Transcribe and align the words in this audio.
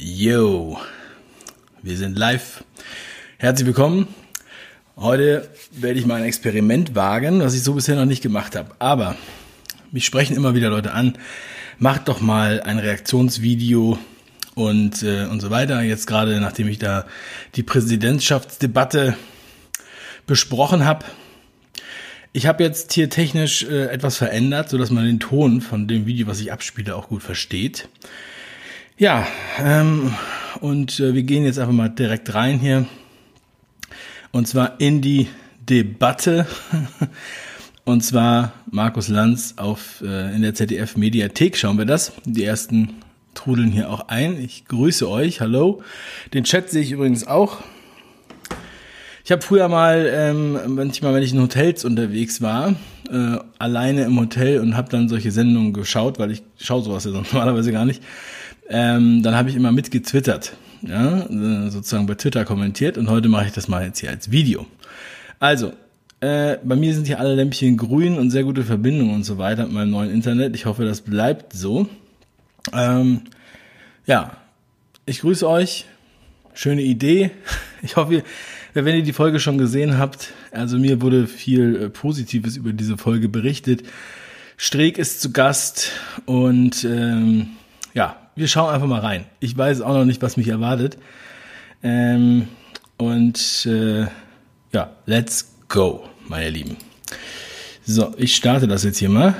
Yo, 0.00 0.78
wir 1.82 1.96
sind 1.96 2.16
live. 2.16 2.62
Herzlich 3.36 3.66
willkommen. 3.66 4.06
Heute 4.96 5.50
werde 5.72 5.98
ich 5.98 6.06
mal 6.06 6.14
ein 6.14 6.24
Experiment 6.24 6.94
wagen, 6.94 7.40
was 7.40 7.54
ich 7.54 7.64
so 7.64 7.74
bisher 7.74 7.96
noch 7.96 8.04
nicht 8.04 8.22
gemacht 8.22 8.54
habe. 8.54 8.76
Aber 8.78 9.16
mich 9.90 10.06
sprechen 10.06 10.36
immer 10.36 10.54
wieder 10.54 10.70
Leute 10.70 10.92
an, 10.92 11.18
macht 11.80 12.06
doch 12.06 12.20
mal 12.20 12.60
ein 12.60 12.78
Reaktionsvideo 12.78 13.98
und, 14.54 15.02
äh, 15.02 15.24
und 15.24 15.40
so 15.40 15.50
weiter. 15.50 15.82
Jetzt 15.82 16.06
gerade, 16.06 16.40
nachdem 16.40 16.68
ich 16.68 16.78
da 16.78 17.04
die 17.56 17.64
Präsidentschaftsdebatte 17.64 19.16
besprochen 20.28 20.84
habe. 20.84 21.06
Ich 22.32 22.46
habe 22.46 22.62
jetzt 22.62 22.92
hier 22.92 23.10
technisch 23.10 23.64
äh, 23.64 23.86
etwas 23.86 24.16
verändert, 24.16 24.68
so 24.68 24.78
dass 24.78 24.90
man 24.90 25.06
den 25.06 25.18
Ton 25.18 25.60
von 25.60 25.88
dem 25.88 26.06
Video, 26.06 26.28
was 26.28 26.38
ich 26.38 26.52
abspiele, 26.52 26.94
auch 26.94 27.08
gut 27.08 27.24
versteht. 27.24 27.88
Ja, 29.00 29.28
ähm, 29.60 30.12
und 30.60 30.98
äh, 30.98 31.14
wir 31.14 31.22
gehen 31.22 31.44
jetzt 31.44 31.60
einfach 31.60 31.72
mal 31.72 31.88
direkt 31.88 32.34
rein 32.34 32.58
hier. 32.58 32.84
Und 34.32 34.48
zwar 34.48 34.80
in 34.80 35.00
die 35.00 35.28
Debatte. 35.60 36.48
Und 37.84 38.02
zwar 38.02 38.52
Markus 38.70 39.06
Lanz 39.06 39.54
auf 39.56 40.02
äh, 40.02 40.34
in 40.34 40.42
der 40.42 40.54
ZDF 40.54 40.96
Mediathek 40.96 41.56
schauen 41.56 41.78
wir 41.78 41.84
das. 41.84 42.12
Die 42.24 42.44
ersten 42.44 42.96
trudeln 43.34 43.70
hier 43.70 43.88
auch 43.88 44.08
ein. 44.08 44.36
Ich 44.42 44.64
grüße 44.64 45.08
euch. 45.08 45.40
Hallo. 45.40 45.80
Den 46.34 46.42
Chat 46.42 46.68
sehe 46.68 46.82
ich 46.82 46.90
übrigens 46.90 47.24
auch. 47.24 47.58
Ich 49.24 49.30
habe 49.30 49.42
früher 49.42 49.68
mal, 49.68 50.10
ähm, 50.12 50.58
manchmal, 50.74 51.14
wenn 51.14 51.22
ich 51.22 51.32
in 51.32 51.40
Hotels 51.40 51.84
unterwegs 51.84 52.42
war, 52.42 52.74
äh, 53.10 53.36
alleine 53.60 54.02
im 54.02 54.18
Hotel 54.18 54.58
und 54.60 54.76
habe 54.76 54.90
dann 54.90 55.08
solche 55.08 55.30
Sendungen 55.30 55.72
geschaut, 55.72 56.18
weil 56.18 56.32
ich 56.32 56.42
schaue 56.58 56.82
sowas 56.82 57.04
ja 57.04 57.10
normalerweise 57.32 57.70
gar 57.70 57.84
nicht 57.84 58.02
ähm, 58.68 59.22
dann 59.22 59.34
habe 59.34 59.50
ich 59.50 59.56
immer 59.56 59.72
mitgetwittert, 59.72 60.52
ja, 60.82 61.20
äh, 61.20 61.70
sozusagen 61.70 62.06
bei 62.06 62.14
Twitter 62.14 62.44
kommentiert 62.44 62.98
und 62.98 63.08
heute 63.08 63.28
mache 63.28 63.46
ich 63.46 63.52
das 63.52 63.68
mal 63.68 63.84
jetzt 63.84 64.00
hier 64.00 64.10
als 64.10 64.30
Video. 64.30 64.66
Also, 65.40 65.72
äh, 66.20 66.58
bei 66.64 66.74
mir 66.74 66.94
sind 66.94 67.06
hier 67.06 67.20
alle 67.20 67.34
Lämpchen 67.34 67.76
grün 67.76 68.18
und 68.18 68.30
sehr 68.30 68.42
gute 68.42 68.64
Verbindungen 68.64 69.14
und 69.14 69.24
so 69.24 69.38
weiter 69.38 69.64
mit 69.64 69.72
meinem 69.72 69.90
neuen 69.90 70.10
Internet. 70.10 70.54
Ich 70.56 70.66
hoffe, 70.66 70.84
das 70.84 71.02
bleibt 71.02 71.52
so. 71.52 71.88
Ähm, 72.72 73.22
ja, 74.06 74.32
ich 75.06 75.20
grüße 75.20 75.48
euch. 75.48 75.86
Schöne 76.54 76.82
Idee. 76.82 77.30
Ich 77.80 77.94
hoffe, 77.94 78.24
wenn 78.74 78.96
ihr 78.96 79.04
die 79.04 79.12
Folge 79.12 79.38
schon 79.38 79.56
gesehen 79.56 79.98
habt, 79.98 80.32
also 80.50 80.80
mir 80.80 81.00
wurde 81.00 81.28
viel 81.28 81.76
äh, 81.76 81.88
Positives 81.88 82.56
über 82.56 82.72
diese 82.72 82.96
Folge 82.96 83.28
berichtet. 83.28 83.84
Streeck 84.56 84.98
ist 84.98 85.20
zu 85.20 85.30
Gast 85.30 85.92
und 86.26 86.82
ähm, 86.82 87.50
ja, 87.94 88.16
wir 88.38 88.48
schauen 88.48 88.72
einfach 88.72 88.86
mal 88.86 89.00
rein. 89.00 89.26
Ich 89.40 89.56
weiß 89.56 89.80
auch 89.80 89.94
noch 89.94 90.04
nicht, 90.04 90.22
was 90.22 90.36
mich 90.36 90.48
erwartet. 90.48 90.96
Ähm, 91.82 92.48
und 92.96 93.66
äh, 93.66 94.06
ja, 94.72 94.90
let's 95.06 95.52
go, 95.68 96.04
meine 96.28 96.50
Lieben. 96.50 96.76
So, 97.84 98.14
ich 98.16 98.36
starte 98.36 98.68
das 98.68 98.84
jetzt 98.84 98.98
hier 98.98 99.08
mal 99.08 99.34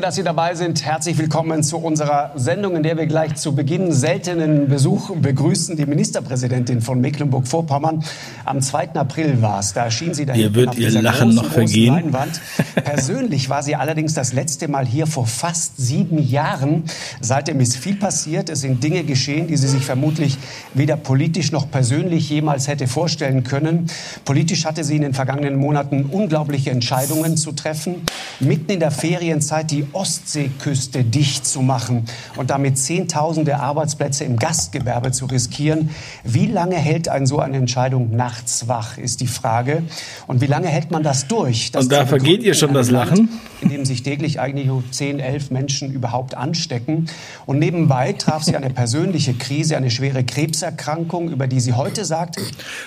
dass 0.00 0.14
Sie 0.14 0.22
dabei 0.22 0.54
sind. 0.54 0.86
Herzlich 0.86 1.18
willkommen 1.18 1.62
zu 1.62 1.76
unserer 1.76 2.32
Sendung, 2.34 2.76
in 2.76 2.82
der 2.82 2.96
wir 2.96 3.04
gleich 3.04 3.34
zu 3.34 3.54
Beginn 3.54 3.92
seltenen 3.92 4.66
Besuch 4.66 5.14
begrüßen. 5.14 5.76
Die 5.76 5.84
Ministerpräsidentin 5.84 6.80
von 6.80 6.98
Mecklenburg-Vorpommern. 7.02 8.02
Am 8.46 8.62
2. 8.62 8.94
April 8.94 9.42
war 9.42 9.60
es. 9.60 9.74
Da 9.74 9.84
erschien 9.84 10.14
sie 10.14 10.24
da 10.24 10.32
Ihr 10.32 10.54
wird 10.54 10.78
ihr 10.78 10.90
Lachen 10.90 11.28
großen, 11.28 11.34
noch 11.34 11.52
vergehen. 11.52 11.94
Leinwand. 11.94 12.40
Persönlich 12.74 13.50
war 13.50 13.62
sie 13.62 13.76
allerdings 13.76 14.14
das 14.14 14.32
letzte 14.32 14.66
Mal 14.66 14.86
hier 14.86 15.06
vor 15.06 15.26
fast 15.26 15.76
sieben 15.76 16.26
Jahren. 16.26 16.84
Seitdem 17.20 17.60
ist 17.60 17.76
viel 17.76 17.96
passiert. 17.96 18.48
Es 18.48 18.62
sind 18.62 18.82
Dinge 18.82 19.04
geschehen, 19.04 19.46
die 19.46 19.58
sie 19.58 19.68
sich 19.68 19.84
vermutlich 19.84 20.38
weder 20.72 20.96
politisch 20.96 21.52
noch 21.52 21.70
persönlich 21.70 22.30
jemals 22.30 22.66
hätte 22.66 22.86
vorstellen 22.86 23.44
können. 23.44 23.90
Politisch 24.24 24.64
hatte 24.64 24.84
sie 24.84 24.96
in 24.96 25.02
den 25.02 25.12
vergangenen 25.12 25.56
Monaten 25.56 26.06
unglaubliche 26.06 26.70
Entscheidungen 26.70 27.36
zu 27.36 27.52
treffen. 27.52 27.96
Mitten 28.40 28.72
in 28.72 28.80
der 28.80 28.90
Ferienzeit 28.90 29.70
die 29.70 29.81
die 29.82 29.86
Ostseeküste 29.92 31.04
dicht 31.04 31.46
zu 31.46 31.62
machen 31.62 32.04
und 32.36 32.50
damit 32.50 32.78
Zehntausende 32.78 33.58
Arbeitsplätze 33.58 34.24
im 34.24 34.36
Gastgewerbe 34.36 35.12
zu 35.12 35.26
riskieren. 35.26 35.90
Wie 36.24 36.46
lange 36.46 36.76
hält 36.76 37.08
ein 37.08 37.26
so 37.26 37.38
eine 37.38 37.56
Entscheidung 37.56 38.14
nachts 38.14 38.68
wach, 38.68 38.98
ist 38.98 39.20
die 39.20 39.26
Frage. 39.26 39.82
Und 40.26 40.40
wie 40.40 40.46
lange 40.46 40.68
hält 40.68 40.90
man 40.90 41.02
das 41.02 41.26
durch? 41.26 41.72
Und 41.74 41.90
da 41.90 42.06
vergeht 42.06 42.42
ihr 42.42 42.54
schon 42.54 42.74
das 42.74 42.90
Lachen? 42.90 43.16
Land, 43.16 43.30
in 43.60 43.68
dem 43.68 43.84
sich 43.84 44.02
täglich 44.02 44.40
eigentlich 44.40 44.66
nur 44.66 44.82
10, 44.90 45.18
11 45.18 45.50
Menschen 45.50 45.92
überhaupt 45.92 46.34
anstecken. 46.34 47.08
Und 47.46 47.58
nebenbei 47.58 48.12
traf 48.12 48.42
sie 48.42 48.56
eine 48.56 48.70
persönliche 48.70 49.34
Krise, 49.34 49.76
eine 49.76 49.90
schwere 49.90 50.24
Krebserkrankung, 50.24 51.30
über 51.30 51.46
die 51.46 51.60
sie 51.60 51.72
heute 51.72 52.04
sagt. 52.04 52.36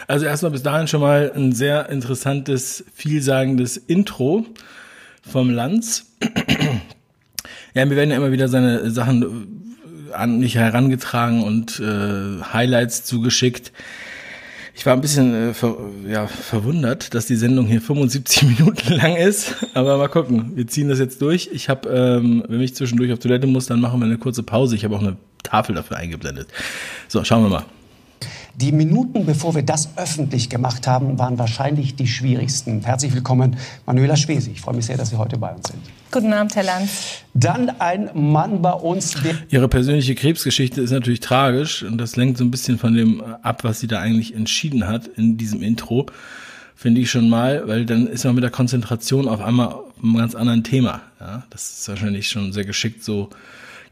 Also 0.07 0.25
erstmal 0.25 0.51
bis 0.51 0.63
dahin 0.63 0.87
schon 0.87 1.01
mal 1.01 1.31
ein 1.35 1.53
sehr 1.53 1.89
interessantes, 1.89 2.83
vielsagendes 2.93 3.77
Intro 3.77 4.45
vom 5.27 5.49
Lanz. 5.49 6.05
Ja, 7.73 7.85
mir 7.85 7.95
werden 7.95 8.11
ja 8.11 8.17
immer 8.17 8.31
wieder 8.31 8.47
seine 8.47 8.89
Sachen 8.89 9.73
an 10.13 10.39
mich 10.39 10.55
herangetragen 10.55 11.43
und 11.43 11.79
äh, 11.79 12.41
Highlights 12.53 13.03
zugeschickt. 13.03 13.73
Ich 14.77 14.85
war 14.85 14.93
ein 14.93 15.01
bisschen 15.01 15.51
äh, 15.51 15.53
ver 15.53 15.77
ja, 16.07 16.27
verwundert, 16.27 17.13
dass 17.13 17.25
die 17.25 17.35
Sendung 17.35 17.65
hier 17.65 17.81
75 17.81 18.43
Minuten 18.59 18.93
lang 18.93 19.15
ist. 19.15 19.55
Aber 19.73 19.97
mal 19.97 20.09
gucken, 20.09 20.51
wir 20.55 20.67
ziehen 20.67 20.89
das 20.89 20.99
jetzt 20.99 21.21
durch. 21.21 21.49
Ich 21.51 21.69
habe, 21.69 21.89
ähm, 21.89 22.43
wenn 22.47 22.61
ich 22.61 22.75
zwischendurch 22.75 23.11
auf 23.11 23.19
Toilette 23.19 23.47
muss, 23.47 23.67
dann 23.67 23.79
machen 23.79 23.99
wir 23.99 24.05
eine 24.05 24.17
kurze 24.17 24.43
Pause. 24.43 24.75
Ich 24.75 24.83
habe 24.83 24.95
auch 24.95 25.01
eine 25.01 25.17
Tafel 25.43 25.75
dafür 25.75 25.97
eingeblendet. 25.97 26.47
So, 27.07 27.23
schauen 27.23 27.43
wir 27.43 27.49
mal. 27.49 27.65
Die 28.57 28.71
Minuten, 28.71 29.25
bevor 29.25 29.53
wir 29.53 29.63
das 29.63 29.89
öffentlich 29.97 30.49
gemacht 30.49 30.87
haben, 30.87 31.19
waren 31.19 31.37
wahrscheinlich 31.37 31.95
die 31.95 32.07
schwierigsten. 32.07 32.81
Herzlich 32.85 33.13
willkommen, 33.13 33.57
Manuela 33.85 34.15
Schwesi. 34.15 34.51
Ich 34.51 34.61
freue 34.61 34.75
mich 34.75 34.85
sehr, 34.85 34.95
dass 34.95 35.09
Sie 35.09 35.17
heute 35.17 35.37
bei 35.37 35.53
uns 35.53 35.67
sind. 35.67 35.81
Guten 36.09 36.31
Abend, 36.31 36.55
Herr 36.55 36.63
Lanz. 36.63 37.23
Dann 37.33 37.69
ein 37.81 38.09
Mann 38.13 38.61
bei 38.61 38.71
uns. 38.71 39.17
Ihre 39.49 39.67
persönliche 39.67 40.15
Krebsgeschichte 40.15 40.79
ist 40.79 40.91
natürlich 40.91 41.19
tragisch 41.19 41.83
und 41.83 41.97
das 41.97 42.15
lenkt 42.15 42.37
so 42.37 42.45
ein 42.45 42.51
bisschen 42.51 42.77
von 42.77 42.93
dem 42.93 43.21
ab, 43.41 43.65
was 43.65 43.81
sie 43.81 43.87
da 43.87 43.99
eigentlich 43.99 44.33
entschieden 44.33 44.87
hat 44.87 45.05
in 45.07 45.35
diesem 45.35 45.61
Intro. 45.61 46.05
Finde 46.77 47.01
ich 47.01 47.11
schon 47.11 47.27
mal, 47.27 47.67
weil 47.67 47.85
dann 47.85 48.07
ist 48.07 48.23
man 48.23 48.35
mit 48.35 48.43
der 48.45 48.51
Konzentration 48.51 49.27
auf 49.27 49.41
einmal 49.41 49.67
auf 49.67 49.83
einem 50.01 50.15
ganz 50.15 50.33
anderen 50.33 50.63
Thema. 50.63 51.01
Ja, 51.19 51.43
das 51.49 51.79
ist 51.79 51.89
wahrscheinlich 51.89 52.29
schon 52.29 52.53
sehr 52.53 52.63
geschickt 52.63 53.03
so 53.03 53.31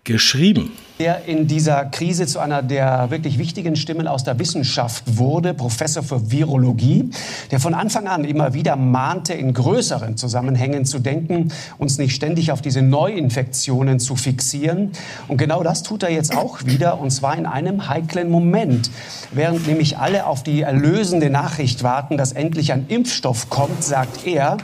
geschrieben. 0.04 0.72
Der 1.00 1.26
in 1.26 1.48
dieser 1.48 1.86
Krise 1.86 2.28
zu 2.28 2.40
einer 2.40 2.62
der 2.62 3.10
wirklich 3.10 3.40
wichtigen 3.40 3.76
Stimmen 3.76 4.08
aus 4.08 4.24
der 4.24 4.38
Wissenschaft 4.38 5.18
wurde, 5.18 5.54
Professor 5.54 6.04
für 6.04 6.30
Virologie, 6.30 7.10
der 7.52 7.60
von 7.60 7.74
Anfang 7.74 8.08
an 8.08 8.26
immer 8.26 8.54
wieder 8.54 8.76
mahnte, 8.76 9.34
in 9.34 9.54
größeren 9.54 10.18
Zusammenhängen 10.18 10.86
zu 10.86 11.00
denken, 11.00 11.52
uns 11.78 11.98
nicht 11.98 12.16
ständig 12.16 12.52
auf 12.52 12.62
diese 12.62 12.82
Neuinfektionen 12.82 14.00
zu 14.00 14.16
fixieren. 14.16 14.92
Und 15.28 15.38
genau 15.38 15.64
das 15.64 15.82
tut 15.82 16.04
er 16.04 16.12
jetzt 16.12 16.36
auch 16.38 16.64
wieder, 16.64 17.00
und 17.00 17.10
zwar 17.10 17.36
in 17.36 17.48
einem 17.48 17.90
heiklen 17.90 18.30
Moment. 18.30 18.92
Während 19.32 19.66
nämlich 19.66 19.98
alle 19.98 20.28
auf 20.28 20.44
die 20.44 20.62
erlösende 20.62 21.32
Nachricht 21.32 21.82
warten, 21.82 22.18
dass 22.18 22.34
endlich 22.34 22.72
ein 22.72 22.86
Impfstoff 22.88 23.50
kommt, 23.50 23.84
sagt 23.84 24.28
er, 24.28 24.58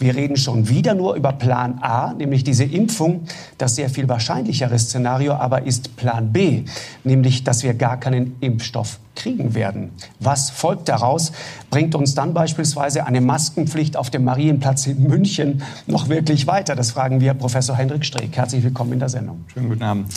wir 0.00 0.16
reden 0.16 0.36
schon 0.36 0.68
wieder 0.68 0.94
nur 0.94 1.14
über 1.14 1.32
Plan 1.32 1.78
A, 1.82 2.14
nämlich 2.14 2.42
diese 2.42 2.64
Impfung. 2.64 3.26
Das 3.58 3.76
sehr 3.76 3.90
viel 3.90 4.08
wahrscheinlichere 4.08 4.78
Szenario 4.78 5.34
aber 5.34 5.66
ist 5.66 5.94
Plan 5.96 6.32
B, 6.32 6.64
nämlich 7.04 7.44
dass 7.44 7.62
wir 7.62 7.74
gar 7.74 8.00
keinen 8.00 8.34
Impfstoff 8.40 8.98
kriegen 9.14 9.54
werden. 9.54 9.90
Was 10.18 10.48
folgt 10.48 10.88
daraus? 10.88 11.32
Bringt 11.68 11.94
uns 11.94 12.14
dann 12.14 12.32
beispielsweise 12.32 13.04
eine 13.06 13.20
Maskenpflicht 13.20 13.98
auf 13.98 14.08
dem 14.08 14.24
Marienplatz 14.24 14.86
in 14.86 15.02
München 15.02 15.62
noch 15.86 16.08
wirklich 16.08 16.46
weiter? 16.46 16.74
Das 16.74 16.92
fragen 16.92 17.20
wir 17.20 17.34
Professor 17.34 17.76
Hendrik 17.76 18.06
Streeck. 18.06 18.34
Herzlich 18.34 18.64
willkommen 18.64 18.94
in 18.94 19.00
der 19.00 19.10
Sendung. 19.10 19.44
Schönen 19.52 19.68
guten 19.68 19.82
Abend. 19.82 20.14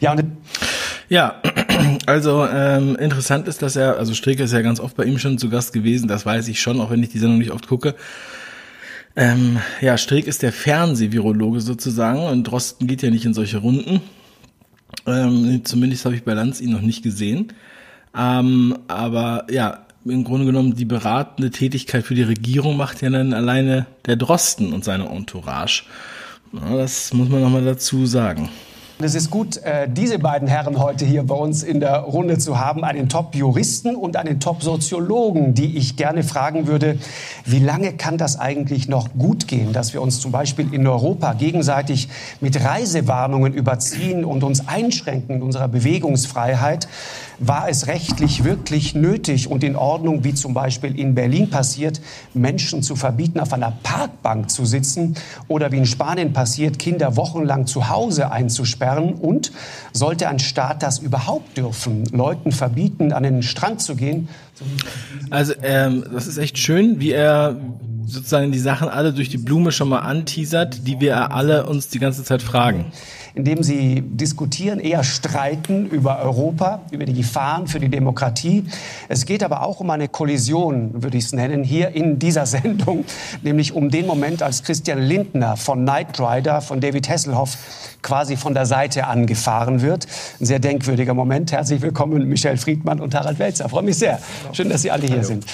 Ja, 0.00 0.16
ja 1.10 1.34
also 2.06 2.46
ähm, 2.46 2.96
interessant 2.96 3.48
ist, 3.48 3.60
dass 3.60 3.76
er, 3.76 3.98
also 3.98 4.14
Streeck 4.14 4.40
ist 4.40 4.54
ja 4.54 4.62
ganz 4.62 4.80
oft 4.80 4.96
bei 4.96 5.04
ihm 5.04 5.18
schon 5.18 5.36
zu 5.36 5.50
Gast 5.50 5.74
gewesen, 5.74 6.08
das 6.08 6.24
weiß 6.24 6.48
ich 6.48 6.58
schon, 6.58 6.80
auch 6.80 6.90
wenn 6.90 7.02
ich 7.02 7.10
die 7.10 7.18
Sendung 7.18 7.36
nicht 7.38 7.50
oft 7.50 7.68
gucke. 7.68 7.94
Ähm, 9.16 9.58
ja, 9.80 9.98
Streeck 9.98 10.26
ist 10.26 10.42
der 10.42 10.52
Fernsehvirologe 10.52 11.60
sozusagen 11.60 12.20
und 12.20 12.44
Drosten 12.44 12.86
geht 12.86 13.02
ja 13.02 13.10
nicht 13.10 13.24
in 13.24 13.34
solche 13.34 13.58
Runden. 13.58 14.00
Ähm, 15.06 15.62
zumindest 15.64 16.04
habe 16.04 16.14
ich 16.14 16.24
bei 16.24 16.34
Lanz 16.34 16.60
ihn 16.60 16.70
noch 16.70 16.80
nicht 16.80 17.02
gesehen. 17.02 17.52
Ähm, 18.16 18.76
aber 18.88 19.46
ja, 19.50 19.86
im 20.04 20.24
Grunde 20.24 20.46
genommen 20.46 20.74
die 20.74 20.84
beratende 20.84 21.50
Tätigkeit 21.50 22.04
für 22.04 22.14
die 22.14 22.22
Regierung 22.22 22.76
macht 22.76 23.02
ja 23.02 23.10
dann 23.10 23.34
alleine 23.34 23.86
der 24.06 24.16
Drosten 24.16 24.72
und 24.72 24.84
seine 24.84 25.08
Entourage. 25.08 25.84
Ja, 26.52 26.76
das 26.76 27.12
muss 27.12 27.28
man 27.28 27.42
nochmal 27.42 27.64
dazu 27.64 28.06
sagen. 28.06 28.48
Es 29.02 29.14
ist 29.14 29.30
gut, 29.30 29.56
äh, 29.58 29.88
diese 29.88 30.18
beiden 30.18 30.46
Herren 30.46 30.78
heute 30.78 31.06
hier 31.06 31.22
bei 31.22 31.34
uns 31.34 31.62
in 31.62 31.80
der 31.80 32.00
Runde 32.00 32.36
zu 32.36 32.58
haben, 32.58 32.84
einen 32.84 33.08
Top-Juristen 33.08 33.96
und 33.96 34.14
einen 34.16 34.40
Top-Soziologen, 34.40 35.54
die 35.54 35.78
ich 35.78 35.96
gerne 35.96 36.22
fragen 36.22 36.66
würde, 36.66 36.98
wie 37.46 37.60
lange 37.60 37.94
kann 37.94 38.18
das 38.18 38.38
eigentlich 38.38 38.88
noch 38.88 39.08
gut 39.16 39.48
gehen, 39.48 39.72
dass 39.72 39.94
wir 39.94 40.02
uns 40.02 40.20
zum 40.20 40.32
Beispiel 40.32 40.74
in 40.74 40.86
Europa 40.86 41.32
gegenseitig 41.32 42.08
mit 42.42 42.62
Reisewarnungen 42.62 43.54
überziehen 43.54 44.22
und 44.22 44.44
uns 44.44 44.68
einschränken 44.68 45.36
in 45.36 45.42
unserer 45.42 45.68
Bewegungsfreiheit? 45.68 46.86
War 47.42 47.70
es 47.70 47.86
rechtlich 47.86 48.44
wirklich 48.44 48.94
nötig 48.94 49.50
und 49.50 49.64
in 49.64 49.74
Ordnung, 49.74 50.24
wie 50.24 50.34
zum 50.34 50.52
Beispiel 50.52 50.98
in 50.98 51.14
Berlin 51.14 51.48
passiert, 51.48 52.02
Menschen 52.34 52.82
zu 52.82 52.96
verbieten, 52.96 53.40
auf 53.40 53.54
einer 53.54 53.72
Parkbank 53.82 54.50
zu 54.50 54.66
sitzen 54.66 55.14
oder 55.48 55.72
wie 55.72 55.78
in 55.78 55.86
Spanien 55.86 56.34
passiert, 56.34 56.78
Kinder 56.78 57.16
wochenlang 57.16 57.66
zu 57.66 57.88
Hause 57.88 58.30
einzusperren? 58.30 59.14
Und 59.14 59.52
sollte 59.94 60.28
ein 60.28 60.38
Staat 60.38 60.82
das 60.82 60.98
überhaupt 60.98 61.56
dürfen, 61.56 62.04
Leuten 62.12 62.52
verbieten, 62.52 63.12
an 63.12 63.22
den 63.22 63.42
Strand 63.42 63.80
zu 63.80 63.96
gehen? 63.96 64.28
Also 65.30 65.54
ähm, 65.62 66.04
das 66.12 66.26
ist 66.26 66.36
echt 66.36 66.58
schön, 66.58 67.00
wie 67.00 67.12
er 67.12 67.56
sozusagen 68.04 68.52
die 68.52 68.58
Sachen 68.58 68.88
alle 68.88 69.14
durch 69.14 69.30
die 69.30 69.38
Blume 69.38 69.72
schon 69.72 69.88
mal 69.88 70.00
anteasert, 70.00 70.86
die 70.86 71.00
wir 71.00 71.32
alle 71.32 71.64
uns 71.64 71.88
die 71.88 72.00
ganze 72.00 72.22
Zeit 72.22 72.42
fragen 72.42 72.92
indem 73.34 73.62
sie 73.62 74.02
diskutieren, 74.02 74.80
eher 74.80 75.04
streiten 75.04 75.86
über 75.86 76.20
Europa, 76.20 76.82
über 76.90 77.04
die 77.04 77.14
Gefahren 77.14 77.66
für 77.66 77.80
die 77.80 77.88
Demokratie. 77.88 78.64
Es 79.08 79.26
geht 79.26 79.42
aber 79.42 79.62
auch 79.62 79.80
um 79.80 79.90
eine 79.90 80.08
Kollision, 80.08 81.02
würde 81.02 81.18
ich 81.18 81.24
es 81.24 81.32
nennen, 81.32 81.64
hier 81.64 81.90
in 81.90 82.18
dieser 82.18 82.46
Sendung, 82.50 83.04
nämlich 83.42 83.72
um 83.72 83.90
den 83.90 84.06
Moment, 84.06 84.42
als 84.42 84.62
Christian 84.62 85.00
Lindner 85.00 85.56
von 85.56 85.82
Knight 85.82 86.18
Rider, 86.18 86.60
von 86.60 86.80
David 86.80 87.08
Hasselhoff, 87.08 87.56
quasi 88.02 88.36
von 88.36 88.54
der 88.54 88.66
Seite 88.66 89.06
angefahren 89.06 89.82
wird. 89.82 90.06
Ein 90.40 90.46
sehr 90.46 90.58
denkwürdiger 90.58 91.14
Moment. 91.14 91.52
Herzlich 91.52 91.82
willkommen, 91.82 92.28
Michel 92.28 92.56
Friedmann 92.56 93.00
und 93.00 93.14
Harald 93.14 93.38
Welzer. 93.38 93.68
Freue 93.68 93.82
mich 93.82 93.98
sehr. 93.98 94.18
Schön, 94.52 94.68
dass 94.68 94.82
Sie 94.82 94.90
alle 94.90 95.02
hier 95.06 95.16
Hallo. 95.16 95.22
sind. 95.22 95.44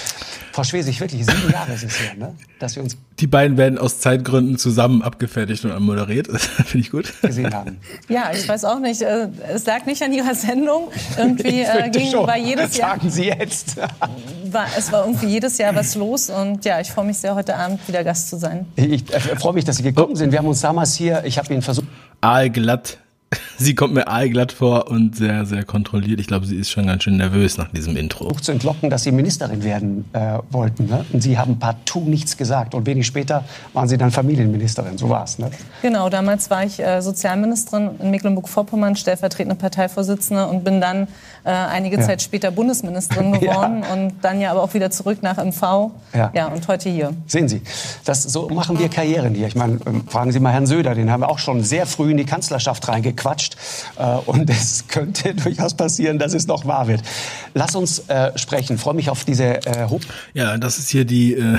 Frau 0.51 0.63
Schwesig, 0.63 0.99
wirklich 0.99 1.23
sieben 1.23 1.51
Jahre 1.51 1.73
ist 1.73 1.83
es 1.83 1.99
her, 1.99 2.15
ne? 2.17 2.33
Dass 2.59 2.75
wir 2.75 2.83
uns. 2.83 2.97
Die 3.19 3.27
beiden 3.27 3.57
werden 3.57 3.77
aus 3.77 3.99
Zeitgründen 3.99 4.57
zusammen 4.57 5.01
abgefertigt 5.01 5.65
und 5.65 5.79
moderiert. 5.81 6.27
Finde 6.31 6.79
ich 6.79 6.91
gut. 6.91 7.13
Gesehen 7.21 7.53
haben. 7.53 7.77
Ja, 8.09 8.31
ich 8.33 8.47
weiß 8.47 8.65
auch 8.65 8.79
nicht. 8.79 9.01
Äh, 9.01 9.29
es 9.53 9.65
lag 9.65 9.85
nicht 9.85 10.01
an 10.01 10.13
Ihrer 10.13 10.35
Sendung. 10.35 10.89
Irgendwie 11.17 11.61
äh, 11.61 11.89
ging, 11.89 12.11
schon. 12.11 12.27
war 12.27 12.37
jedes 12.37 12.77
Jahr. 12.77 12.97
Sagen 12.97 13.09
Sie 13.09 13.25
jetzt. 13.25 13.77
War, 14.51 14.67
es 14.77 14.91
war 14.91 15.05
irgendwie 15.05 15.27
jedes 15.27 15.57
Jahr 15.57 15.75
was 15.75 15.95
los 15.95 16.29
und 16.29 16.63
ja, 16.65 16.79
ich 16.79 16.89
freue 16.89 17.05
mich 17.05 17.17
sehr, 17.17 17.35
heute 17.35 17.55
Abend 17.55 17.85
wieder 17.87 18.03
Gast 18.03 18.29
zu 18.29 18.37
sein. 18.37 18.65
Ich 18.75 19.11
äh, 19.13 19.19
freue 19.19 19.53
mich, 19.53 19.65
dass 19.65 19.77
Sie 19.77 19.83
gekommen 19.83 20.15
sind. 20.15 20.31
Wir 20.31 20.39
haben 20.39 20.47
uns 20.47 20.61
damals 20.61 20.95
hier, 20.95 21.23
ich 21.25 21.37
habe 21.37 21.51
Ihnen 21.53 21.61
versucht. 21.61 21.87
Aalglatt 22.21 22.97
Sie 23.59 23.73
kommt 23.73 23.93
mir 23.93 24.07
aalglatt 24.07 24.51
vor 24.51 24.89
und 24.89 25.15
sehr, 25.15 25.45
sehr 25.45 25.63
kontrolliert. 25.63 26.19
Ich 26.19 26.27
glaube, 26.27 26.45
sie 26.45 26.55
ist 26.55 26.69
schon 26.69 26.85
ganz 26.85 27.03
schön 27.03 27.17
nervös 27.17 27.57
nach 27.57 27.69
diesem 27.71 27.97
Intro. 27.97 28.31
zu 28.33 28.51
entlocken, 28.51 28.89
dass 28.89 29.03
Sie 29.03 29.11
Ministerin 29.11 29.63
werden 29.63 30.05
äh, 30.13 30.37
wollten. 30.51 30.85
Ne? 30.85 31.05
Und 31.11 31.21
Sie 31.21 31.37
haben 31.37 31.57
partout 31.57 32.01
nichts 32.01 32.37
gesagt. 32.37 32.75
Und 32.75 32.85
wenig 32.85 33.07
später 33.07 33.43
waren 33.73 33.87
Sie 33.87 33.97
dann 33.97 34.11
Familienministerin. 34.11 34.97
So 34.97 35.09
war 35.09 35.23
es. 35.23 35.39
Ne? 35.39 35.49
Genau, 35.81 36.09
damals 36.09 36.49
war 36.49 36.63
ich 36.63 36.79
äh, 36.79 37.01
Sozialministerin 37.01 37.89
in 37.99 38.11
Mecklenburg-Vorpommern, 38.11 38.95
stellvertretende 38.95 39.55
Parteivorsitzende 39.55 40.47
und 40.47 40.63
bin 40.63 40.79
dann 40.79 41.07
äh, 41.43 41.49
einige 41.49 41.97
ja. 41.97 42.03
Zeit 42.03 42.21
später 42.21 42.51
Bundesministerin 42.51 43.31
geworden 43.39 43.83
ja. 43.83 43.93
und 43.93 44.13
dann 44.21 44.39
ja 44.39 44.51
aber 44.51 44.61
auch 44.61 44.73
wieder 44.75 44.91
zurück 44.91 45.23
nach 45.23 45.43
MV. 45.43 45.91
Ja. 46.13 46.31
ja, 46.33 46.47
und 46.47 46.67
heute 46.67 46.89
hier. 46.89 47.13
Sehen 47.25 47.49
Sie, 47.49 47.61
das, 48.05 48.23
so 48.23 48.49
machen 48.49 48.77
wir 48.77 48.89
Karrieren 48.89 49.33
hier. 49.33 49.47
Ich 49.47 49.55
meine, 49.55 49.79
ähm, 49.85 50.07
fragen 50.07 50.31
Sie 50.31 50.39
mal 50.39 50.51
Herrn 50.51 50.67
Söder, 50.67 50.93
den 50.93 51.11
haben 51.11 51.21
wir 51.21 51.29
auch 51.29 51.39
schon 51.39 51.63
sehr 51.63 51.87
früh 51.87 52.11
in 52.11 52.17
die 52.17 52.25
Kanzlerschaft 52.25 52.87
reingekommen 52.87 53.17
gequatscht. 53.47 53.57
Äh, 53.97 54.29
und 54.29 54.49
es 54.49 54.87
könnte 54.87 55.33
durchaus 55.43 55.73
passieren, 55.73 56.19
dass 56.19 56.33
es 56.33 56.47
noch 56.47 56.65
wahr 56.65 56.87
wird. 56.87 57.01
Lass 57.53 57.75
uns 57.75 57.99
äh, 58.07 58.37
sprechen. 58.37 58.75
Ich 58.75 58.81
freue 58.81 58.95
mich 58.95 59.09
auf 59.09 59.25
diese 59.25 59.65
äh, 59.65 59.87
Hoch 59.87 60.01
Ja, 60.33 60.57
das 60.57 60.77
ist 60.77 60.89
hier 60.89 61.05
die, 61.05 61.33
äh, 61.33 61.57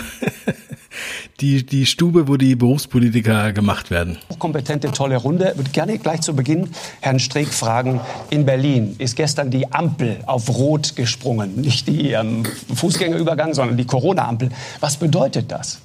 die, 1.41 1.65
die 1.65 1.87
Stube, 1.87 2.29
wo 2.29 2.37
die 2.37 2.57
Berufspolitiker 2.57 3.53
gemacht 3.53 3.91
werden. 3.91 4.19
Hochkompetente, 4.31 4.93
tolle 4.93 5.17
Runde. 5.17 5.51
Ich 5.53 5.59
würde 5.59 5.71
gerne 5.71 5.99
gleich 5.99 6.21
zu 6.21 6.35
Beginn 6.35 6.71
Herrn 7.01 7.19
Streeck 7.19 7.49
fragen. 7.49 8.01
In 8.31 8.45
Berlin 8.45 8.95
ist 8.99 9.17
gestern 9.17 9.51
die 9.51 9.71
Ampel 9.73 10.19
auf 10.27 10.49
Rot 10.49 10.97
gesprungen. 10.97 11.57
Nicht 11.61 11.89
die 11.89 12.13
ähm, 12.13 12.45
Fußgängerübergang, 12.75 13.55
sondern 13.55 13.77
die 13.77 13.87
Corona-Ampel. 13.87 14.51
Was 14.81 14.97
bedeutet 14.97 15.51
das? 15.51 15.81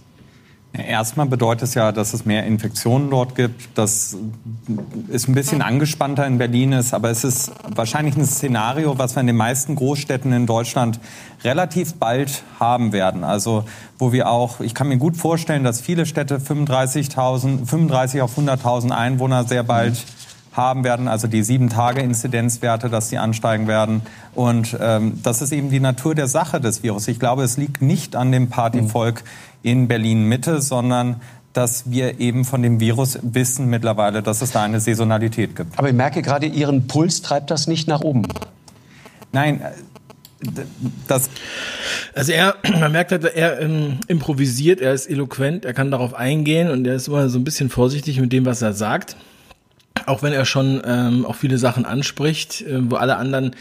Erstmal 0.75 1.27
bedeutet 1.27 1.67
es 1.67 1.75
ja, 1.75 1.91
dass 1.91 2.15
es 2.15 2.25
mehr 2.25 2.47
Infektionen 2.47 3.11
dort 3.11 3.35
gibt, 3.35 3.77
dass 3.77 4.17
es 5.11 5.27
ein 5.27 5.35
bisschen 5.35 5.61
angespannter 5.61 6.25
in 6.25 6.39
Berlin 6.39 6.71
ist, 6.71 6.95
aber 6.95 7.11
es 7.11 7.23
ist 7.23 7.51
wahrscheinlich 7.75 8.17
ein 8.17 8.25
Szenario, 8.25 8.97
was 8.97 9.15
wir 9.15 9.21
in 9.21 9.27
den 9.27 9.35
meisten 9.35 9.75
Großstädten 9.75 10.33
in 10.33 10.47
Deutschland 10.47 10.99
relativ 11.43 11.93
bald 11.93 12.41
haben 12.59 12.91
werden. 12.91 13.23
Also 13.23 13.65
wo 13.99 14.11
wir 14.11 14.27
auch, 14.29 14.61
ich 14.61 14.73
kann 14.73 14.87
mir 14.87 14.97
gut 14.97 15.15
vorstellen, 15.15 15.63
dass 15.63 15.79
viele 15.79 16.07
Städte 16.07 16.39
35.000, 16.39 17.67
35 17.67 18.21
auf 18.23 18.35
100.000 18.35 18.89
Einwohner 18.89 19.43
sehr 19.43 19.61
bald 19.61 19.93
mhm. 19.93 20.22
Haben 20.53 20.83
werden, 20.83 21.07
also 21.07 21.27
die 21.27 21.43
sieben 21.43 21.69
Tage 21.69 22.01
Inzidenzwerte, 22.01 22.89
dass 22.89 23.09
sie 23.09 23.17
ansteigen 23.17 23.67
werden. 23.67 24.01
Und 24.35 24.77
ähm, 24.79 25.19
das 25.23 25.41
ist 25.41 25.51
eben 25.51 25.69
die 25.69 25.79
Natur 25.79 26.15
der 26.15 26.27
Sache 26.27 26.61
des 26.61 26.83
Virus. 26.83 27.07
Ich 27.07 27.19
glaube, 27.19 27.43
es 27.43 27.57
liegt 27.57 27.81
nicht 27.81 28.15
an 28.15 28.31
dem 28.31 28.49
Partyvolk. 28.49 29.23
In 29.65 29.87
Berlin-Mitte, 29.87 30.61
sondern 30.61 31.21
dass 31.53 31.89
wir 31.89 32.19
eben 32.19 32.43
von 32.43 32.61
dem 32.61 32.81
Virus 32.81 33.17
wissen 33.21 33.69
mittlerweile, 33.69 34.21
dass 34.21 34.41
es 34.41 34.51
da 34.51 34.63
eine 34.63 34.81
Saisonalität 34.81 35.55
gibt. 35.55 35.79
Aber 35.79 35.87
ich 35.87 35.95
merke 35.95 36.21
gerade, 36.21 36.47
Ihren 36.47 36.87
Puls 36.87 37.21
treibt 37.21 37.49
das 37.49 37.67
nicht 37.67 37.87
nach 37.87 38.01
oben. 38.01 38.27
Nein, 39.31 39.61
äh, 39.61 39.71
das 41.07 41.29
also 42.13 42.31
er, 42.31 42.55
man 42.79 42.91
merkt 42.91 43.11
halt, 43.11 43.23
er 43.23 43.61
ähm, 43.61 43.99
improvisiert, 44.07 44.81
er 44.81 44.93
ist 44.93 45.09
eloquent, 45.09 45.65
er 45.65 45.73
kann 45.73 45.91
darauf 45.91 46.13
eingehen 46.13 46.69
und 46.69 46.85
er 46.85 46.95
ist 46.95 47.07
immer 47.07 47.29
so 47.29 47.39
ein 47.39 47.43
bisschen 47.43 47.69
vorsichtig 47.69 48.19
mit 48.19 48.33
dem, 48.33 48.45
was 48.45 48.61
er 48.61 48.73
sagt. 48.73 49.15
Auch 50.05 50.23
wenn 50.23 50.33
er 50.33 50.45
schon 50.45 50.81
ähm, 50.85 51.25
auch 51.25 51.35
viele 51.35 51.57
Sachen 51.57 51.85
anspricht, 51.85 52.61
äh, 52.61 52.89
wo 52.89 52.95
alle 52.95 53.17
anderen 53.17 53.55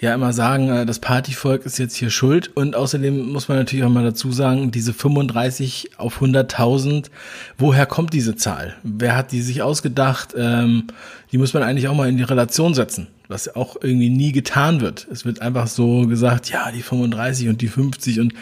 ja 0.00 0.14
immer 0.14 0.32
sagen, 0.32 0.68
äh, 0.68 0.86
das 0.86 0.98
Partyvolk 0.98 1.66
ist 1.66 1.78
jetzt 1.78 1.96
hier 1.96 2.10
schuld. 2.10 2.54
Und 2.54 2.76
außerdem 2.76 3.32
muss 3.32 3.48
man 3.48 3.58
natürlich 3.58 3.84
auch 3.84 3.90
mal 3.90 4.04
dazu 4.04 4.32
sagen, 4.32 4.70
diese 4.70 4.92
35 4.92 5.98
auf 5.98 6.20
100.000, 6.20 7.06
woher 7.58 7.86
kommt 7.86 8.12
diese 8.12 8.36
Zahl? 8.36 8.74
Wer 8.82 9.16
hat 9.16 9.32
die 9.32 9.42
sich 9.42 9.62
ausgedacht? 9.62 10.34
Ähm, 10.36 10.84
die 11.32 11.38
muss 11.38 11.54
man 11.54 11.62
eigentlich 11.62 11.88
auch 11.88 11.94
mal 11.94 12.08
in 12.08 12.16
die 12.16 12.22
Relation 12.22 12.74
setzen, 12.74 13.08
was 13.28 13.54
auch 13.54 13.76
irgendwie 13.80 14.10
nie 14.10 14.32
getan 14.32 14.80
wird. 14.80 15.06
Es 15.10 15.24
wird 15.24 15.42
einfach 15.42 15.66
so 15.66 16.06
gesagt, 16.06 16.50
ja, 16.50 16.70
die 16.70 16.82
35 16.82 17.48
und 17.48 17.60
die 17.60 17.68
50 17.68 18.20
und 18.20 18.34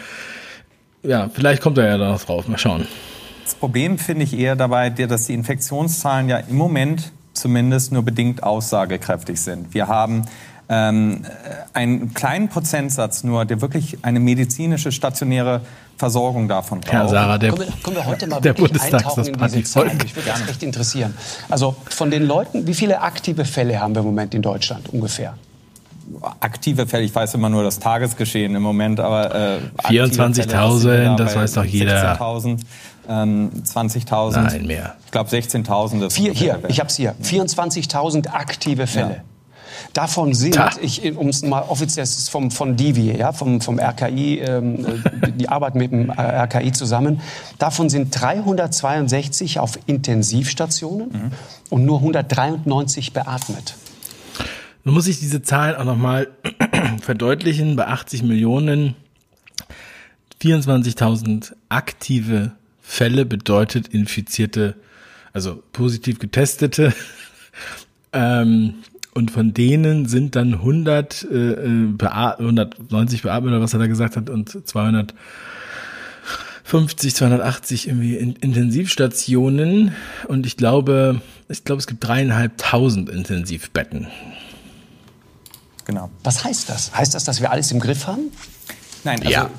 ja, 1.01 1.29
vielleicht 1.33 1.61
kommt 1.61 1.77
er 1.77 1.87
ja 1.87 1.97
da 1.97 2.15
drauf. 2.15 2.47
Mal 2.47 2.57
schauen. 2.57 2.87
Das 3.43 3.55
Problem 3.55 3.97
finde 3.97 4.23
ich 4.23 4.37
eher 4.37 4.55
dabei, 4.55 4.89
dass 4.89 5.25
die 5.25 5.33
Infektionszahlen 5.33 6.29
ja 6.29 6.37
im 6.37 6.55
Moment 6.55 7.11
zumindest 7.33 7.91
nur 7.91 8.03
bedingt 8.03 8.43
aussagekräftig 8.43 9.41
sind. 9.41 9.73
Wir 9.73 9.87
haben 9.87 10.25
ähm, 10.69 11.25
einen 11.73 12.13
kleinen 12.13 12.49
Prozentsatz 12.49 13.23
nur, 13.23 13.45
der 13.45 13.61
wirklich 13.61 13.97
eine 14.01 14.19
medizinische 14.19 14.91
stationäre 14.91 15.61
Versorgung 15.97 16.47
davon 16.47 16.81
braucht. 16.81 16.93
Ja, 16.93 17.07
Sarah, 17.07 17.37
der, 17.37 17.51
können, 17.51 17.69
wir, 17.69 17.83
können 17.83 17.95
wir 17.97 18.05
heute 18.05 18.27
mal 18.27 18.41
der 18.41 18.57
wirklich 18.57 18.81
eintauchen 18.81 19.25
in 19.25 19.37
diese 19.37 19.63
Zahlen? 19.63 19.97
Mich 19.97 20.15
würde 20.15 20.29
das 20.29 20.49
echt 20.49 20.63
interessieren. 20.63 21.13
Also 21.49 21.75
von 21.89 22.09
den 22.09 22.23
Leuten, 22.25 22.65
wie 22.65 22.73
viele 22.73 23.01
aktive 23.01 23.45
Fälle 23.45 23.79
haben 23.79 23.93
wir 23.93 23.99
im 23.99 24.07
Moment 24.07 24.33
in 24.33 24.41
Deutschland 24.41 24.89
ungefähr? 24.89 25.35
aktive 26.39 26.87
Fälle, 26.87 27.03
ich 27.03 27.15
weiß 27.15 27.33
immer 27.35 27.49
nur 27.49 27.63
das 27.63 27.79
Tagesgeschehen 27.79 28.55
im 28.55 28.61
Moment, 28.61 28.99
aber 28.99 29.33
äh, 29.33 29.59
24.000, 29.87 31.15
das 31.15 31.35
weiß 31.35 31.53
doch 31.53 31.63
jeder. 31.63 32.15
16.000, 32.15 32.59
ähm, 33.07 33.51
20.000. 33.65 34.41
Nein, 34.41 34.67
mehr. 34.67 34.95
Ich 35.05 35.11
glaube 35.11 35.29
16.000. 35.29 36.13
Hier, 36.13 36.59
ich 36.67 36.79
habe 36.79 36.89
es 36.89 36.95
hier. 36.95 37.15
24.000 37.23 38.27
aktive 38.29 38.87
Fälle. 38.87 39.09
Ja. 39.09 39.23
Davon 39.93 40.33
sind, 40.33 40.57
ich, 40.81 41.15
um 41.15 41.29
es 41.29 41.43
mal 41.43 41.63
offiziell 41.63 42.05
vom, 42.05 42.51
von 42.51 42.75
Divi, 42.75 43.15
ja, 43.15 43.31
vom, 43.31 43.61
vom 43.61 43.79
RKI, 43.79 44.39
ähm, 44.39 44.85
äh, 44.85 45.31
die 45.37 45.49
Arbeit 45.49 45.75
mit 45.75 45.91
dem 45.91 46.09
äh, 46.09 46.13
RKI 46.13 46.71
zusammen, 46.71 47.21
davon 47.59 47.89
sind 47.89 48.09
362 48.09 49.59
auf 49.59 49.77
Intensivstationen 49.85 51.09
mhm. 51.09 51.31
und 51.69 51.85
nur 51.85 51.97
193 51.99 53.13
beatmet. 53.13 53.75
Nun 54.83 54.95
muss 54.95 55.07
ich 55.07 55.19
diese 55.19 55.41
Zahlen 55.41 55.75
auch 55.75 55.85
nochmal 55.85 56.27
verdeutlichen. 57.01 57.75
Bei 57.75 57.87
80 57.87 58.23
Millionen 58.23 58.95
24.000 60.41 61.53
aktive 61.69 62.51
Fälle 62.93 63.25
bedeutet 63.25 63.87
infizierte, 63.87 64.75
also 65.33 65.61
positiv 65.71 66.19
getestete. 66.19 66.93
Ähm, 68.15 68.75
und 69.15 69.31
von 69.31 69.55
denen 69.55 70.05
sind 70.05 70.35
dann 70.35 70.53
100, 70.53 71.27
äh, 71.31 71.87
190 71.97 73.19
äh, 73.19 73.23
beatmet 73.23 73.51
oder 73.51 73.59
was 73.61 73.73
er 73.73 73.79
da 73.79 73.87
gesagt 73.87 74.15
hat 74.15 74.29
und 74.29 74.67
200 74.67 75.15
250, 76.65 77.15
280 77.15 77.87
irgendwie 77.87 78.15
Intensivstationen 78.17 79.93
und 80.27 80.45
ich 80.45 80.57
glaube, 80.57 81.21
ich 81.49 81.63
glaube, 81.63 81.79
es 81.79 81.87
gibt 81.87 82.07
dreieinhalbtausend 82.07 83.09
Intensivbetten. 83.09 84.07
Genau. 85.85 86.09
Was 86.23 86.43
heißt 86.43 86.69
das? 86.69 86.95
Heißt 86.95 87.15
das, 87.15 87.23
dass 87.23 87.41
wir 87.41 87.51
alles 87.51 87.71
im 87.71 87.79
Griff 87.79 88.05
haben? 88.07 88.31
Nein, 89.03 89.19
also 89.19 89.31
ja. 89.31 89.49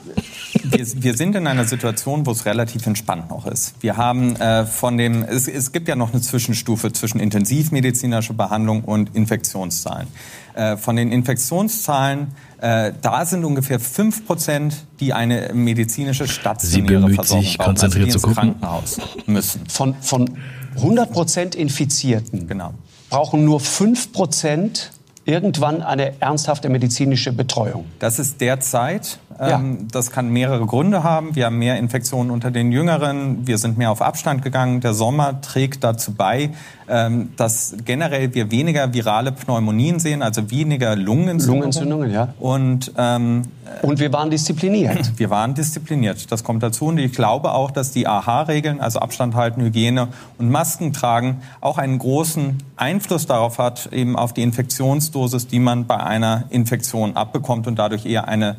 wir, 0.62 0.86
wir, 1.02 1.16
sind 1.16 1.36
in 1.36 1.46
einer 1.46 1.64
Situation, 1.64 2.24
wo 2.24 2.30
es 2.30 2.46
relativ 2.46 2.86
entspannt 2.86 3.28
noch 3.28 3.46
ist. 3.46 3.74
Wir 3.80 3.96
haben 3.96 4.36
äh, 4.36 4.64
von 4.64 4.96
dem, 4.96 5.22
es, 5.22 5.48
es, 5.48 5.72
gibt 5.72 5.88
ja 5.88 5.96
noch 5.96 6.12
eine 6.12 6.22
Zwischenstufe 6.22 6.92
zwischen 6.92 7.20
intensivmedizinischer 7.20 8.34
Behandlung 8.34 8.84
und 8.84 9.14
Infektionszahlen. 9.14 10.08
Äh, 10.54 10.76
von 10.76 10.96
den 10.96 11.12
Infektionszahlen, 11.12 12.28
äh, 12.60 12.92
da 13.02 13.26
sind 13.26 13.44
ungefähr 13.44 13.80
fünf 13.80 14.26
Prozent, 14.26 14.86
die 15.00 15.12
eine 15.12 15.52
medizinische 15.52 16.26
stationäre 16.26 17.10
Versorgung 17.10 17.44
sich, 17.44 17.58
brauchen, 17.58 17.78
also 17.80 17.98
die 17.98 18.04
ins 18.04 18.22
Krankenhaus 18.22 18.98
müssen. 19.26 19.66
Von, 19.68 19.94
von 20.00 20.38
100 20.76 21.12
Prozent 21.12 21.54
Infizierten 21.54 22.48
genau. 22.48 22.72
brauchen 23.10 23.44
nur 23.44 23.60
fünf 23.60 24.12
Prozent 24.12 24.92
irgendwann 25.24 25.82
eine 25.82 26.20
ernsthafte 26.20 26.68
medizinische 26.68 27.32
Betreuung? 27.32 27.86
Das 27.98 28.18
ist 28.18 28.40
derzeit. 28.40 29.18
Ja. 29.38 29.58
Ähm, 29.58 29.88
das 29.90 30.10
kann 30.10 30.28
mehrere 30.28 30.64
Gründe 30.64 31.02
haben. 31.02 31.34
Wir 31.34 31.46
haben 31.46 31.58
mehr 31.58 31.78
Infektionen 31.78 32.30
unter 32.30 32.50
den 32.50 32.70
Jüngeren. 32.70 33.46
Wir 33.46 33.58
sind 33.58 33.76
mehr 33.78 33.90
auf 33.90 34.00
Abstand 34.00 34.42
gegangen. 34.42 34.80
Der 34.80 34.94
Sommer 34.94 35.40
trägt 35.40 35.82
dazu 35.82 36.14
bei, 36.14 36.50
dass 36.86 37.74
generell 37.84 38.34
wir 38.34 38.50
weniger 38.50 38.92
virale 38.92 39.32
Pneumonien 39.32 39.98
sehen, 39.98 40.22
also 40.22 40.50
weniger 40.50 40.96
Lungenentzündungen. 40.96 41.72
Lungenentzündungen, 41.72 42.12
ja. 42.12 42.34
Und, 42.38 42.92
ähm, 42.98 43.42
und 43.82 43.98
wir 43.98 44.12
waren 44.12 44.30
diszipliniert. 44.30 45.12
Wir 45.18 45.30
waren 45.30 45.54
diszipliniert. 45.54 46.30
Das 46.30 46.44
kommt 46.44 46.62
dazu. 46.62 46.86
Und 46.86 46.98
ich 46.98 47.12
glaube 47.12 47.52
auch, 47.52 47.70
dass 47.70 47.92
die 47.92 48.06
AHA-Regeln, 48.06 48.80
also 48.80 48.98
Abstand 48.98 49.34
halten, 49.34 49.62
Hygiene 49.62 50.08
und 50.38 50.50
Masken 50.50 50.92
tragen, 50.92 51.40
auch 51.60 51.78
einen 51.78 51.98
großen 51.98 52.58
Einfluss 52.76 53.26
darauf 53.26 53.58
hat, 53.58 53.90
eben 53.92 54.16
auf 54.16 54.34
die 54.34 54.42
Infektionsdosis, 54.42 55.46
die 55.46 55.60
man 55.60 55.86
bei 55.86 55.96
einer 55.96 56.44
Infektion 56.50 57.16
abbekommt 57.16 57.66
und 57.66 57.78
dadurch 57.78 58.04
eher 58.04 58.28
eine 58.28 58.56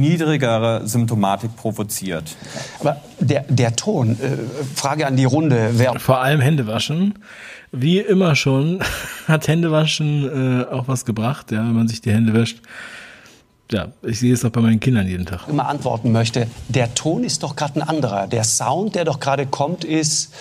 niedrigere 0.00 0.86
Symptomatik 0.86 1.56
provoziert. 1.56 2.36
Aber 2.80 3.00
der, 3.20 3.44
der 3.48 3.74
Ton, 3.76 4.18
äh, 4.20 4.36
Frage 4.74 5.06
an 5.06 5.16
die 5.16 5.24
Runde. 5.24 5.70
Wer 5.72 5.98
Vor 5.98 6.20
allem 6.20 6.40
Hände 6.40 6.66
waschen. 6.66 7.14
Wie 7.72 7.98
immer 7.98 8.36
schon 8.36 8.80
hat 9.28 9.48
Händewaschen 9.48 10.62
äh, 10.62 10.64
auch 10.72 10.88
was 10.88 11.04
gebracht, 11.04 11.50
ja, 11.50 11.58
wenn 11.58 11.72
man 11.72 11.88
sich 11.88 12.00
die 12.00 12.12
Hände 12.12 12.32
wäscht. 12.32 12.60
Ja, 13.70 13.88
ich 14.02 14.20
sehe 14.20 14.32
es 14.32 14.44
auch 14.44 14.50
bei 14.50 14.60
meinen 14.60 14.78
Kindern 14.78 15.08
jeden 15.08 15.26
Tag. 15.26 15.48
Immer 15.48 15.68
antworten 15.68 16.12
möchte. 16.12 16.46
Der 16.68 16.94
Ton 16.94 17.24
ist 17.24 17.42
doch 17.42 17.56
gerade 17.56 17.80
ein 17.80 17.82
anderer. 17.82 18.28
Der 18.28 18.44
Sound, 18.44 18.94
der 18.94 19.04
doch 19.04 19.18
gerade 19.18 19.44
kommt, 19.46 19.84
ist 19.84 20.32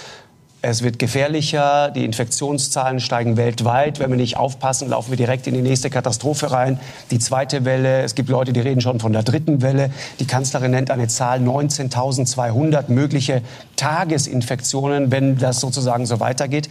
es 0.67 0.81
wird 0.81 0.97
gefährlicher, 0.97 1.91
die 1.91 2.03
Infektionszahlen 2.05 2.99
steigen 2.99 3.37
weltweit. 3.37 3.99
Wenn 3.99 4.09
wir 4.09 4.17
nicht 4.17 4.37
aufpassen, 4.37 4.89
laufen 4.89 5.11
wir 5.11 5.17
direkt 5.17 5.45
in 5.45 5.53
die 5.53 5.61
nächste 5.61 5.91
Katastrophe 5.91 6.51
rein. 6.51 6.79
Die 7.11 7.19
zweite 7.19 7.65
Welle, 7.65 8.01
es 8.01 8.15
gibt 8.15 8.29
Leute, 8.29 8.51
die 8.51 8.61
reden 8.61 8.81
schon 8.81 8.99
von 8.99 9.13
der 9.13 9.21
dritten 9.21 9.61
Welle. 9.61 9.91
Die 10.19 10.25
Kanzlerin 10.25 10.71
nennt 10.71 10.89
eine 10.89 11.07
Zahl 11.07 11.39
19.200 11.39 12.91
mögliche 12.91 13.43
Tagesinfektionen, 13.75 15.11
wenn 15.11 15.37
das 15.37 15.59
sozusagen 15.59 16.07
so 16.07 16.19
weitergeht. 16.19 16.67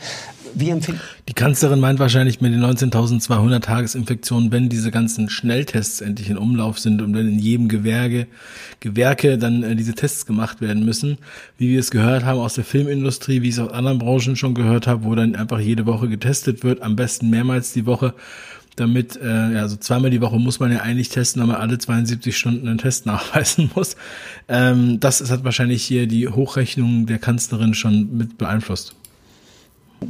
Wie 0.54 0.70
empfinden? 0.70 1.00
Die 1.28 1.32
Kanzlerin 1.32 1.80
meint 1.80 1.98
wahrscheinlich 1.98 2.40
mit 2.40 2.52
den 2.52 2.64
19.200 2.64 3.60
Tagesinfektionen, 3.60 4.52
wenn 4.52 4.68
diese 4.68 4.90
ganzen 4.90 5.28
Schnelltests 5.28 6.00
endlich 6.00 6.30
in 6.30 6.38
Umlauf 6.38 6.78
sind 6.78 7.02
und 7.02 7.14
wenn 7.14 7.28
in 7.28 7.38
jedem 7.38 7.68
Gewerke, 7.68 8.28
Gewerke 8.80 9.36
dann 9.36 9.62
äh, 9.62 9.74
diese 9.74 9.94
Tests 9.94 10.26
gemacht 10.26 10.60
werden 10.60 10.84
müssen, 10.84 11.18
wie 11.58 11.70
wir 11.70 11.80
es 11.80 11.90
gehört 11.90 12.24
haben 12.24 12.38
aus 12.38 12.54
der 12.54 12.64
Filmindustrie, 12.64 13.42
wie 13.42 13.48
ich 13.48 13.54
es 13.54 13.60
aus 13.60 13.72
anderen 13.72 13.98
Branchen 13.98 14.36
schon 14.36 14.54
gehört 14.54 14.86
habe, 14.86 15.04
wo 15.04 15.14
dann 15.14 15.34
einfach 15.34 15.58
jede 15.58 15.86
Woche 15.86 16.08
getestet 16.08 16.62
wird, 16.62 16.82
am 16.82 16.94
besten 16.94 17.30
mehrmals 17.30 17.72
die 17.72 17.86
Woche 17.86 18.14
damit, 18.76 19.16
äh, 19.16 19.52
ja, 19.52 19.68
so 19.68 19.76
zweimal 19.76 20.10
die 20.10 20.20
Woche 20.20 20.38
muss 20.38 20.58
man 20.58 20.72
ja 20.72 20.80
eigentlich 20.80 21.08
testen, 21.08 21.46
man 21.46 21.56
alle 21.56 21.78
72 21.78 22.36
Stunden 22.36 22.68
einen 22.68 22.78
Test 22.78 23.06
nachweisen 23.06 23.70
muss. 23.74 23.96
Ähm, 24.48 25.00
das 25.00 25.30
hat 25.30 25.44
wahrscheinlich 25.44 25.84
hier 25.84 26.06
die 26.06 26.28
Hochrechnung 26.28 27.06
der 27.06 27.18
Kanzlerin 27.18 27.74
schon 27.74 28.16
mit 28.16 28.38
beeinflusst. 28.38 28.94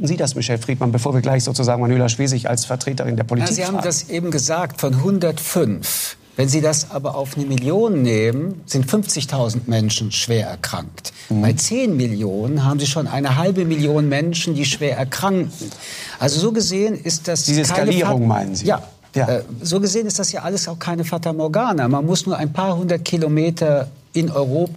Sie 0.03 0.17
das, 0.17 0.35
Michel 0.35 0.57
Friedmann, 0.57 0.91
bevor 0.91 1.13
wir 1.13 1.21
gleich 1.21 1.43
sozusagen 1.43 1.81
Manuela 1.81 2.09
Schwesig 2.09 2.49
als 2.49 2.65
Vertreterin 2.65 3.15
der 3.15 3.23
Politik 3.23 3.49
ja, 3.49 3.55
Sie 3.55 3.65
haben 3.65 3.83
das 3.83 4.09
eben 4.09 4.31
gesagt, 4.31 4.81
von 4.81 4.93
105. 4.93 6.17
Wenn 6.37 6.49
Sie 6.49 6.59
das 6.59 6.91
aber 6.91 7.15
auf 7.15 7.37
eine 7.37 7.45
Million 7.45 8.01
nehmen, 8.01 8.61
sind 8.65 8.85
50.000 8.85 9.61
Menschen 9.67 10.11
schwer 10.11 10.47
erkrankt. 10.47 11.13
Mhm. 11.29 11.41
Bei 11.41 11.53
10 11.53 11.95
Millionen 11.95 12.65
haben 12.65 12.79
Sie 12.79 12.87
schon 12.87 13.07
eine 13.07 13.37
halbe 13.37 13.63
Million 13.63 14.09
Menschen, 14.09 14.53
die 14.53 14.65
schwer 14.65 14.97
erkranken. 14.97 15.71
Also 16.19 16.39
so 16.39 16.51
gesehen 16.51 16.95
ist 16.95 17.27
das 17.27 17.45
Diese 17.45 17.63
Skalierung 17.63 18.27
meinen 18.27 18.55
Sie? 18.55 18.65
Ja, 18.65 18.83
ja. 19.15 19.29
Äh, 19.29 19.43
so 19.61 19.79
gesehen 19.79 20.07
ist 20.07 20.19
das 20.19 20.33
ja 20.33 20.41
alles 20.41 20.67
auch 20.67 20.77
keine 20.77 21.05
Fata 21.05 21.31
Morgana. 21.31 21.87
Man 21.87 22.05
muss 22.05 22.25
nur 22.25 22.35
ein 22.37 22.51
paar 22.51 22.75
hundert 22.75 23.05
Kilometer 23.05 23.87
in 24.11 24.29
Europa 24.29 24.73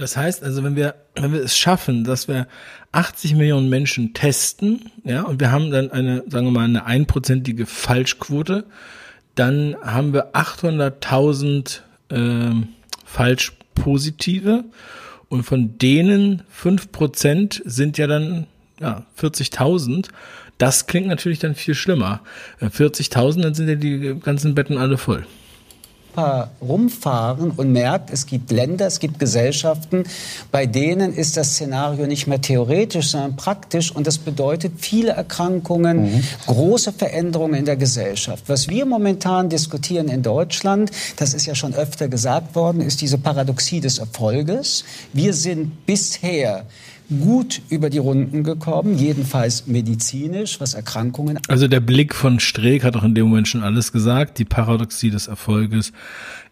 das 0.00 0.16
heißt 0.16 0.42
also, 0.42 0.64
wenn 0.64 0.76
wir, 0.76 0.94
wenn 1.14 1.32
wir 1.32 1.42
es 1.42 1.56
schaffen, 1.56 2.04
dass 2.04 2.26
wir 2.26 2.48
80 2.92 3.34
Millionen 3.34 3.68
Menschen 3.68 4.14
testen, 4.14 4.90
ja, 5.04 5.22
und 5.22 5.40
wir 5.40 5.52
haben 5.52 5.70
dann 5.70 5.92
eine, 5.92 6.24
sagen 6.28 6.46
wir 6.46 6.52
mal, 6.52 6.64
eine 6.64 6.86
einprozentige 6.86 7.66
Falschquote, 7.66 8.64
dann 9.34 9.76
haben 9.82 10.12
wir 10.12 10.34
800.000 10.34 11.80
äh, 12.08 12.66
Falschpositive 13.04 14.64
und 15.28 15.44
von 15.44 15.78
denen 15.78 16.42
5% 16.62 17.62
sind 17.64 17.98
ja 17.98 18.06
dann 18.06 18.46
ja, 18.80 19.04
40.000. 19.20 20.08
Das 20.58 20.86
klingt 20.86 21.06
natürlich 21.06 21.38
dann 21.38 21.54
viel 21.54 21.74
schlimmer. 21.74 22.20
40.000, 22.60 23.38
äh, 23.38 23.42
dann 23.42 23.54
sind 23.54 23.68
ja 23.68 23.76
die 23.76 24.18
ganzen 24.20 24.54
Betten 24.54 24.78
alle 24.78 24.98
voll 24.98 25.26
rumfahren 26.16 27.50
und 27.50 27.72
merkt, 27.72 28.10
es 28.10 28.26
gibt 28.26 28.50
Länder, 28.50 28.86
es 28.86 28.98
gibt 28.98 29.18
Gesellschaften, 29.18 30.04
bei 30.50 30.66
denen 30.66 31.12
ist 31.14 31.36
das 31.36 31.52
Szenario 31.52 32.06
nicht 32.06 32.26
mehr 32.26 32.40
theoretisch, 32.40 33.08
sondern 33.08 33.36
praktisch 33.36 33.94
und 33.94 34.06
das 34.06 34.18
bedeutet 34.18 34.72
viele 34.78 35.12
Erkrankungen, 35.12 36.14
mhm. 36.16 36.24
große 36.46 36.92
Veränderungen 36.92 37.54
in 37.54 37.64
der 37.64 37.76
Gesellschaft. 37.76 38.44
Was 38.48 38.68
wir 38.68 38.86
momentan 38.86 39.48
diskutieren 39.48 40.08
in 40.08 40.22
Deutschland, 40.22 40.90
das 41.16 41.34
ist 41.34 41.46
ja 41.46 41.54
schon 41.54 41.74
öfter 41.74 42.08
gesagt 42.08 42.54
worden, 42.54 42.80
ist 42.80 43.00
diese 43.00 43.18
Paradoxie 43.18 43.80
des 43.80 43.98
Erfolges. 43.98 44.84
Wir 45.12 45.34
sind 45.34 45.86
bisher 45.86 46.66
gut 47.10 47.60
über 47.68 47.90
die 47.90 47.98
Runden 47.98 48.44
gekommen, 48.44 48.96
jedenfalls 48.96 49.66
medizinisch, 49.66 50.60
was 50.60 50.74
Erkrankungen. 50.74 51.38
Also 51.48 51.68
der 51.68 51.80
Blick 51.80 52.14
von 52.14 52.40
Streeck 52.40 52.84
hat 52.84 52.96
auch 52.96 53.04
in 53.04 53.14
dem 53.14 53.28
Moment 53.28 53.48
schon 53.48 53.62
alles 53.62 53.92
gesagt, 53.92 54.38
die 54.38 54.44
Paradoxie 54.44 55.10
des 55.10 55.26
Erfolges. 55.26 55.92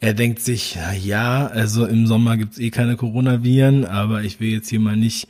Er 0.00 0.14
denkt 0.14 0.40
sich, 0.40 0.76
na 0.76 0.94
ja, 0.94 1.46
also 1.46 1.86
im 1.86 2.06
Sommer 2.06 2.36
gibt's 2.36 2.58
eh 2.58 2.70
keine 2.70 2.96
Coronaviren, 2.96 3.84
aber 3.84 4.22
ich 4.22 4.40
will 4.40 4.50
jetzt 4.50 4.68
hier 4.68 4.80
mal 4.80 4.96
nicht 4.96 5.28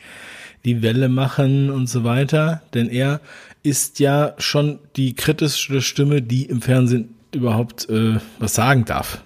die 0.64 0.82
Welle 0.82 1.08
machen 1.08 1.70
und 1.70 1.88
so 1.88 2.04
weiter, 2.04 2.62
denn 2.74 2.88
er 2.88 3.20
ist 3.62 4.00
ja 4.00 4.34
schon 4.38 4.78
die 4.96 5.14
kritischste 5.14 5.82
Stimme, 5.82 6.22
die 6.22 6.44
im 6.44 6.62
Fernsehen 6.62 7.14
überhaupt 7.34 7.88
äh, 7.90 8.16
was 8.38 8.54
sagen 8.54 8.84
darf 8.84 9.22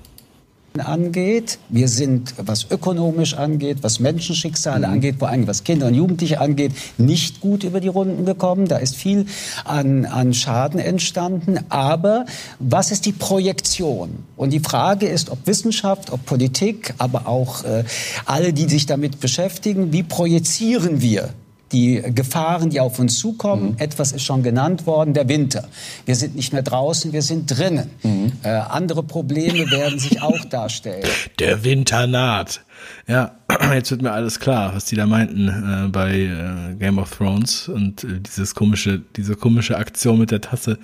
angeht. 0.81 1.59
Wir 1.69 1.89
sind, 1.89 2.35
was 2.39 2.71
ökonomisch 2.71 3.35
angeht, 3.35 3.79
was 3.83 4.01
Menschenschicksale 4.01 4.87
mhm. 4.87 4.93
angeht, 4.95 5.17
vor 5.19 5.29
allem 5.29 5.47
was 5.47 5.65
Kinder 5.65 5.87
und 5.87 5.95
Jugendliche 5.95 6.41
angeht, 6.41 6.73
nicht 6.99 7.41
gut 7.41 7.65
über 7.65 7.81
die 7.81 7.89
Runden 7.89 8.25
gekommen. 8.25 8.67
Da 8.67 8.79
ist 8.79 8.97
viel 8.97 9.27
an, 9.65 10.07
an 10.07 10.35
Schaden 10.35 10.81
entstanden. 10.81 11.59
Aber 11.69 12.27
was 12.59 12.91
ist 12.91 13.07
die 13.07 13.13
Projektion? 13.13 14.25
Und 14.37 14.53
die 14.53 14.61
Frage 14.61 15.07
ist, 15.07 15.31
ob 15.31 15.47
Wissenschaft, 15.47 16.11
ob 16.13 16.25
Politik, 16.27 16.95
aber 16.99 17.27
auch 17.27 17.65
äh, 17.65 17.85
alle, 18.25 18.53
die 18.53 18.69
sich 18.69 18.87
damit 18.87 19.21
beschäftigen, 19.21 19.93
wie 19.93 20.03
projizieren 20.03 21.01
wir 21.01 21.31
die 21.73 22.03
Gefahren, 22.15 22.71
die 22.71 22.81
auf 22.81 22.99
uns 22.99 23.19
zukommen. 23.19 23.73
Mhm. 23.73 23.77
Etwas 23.79 24.13
ist 24.13 24.23
schon 24.23 24.43
genannt 24.43 24.87
worden, 24.87 25.15
der 25.15 25.29
Winter. 25.29 25.69
Wir 26.07 26.15
sind 26.15 26.37
nicht 26.37 26.53
mehr 26.53 26.63
draußen, 26.63 27.13
wir 27.13 27.23
sind 27.23 27.47
drinnen. 27.47 27.91
Mhm. 28.03 28.33
Äh, 28.43 28.49
andere 28.49 29.03
Probleme 29.03 29.71
werden 29.71 29.99
sich 29.99 30.23
auch 30.23 30.45
darstellen. 30.45 31.09
Der 31.39 31.65
Winter 31.65 32.07
naht. 32.07 32.63
Ja, 33.07 33.37
jetzt 33.75 33.91
wird 33.91 34.03
mir 34.03 34.13
alles 34.13 34.41
klar, 34.41 34.75
was 34.75 34.85
die 34.85 34.97
da 34.97 35.07
meinten 35.07 35.49
äh, 35.49 35.89
bei 35.89 36.15
äh, 36.15 36.75
Game 36.75 36.99
of 36.99 37.11
Thrones 37.17 37.69
und 37.69 38.05
äh, 38.05 38.21
dieses 38.21 38.55
komische, 38.55 39.03
diese 39.17 39.37
komische 39.37 39.77
Aktion 39.77 40.19
mit 40.19 40.31
der 40.31 40.41
Tasse 40.41 40.79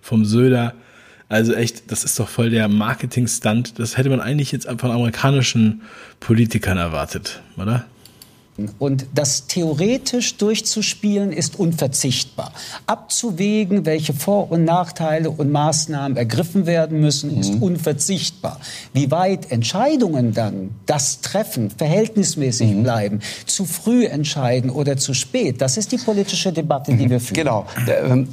vom 0.00 0.24
Söder. 0.24 0.74
Also 1.28 1.54
echt, 1.54 1.90
das 1.90 2.04
ist 2.04 2.18
doch 2.20 2.28
voll 2.28 2.50
der 2.50 2.68
Marketing-Stunt. 2.68 3.78
Das 3.78 3.96
hätte 3.96 4.10
man 4.10 4.20
eigentlich 4.20 4.52
jetzt 4.52 4.68
von 4.78 4.90
amerikanischen 4.90 5.82
Politikern 6.20 6.76
erwartet, 6.76 7.42
oder? 7.56 7.86
Und 8.78 9.06
das 9.14 9.46
theoretisch 9.46 10.36
durchzuspielen 10.36 11.32
ist 11.32 11.58
unverzichtbar. 11.58 12.52
Abzuwägen, 12.86 13.84
welche 13.84 14.12
Vor- 14.12 14.50
und 14.50 14.64
Nachteile 14.64 15.30
und 15.30 15.50
Maßnahmen 15.50 16.16
ergriffen 16.16 16.66
werden 16.66 17.00
müssen, 17.00 17.36
ist 17.38 17.54
mhm. 17.54 17.62
unverzichtbar. 17.62 18.60
Wie 18.92 19.10
weit 19.10 19.50
Entscheidungen 19.50 20.34
dann 20.34 20.70
das 20.86 21.20
treffen, 21.20 21.70
verhältnismäßig 21.70 22.70
mhm. 22.70 22.82
bleiben, 22.84 23.20
zu 23.46 23.64
früh 23.64 24.06
entscheiden 24.06 24.70
oder 24.70 24.96
zu 24.96 25.14
spät, 25.14 25.60
das 25.60 25.76
ist 25.76 25.90
die 25.90 25.98
politische 25.98 26.52
Debatte, 26.52 26.94
die 26.94 27.06
mhm. 27.06 27.10
wir 27.10 27.20
führen. 27.20 27.34
Genau. 27.34 27.66
Ähm, 27.88 28.28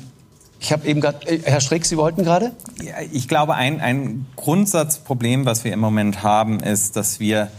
ich 0.60 0.72
habe 0.72 0.88
eben 0.88 1.02
gerade, 1.02 1.28
äh, 1.28 1.40
Herr 1.44 1.60
Strick, 1.60 1.86
Sie 1.86 1.98
wollten 1.98 2.24
gerade? 2.24 2.52
Ja, 2.84 2.94
ich 3.12 3.28
glaube, 3.28 3.56
ein, 3.56 3.82
ein 3.82 4.28
Grundsatzproblem, 4.36 5.46
was 5.46 5.64
wir 5.64 5.74
im 5.74 5.80
Moment 5.80 6.22
haben, 6.22 6.60
ist, 6.60 6.96
dass 6.96 7.20
wir 7.20 7.50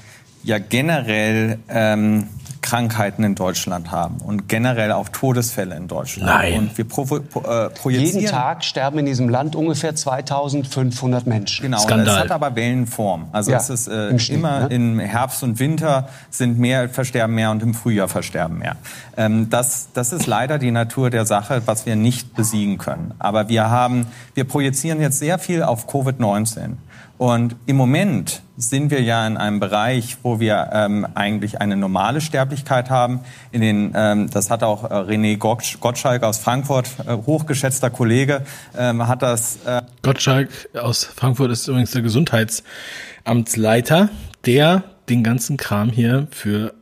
ja 0.45 0.59
generell 0.59 1.59
ähm, 1.69 2.29
Krankheiten 2.63 3.25
in 3.25 3.35
Deutschland 3.35 3.91
haben 3.91 4.19
und 4.19 4.49
generell 4.49 4.93
auch 4.93 5.09
Todesfälle 5.09 5.77
in 5.77 5.89
Deutschland. 5.89 6.31
Nein. 6.31 6.59
Und 6.59 6.79
wir 6.79 6.89
pro, 6.89 7.05
pro, 7.05 7.41
äh, 7.41 7.69
projizieren. 7.71 8.21
Jeden 8.21 8.27
Tag 8.27 8.65
sterben 8.65 9.01
in 9.01 9.07
diesem 9.07 9.29
Land 9.29 9.55
ungefähr 9.57 9.95
2500 9.95 11.27
Menschen. 11.27 11.65
Genau, 11.65 11.79
Skandal. 11.79 12.15
es 12.15 12.21
hat 12.23 12.31
aber 12.31 12.55
Wellenform. 12.57 13.27
Also 13.33 13.51
ja, 13.51 13.59
es 13.59 13.69
ist 13.69 13.89
äh, 13.89 14.19
Schnitt, 14.19 14.39
immer 14.39 14.69
ne? 14.69 14.75
im 14.75 14.99
Herbst 15.01 15.43
und 15.43 15.59
Winter 15.59 16.09
sind 16.31 16.59
mehr, 16.59 16.89
versterben 16.89 17.35
mehr 17.35 17.51
und 17.51 17.63
im 17.63 17.75
Frühjahr 17.75 18.09
versterben 18.09 18.59
mehr. 18.59 18.77
Ähm, 19.17 19.51
das, 19.51 19.89
das 19.93 20.13
ist 20.13 20.27
leider 20.27 20.59
die 20.59 20.71
Natur 20.71 21.11
der 21.11 21.27
Sache, 21.27 21.63
was 21.67 21.85
wir 21.85 21.97
nicht 21.97 22.35
besiegen 22.35 22.79
können. 22.79 23.13
Aber 23.19 23.49
wir 23.49 23.69
haben, 23.69 24.07
wir 24.35 24.45
projizieren 24.45 25.01
jetzt 25.01 25.19
sehr 25.19 25.39
viel 25.39 25.63
auf 25.63 25.89
Covid-19. 25.89 26.77
Und 27.23 27.55
im 27.67 27.77
Moment 27.77 28.43
sind 28.57 28.91
wir 28.91 29.01
ja 29.01 29.25
in 29.29 29.37
einem 29.37 29.61
Bereich, 29.61 30.17
wo 30.25 30.41
wir 30.41 30.71
ähm, 30.73 31.07
eigentlich 31.15 31.61
eine 31.61 31.77
normale 31.77 32.21
Sterblichkeit 32.21 32.91
haben. 32.91 33.21
In 33.53 33.61
den, 33.61 33.93
ähm, 33.95 34.29
das 34.29 34.51
hat 34.51 34.65
auch 34.65 34.83
äh, 34.83 34.89
René 34.89 35.39
Gottschalk 35.39 36.25
aus 36.25 36.39
Frankfurt, 36.39 36.91
äh, 37.07 37.15
hochgeschätzter 37.15 37.91
Kollege, 37.91 38.45
ähm, 38.77 39.07
hat 39.07 39.23
das. 39.23 39.65
Äh 39.65 39.83
Gottschalk 40.03 40.49
aus 40.75 41.05
Frankfurt 41.05 41.53
ist 41.53 41.69
übrigens 41.69 41.93
der 41.93 42.03
Gesundheitsamtsleiter, 42.03 44.09
der 44.45 44.83
den 45.09 45.23
ganzen 45.23 45.57
Kram 45.57 45.91
hier 45.91 46.27
für 46.33 46.75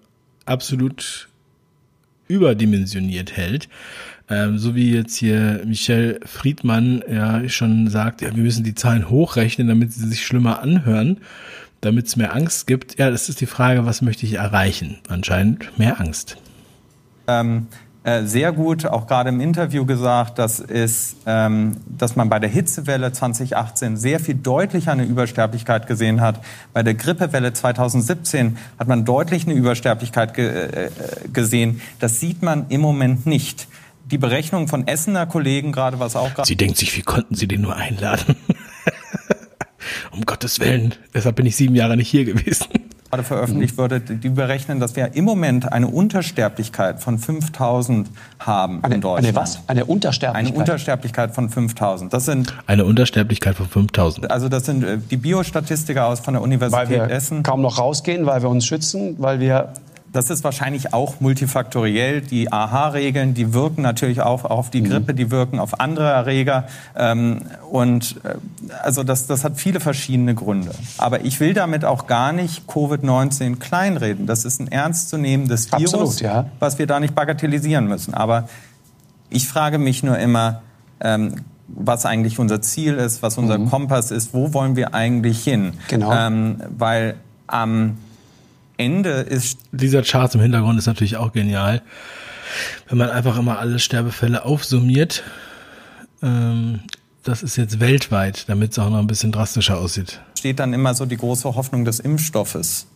absolut 0.47 1.29
überdimensioniert 2.29 3.37
hält. 3.37 3.69
Ähm, 4.31 4.59
so 4.59 4.77
wie 4.77 4.95
jetzt 4.95 5.17
hier 5.17 5.63
Michel 5.67 6.21
Friedmann 6.25 7.03
ja 7.11 7.49
schon 7.49 7.91
sagt, 7.91 8.23
ja, 8.23 8.35
wir 8.35 8.43
müssen 8.45 8.63
die 8.63 8.77
Zahlen 8.77 9.11
hochrechnen, 9.11 9.67
damit 9.67 9.93
sie 9.93 10.09
sich 10.09 10.25
schlimmer 10.25 10.63
anhören, 10.63 11.19
damit 11.81 12.07
es 12.07 12.17
mehr 12.17 12.35
Angst 12.35 12.69
gibt. 12.69 12.99
Ja, 12.99 13.11
das 13.11 13.29
ist 13.29 13.41
die 13.41 13.47
Frage, 13.47 13.85
was 13.87 14.03
möchte 14.03 14.25
ich 14.27 14.35
erreichen? 14.35 14.99
Anscheinend 15.09 15.77
mehr 15.79 16.01
Angst. 16.01 16.37
Ähm, 17.27 17.67
äh, 18.03 18.25
sehr 18.25 18.53
gut, 18.53 18.87
auch 18.87 19.07
gerade 19.07 19.29
im 19.29 19.41
Interview 19.41 19.85
gesagt, 19.85 20.39
dass, 20.39 20.59
ist, 20.59 21.17
ähm, 21.27 21.77
dass 21.87 22.17
man 22.17 22.31
bei 22.31 22.39
der 22.39 22.49
Hitzewelle 22.49 23.13
2018 23.13 23.97
sehr 23.99 24.21
viel 24.21 24.37
deutlicher 24.37 24.93
eine 24.93 25.05
Übersterblichkeit 25.05 25.87
gesehen 25.87 26.21
hat. 26.21 26.41
Bei 26.73 26.83
der 26.83 26.95
Grippewelle 26.95 27.53
2017 27.53 28.57
hat 28.79 28.89
man 28.89 29.05
deutlich 29.05 29.45
eine 29.47 29.55
Übersterblichkeit 29.55 30.33
ge 30.33 30.49
äh, 30.49 30.91
gesehen. 31.33 31.83
Das 31.99 32.21
sieht 32.21 32.43
man 32.43 32.67
im 32.71 32.81
Moment 32.81 33.27
nicht 33.27 33.69
die 34.11 34.19
Berechnung 34.19 34.69
von 34.69 34.87
Essener 34.87 35.27
Kollegen 35.27 35.73
gerade, 35.73 35.99
was 35.99 36.17
auch 36.17 36.35
gerade. 36.35 36.47
Sie 36.47 36.57
denkt 36.57 36.77
sich, 36.77 36.97
wie 36.97 37.03
konnten 37.03 37.35
Sie 37.35 37.47
den 37.47 37.61
nur 37.61 37.77
einladen? 37.77 38.37
um 40.13 40.23
Gottes 40.27 40.61
Willen. 40.61 40.95
Deshalb 41.15 41.37
bin 41.37 41.47
ich 41.47 41.57
sieben 41.57 41.75
Jahre 41.75 41.97
nicht 41.97 42.09
hier 42.09 42.25
gewesen. 42.25 42.67
Gerade 43.11 43.25
veröffentlicht 43.25 43.77
wurde, 43.77 44.01
die 44.01 44.29
berechnen, 44.29 44.79
dass 44.79 44.95
wir 44.95 45.17
im 45.17 45.25
Moment 45.25 45.73
eine 45.73 45.89
Untersterblichkeit 45.89 47.03
von 47.03 47.19
5000 47.19 48.09
haben 48.39 48.85
eine, 48.85 48.95
in 48.95 49.01
Deutschland. 49.01 49.27
Eine 49.27 49.37
was? 49.37 49.59
Eine 49.67 49.85
Untersterblichkeit? 49.85 50.49
Eine 50.49 50.57
Untersterblichkeit 50.57 51.35
von 51.35 51.49
5000. 51.49 52.13
Das 52.13 52.25
sind. 52.25 52.55
Eine 52.69 52.85
Untersterblichkeit 52.85 53.57
von 53.57 53.67
5000. 53.67 54.31
Also 54.31 54.49
das 54.49 54.65
sind 54.65 54.85
äh, 54.85 54.99
die 54.99 55.17
Biostatistiker 55.17 56.07
aus 56.07 56.21
von 56.21 56.35
der 56.35 56.43
Universität 56.43 56.89
weil 56.89 57.09
wir 57.09 57.11
Essen. 57.11 57.43
Kaum 57.43 57.63
noch 57.63 57.79
rausgehen, 57.79 58.27
weil 58.27 58.43
wir 58.43 58.49
uns 58.49 58.65
schützen, 58.65 59.17
weil 59.19 59.41
wir 59.41 59.73
das 60.13 60.31
ist 60.31 60.43
wahrscheinlich 60.43 60.93
auch 60.93 61.21
multifaktoriell. 61.21 62.21
Die 62.21 62.53
AHA-Regeln, 62.53 63.35
die 63.35 63.55
wirken 63.55 63.83
natürlich 63.83 64.21
auch 64.21 64.45
auf 64.45 64.71
die 64.71 64.83
mhm. 64.83 64.89
Grippe, 64.89 65.15
die 65.15 65.31
wirken 65.31 65.59
auf 65.61 65.79
andere 65.79 66.11
Erreger. 66.11 66.67
Ähm, 66.97 67.43
und 67.71 68.17
äh, 68.25 68.35
also 68.83 69.05
das, 69.05 69.27
das 69.27 69.45
hat 69.45 69.57
viele 69.57 69.79
verschiedene 69.79 70.35
Gründe. 70.35 70.73
Aber 70.99 71.25
ich 71.25 71.39
will 71.39 71.55
damit 71.55 71.85
auch 71.85 72.07
gar 72.07 72.33
nicht 72.33 72.69
Covid-19 72.69 73.59
kleinreden. 73.59 74.27
Das 74.27 74.45
ist 74.45 74.61
ein 74.61 74.69
ernstzunehmendes 74.71 75.71
Virus, 75.71 75.95
Absolut, 75.95 76.21
ja. 76.21 76.47
was 76.59 76.79
wir 76.79 76.87
da 76.87 76.99
nicht 76.99 77.15
bagatellisieren 77.15 77.87
müssen. 77.87 78.13
Aber 78.13 78.49
ich 79.29 79.47
frage 79.47 79.79
mich 79.79 80.03
nur 80.03 80.19
immer, 80.19 80.63
ähm, 81.01 81.37
was 81.69 82.05
eigentlich 82.05 82.41
unser 82.41 82.61
Ziel 82.63 82.95
ist, 82.95 83.23
was 83.23 83.39
unser 83.39 83.59
mhm. 83.59 83.71
Kompass 83.71 84.11
ist, 84.11 84.35
wo 84.35 84.53
wollen 84.55 84.75
wir 84.75 84.93
eigentlich 84.93 85.45
hin? 85.45 85.75
Genau. 85.87 86.13
Ähm, 86.13 86.57
weil 86.77 87.15
am 87.47 87.73
ähm, 87.73 87.97
Ende 88.81 89.11
ist. 89.11 89.59
Dieser 89.73 90.03
Chart 90.03 90.35
im 90.35 90.41
Hintergrund 90.41 90.79
ist 90.79 90.87
natürlich 90.87 91.17
auch 91.19 91.33
genial. 91.33 91.83
Wenn 92.89 92.99
man 92.99 93.11
einfach 93.11 93.39
immer 93.39 93.59
alle 93.59 93.79
Sterbefälle 93.79 94.45
aufsummiert, 94.45 95.23
ähm, 96.23 96.81
das 97.23 97.43
ist 97.43 97.57
jetzt 97.57 97.79
weltweit, 97.79 98.49
damit 98.49 98.73
es 98.73 98.79
auch 98.79 98.89
noch 98.89 98.99
ein 98.99 99.07
bisschen 99.07 99.33
drastischer 99.33 99.79
aussieht. 99.79 100.21
Steht 100.39 100.59
dann 100.59 100.73
immer 100.73 100.95
so 100.95 101.05
die 101.05 101.19
große 101.19 101.55
Hoffnung 101.55 101.85
des 101.85 102.01
Impfstoffes. 102.01 102.87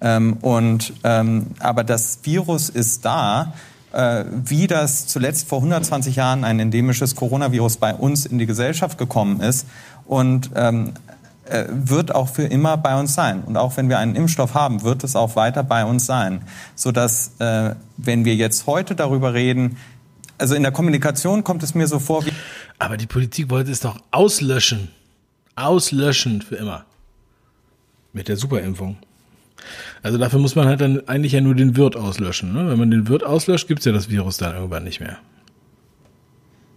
Ähm, 0.00 0.38
und, 0.40 0.94
ähm, 1.04 1.48
aber 1.58 1.84
das 1.84 2.20
Virus 2.22 2.70
ist 2.70 3.04
da. 3.04 3.52
Äh, 3.92 4.24
wie 4.44 4.66
das 4.66 5.06
zuletzt 5.06 5.48
vor 5.48 5.58
120 5.58 6.16
Jahren 6.16 6.42
ein 6.42 6.58
endemisches 6.58 7.14
Coronavirus 7.14 7.76
bei 7.76 7.94
uns 7.94 8.26
in 8.26 8.38
die 8.38 8.46
Gesellschaft 8.46 8.98
gekommen 8.98 9.40
ist. 9.40 9.66
Und 10.06 10.50
ähm, 10.56 10.94
äh, 11.46 11.66
wird 11.68 12.14
auch 12.14 12.28
für 12.28 12.44
immer 12.44 12.76
bei 12.76 12.98
uns 12.98 13.14
sein. 13.14 13.42
Und 13.44 13.56
auch 13.56 13.76
wenn 13.76 13.88
wir 13.88 13.98
einen 13.98 14.16
Impfstoff 14.16 14.54
haben, 14.54 14.82
wird 14.82 15.04
es 15.04 15.16
auch 15.16 15.36
weiter 15.36 15.62
bei 15.62 15.84
uns 15.84 16.06
sein. 16.06 16.42
Sodass, 16.74 17.32
äh, 17.38 17.74
wenn 17.96 18.24
wir 18.24 18.34
jetzt 18.34 18.66
heute 18.66 18.94
darüber 18.94 19.34
reden, 19.34 19.76
also 20.38 20.54
in 20.54 20.62
der 20.62 20.72
Kommunikation 20.72 21.44
kommt 21.44 21.62
es 21.62 21.74
mir 21.74 21.86
so 21.86 21.98
vor 21.98 22.24
wie. 22.26 22.32
Aber 22.78 22.96
die 22.96 23.06
Politik 23.06 23.50
wollte 23.50 23.70
es 23.70 23.80
doch 23.80 23.98
auslöschen. 24.10 24.88
Auslöschen 25.56 26.42
für 26.42 26.56
immer. 26.56 26.84
Mit 28.12 28.28
der 28.28 28.36
Superimpfung. 28.36 28.96
Also 30.02 30.18
dafür 30.18 30.38
muss 30.38 30.56
man 30.56 30.66
halt 30.66 30.80
dann 30.80 31.08
eigentlich 31.08 31.32
ja 31.32 31.40
nur 31.40 31.54
den 31.54 31.76
Wirt 31.76 31.96
auslöschen. 31.96 32.52
Ne? 32.52 32.68
Wenn 32.68 32.78
man 32.78 32.90
den 32.90 33.08
Wirt 33.08 33.24
auslöscht, 33.24 33.68
gibt 33.68 33.80
es 33.80 33.86
ja 33.86 33.92
das 33.92 34.10
Virus 34.10 34.36
dann 34.36 34.54
irgendwann 34.54 34.84
nicht 34.84 35.00
mehr. 35.00 35.18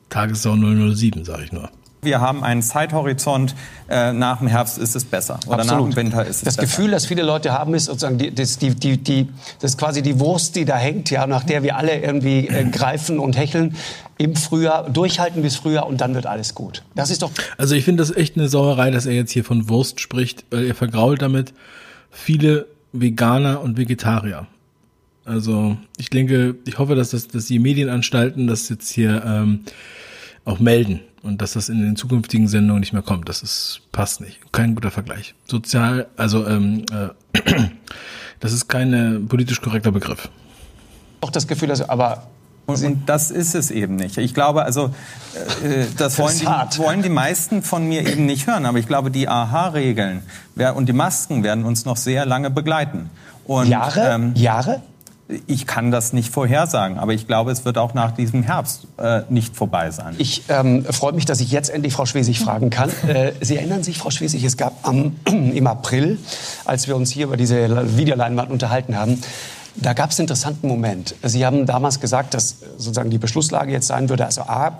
Tagessau 0.10 0.56
007, 0.56 1.26
sage 1.26 1.44
ich 1.44 1.52
nur 1.52 1.70
wir 2.02 2.22
haben 2.22 2.44
einen 2.44 2.62
Zeithorizont, 2.62 3.56
äh, 3.90 4.14
nach 4.14 4.40
dem 4.40 4.48
Herbst 4.48 4.78
ist 4.78 4.96
es 4.96 5.06
besser 5.06 5.40
oder 5.48 5.60
Absolut. 5.60 5.88
nach 5.88 5.90
dem 5.90 5.96
Winter 5.96 6.26
ist 6.26 6.38
es 6.38 6.44
das 6.44 6.56
besser. 6.56 6.62
Das 6.62 6.70
Gefühl, 6.70 6.92
das 6.92 7.06
viele 7.06 7.24
Leute 7.24 7.54
haben, 7.54 7.74
ist 7.74 7.86
sozusagen, 7.86 8.18
die, 8.18 8.34
das, 8.34 8.58
die, 8.58 8.76
die, 8.76 8.98
die, 8.98 9.28
das 9.60 9.72
ist 9.72 9.78
quasi 9.78 10.02
die 10.02 10.20
Wurst, 10.20 10.56
die 10.56 10.66
da 10.66 10.78
hängt, 10.78 11.10
ja, 11.10 11.26
nach 11.28 11.44
der 11.44 11.64
wir 11.64 11.76
alle 11.78 12.00
irgendwie 12.00 12.48
äh, 12.48 12.66
greifen 12.66 13.20
und 13.20 13.38
hecheln 13.38 13.76
im 14.18 14.36
Frühjahr, 14.36 14.90
durchhalten 14.90 15.42
bis 15.42 15.56
Frühjahr 15.56 15.88
und 15.88 16.02
dann 16.02 16.16
wird 16.16 16.26
alles 16.26 16.56
gut. 16.56 16.84
Das 16.96 17.10
ist 17.10 17.22
doch... 17.22 17.32
Also 17.58 17.76
ich 17.76 17.84
finde 17.84 18.02
das 18.02 18.16
echt 18.16 18.36
eine 18.36 18.48
Sauerei, 18.48 18.92
dass 18.92 19.06
er 19.06 19.14
jetzt 19.14 19.32
hier 19.32 19.44
von 19.44 19.70
Wurst 19.70 20.00
spricht, 20.00 20.46
weil 20.50 20.66
er 20.66 20.76
vergrault 20.76 21.22
damit 21.22 21.54
viele 22.10 22.68
Veganer 22.94 23.62
und 23.62 23.78
Vegetarier. 23.78 24.48
Also 25.26 25.78
ich 25.98 26.10
denke, 26.10 26.56
ich 26.66 26.80
hoffe, 26.80 26.96
dass, 26.96 27.10
das, 27.10 27.28
dass 27.28 27.46
die 27.46 27.60
Medienanstalten 27.60 28.48
das 28.48 28.70
jetzt 28.70 28.90
hier 28.90 29.24
ähm, 29.26 29.62
auch 30.46 30.60
melden 30.60 31.02
und 31.28 31.42
dass 31.42 31.54
das 31.54 31.70
in 31.70 31.82
den 31.82 31.96
zukünftigen 31.96 32.48
Sendungen 32.48 32.80
nicht 32.80 32.94
mehr 32.94 33.02
kommt. 33.02 33.30
Das 33.30 33.44
ist 33.44 33.82
passt 33.92 34.22
nicht. 34.22 34.40
Kein 34.52 34.74
guter 34.74 34.92
Vergleich. 34.92 35.36
Sozial, 35.46 36.08
also 36.16 36.48
ähm, 36.48 36.86
äh, 36.92 37.42
das 38.40 38.54
ist 38.54 38.68
kein 38.68 39.28
politisch 39.28 39.62
korrekter 39.62 39.92
Begriff. 39.92 40.30
Auch 41.22 41.30
das 41.30 41.48
Gefühl, 41.48 41.68
dass 41.68 41.88
aber 41.88 42.28
und, 42.66 42.84
und, 42.84 43.10
das 43.10 43.32
ist 43.32 43.56
es 43.56 43.72
eben 43.72 43.96
nicht. 43.96 44.18
Ich 44.18 44.34
glaube, 44.34 44.64
also 44.64 44.94
äh, 45.64 45.86
das, 45.98 46.18
wollen, 46.20 46.38
die, 46.38 46.46
wollen 46.80 47.02
die 47.02 47.10
meisten 47.10 47.64
von 47.64 47.88
mir 47.88 48.06
eben 48.06 48.26
nicht 48.26 48.46
hören. 48.48 48.66
Aber 48.66 48.78
ich 48.78 48.88
glaube, 48.88 49.10
die 49.10 49.30
AHA-Regeln 49.30 50.22
und 50.76 50.90
die 50.90 50.94
Masken 50.94 51.44
werden 51.44 51.64
uns 51.64 51.86
noch 51.86 51.96
sehr 51.96 52.26
lange 52.26 52.50
begleiten. 52.50 53.10
Und, 53.46 53.68
Jahre? 53.68 54.10
Ähm, 54.10 54.34
Jahre? 54.36 54.82
Ich 55.46 55.68
kann 55.68 55.92
das 55.92 56.14
nicht 56.14 56.32
vorhersagen, 56.32 56.98
aber 56.98 57.14
ich 57.14 57.28
glaube, 57.28 57.52
es 57.52 57.66
wird 57.66 57.78
auch 57.78 57.94
nach 57.94 58.12
diesem 58.12 58.44
Herbst 58.44 58.88
äh, 58.98 59.24
nicht 59.30 59.58
vorbei 59.58 59.92
sein. 59.92 60.16
Ich 60.20 60.44
ähm, 60.48 60.86
freue 60.86 61.12
mich, 61.12 61.26
dass 61.26 61.42
ich 61.42 61.52
jetzt 61.52 61.70
endlich 61.70 61.94
Frau 61.94 62.06
Schwesig 62.06 62.40
fragen 62.40 62.70
kann. 62.70 62.90
Äh, 63.08 63.34
Sie 63.42 63.58
erinnern 63.58 63.84
sich, 63.84 63.98
Frau 63.98 64.10
Schwesig, 64.10 64.44
es 64.46 64.56
gab 64.56 64.88
am, 64.88 65.18
im 65.26 65.68
April, 65.68 66.18
als 66.64 66.88
wir 66.88 66.96
uns 66.96 67.12
hier 67.12 67.26
über 67.26 67.36
diese 67.36 67.98
Videoleinwand 67.98 68.52
unterhalten 68.52 68.98
haben, 68.98 69.22
da 69.76 69.94
gab 69.94 70.12
es 70.12 70.20
einen 70.20 70.26
interessanten 70.26 70.68
Moment. 70.68 71.14
Sie 71.24 71.46
haben 71.46 71.66
damals 71.66 72.00
gesagt, 72.00 72.34
dass 72.34 72.58
sozusagen 72.78 73.10
die 73.10 73.20
Beschlusslage 73.20 73.72
jetzt 73.72 73.88
sein 73.88 74.10
würde, 74.10 74.26
also 74.26 74.42
A, 74.42 74.80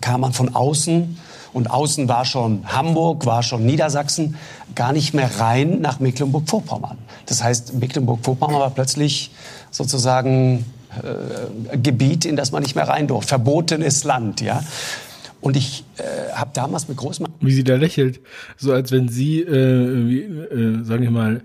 kam 0.00 0.20
man 0.20 0.32
von 0.32 0.54
außen 0.54 1.18
und 1.52 1.70
außen 1.70 2.08
war 2.08 2.24
schon 2.24 2.62
Hamburg, 2.66 3.26
war 3.26 3.42
schon 3.42 3.66
Niedersachsen, 3.66 4.36
gar 4.74 4.92
nicht 4.92 5.14
mehr 5.14 5.40
rein 5.40 5.80
nach 5.80 5.98
Mecklenburg-Vorpommern. 5.98 6.98
Das 7.26 7.42
heißt, 7.42 7.74
Mecklenburg-Vorpommern 7.74 8.60
war 8.60 8.70
plötzlich 8.70 9.32
sozusagen 9.70 10.64
äh, 11.02 11.78
Gebiet, 11.78 12.24
in 12.24 12.36
das 12.36 12.52
man 12.52 12.62
nicht 12.62 12.74
mehr 12.74 12.88
rein 12.88 13.06
durfte, 13.06 13.28
verbotenes 13.28 14.04
Land, 14.04 14.40
ja. 14.40 14.62
Und 15.40 15.56
ich 15.56 15.84
äh, 15.96 16.32
habe 16.34 16.50
damals 16.52 16.88
mit 16.88 16.98
großem... 16.98 17.26
Wie 17.40 17.52
sie 17.52 17.64
da 17.64 17.76
lächelt, 17.76 18.20
so 18.56 18.72
als 18.72 18.92
wenn 18.92 19.08
sie, 19.08 19.40
äh, 19.40 20.06
wie, 20.06 20.20
äh, 20.20 20.84
sagen 20.84 21.02
wir 21.02 21.10
mal, 21.10 21.42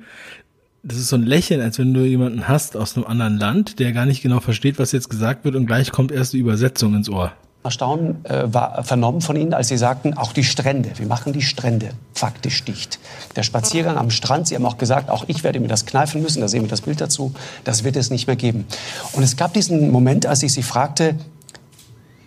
das 0.84 0.98
ist 0.98 1.08
so 1.08 1.16
ein 1.16 1.24
Lächeln, 1.24 1.62
als 1.62 1.80
wenn 1.80 1.94
du 1.94 2.02
jemanden 2.02 2.48
hast 2.48 2.76
aus 2.76 2.96
einem 2.96 3.06
anderen 3.06 3.38
Land, 3.38 3.80
der 3.80 3.92
gar 3.92 4.06
nicht 4.06 4.22
genau 4.22 4.40
versteht, 4.40 4.78
was 4.78 4.92
jetzt 4.92 5.10
gesagt 5.10 5.46
wird 5.46 5.56
und 5.56 5.66
gleich 5.66 5.92
kommt 5.92 6.12
erst 6.12 6.34
die 6.34 6.40
Übersetzung 6.40 6.94
ins 6.94 7.10
Ohr. 7.10 7.32
Erstaunen 7.66 8.24
äh, 8.26 8.54
war 8.54 8.84
vernommen 8.84 9.22
von 9.22 9.36
Ihnen, 9.36 9.54
als 9.54 9.68
Sie 9.68 9.78
sagten, 9.78 10.14
auch 10.14 10.32
die 10.32 10.44
Strände, 10.44 10.92
wir 10.96 11.08
machen 11.08 11.34
die 11.34 11.42
Strände 11.42 11.90
faktisch 12.14 12.64
dicht. 12.64 13.00
Der 13.36 13.44
Spaziergang 13.44 13.98
am 13.98 14.12
Strand, 14.12 14.48
Sie 14.48 14.56
haben 14.56 14.66
auch 14.66 14.78
gesagt, 14.78 15.10
auch 15.10 15.26
ich 15.28 15.44
werde 15.44 15.60
mir 15.60 15.68
das 15.68 15.86
kneifen 15.86 16.22
müssen, 16.22 16.42
da 16.42 16.48
sehen 16.48 16.62
wir 16.62 16.70
das 16.70 16.82
Bild 16.82 17.02
dazu, 17.02 17.34
das 17.64 17.84
wird 17.84 17.96
es 17.96 18.10
nicht 18.10 18.28
mehr 18.28 18.36
geben. 18.36 18.66
Und 19.14 19.24
es 19.24 19.36
gab 19.36 19.54
diesen 19.54 19.92
Moment, 19.92 20.26
als 20.26 20.44
ich 20.44 20.54
Sie 20.54 20.64
fragte, 20.64 21.16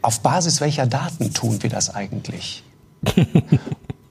auf 0.02 0.20
Basis 0.20 0.60
welcher 0.60 0.86
Daten 0.86 1.32
tun 1.32 1.62
wir 1.62 1.70
das 1.70 1.94
eigentlich? 1.94 2.62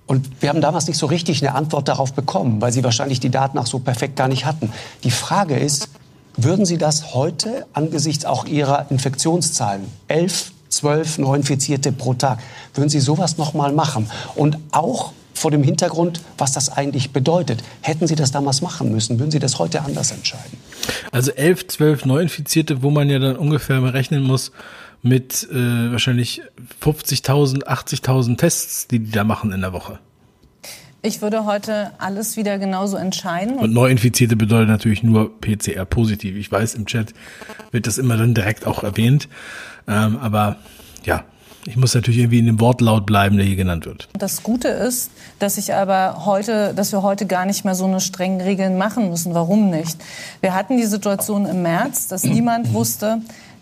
Und 0.07 0.41
wir 0.41 0.49
haben 0.49 0.61
damals 0.61 0.87
nicht 0.87 0.97
so 0.97 1.05
richtig 1.05 1.45
eine 1.45 1.53
Antwort 1.53 1.89
darauf 1.89 2.13
bekommen, 2.13 2.61
weil 2.61 2.71
Sie 2.71 2.83
wahrscheinlich 2.83 3.19
die 3.19 3.29
Daten 3.29 3.57
auch 3.57 3.67
so 3.67 3.79
perfekt 3.79 4.15
gar 4.15 4.29
nicht 4.29 4.45
hatten. 4.45 4.71
Die 5.03 5.11
Frage 5.11 5.57
ist, 5.57 5.89
würden 6.37 6.65
Sie 6.65 6.77
das 6.77 7.13
heute 7.13 7.65
angesichts 7.73 8.23
auch 8.23 8.45
Ihrer 8.45 8.89
Infektionszahlen, 8.89 9.83
elf 10.07 10.53
zwölf 10.77 11.17
Neuinfizierte 11.17 11.91
pro 11.91 12.13
Tag. 12.13 12.39
Würden 12.73 12.89
Sie 12.89 12.99
sowas 12.99 13.37
noch 13.37 13.53
mal 13.53 13.71
machen? 13.71 14.09
Und 14.35 14.57
auch 14.71 15.11
vor 15.33 15.51
dem 15.51 15.63
Hintergrund, 15.63 16.21
was 16.37 16.51
das 16.51 16.69
eigentlich 16.69 17.11
bedeutet. 17.11 17.63
Hätten 17.81 18.07
Sie 18.07 18.15
das 18.15 18.31
damals 18.31 18.61
machen 18.61 18.91
müssen, 18.91 19.19
würden 19.19 19.31
Sie 19.31 19.39
das 19.39 19.59
heute 19.59 19.81
anders 19.81 20.11
entscheiden? 20.11 20.57
Also 21.11 21.31
elf, 21.31 21.67
zwölf 21.67 22.05
Neuinfizierte, 22.05 22.81
wo 22.81 22.89
man 22.89 23.09
ja 23.09 23.19
dann 23.19 23.35
ungefähr 23.35 23.81
rechnen 23.93 24.23
muss 24.23 24.51
mit 25.03 25.47
äh, 25.51 25.91
wahrscheinlich 25.91 26.41
50.000, 26.81 27.65
80.000 27.65 28.37
Tests, 28.37 28.87
die 28.87 28.99
die 28.99 29.11
da 29.11 29.23
machen 29.23 29.51
in 29.51 29.61
der 29.61 29.73
Woche. 29.73 29.99
Ich 31.03 31.21
würde 31.21 31.45
heute 31.45 31.91
alles 31.99 32.35
wieder 32.35 32.57
genauso 32.57 32.97
entscheiden. 32.97 33.59
Und 33.59 33.71
Neuinfizierte 33.71 34.35
bedeutet 34.35 34.69
natürlich 34.69 35.03
nur 35.03 35.39
PCR 35.39 35.85
positiv. 35.85 36.35
Ich 36.35 36.51
weiß, 36.51 36.73
im 36.73 36.87
Chat 36.87 37.13
wird 37.71 37.85
das 37.85 37.99
immer 37.99 38.17
dann 38.17 38.33
direkt 38.33 38.65
auch 38.65 38.83
erwähnt. 38.83 39.29
Ähm, 39.87 40.17
aber 40.21 40.57
ja, 41.05 41.23
ich 41.67 41.75
muss 41.75 41.93
natürlich 41.93 42.19
irgendwie 42.19 42.39
in 42.39 42.45
dem 42.45 42.59
Wortlaut 42.61 43.05
bleiben, 43.05 43.35
der 43.35 43.45
hier 43.45 43.57
genannt 43.57 43.85
wird. 43.85 44.07
Das 44.17 44.41
Gute 44.41 44.69
ist, 44.69 45.11
dass 45.39 45.57
ich 45.57 45.73
aber 45.73 46.25
heute, 46.25 46.73
dass 46.73 46.93
wir 46.93 47.03
heute 47.03 47.25
gar 47.25 47.45
nicht 47.45 47.65
mehr 47.65 47.75
so 47.75 47.85
eine 47.85 47.99
strengen 47.99 48.39
Regeln 48.39 48.77
machen 48.77 49.09
müssen. 49.09 49.33
Warum 49.33 49.69
nicht? 49.69 49.97
Wir 50.39 50.53
hatten 50.53 50.77
die 50.77 50.85
Situation 50.85 51.45
im 51.45 51.63
März, 51.63 52.07
dass 52.07 52.23
niemand 52.23 52.73
wusste, 52.73 53.19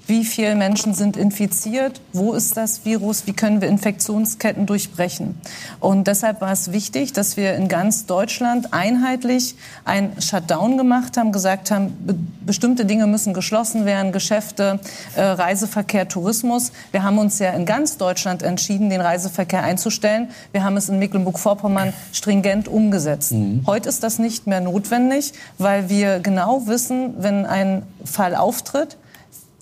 wie 0.07 0.23
viele 0.23 0.55
Menschen 0.55 0.93
sind 0.93 1.17
infiziert, 1.17 2.01
wo 2.13 2.33
ist 2.33 2.57
das 2.57 2.85
Virus, 2.85 3.25
wie 3.25 3.33
können 3.33 3.61
wir 3.61 3.67
Infektionsketten 3.67 4.65
durchbrechen. 4.65 5.39
Und 5.79 6.07
deshalb 6.07 6.41
war 6.41 6.51
es 6.51 6.71
wichtig, 6.71 7.13
dass 7.13 7.37
wir 7.37 7.55
in 7.55 7.67
ganz 7.67 8.05
Deutschland 8.05 8.73
einheitlich 8.73 9.55
ein 9.83 10.13
Shutdown 10.21 10.77
gemacht 10.77 11.17
haben, 11.17 11.31
gesagt 11.31 11.71
haben, 11.71 11.95
be 12.05 12.15
bestimmte 12.45 12.85
Dinge 12.85 13.07
müssen 13.07 13.33
geschlossen 13.33 13.85
werden, 13.85 14.11
Geschäfte, 14.11 14.79
äh, 15.15 15.21
Reiseverkehr, 15.23 16.07
Tourismus. 16.07 16.71
Wir 16.91 17.01
haben 17.01 17.17
uns 17.17 17.39
ja 17.39 17.49
in 17.49 17.65
ganz 17.65 17.97
Deutschland 17.97 18.43
entschieden, 18.43 18.91
den 18.91 19.01
Reiseverkehr 19.01 19.63
einzustellen. 19.63 20.29
Wir 20.51 20.63
haben 20.63 20.77
es 20.77 20.87
in 20.87 20.99
Mecklenburg-Vorpommern 20.99 21.91
stringent 22.13 22.67
umgesetzt. 22.67 23.31
Mhm. 23.31 23.63
Heute 23.65 23.89
ist 23.89 24.03
das 24.03 24.19
nicht 24.19 24.45
mehr 24.45 24.61
notwendig, 24.61 25.33
weil 25.57 25.89
wir 25.89 26.19
genau 26.19 26.67
wissen, 26.67 27.15
wenn 27.17 27.47
ein 27.47 27.81
Fall 28.03 28.35
auftritt, 28.35 28.97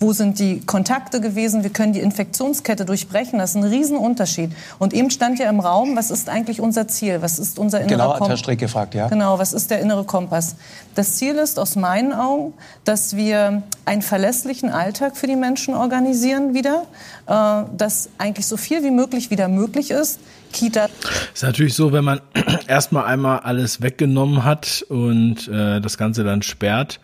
wo 0.03 0.11
sind 0.11 0.37
die 0.37 0.59
Kontakte 0.59 1.21
gewesen, 1.21 1.63
wir 1.63 1.69
können 1.69 1.93
die 1.93 2.01
Infektionskette 2.01 2.83
durchbrechen. 2.83 3.39
Das 3.39 3.51
ist 3.51 3.55
ein 3.55 3.63
Riesenunterschied. 3.63 4.51
Und 4.77 4.93
eben 4.93 5.09
stand 5.09 5.39
ja 5.39 5.49
im 5.49 5.61
Raum, 5.61 5.95
was 5.95 6.11
ist 6.11 6.29
eigentlich 6.29 6.59
unser 6.59 6.89
Ziel? 6.89 7.21
Was 7.21 7.39
ist 7.39 7.57
unser 7.57 7.79
innerer 7.79 7.89
genau, 7.89 8.03
Kompass? 8.09 8.19
Genau, 8.19 8.29
Herr 8.29 8.37
Strick 8.37 8.59
gefragt, 8.59 8.95
ja. 8.95 9.07
Genau, 9.07 9.39
was 9.39 9.53
ist 9.53 9.71
der 9.71 9.79
innere 9.79 10.03
Kompass? 10.03 10.57
Das 10.93 11.15
Ziel 11.15 11.35
ist 11.35 11.57
aus 11.57 11.77
meinen 11.77 12.11
Augen, 12.11 12.53
dass 12.83 13.15
wir 13.15 13.63
einen 13.85 14.01
verlässlichen 14.01 14.69
Alltag 14.69 15.15
für 15.15 15.27
die 15.27 15.37
Menschen 15.37 15.73
organisieren 15.73 16.53
wieder, 16.53 16.83
äh, 17.27 17.63
dass 17.77 18.09
eigentlich 18.17 18.45
so 18.45 18.57
viel 18.57 18.83
wie 18.83 18.91
möglich 18.91 19.31
wieder 19.31 19.47
möglich 19.47 19.89
ist. 19.89 20.19
Kita. 20.51 20.87
Ist 21.33 21.43
natürlich 21.43 21.73
so, 21.73 21.93
wenn 21.93 22.03
man 22.03 22.19
erstmal 22.67 23.05
einmal 23.05 23.39
alles 23.39 23.81
weggenommen 23.81 24.43
hat 24.43 24.85
und 24.89 25.47
äh, 25.47 25.79
das 25.79 25.97
Ganze 25.97 26.23
dann 26.25 26.41
sperrt, 26.41 26.99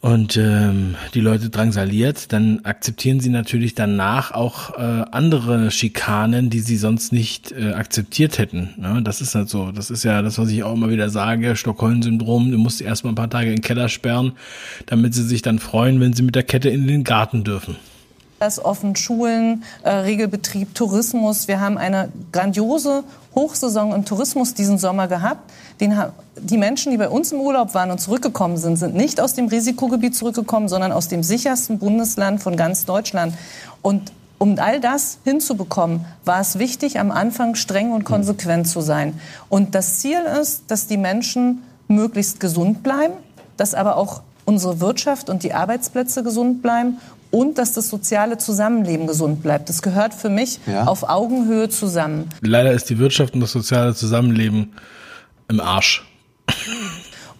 und 0.00 0.36
ähm, 0.36 0.94
die 1.14 1.20
Leute 1.20 1.48
drangsaliert, 1.48 2.32
dann 2.32 2.60
akzeptieren 2.64 3.20
sie 3.20 3.30
natürlich 3.30 3.74
danach 3.74 4.30
auch 4.30 4.78
äh, 4.78 5.04
andere 5.10 5.70
Schikanen, 5.70 6.50
die 6.50 6.60
sie 6.60 6.76
sonst 6.76 7.12
nicht 7.12 7.52
äh, 7.52 7.72
akzeptiert 7.72 8.38
hätten. 8.38 8.74
Ne? 8.76 9.00
Das 9.02 9.20
ist 9.20 9.34
halt 9.34 9.48
so. 9.48 9.72
Das 9.72 9.90
ist 9.90 10.04
ja 10.04 10.22
das, 10.22 10.38
was 10.38 10.50
ich 10.50 10.62
auch 10.62 10.74
immer 10.74 10.90
wieder 10.90 11.08
sage, 11.08 11.56
Stockholm-Syndrom. 11.56 12.52
Du 12.52 12.58
musst 12.58 12.80
erstmal 12.82 13.12
ein 13.12 13.16
paar 13.16 13.30
Tage 13.30 13.48
in 13.48 13.56
den 13.56 13.62
Keller 13.62 13.88
sperren, 13.88 14.32
damit 14.84 15.14
sie 15.14 15.24
sich 15.24 15.42
dann 15.42 15.58
freuen, 15.58 15.98
wenn 16.00 16.12
sie 16.12 16.22
mit 16.22 16.34
der 16.34 16.44
Kette 16.44 16.68
in 16.68 16.86
den 16.86 17.02
Garten 17.02 17.42
dürfen. 17.42 17.76
Das 18.38 18.62
offen 18.62 18.96
Schulen, 18.96 19.64
äh, 19.82 19.88
Regelbetrieb, 19.90 20.74
Tourismus. 20.74 21.48
Wir 21.48 21.58
haben 21.58 21.78
eine 21.78 22.10
grandiose 22.32 23.02
Hochsaison 23.34 23.94
im 23.94 24.04
Tourismus 24.04 24.52
diesen 24.52 24.76
Sommer 24.76 25.08
gehabt. 25.08 25.50
Den, 25.80 25.94
die 26.38 26.58
Menschen, 26.58 26.92
die 26.92 26.98
bei 26.98 27.08
uns 27.08 27.32
im 27.32 27.40
Urlaub 27.40 27.72
waren 27.74 27.90
und 27.90 27.98
zurückgekommen 27.98 28.58
sind, 28.58 28.76
sind 28.76 28.94
nicht 28.94 29.22
aus 29.22 29.32
dem 29.32 29.48
Risikogebiet 29.48 30.14
zurückgekommen, 30.14 30.68
sondern 30.68 30.92
aus 30.92 31.08
dem 31.08 31.22
sichersten 31.22 31.78
Bundesland 31.78 32.42
von 32.42 32.56
ganz 32.56 32.84
Deutschland. 32.84 33.34
Und 33.80 34.12
um 34.38 34.58
all 34.58 34.80
das 34.80 35.18
hinzubekommen, 35.24 36.04
war 36.26 36.40
es 36.40 36.58
wichtig, 36.58 37.00
am 37.00 37.10
Anfang 37.10 37.54
streng 37.54 37.92
und 37.92 38.04
konsequent 38.04 38.68
zu 38.68 38.82
sein. 38.82 39.18
Und 39.48 39.74
das 39.74 40.00
Ziel 40.00 40.20
ist, 40.40 40.64
dass 40.68 40.86
die 40.86 40.98
Menschen 40.98 41.62
möglichst 41.88 42.38
gesund 42.38 42.82
bleiben, 42.82 43.14
dass 43.56 43.74
aber 43.74 43.96
auch 43.96 44.20
unsere 44.44 44.80
Wirtschaft 44.80 45.30
und 45.30 45.42
die 45.42 45.54
Arbeitsplätze 45.54 46.22
gesund 46.22 46.62
bleiben 46.62 46.98
und 47.36 47.58
dass 47.58 47.72
das 47.74 47.90
soziale 47.90 48.38
Zusammenleben 48.38 49.06
gesund 49.06 49.42
bleibt. 49.42 49.68
Das 49.68 49.82
gehört 49.82 50.14
für 50.14 50.30
mich 50.30 50.58
ja. 50.66 50.84
auf 50.84 51.06
Augenhöhe 51.06 51.68
zusammen. 51.68 52.30
Leider 52.40 52.72
ist 52.72 52.88
die 52.88 52.98
Wirtschaft 52.98 53.34
und 53.34 53.40
das 53.40 53.52
soziale 53.52 53.94
Zusammenleben 53.94 54.72
im 55.48 55.60
Arsch. 55.60 56.06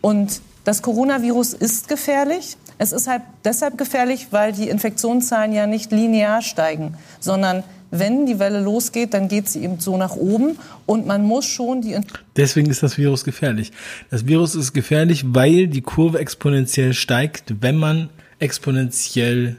Und 0.03 0.43
das 0.65 0.83
Coronavirus 0.83 1.55
ist 1.55 1.89
gefährlich. 1.89 2.59
Es 2.77 2.93
ist 2.93 3.09
halt 3.09 3.23
deshalb 3.43 3.79
gefährlich, 3.79 4.27
weil 4.33 4.53
die 4.53 4.69
Infektionszahlen 4.69 5.55
ja 5.55 5.67
nicht 5.67 5.93
linear 5.93 6.43
steigen, 6.43 6.99
sondern 7.19 7.65
wenn 7.91 8.27
die 8.27 8.39
Welle 8.39 8.61
losgeht, 8.61 9.15
dann 9.15 9.29
geht 9.29 9.49
sie 9.49 9.63
eben 9.63 9.81
so 9.81 9.97
nach 9.97 10.15
oben 10.15 10.59
und 10.85 11.07
man 11.07 11.25
muss 11.25 11.47
schon 11.47 11.81
die. 11.81 11.97
Deswegen 12.37 12.69
ist 12.69 12.83
das 12.83 12.99
Virus 12.99 13.25
gefährlich. 13.25 13.73
Das 14.11 14.27
Virus 14.27 14.57
ist 14.57 14.75
gefährlich, 14.75 15.25
weil 15.29 15.69
die 15.69 15.81
Kurve 15.81 16.19
exponentiell 16.19 16.93
steigt, 16.93 17.63
wenn 17.63 17.77
man 17.77 18.11
exponentiell 18.39 19.57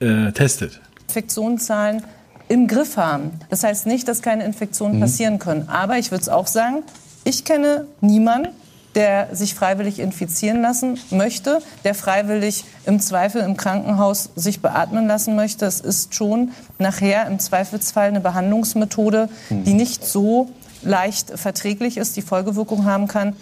äh, 0.00 0.32
testet. 0.32 0.80
Infektionszahlen 1.08 2.02
im 2.48 2.66
Griff 2.66 2.96
haben. 2.96 3.32
Das 3.50 3.64
heißt 3.64 3.86
nicht, 3.86 4.08
dass 4.08 4.22
keine 4.22 4.44
Infektionen 4.44 4.96
mhm. 4.96 5.00
passieren 5.00 5.38
können. 5.38 5.68
Aber 5.68 5.98
ich 5.98 6.10
würde 6.10 6.22
es 6.22 6.28
auch 6.28 6.46
sagen, 6.46 6.82
ich 7.24 7.44
kenne 7.44 7.86
niemanden, 8.00 8.50
der 8.94 9.28
sich 9.32 9.54
freiwillig 9.54 9.98
infizieren 9.98 10.62
lassen 10.62 10.98
möchte, 11.10 11.60
der 11.84 11.94
freiwillig 11.94 12.64
im 12.86 13.00
Zweifel 13.00 13.42
im 13.42 13.56
Krankenhaus 13.56 14.30
sich 14.34 14.60
beatmen 14.60 15.06
lassen 15.06 15.36
möchte. 15.36 15.66
Es 15.66 15.80
ist 15.80 16.14
schon 16.14 16.52
nachher 16.78 17.26
im 17.26 17.38
Zweifelsfall 17.38 18.08
eine 18.08 18.20
Behandlungsmethode, 18.20 19.28
mhm. 19.50 19.64
die 19.64 19.74
nicht 19.74 20.04
so 20.04 20.50
leicht 20.82 21.38
verträglich 21.38 21.96
ist, 21.96 22.16
die 22.16 22.22
Folgewirkung 22.22 22.84
haben 22.84 23.08
kann. 23.08 23.36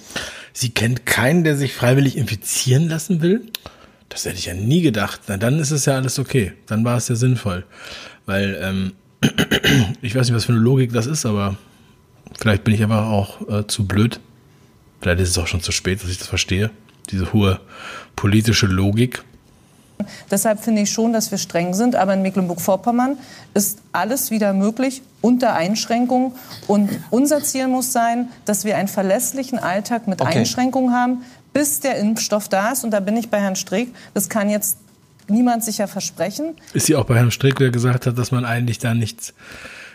Sie 0.52 0.70
kennt 0.70 1.06
keinen, 1.06 1.44
der 1.44 1.56
sich 1.56 1.74
freiwillig 1.74 2.16
infizieren 2.16 2.88
lassen 2.88 3.20
will? 3.20 3.46
Das 4.08 4.24
hätte 4.24 4.36
ich 4.36 4.46
ja 4.46 4.54
nie 4.54 4.82
gedacht. 4.82 5.22
Na, 5.26 5.36
dann 5.36 5.58
ist 5.58 5.70
es 5.70 5.86
ja 5.86 5.94
alles 5.94 6.18
okay. 6.18 6.52
Dann 6.66 6.84
war 6.84 6.96
es 6.96 7.08
ja 7.08 7.14
sinnvoll. 7.14 7.64
Weil, 8.24 8.58
ähm, 8.62 8.92
ich 10.02 10.14
weiß 10.14 10.26
nicht, 10.26 10.36
was 10.36 10.44
für 10.44 10.52
eine 10.52 10.60
Logik 10.60 10.92
das 10.92 11.06
ist, 11.06 11.26
aber 11.26 11.56
vielleicht 12.38 12.64
bin 12.64 12.74
ich 12.74 12.82
einfach 12.82 13.06
auch 13.06 13.48
äh, 13.48 13.66
zu 13.66 13.86
blöd. 13.86 14.20
Vielleicht 15.00 15.20
ist 15.20 15.30
es 15.30 15.38
auch 15.38 15.46
schon 15.46 15.60
zu 15.60 15.72
spät, 15.72 16.02
dass 16.02 16.10
ich 16.10 16.18
das 16.18 16.28
verstehe. 16.28 16.70
Diese 17.10 17.32
hohe 17.32 17.60
politische 18.16 18.66
Logik. 18.66 19.22
Deshalb 20.30 20.62
finde 20.62 20.82
ich 20.82 20.90
schon, 20.90 21.12
dass 21.12 21.30
wir 21.30 21.38
streng 21.38 21.74
sind. 21.74 21.96
Aber 21.96 22.14
in 22.14 22.22
Mecklenburg-Vorpommern 22.22 23.18
ist 23.54 23.78
alles 23.92 24.30
wieder 24.30 24.52
möglich 24.52 25.02
unter 25.20 25.54
Einschränkungen. 25.54 26.32
Und 26.66 26.90
unser 27.10 27.42
Ziel 27.42 27.68
muss 27.68 27.92
sein, 27.92 28.28
dass 28.44 28.64
wir 28.64 28.76
einen 28.76 28.88
verlässlichen 28.88 29.58
Alltag 29.58 30.06
mit 30.06 30.20
okay. 30.20 30.38
Einschränkungen 30.38 30.92
haben, 30.92 31.22
bis 31.56 31.80
der 31.80 31.96
Impfstoff 31.96 32.48
da 32.50 32.72
ist. 32.72 32.84
Und 32.84 32.90
da 32.90 33.00
bin 33.00 33.16
ich 33.16 33.30
bei 33.30 33.40
Herrn 33.40 33.56
Streeck. 33.56 33.88
Das 34.12 34.28
kann 34.28 34.50
jetzt 34.50 34.76
niemand 35.26 35.64
sicher 35.64 35.88
versprechen. 35.88 36.54
Ist 36.74 36.86
sie 36.86 36.96
auch 36.96 37.06
bei 37.06 37.16
Herrn 37.16 37.30
Strick, 37.30 37.56
der 37.56 37.70
gesagt 37.70 38.06
hat, 38.06 38.18
dass 38.18 38.30
man 38.30 38.44
eigentlich 38.44 38.78
da 38.78 38.92
nichts 38.92 39.32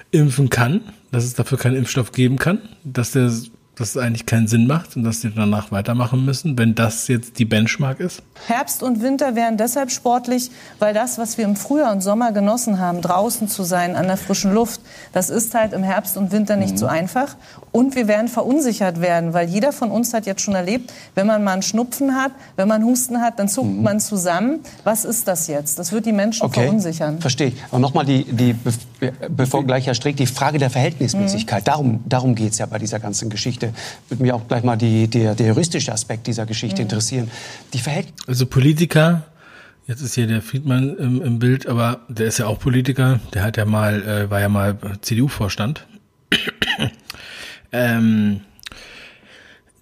impfen 0.09 0.49
kann, 0.49 0.81
dass 1.11 1.23
es 1.23 1.35
dafür 1.35 1.59
keinen 1.59 1.77
Impfstoff 1.77 2.11
geben 2.11 2.37
kann, 2.37 2.61
dass 2.83 3.11
der 3.11 3.31
dass 3.81 3.95
es 3.95 3.97
eigentlich 3.97 4.25
keinen 4.25 4.47
Sinn 4.47 4.67
macht 4.67 4.95
und 4.95 5.03
dass 5.03 5.21
sie 5.21 5.31
danach 5.31 5.71
weitermachen 5.71 6.23
müssen, 6.23 6.57
wenn 6.57 6.75
das 6.75 7.07
jetzt 7.07 7.39
die 7.39 7.45
Benchmark 7.45 7.99
ist? 7.99 8.21
Herbst 8.45 8.83
und 8.83 9.01
Winter 9.01 9.35
wären 9.35 9.57
deshalb 9.57 9.91
sportlich, 9.91 10.51
weil 10.77 10.93
das, 10.93 11.17
was 11.17 11.37
wir 11.37 11.45
im 11.45 11.55
Frühjahr 11.55 11.91
und 11.91 12.01
Sommer 12.01 12.31
genossen 12.31 12.79
haben, 12.79 13.01
draußen 13.01 13.47
zu 13.47 13.63
sein, 13.63 13.95
an 13.95 14.07
der 14.07 14.17
frischen 14.17 14.53
Luft, 14.53 14.81
das 15.13 15.29
ist 15.29 15.55
halt 15.55 15.73
im 15.73 15.83
Herbst 15.83 16.15
und 16.15 16.31
Winter 16.31 16.57
nicht 16.57 16.73
mhm. 16.73 16.77
so 16.77 16.85
einfach. 16.85 17.35
Und 17.71 17.95
wir 17.95 18.07
werden 18.07 18.27
verunsichert 18.27 18.99
werden, 18.99 19.33
weil 19.33 19.47
jeder 19.47 19.71
von 19.71 19.91
uns 19.91 20.13
hat 20.13 20.25
jetzt 20.25 20.41
schon 20.41 20.55
erlebt, 20.55 20.91
wenn 21.15 21.25
man 21.25 21.43
mal 21.43 21.53
einen 21.53 21.61
Schnupfen 21.61 22.15
hat, 22.15 22.33
wenn 22.57 22.67
man 22.67 22.83
Husten 22.83 23.21
hat, 23.21 23.39
dann 23.39 23.47
zuckt 23.47 23.69
mhm. 23.69 23.83
man 23.83 23.99
zusammen. 24.01 24.59
Was 24.83 25.05
ist 25.05 25.27
das 25.27 25.47
jetzt? 25.47 25.79
Das 25.79 25.93
wird 25.93 26.05
die 26.05 26.11
Menschen 26.11 26.45
okay. 26.45 26.63
verunsichern. 26.63 27.19
Verstehe 27.21 27.47
ich. 27.47 27.55
Und 27.71 27.79
nochmal, 27.79 28.05
die, 28.05 28.25
die, 28.25 28.55
bevor 29.29 29.65
gleich 29.65 29.87
Herr 29.87 29.93
Strick, 29.93 30.17
die 30.17 30.25
Frage 30.25 30.57
der 30.57 30.69
Verhältnismäßigkeit. 30.69 31.61
Mhm. 31.61 31.65
Darum, 31.65 32.03
darum 32.07 32.35
geht 32.35 32.51
es 32.51 32.57
ja 32.57 32.65
bei 32.65 32.77
dieser 32.77 32.99
ganzen 32.99 33.29
Geschichte. 33.29 33.73
Würde 34.09 34.21
mich 34.21 34.33
auch 34.33 34.47
gleich 34.47 34.63
mal 34.63 34.75
die, 34.75 35.07
der, 35.07 35.35
der 35.35 35.47
juristische 35.47 35.93
Aspekt 35.93 36.27
dieser 36.27 36.45
Geschichte 36.45 36.81
mhm. 36.81 36.87
interessieren. 36.87 37.31
Die 37.73 37.79
Verhältnis 37.79 38.27
also 38.27 38.45
Politiker, 38.45 39.23
jetzt 39.87 40.01
ist 40.01 40.15
hier 40.15 40.27
der 40.27 40.41
Friedmann 40.41 40.97
im, 40.97 41.21
im, 41.21 41.39
Bild, 41.39 41.67
aber 41.67 42.01
der 42.09 42.27
ist 42.27 42.37
ja 42.37 42.47
auch 42.47 42.59
Politiker. 42.59 43.21
Der 43.33 43.43
hat 43.43 43.55
ja 43.55 43.65
mal, 43.65 44.03
äh, 44.03 44.29
war 44.29 44.41
ja 44.41 44.49
mal 44.49 44.77
CDU-Vorstand. 45.01 45.85
Ähm, 47.71 48.41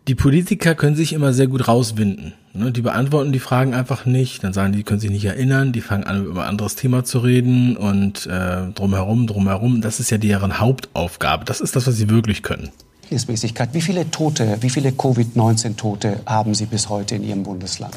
die 0.07 0.15
Politiker 0.15 0.73
können 0.73 0.95
sich 0.95 1.13
immer 1.13 1.33
sehr 1.33 1.47
gut 1.47 1.67
rauswinden. 1.67 2.33
Ne? 2.53 2.71
Die 2.71 2.81
beantworten 2.81 3.31
die 3.31 3.39
Fragen 3.39 3.73
einfach 3.73 4.05
nicht. 4.05 4.43
Dann 4.43 4.53
sagen 4.53 4.71
die, 4.71 4.79
die 4.79 4.83
können 4.83 4.99
sich 4.99 5.11
nicht 5.11 5.25
erinnern. 5.25 5.71
Die 5.71 5.81
fangen 5.81 6.03
an, 6.03 6.25
über 6.25 6.43
ein 6.43 6.49
anderes 6.49 6.75
Thema 6.75 7.03
zu 7.03 7.19
reden 7.19 7.77
und 7.77 8.25
äh, 8.25 8.71
drumherum, 8.73 9.27
drumherum. 9.27 9.81
Das 9.81 9.99
ist 9.99 10.09
ja 10.09 10.17
deren 10.17 10.59
Hauptaufgabe. 10.59 11.45
Das 11.45 11.61
ist 11.61 11.75
das, 11.75 11.85
was 11.85 11.95
sie 11.95 12.09
wirklich 12.09 12.41
können. 12.41 12.69
Wie 13.11 13.81
viele 13.81 14.11
Tote, 14.11 14.57
wie 14.61 14.69
viele 14.69 14.91
Covid-19-Tote 14.91 16.21
haben 16.25 16.53
Sie 16.53 16.65
bis 16.65 16.89
heute 16.89 17.15
in 17.15 17.23
Ihrem 17.23 17.43
Bundesland? 17.43 17.95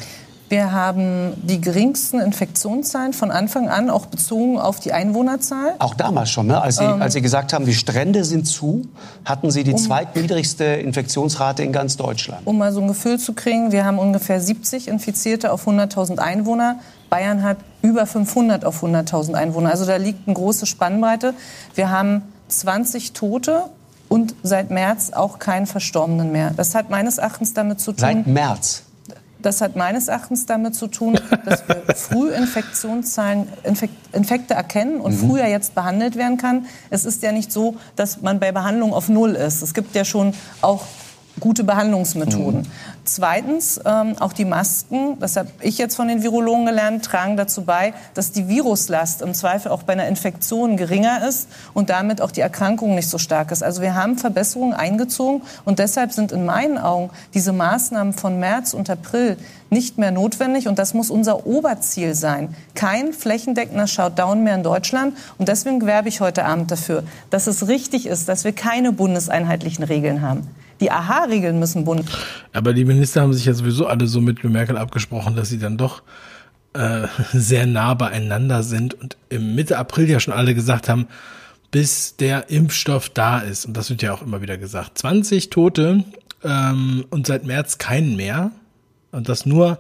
Wir 0.53 0.71
haben 0.71 1.33
die 1.37 1.63
geringsten 1.63 2.21
Infektionszahlen 2.21 3.15
von 3.15 3.31
Anfang 3.31 3.71
an, 3.71 3.89
auch 3.89 4.05
bezogen 4.05 4.59
auf 4.59 4.81
die 4.81 4.93
Einwohnerzahl. 4.93 5.77
Auch 5.79 5.95
damals 5.95 6.29
schon, 6.29 6.49
ne? 6.49 6.61
als, 6.61 6.77
Sie, 6.77 6.85
ähm, 6.85 7.01
als 7.01 7.15
Sie 7.15 7.23
gesagt 7.23 7.55
haben, 7.55 7.65
die 7.65 7.73
Strände 7.73 8.23
sind 8.23 8.45
zu, 8.45 8.87
hatten 9.25 9.51
Sie 9.51 9.65
die 9.65 9.73
um, 9.73 9.79
zweitniedrigste 9.79 10.65
Infektionsrate 10.65 11.63
in 11.63 11.73
ganz 11.73 11.97
Deutschland. 11.97 12.43
Um 12.45 12.59
mal 12.59 12.71
so 12.71 12.83
ein 12.83 12.89
Gefühl 12.89 13.19
zu 13.19 13.33
kriegen, 13.33 13.73
wir 13.73 13.87
haben 13.87 13.99
ungefähr 13.99 14.43
70 14.43 14.89
Infizierte 14.89 15.53
auf 15.53 15.67
100.000 15.67 16.19
Einwohner. 16.19 16.81
Bayern 17.09 17.43
hat 17.43 17.57
über 17.81 18.05
500 18.05 18.67
auf 18.67 18.85
100.000 18.85 19.33
Einwohner. 19.33 19.71
Also 19.71 19.87
da 19.87 19.97
liegt 19.97 20.29
eine 20.29 20.35
große 20.35 20.67
Spannbreite. 20.67 21.33
Wir 21.75 21.89
haben 21.89 22.25
20 22.49 23.15
Tote 23.15 23.71
und 24.11 24.35
seit 24.43 24.71
März 24.71 25.13
auch 25.15 25.39
keinen 25.39 25.65
Verstorbenen 25.65 26.31
mehr. 26.31 26.53
Das 26.55 26.75
hat 26.75 26.91
meines 26.91 27.17
Erachtens 27.17 27.55
damit 27.55 27.81
zu 27.81 27.93
tun. 27.93 28.01
Seit 28.01 28.27
März? 28.27 28.83
Das 29.43 29.61
hat 29.61 29.77
meines 29.77 30.09
Erachtens 30.09 30.47
damit 30.47 30.75
zu 30.75 30.87
tun, 30.87 31.19
dass 31.45 31.67
wir 31.69 31.83
früh 31.95 32.31
Infektionszahlen, 32.31 33.49
Infekt, 33.65 33.95
Infekte 34.13 34.55
erkennen 34.55 35.01
und 35.01 35.21
mhm. 35.21 35.29
früher 35.29 35.47
jetzt 35.47 35.75
behandelt 35.75 36.17
werden 36.17 36.37
kann. 36.37 36.67
Es 36.91 37.05
ist 37.05 37.23
ja 37.23 37.33
nicht 37.33 37.53
so, 37.53 37.77
dass 37.97 38.23
man 38.23 38.41
bei 38.41 38.53
Behandlung 38.53 38.95
auf 38.95 39.09
Null 39.09 39.33
ist. 39.33 39.63
Es 39.63 39.75
gibt 39.75 39.95
ja 39.95 40.05
schon 40.05 40.35
auch 40.61 40.85
gute 41.41 41.65
Behandlungsmethoden. 41.65 42.61
Mhm. 42.61 42.67
Zweitens, 43.05 43.81
ähm, 43.85 44.15
auch 44.21 44.33
die 44.33 44.45
Masken, 44.45 45.19
das 45.19 45.37
habe 45.37 45.49
ich 45.61 45.77
jetzt 45.77 45.97
von 45.97 46.07
den 46.07 46.23
Virologen 46.23 46.67
gelernt, 46.67 47.05
tragen 47.05 47.37
dazu 47.37 47.65
bei, 47.65 47.95
dass 48.15 48.31
die 48.31 48.47
Viruslast 48.47 49.23
im 49.23 49.35
Zweifel 49.35 49.73
auch 49.73 49.83
bei 49.83 49.95
einer 49.95 50.07
Infektion 50.07 50.77
geringer 50.77 51.27
ist 51.27 51.49
und 51.75 51.91
damit 51.91 52.21
auch 52.21 52.31
die 52.31 52.43
Erkrankung 52.43 52.95
nicht 52.95 53.09
so 53.09 53.19
stark 53.19 53.51
ist. 53.51 53.65
Also 53.65 53.83
wir 53.83 53.97
haben 53.97 54.19
Verbesserungen 54.19 54.73
eingezogen 54.73 55.43
und 55.65 55.81
deshalb 55.81 56.13
sind 56.13 56.31
in 56.31 56.47
meinen 56.47 56.79
Augen 56.79 57.11
diese 57.35 57.53
Maßnahmen 57.53 58.13
von 58.13 58.39
März 58.39 58.73
und 58.73 58.89
April 58.89 59.37
nicht 59.69 59.99
mehr 59.99 60.13
notwendig 60.13 60.69
und 60.69 60.79
das 60.79 60.95
muss 60.95 61.11
unser 61.11 61.45
Oberziel 61.45 62.15
sein. 62.15 62.55
Kein 62.77 63.13
flächendeckender 63.13 63.89
Shutdown 63.89 64.45
mehr 64.45 64.55
in 64.55 64.63
Deutschland 64.63 65.17
und 65.39 65.49
deswegen 65.49 65.85
werbe 65.87 66.09
ich 66.09 66.21
heute 66.21 66.45
Abend 66.45 66.71
dafür, 66.71 67.03
dass 67.31 67.49
es 67.49 67.67
richtig 67.67 68.07
ist, 68.07 68.29
dass 68.29 68.45
wir 68.45 68.53
keine 68.53 68.93
bundeseinheitlichen 68.93 69.83
Regeln 69.83 70.23
haben. 70.23 70.47
Die 70.83 70.91
AHA-Regeln 70.91 71.59
müssen 71.59 71.85
bunt. 71.85 72.11
Aber 72.53 72.75
die 72.75 72.85
Minister 72.85 73.23
haben 73.23 73.33
sich 73.33 73.45
ja 73.45 73.55
sowieso 73.55 73.87
alle 73.87 74.07
so 74.09 74.21
mit 74.21 74.43
Merkel 74.43 74.77
abgesprochen, 74.77 75.37
dass 75.37 75.49
sie 75.49 75.59
dann 75.59 75.77
doch 75.77 76.03
äh, 76.75 77.07
sehr 77.33 77.67
nah 77.67 77.95
beieinander 77.95 78.63
sind 78.63 78.95
und 78.95 79.17
im 79.29 79.55
Mitte 79.55 79.79
April 79.79 80.11
ja 80.11 80.19
schon 80.19 80.35
alle 80.35 80.55
gesagt 80.55 80.89
haben, 80.89 81.07
bis 81.71 82.17
der 82.17 82.51
Impfstoff 82.51 83.09
da 83.09 83.39
ist. 83.39 83.65
Und 83.65 83.77
das 83.77 83.91
wird 83.91 84.03
ja 84.03 84.13
auch 84.13 84.23
immer 84.23 84.43
wieder 84.43 84.59
gesagt. 84.59 84.99
20 84.99 85.51
Tote 85.51 86.05
ähm, 86.43 87.05
und 87.11 87.27
seit 87.27 87.47
März 87.47 87.79
keinen 87.79 88.17
mehr. 88.17 88.51
Und 89.13 89.29
das 89.29 89.47
nur, 89.47 89.79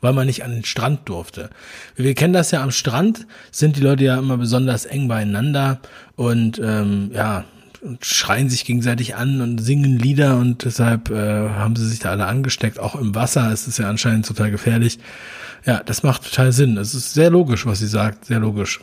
weil 0.00 0.12
man 0.12 0.26
nicht 0.26 0.44
an 0.44 0.50
den 0.50 0.64
Strand 0.64 1.08
durfte. 1.08 1.50
Wir 1.94 2.14
kennen 2.14 2.32
das 2.32 2.50
ja 2.50 2.62
am 2.62 2.72
Strand, 2.72 3.26
sind 3.50 3.76
die 3.76 3.82
Leute 3.82 4.04
ja 4.04 4.18
immer 4.18 4.36
besonders 4.36 4.84
eng 4.84 5.08
beieinander 5.08 5.80
und 6.16 6.58
ähm, 6.58 7.10
ja, 7.14 7.44
und 7.82 8.04
schreien 8.04 8.50
sich 8.50 8.64
gegenseitig 8.64 9.16
an 9.16 9.40
und 9.40 9.58
singen 9.58 9.98
Lieder 9.98 10.36
und 10.36 10.64
deshalb 10.64 11.10
äh, 11.10 11.48
haben 11.50 11.76
sie 11.76 11.88
sich 11.88 11.98
da 11.98 12.10
alle 12.10 12.26
angesteckt. 12.26 12.78
Auch 12.78 12.94
im 12.94 13.14
Wasser 13.14 13.52
ist 13.52 13.66
es 13.66 13.78
ja 13.78 13.88
anscheinend 13.88 14.26
total 14.26 14.50
gefährlich. 14.50 14.98
Ja, 15.64 15.82
das 15.84 16.02
macht 16.02 16.24
total 16.24 16.52
Sinn. 16.52 16.76
Es 16.76 16.94
ist 16.94 17.14
sehr 17.14 17.30
logisch, 17.30 17.66
was 17.66 17.78
sie 17.78 17.86
sagt, 17.86 18.26
sehr 18.26 18.38
logisch. 18.38 18.80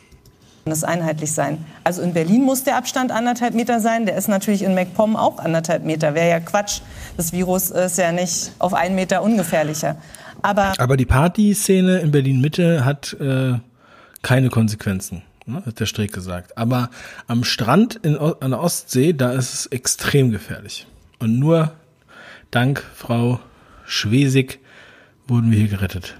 Das 0.65 0.83
einheitlich 0.83 1.31
sein. 1.31 1.63
Also 1.83 2.01
in 2.01 2.13
Berlin 2.13 2.43
muss 2.43 2.63
der 2.63 2.75
Abstand 2.75 3.11
anderthalb 3.11 3.53
Meter 3.53 3.79
sein. 3.79 4.05
Der 4.05 4.17
ist 4.17 4.27
natürlich 4.27 4.63
in 4.63 4.73
MacPom 4.73 5.15
auch 5.15 5.39
anderthalb 5.39 5.85
Meter. 5.85 6.13
Wäre 6.13 6.29
ja 6.29 6.39
Quatsch. 6.39 6.81
Das 7.15 7.31
Virus 7.31 7.71
ist 7.71 7.97
ja 7.97 8.11
nicht 8.11 8.51
auf 8.59 8.73
einen 8.73 8.95
Meter 8.95 9.23
ungefährlicher. 9.23 9.95
Aber, 10.41 10.73
Aber 10.77 10.97
die 10.97 11.05
Partyszene 11.05 11.99
in 11.99 12.11
Berlin 12.11 12.41
Mitte 12.41 12.83
hat 12.83 13.15
äh, 13.19 13.53
keine 14.21 14.49
Konsequenzen 14.49 15.21
ne, 15.47 15.63
hat 15.65 15.79
der 15.79 15.85
Streeck 15.85 16.13
gesagt. 16.13 16.57
Aber 16.57 16.89
am 17.27 17.43
Strand 17.43 17.95
in, 17.95 18.17
an 18.17 18.51
der 18.51 18.59
Ostsee, 18.59 19.13
da 19.13 19.31
ist 19.31 19.53
es 19.53 19.65
extrem 19.67 20.31
gefährlich. 20.31 20.87
Und 21.19 21.39
nur 21.39 21.73
dank 22.51 22.83
Frau 22.95 23.39
Schwesig 23.85 24.59
wurden 25.27 25.51
wir 25.51 25.59
hier 25.59 25.69
gerettet. 25.69 26.15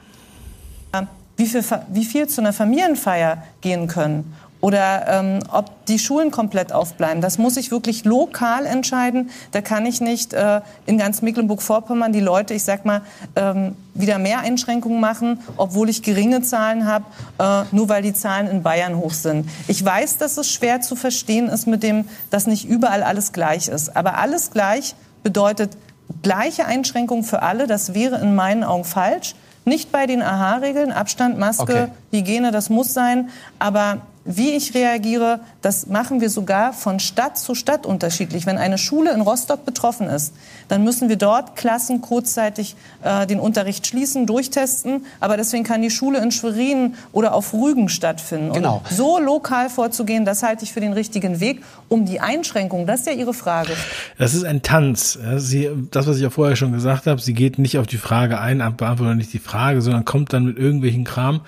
Wie 1.36 1.46
viel, 1.46 1.64
wie 1.90 2.06
viel 2.06 2.28
zu 2.28 2.42
einer 2.42 2.52
Familienfeier 2.52 3.44
gehen 3.62 3.88
können 3.88 4.34
oder 4.60 5.08
ähm, 5.08 5.40
ob 5.52 5.86
die 5.86 6.00
Schulen 6.00 6.32
komplett 6.32 6.74
aufbleiben. 6.74 7.22
Das 7.22 7.38
muss 7.38 7.58
ich 7.58 7.72
wirklich 7.72 8.06
lokal 8.06 8.66
entscheiden. 8.66 9.30
Da 9.52 9.62
kann 9.62 9.86
ich 9.86 10.02
nicht 10.02 10.34
äh, 10.34 10.62
in 10.86 10.98
ganz 10.98 11.22
Mecklenburg-Vorpommern 11.22 12.12
die 12.12 12.20
Leute, 12.20 12.54
ich 12.54 12.64
sag 12.64 12.86
mal, 12.86 13.02
ähm, 13.36 13.76
wieder 13.94 14.18
mehr 14.18 14.40
Einschränkungen 14.40 15.00
machen, 15.00 15.40
obwohl 15.58 15.90
ich 15.90 16.02
geringe 16.02 16.42
Zahlen 16.42 16.86
habe, 16.86 17.06
äh, 17.40 17.64
nur 17.76 17.90
weil 17.90 18.02
die 18.02 18.14
Zahlen 18.14 18.48
in 18.48 18.64
Bayern 18.64 18.98
hoch 18.98 19.14
sind. 19.14 19.48
Ich 19.68 19.84
weiß, 19.84 20.18
dass 20.18 20.38
es 20.38 20.52
schwer 20.52 20.82
zu 20.82 20.96
verstehen 20.96 21.48
ist 21.50 21.68
mit 21.68 21.84
dem, 21.84 22.06
dass 22.30 22.48
nicht 22.48 22.68
überall 22.68 23.04
alles 23.04 23.34
gleich 23.34 23.68
ist. 23.68 23.96
Aber 23.96 24.18
alles 24.18 24.52
gleich 24.52 24.96
bedeutet 25.24 25.78
gleiche 26.24 26.66
Einschränkungen 26.66 27.24
für 27.24 27.42
alle. 27.42 27.68
Das 27.68 27.94
wäre 27.94 28.20
in 28.20 28.36
meinen 28.36 28.64
Augen 28.64 28.86
falsch. 28.86 29.36
Nicht 29.66 29.92
bei 29.92 30.06
den 30.06 30.22
AHA-Regeln, 30.22 30.94
Abstand, 30.94 31.38
Maske, 31.38 31.64
okay. 31.64 31.88
Hygiene, 32.12 32.52
das 32.52 32.70
muss 32.70 32.94
sein. 32.94 33.30
Aber 33.60 33.98
wie 34.28 34.52
ich 34.52 34.76
reagiere, 34.76 35.40
das 35.62 35.88
machen 35.88 36.20
wir 36.20 36.30
sogar 36.30 36.74
von 36.74 37.00
Stadt 37.00 37.38
zu 37.38 37.56
Stadt 37.56 37.86
unterschiedlich. 37.86 38.46
Wenn 38.46 38.58
eine 38.58 38.78
Schule 38.78 39.14
in 39.14 39.22
Rostock 39.22 39.66
betroffen 39.66 40.08
ist, 40.08 40.34
dann 40.68 40.84
müssen 40.84 41.08
wir 41.08 41.16
dort 41.16 41.56
Klassen 41.56 42.02
kurzzeitig 42.02 42.76
äh, 43.04 43.26
den 43.26 43.40
Unterricht 43.40 43.88
schließen, 43.88 44.26
durchtesten. 44.26 45.06
Aber 45.22 45.38
deswegen 45.38 45.64
kann 45.64 45.82
die 45.82 45.90
Schule 45.90 46.20
in 46.20 46.32
Schwerin 46.32 46.96
oder 47.14 47.34
auf 47.34 47.54
Rügen 47.54 47.88
stattfinden. 47.88 48.52
Genau. 48.54 48.82
Und 48.84 48.96
so 48.96 49.18
lokal 49.18 49.70
vorzugehen, 49.70 50.26
das 50.26 50.44
halte 50.44 50.66
ich 50.66 50.74
für 50.74 50.82
den 50.82 50.94
richtigen 50.94 51.40
Weg. 51.40 51.64
Um 51.88 52.06
die 52.06 52.20
Einschränkung, 52.20 52.86
das 52.86 53.02
ist 53.02 53.08
ja 53.08 53.14
Ihre 53.14 53.34
Frage. 53.34 53.72
Das 54.18 54.34
ist 54.34 54.44
ein 54.44 54.62
Tanz. 54.62 55.18
Sie, 55.38 55.70
das, 55.92 56.06
was 56.06 56.18
ich 56.18 56.24
ja 56.24 56.30
vorher 56.30 56.58
schon 56.58 56.74
gesagt 56.74 57.08
habe, 57.08 57.22
sie 57.22 57.34
geht 57.34 57.60
nicht 57.60 57.78
auf 57.78 57.88
die 57.88 57.98
Frage 57.98 58.40
ein, 58.42 58.58
beantwortet 58.76 59.16
nicht 59.16 59.32
die 59.32 59.40
Frage, 59.40 59.82
sondern 59.82 60.04
kommt 60.04 60.34
dann 60.34 60.44
mit 60.44 60.58
irgendwelchen 60.58 61.06
Kram, 61.06 61.42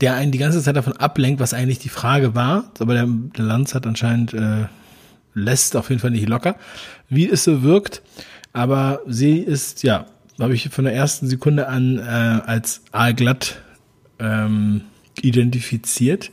der 0.00 0.14
einen 0.14 0.32
die 0.32 0.38
ganze 0.38 0.62
Zeit 0.62 0.76
davon 0.76 0.94
ablenkt, 0.94 1.40
was 1.40 1.54
eigentlich 1.54 1.78
die 1.78 1.88
Frage 1.88 2.34
war. 2.34 2.70
Aber 2.78 2.94
der, 2.94 3.06
der 3.06 3.44
Lanz 3.44 3.74
hat 3.74 3.86
anscheinend 3.86 4.32
äh, 4.34 4.66
lässt 5.34 5.76
auf 5.76 5.88
jeden 5.90 6.00
Fall 6.00 6.10
nicht 6.10 6.28
locker, 6.28 6.56
wie 7.08 7.28
es 7.28 7.44
so 7.44 7.62
wirkt. 7.62 8.02
Aber 8.52 9.00
sie 9.06 9.38
ist, 9.38 9.82
ja, 9.82 10.06
habe 10.40 10.54
ich 10.54 10.68
von 10.70 10.84
der 10.84 10.94
ersten 10.94 11.26
Sekunde 11.26 11.68
an 11.68 11.98
äh, 11.98 12.02
als 12.02 12.82
aalglatt 12.92 13.56
ähm, 14.18 14.82
identifiziert. 15.20 16.30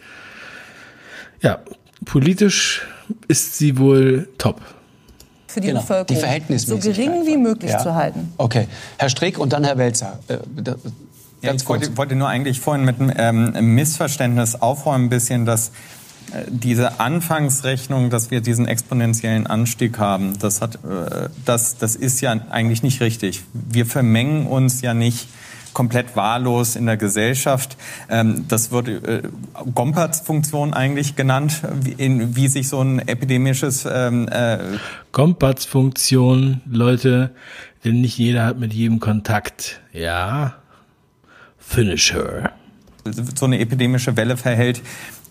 Ja, 1.42 1.60
politisch 2.06 2.84
ist 3.28 3.58
sie 3.58 3.78
wohl 3.78 4.28
top 4.38 4.62
für 5.56 5.62
die 5.62 5.68
genau, 5.68 5.80
Bevölkerung 5.80 6.46
die 6.50 6.58
so 6.58 6.78
gering 6.78 7.26
wie 7.26 7.38
möglich 7.38 7.72
ja. 7.72 7.80
zu 7.80 7.96
halten. 7.96 8.34
Okay, 8.38 8.68
Herr 8.98 9.08
Strick 9.08 9.40
und 9.40 9.54
dann 9.54 9.64
Herr 9.64 9.78
Welzer. 9.78 10.20
Äh, 11.46 11.50
Ja, 11.50 11.54
ich 11.54 11.68
wollte, 11.68 11.98
wollte, 11.98 12.16
nur 12.16 12.28
eigentlich 12.28 12.60
vorhin 12.60 12.86
mit 12.86 13.00
einem 13.00 13.54
ähm, 13.54 13.76
Missverständnis 13.76 14.56
aufräumen, 14.56 15.06
ein 15.06 15.10
bisschen, 15.10 15.46
dass 15.46 15.70
äh, 16.32 16.44
diese 16.48 17.00
Anfangsrechnung, 17.00 18.10
dass 18.10 18.32
wir 18.32 18.42
diesen 18.42 18.68
exponentiellen 18.68 19.48
Anstieg 19.48 20.00
haben, 20.00 20.38
das, 20.40 20.62
hat, 20.62 20.76
äh, 20.76 21.30
das, 21.46 21.78
das 21.78 21.96
ist 21.96 22.22
ja 22.22 22.32
eigentlich 22.50 22.84
nicht 22.84 23.02
richtig. 23.02 23.44
Wir 23.54 23.86
vermengen 23.86 24.48
uns 24.48 24.82
ja 24.82 24.94
nicht 24.94 25.28
komplett 25.74 26.16
wahllos 26.16 26.78
in 26.78 26.86
der 26.86 26.96
Gesellschaft. 26.96 27.76
Ähm, 28.10 28.46
das 28.48 28.72
wird 28.72 28.88
äh, 28.88 29.24
Gompertz-Funktion 29.74 30.74
eigentlich 30.74 31.16
genannt, 31.16 31.62
wie, 31.82 32.48
sich 32.48 32.70
so 32.70 32.82
ein 32.82 33.00
epidemisches... 33.00 33.86
Ähm, 33.90 34.30
Gompertz-Funktion, 35.12 36.60
Leute, 36.66 37.32
denn 37.86 38.02
nicht 38.02 38.18
jeder 38.18 38.46
hat 38.46 38.60
mit 38.60 38.74
jedem 38.74 39.00
Kontakt. 39.00 39.80
Ja, 39.94 40.56
finish 41.68 42.14
her. 42.14 42.52
So 43.36 43.46
eine 43.46 43.60
epidemische 43.60 44.18
Welle 44.18 44.36
verhält, 44.36 44.82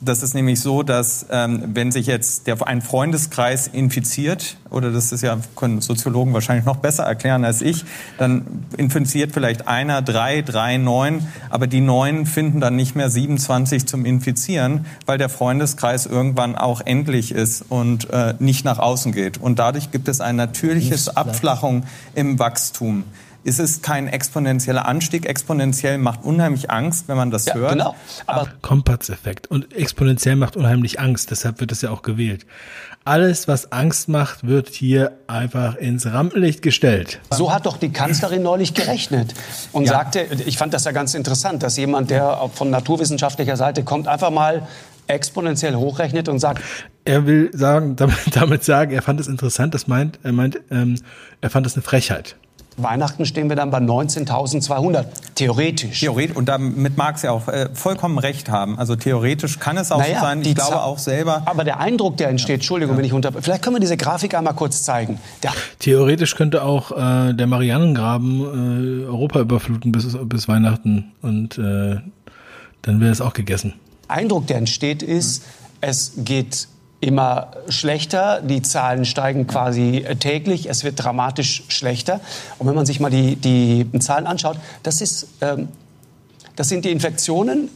das 0.05 0.23
ist 0.23 0.35
nämlich 0.35 0.61
so, 0.61 0.83
dass 0.83 1.27
ähm, 1.31 1.71
wenn 1.75 1.91
sich 1.91 2.07
jetzt 2.07 2.47
der, 2.47 2.67
ein 2.67 2.83
Freundeskreis 2.83 3.69
infiziert, 3.69 4.57
oder 4.71 4.91
das 4.91 5.13
ist 5.13 5.23
ja, 5.23 5.39
können 5.57 5.81
Soziologen 5.81 6.35
wahrscheinlich 6.35 6.67
noch 6.67 6.77
besser 6.77 7.05
erklären 7.05 7.45
als 7.45 7.63
ich, 7.63 7.85
dann 8.19 8.65
infiziert 8.77 9.33
vielleicht 9.33 9.67
einer, 9.69 10.03
drei, 10.03 10.43
drei, 10.43 10.77
neun, 10.77 11.27
aber 11.49 11.67
die 11.67 11.81
neun 11.81 12.27
finden 12.27 12.61
dann 12.61 12.77
nicht 12.77 12.97
mehr 12.97 13.09
27 13.09 13.87
zum 13.87 14.05
Infizieren, 14.05 14.87
weil 15.07 15.19
der 15.19 15.29
Freundeskreis 15.29 16.07
irgendwann 16.07 16.57
auch 16.57 16.81
endlich 16.85 17.33
ist 17.33 17.65
und 17.69 18.11
äh, 18.11 18.35
nicht 18.39 18.65
nach 18.65 18.79
außen 18.79 19.13
geht. 19.13 19.39
Und 19.39 19.59
dadurch 19.59 19.91
gibt 19.91 20.09
es 20.09 20.21
ein 20.21 20.37
natürliches 20.37 21.17
Abflachung 21.17 21.85
im 22.15 22.39
Wachstum 22.39 23.05
ist 23.45 23.61
es 23.61 23.83
kein 23.83 24.09
exponentieller 24.09 24.87
Anstieg. 24.87 25.27
Exponentiell 25.27 25.99
macht 25.99 26.25
unheimlich 26.25 26.71
Angst, 26.71 27.09
wenn 27.09 27.17
man 27.17 27.31
das 27.31 27.45
ja, 27.45 27.55
hört. 27.55 27.73
Genau. 27.73 27.95
Aber 28.27 28.49
Kompatz-Effekt. 28.63 29.47
Und 29.47 29.73
exponentiell 29.75 30.37
macht 30.37 30.57
unheimlich 30.57 30.99
Angst. 30.99 31.31
Deshalb 31.31 31.61
wird 31.61 31.71
es 31.71 31.83
ja 31.83 31.91
auch 31.91 32.03
gewählt. 32.03 32.47
Alles, 33.05 33.47
was 33.47 33.71
Angst 33.71 34.09
macht, 34.09 34.47
wird 34.47 34.71
hier 34.71 35.13
einfach 35.27 35.77
ins 35.77 36.07
Rampenlicht 36.07 36.63
gestellt. 36.63 37.21
So 37.31 37.53
hat 37.53 37.67
doch 37.67 37.77
die 37.77 37.91
Kanzlerin 37.91 38.43
neulich 38.43 38.73
gerechnet 38.73 39.35
und 39.73 39.85
ja. 39.85 39.93
sagte, 39.93 40.27
ich 40.47 40.57
fand 40.57 40.73
das 40.73 40.85
ja 40.85 40.93
ganz 40.93 41.13
interessant, 41.13 41.63
dass 41.63 41.77
jemand, 41.77 42.11
der 42.11 42.49
von 42.55 42.71
naturwissenschaftlicher 42.71 43.59
Seite 43.59 43.85
kommt, 43.85 44.09
einfach 44.09 44.31
mal 44.31 44.67
exponentiell 45.07 45.75
hochrechnet 45.75 46.31
und 46.31 46.39
sagt. 46.39 46.63
Er 47.05 47.27
will 47.27 47.51
sagen, 47.53 47.97
damit, 47.97 48.17
damit 48.33 48.65
sagen, 48.65 48.93
er 48.93 49.03
fand 49.03 49.21
es 49.21 49.29
interessant, 49.29 49.75
das 49.75 49.87
meint, 49.87 50.19
er 50.23 50.33
meint, 50.33 50.61
ähm, 50.71 50.99
er 51.43 51.51
fand 51.51 51.67
es 51.67 51.75
eine 51.75 51.83
Frechheit. 51.83 52.37
Weihnachten 52.77 53.25
stehen 53.27 53.49
wir 53.49 53.57
dann 53.57 53.71
bei 53.71 53.79
19.200, 53.79 55.05
theoretisch. 55.35 56.01
Theoretisch, 56.01 56.37
und 56.37 56.49
damit 56.49 56.97
mag 56.97 57.19
sie 57.19 57.29
auch 57.29 57.49
äh, 57.49 57.69
vollkommen 57.73 58.19
recht 58.19 58.49
haben. 58.49 58.79
Also 58.79 58.97
theoretisch 58.97 59.59
kann 59.59 59.77
es 59.77 59.93
auch 59.93 59.99
naja, 59.99 60.21
so 60.21 60.27
sein, 60.27 60.43
ich 60.43 60.55
glaube 60.55 60.83
auch 60.83 60.99
selber. 60.99 61.43
Aber 61.47 61.65
der 61.65 61.81
Eindruck, 61.81 62.17
der 62.17 62.29
entsteht, 62.29 62.57
Entschuldigung, 62.57 62.95
ja. 62.95 62.99
wenn 62.99 63.05
ich 63.05 63.13
unter... 63.13 63.33
Vielleicht 63.33 63.63
können 63.63 63.77
wir 63.77 63.81
diese 63.81 63.97
Grafik 63.97 64.35
einmal 64.35 64.55
kurz 64.55 64.83
zeigen. 64.83 65.19
Der 65.43 65.53
theoretisch 65.79 66.35
könnte 66.35 66.63
auch 66.63 66.91
äh, 66.91 67.33
der 67.33 67.47
Marianengraben 67.47 69.03
äh, 69.03 69.07
Europa 69.07 69.41
überfluten 69.41 69.93
bis, 69.93 70.17
bis 70.25 70.49
Weihnachten 70.49 71.13
und 71.23 71.59
äh, 71.59 72.01
dann 72.83 73.01
wäre 73.01 73.13
es 73.13 73.21
auch 73.21 73.33
gegessen. 73.33 73.75
Eindruck, 74.09 74.47
der 74.47 74.59
entsteht, 74.59 75.03
ist, 75.03 75.43
mhm. 75.43 75.49
es 75.81 76.13
geht 76.17 76.69
immer 77.05 77.49
schlechter. 77.69 78.41
Die 78.43 78.63
Zahlen 78.63 79.05
steigen 79.05 79.47
quasi 79.47 80.05
täglich. 80.19 80.69
Es 80.69 80.85
wird 80.85 81.03
dramatisch 81.03 81.65
schlechter. 81.69 82.21
Und 82.59 82.67
wenn 82.67 82.75
man 82.75 82.87
sich 82.87 83.01
mal 83.01 83.11
die, 83.11 83.37
die 83.37 83.87
Zahlen 84.01 84.27
anschaut, 84.27 84.57
das, 84.83 85.01
ist, 85.01 85.29
ähm, 85.41 85.69
das 86.57 86.69
sind 86.69 86.85
die 86.85 86.91
Infektionen. 86.91 87.69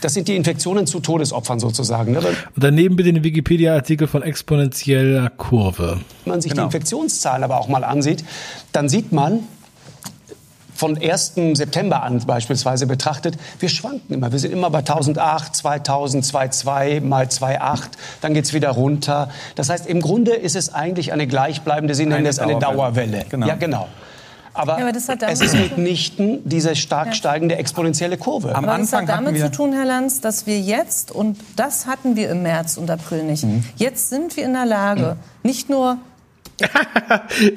Das 0.00 0.12
sind 0.12 0.28
die 0.28 0.36
Infektionen 0.36 0.86
zu 0.86 1.00
Todesopfern 1.00 1.58
sozusagen. 1.58 2.12
Ne? 2.12 2.18
Und 2.18 2.36
daneben 2.56 2.94
bitte 2.96 3.10
den 3.10 3.24
Wikipedia-Artikel 3.24 4.06
von 4.06 4.22
exponentieller 4.22 5.30
Kurve. 5.30 6.00
Wenn 6.24 6.30
man 6.32 6.40
sich 6.42 6.50
genau. 6.50 6.64
die 6.64 6.66
Infektionszahlen 6.66 7.42
aber 7.42 7.58
auch 7.58 7.68
mal 7.68 7.84
ansieht, 7.84 8.22
dann 8.72 8.90
sieht 8.90 9.12
man, 9.12 9.44
von 10.74 10.98
1. 10.98 11.34
September 11.54 12.02
an 12.02 12.18
beispielsweise 12.26 12.86
betrachtet, 12.86 13.36
wir 13.60 13.68
schwanken 13.68 14.14
immer. 14.14 14.32
Wir 14.32 14.38
sind 14.38 14.52
immer 14.52 14.70
bei 14.70 14.78
1008, 14.78 15.54
2000, 15.54 16.24
2,2 16.24 17.00
mal 17.00 17.26
2,8, 17.26 17.82
dann 18.20 18.34
geht 18.34 18.44
es 18.44 18.52
wieder 18.52 18.70
runter. 18.70 19.30
Das 19.54 19.70
heißt, 19.70 19.86
im 19.86 20.00
Grunde 20.00 20.32
ist 20.32 20.56
es 20.56 20.74
eigentlich 20.74 21.12
eine 21.12 21.26
gleichbleibende, 21.26 21.94
Sie 21.94 22.06
nennen 22.06 22.26
es 22.26 22.38
eine 22.38 22.58
Dauerwelle. 22.58 23.24
Genau. 23.28 23.46
Ja, 23.46 23.54
genau. 23.54 23.88
Aber, 24.56 24.78
ja, 24.78 24.86
aber 24.86 25.28
es 25.32 25.40
ist 25.40 25.54
mitnichten 25.54 26.38
diese 26.44 26.76
stark 26.76 27.08
ja. 27.08 27.12
steigende 27.12 27.56
exponentielle 27.56 28.16
Kurve. 28.16 28.54
Am 28.54 28.64
aber 28.64 28.74
Anfang 28.74 29.06
das 29.06 29.16
hat 29.16 29.26
damit 29.26 29.40
zu 29.40 29.50
tun, 29.50 29.72
Herr 29.72 29.84
Lanz, 29.84 30.20
dass 30.20 30.46
wir 30.46 30.60
jetzt, 30.60 31.10
und 31.10 31.38
das 31.56 31.86
hatten 31.86 32.14
wir 32.14 32.30
im 32.30 32.42
März 32.42 32.76
und 32.76 32.88
April 32.88 33.24
nicht, 33.24 33.42
mhm. 33.42 33.64
jetzt 33.76 34.10
sind 34.10 34.36
wir 34.36 34.44
in 34.44 34.52
der 34.52 34.64
Lage, 34.64 35.16
mhm. 35.16 35.48
nicht 35.48 35.70
nur... 35.70 35.98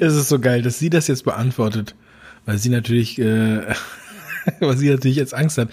es 0.00 0.16
ist 0.16 0.28
so 0.28 0.40
geil, 0.40 0.62
dass 0.62 0.80
sie 0.80 0.90
das 0.90 1.06
jetzt 1.06 1.22
beantwortet 1.24 1.94
weil 2.48 2.56
sie 2.56 2.70
natürlich, 2.70 3.18
äh, 3.18 3.60
weil 4.60 4.76
sie 4.78 4.88
natürlich 4.88 5.18
jetzt 5.18 5.34
Angst 5.34 5.58
hat. 5.58 5.68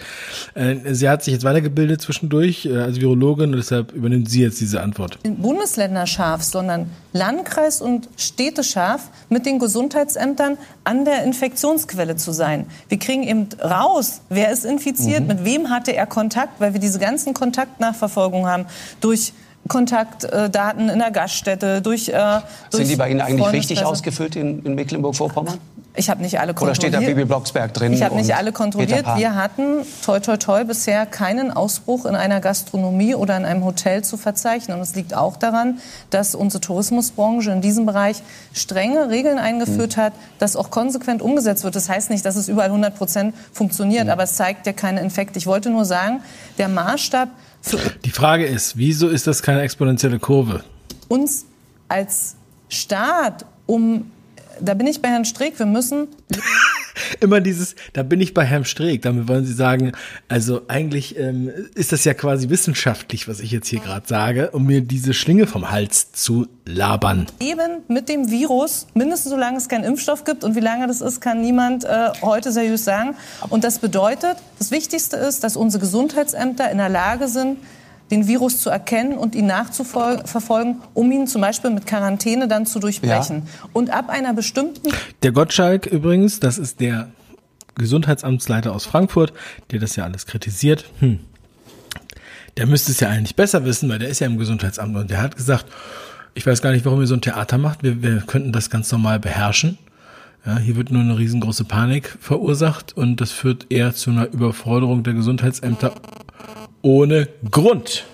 Äh, 0.54 0.76
sie 0.92 1.08
hat 1.08 1.24
sich 1.24 1.32
jetzt 1.32 1.42
weitergebildet 1.42 2.02
zwischendurch 2.02 2.66
äh, 2.66 2.76
als 2.76 3.00
Virologin 3.00 3.52
und 3.52 3.56
deshalb 3.56 3.92
übernimmt 3.92 4.28
sie 4.28 4.42
jetzt 4.42 4.60
diese 4.60 4.82
Antwort. 4.82 5.18
Bundesländer 5.22 6.06
scharf, 6.06 6.42
sondern 6.42 6.90
Landkreis 7.14 7.80
und 7.80 8.10
Städte 8.18 8.62
scharf 8.62 9.08
mit 9.30 9.46
den 9.46 9.58
Gesundheitsämtern 9.58 10.58
an 10.84 11.06
der 11.06 11.24
Infektionsquelle 11.24 12.16
zu 12.16 12.32
sein. 12.32 12.66
Wir 12.90 12.98
kriegen 12.98 13.22
eben 13.22 13.48
raus, 13.64 14.20
wer 14.28 14.52
ist 14.52 14.66
infiziert, 14.66 15.22
mhm. 15.22 15.28
mit 15.28 15.44
wem 15.46 15.70
hatte 15.70 15.96
er 15.96 16.06
Kontakt, 16.06 16.60
weil 16.60 16.74
wir 16.74 16.80
diese 16.80 16.98
ganzen 16.98 17.32
Kontaktnachverfolgungen 17.32 18.46
haben 18.46 18.66
durch 19.00 19.32
Kontaktdaten 19.66 20.90
in 20.90 20.98
der 20.98 21.10
Gaststätte, 21.10 21.80
durch, 21.80 22.10
äh, 22.10 22.12
durch 22.70 22.84
Sind 22.84 22.90
die 22.90 22.96
bei 22.96 23.10
Ihnen 23.10 23.22
eigentlich 23.22 23.50
richtig 23.50 23.82
ausgefüllt 23.82 24.36
in, 24.36 24.62
in 24.62 24.74
Mecklenburg-Vorpommern? 24.74 25.58
Ich 25.96 26.10
habe 26.10 26.22
nicht 26.22 26.38
alle 26.38 26.52
kontrolliert. 26.52 26.78
Oder 26.78 26.88
steht 26.88 26.94
da 26.94 27.06
Bibi 27.06 27.24
Blocksberg 27.24 27.72
drin? 27.72 27.92
Ich 27.92 28.02
habe 28.02 28.14
nicht 28.16 28.34
alle 28.34 28.52
kontrolliert. 28.52 29.06
Wir 29.16 29.34
hatten, 29.34 29.78
toi, 30.04 30.20
toi, 30.20 30.36
toi, 30.36 30.64
bisher 30.64 31.06
keinen 31.06 31.50
Ausbruch 31.50 32.04
in 32.04 32.14
einer 32.14 32.40
Gastronomie 32.40 33.14
oder 33.14 33.36
in 33.36 33.44
einem 33.44 33.64
Hotel 33.64 34.04
zu 34.04 34.16
verzeichnen. 34.16 34.76
Und 34.76 34.82
es 34.82 34.94
liegt 34.94 35.14
auch 35.14 35.36
daran, 35.36 35.78
dass 36.10 36.34
unsere 36.34 36.60
Tourismusbranche 36.60 37.50
in 37.50 37.60
diesem 37.62 37.86
Bereich 37.86 38.22
strenge 38.52 39.08
Regeln 39.10 39.38
eingeführt 39.38 39.96
mhm. 39.96 40.00
hat, 40.00 40.12
das 40.38 40.54
auch 40.56 40.70
konsequent 40.70 41.22
umgesetzt 41.22 41.64
wird. 41.64 41.74
Das 41.76 41.88
heißt 41.88 42.10
nicht, 42.10 42.24
dass 42.24 42.36
es 42.36 42.48
überall 42.48 42.68
100 42.68 42.94
Prozent 42.94 43.34
funktioniert, 43.52 44.04
mhm. 44.04 44.10
aber 44.10 44.24
es 44.24 44.34
zeigt 44.34 44.66
ja 44.66 44.72
keine 44.72 45.00
Infekte. 45.00 45.38
Ich 45.38 45.46
wollte 45.46 45.70
nur 45.70 45.84
sagen, 45.84 46.20
der 46.58 46.68
Maßstab 46.68 47.30
für... 47.62 47.78
Die 48.04 48.10
Frage 48.10 48.44
ist, 48.44 48.76
wieso 48.76 49.08
ist 49.08 49.26
das 49.26 49.42
keine 49.42 49.62
exponentielle 49.62 50.18
Kurve? 50.18 50.62
Uns 51.08 51.46
als 51.88 52.36
Staat, 52.68 53.46
um 53.66 54.10
da 54.60 54.74
bin 54.74 54.86
ich 54.86 55.02
bei 55.02 55.08
Herrn 55.08 55.24
Streeck, 55.24 55.58
wir 55.58 55.66
müssen. 55.66 56.08
Immer 57.20 57.40
dieses, 57.40 57.74
da 57.92 58.02
bin 58.02 58.20
ich 58.20 58.34
bei 58.34 58.44
Herrn 58.44 58.64
Streeck. 58.64 59.02
Damit 59.02 59.28
wollen 59.28 59.44
Sie 59.44 59.52
sagen, 59.52 59.92
also 60.28 60.62
eigentlich 60.68 61.18
ähm, 61.18 61.50
ist 61.74 61.92
das 61.92 62.04
ja 62.04 62.14
quasi 62.14 62.48
wissenschaftlich, 62.48 63.28
was 63.28 63.40
ich 63.40 63.50
jetzt 63.50 63.68
hier 63.68 63.80
gerade 63.80 64.06
sage, 64.06 64.50
um 64.52 64.66
mir 64.66 64.80
diese 64.80 65.12
Schlinge 65.12 65.46
vom 65.46 65.70
Hals 65.70 66.12
zu 66.12 66.46
labern. 66.64 67.26
Eben 67.40 67.82
mit 67.88 68.08
dem 68.08 68.30
Virus, 68.30 68.86
mindestens 68.94 69.30
solange 69.30 69.58
es 69.58 69.68
keinen 69.68 69.84
Impfstoff 69.84 70.24
gibt 70.24 70.42
und 70.42 70.56
wie 70.56 70.60
lange 70.60 70.86
das 70.86 71.00
ist, 71.00 71.20
kann 71.20 71.40
niemand 71.40 71.84
äh, 71.84 72.10
heute 72.22 72.50
seriös 72.50 72.84
sagen. 72.84 73.14
Und 73.50 73.64
das 73.64 73.78
bedeutet, 73.78 74.36
das 74.58 74.70
Wichtigste 74.70 75.16
ist, 75.16 75.44
dass 75.44 75.56
unsere 75.56 75.82
Gesundheitsämter 75.82 76.70
in 76.70 76.78
der 76.78 76.88
Lage 76.88 77.28
sind, 77.28 77.58
den 78.10 78.28
Virus 78.28 78.60
zu 78.60 78.70
erkennen 78.70 79.18
und 79.18 79.34
ihn 79.34 79.46
nachzuverfolgen, 79.46 80.82
um 80.94 81.10
ihn 81.10 81.26
zum 81.26 81.40
Beispiel 81.40 81.70
mit 81.70 81.86
Quarantäne 81.86 82.48
dann 82.48 82.66
zu 82.66 82.78
durchbrechen. 82.78 83.42
Ja. 83.44 83.68
Und 83.72 83.90
ab 83.90 84.08
einer 84.08 84.32
bestimmten. 84.32 84.90
Der 85.22 85.32
Gottschalk 85.32 85.86
übrigens, 85.86 86.40
das 86.40 86.58
ist 86.58 86.80
der 86.80 87.08
Gesundheitsamtsleiter 87.74 88.72
aus 88.72 88.86
Frankfurt, 88.86 89.32
der 89.70 89.80
das 89.80 89.96
ja 89.96 90.04
alles 90.04 90.26
kritisiert. 90.26 90.84
Hm. 91.00 91.20
Der 92.56 92.66
müsste 92.66 92.92
es 92.92 93.00
ja 93.00 93.08
eigentlich 93.08 93.36
besser 93.36 93.64
wissen, 93.64 93.88
weil 93.88 93.98
der 93.98 94.08
ist 94.08 94.20
ja 94.20 94.26
im 94.26 94.38
Gesundheitsamt 94.38 94.96
und 94.96 95.10
der 95.10 95.20
hat 95.20 95.36
gesagt, 95.36 95.66
ich 96.34 96.46
weiß 96.46 96.62
gar 96.62 96.72
nicht, 96.72 96.84
warum 96.84 97.00
ihr 97.00 97.06
so 97.06 97.14
ein 97.14 97.20
Theater 97.20 97.58
macht. 97.58 97.82
Wir, 97.82 98.02
wir 98.02 98.18
könnten 98.20 98.52
das 98.52 98.70
ganz 98.70 98.90
normal 98.92 99.18
beherrschen. 99.18 99.78
Ja, 100.46 100.58
hier 100.58 100.76
wird 100.76 100.90
nur 100.90 101.02
eine 101.02 101.18
riesengroße 101.18 101.64
Panik 101.64 102.16
verursacht 102.20 102.96
und 102.96 103.20
das 103.20 103.32
führt 103.32 103.66
eher 103.68 103.94
zu 103.94 104.10
einer 104.10 104.32
Überforderung 104.32 105.02
der 105.02 105.14
Gesundheitsämter 105.14 105.94
ohne 106.86 107.28
Grund. 107.50 108.04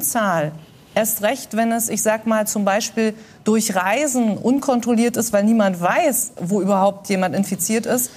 Zahl. 0.00 0.52
Erst 0.94 1.22
recht, 1.22 1.54
wenn 1.54 1.70
es, 1.70 1.90
ich 1.90 2.02
sag 2.02 2.26
mal, 2.26 2.46
zum 2.46 2.64
Beispiel 2.64 3.14
durch 3.44 3.76
Reisen 3.76 4.38
unkontrolliert 4.38 5.18
ist, 5.18 5.34
weil 5.34 5.44
niemand 5.44 5.80
weiß, 5.80 6.32
wo 6.40 6.62
überhaupt 6.62 7.10
jemand 7.10 7.34
infiziert 7.34 7.84
ist. 7.84 8.10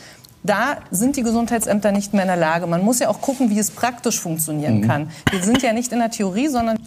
Da 0.43 0.77
sind 0.91 1.17
die 1.17 1.23
Gesundheitsämter 1.23 1.91
nicht 1.91 2.13
mehr 2.13 2.21
in 2.21 2.27
der 2.27 2.37
Lage. 2.37 2.65
Man 2.67 2.81
muss 2.81 2.99
ja 2.99 3.09
auch 3.09 3.19
gucken, 3.19 3.49
wie 3.49 3.59
es 3.59 3.71
praktisch 3.71 4.19
funktionieren 4.19 4.77
mhm. 4.77 4.87
kann. 4.87 5.11
Wir 5.31 5.41
sind 5.41 5.61
ja 5.61 5.73
nicht 5.73 5.91
in 5.91 5.99
der 5.99 6.11
Theorie, 6.11 6.47
sondern 6.47 6.77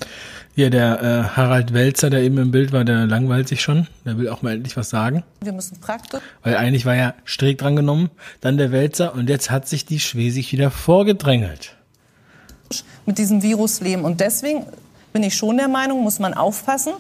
Hier, 0.55 0.71
der 0.71 1.03
äh, 1.03 1.37
Harald 1.37 1.75
Welzer, 1.75 2.09
der 2.09 2.21
eben 2.21 2.39
im 2.39 2.51
Bild 2.51 2.73
war, 2.73 2.85
der 2.85 3.07
langweilt 3.07 3.49
sich 3.49 3.61
schon. 3.61 3.89
Der 4.07 4.17
will 4.17 4.29
auch 4.29 4.43
mal 4.43 4.55
endlich 4.55 4.77
was 4.77 4.89
sagen. 4.89 5.23
Wir 5.43 5.53
müssen 5.53 5.81
praktisch. 5.81 6.21
Weil 6.43 6.57
eigentlich 6.57 6.87
war 6.87 6.95
ja 6.95 7.15
Streeck 7.25 7.59
dran 7.59 7.77
genommen, 7.77 8.11
dann 8.41 8.57
der 8.57 8.73
Welzer 8.73 9.15
und 9.15 9.29
jetzt 9.29 9.51
hat 9.51 9.69
sich 9.69 9.85
die 9.85 10.01
Schwesig 10.01 10.53
wieder 10.53 10.71
vorgedrängelt. 10.71 11.78
Mit 13.07 13.19
diesem 13.19 13.43
Virus 13.43 13.81
leben. 13.81 14.05
Und 14.05 14.21
deswegen 14.21 14.65
bin 15.13 15.23
ich 15.23 15.35
schon 15.35 15.57
der 15.57 15.69
Meinung, 15.69 16.03
muss 16.03 16.19
man 16.19 16.35
aufpassen, 16.35 16.93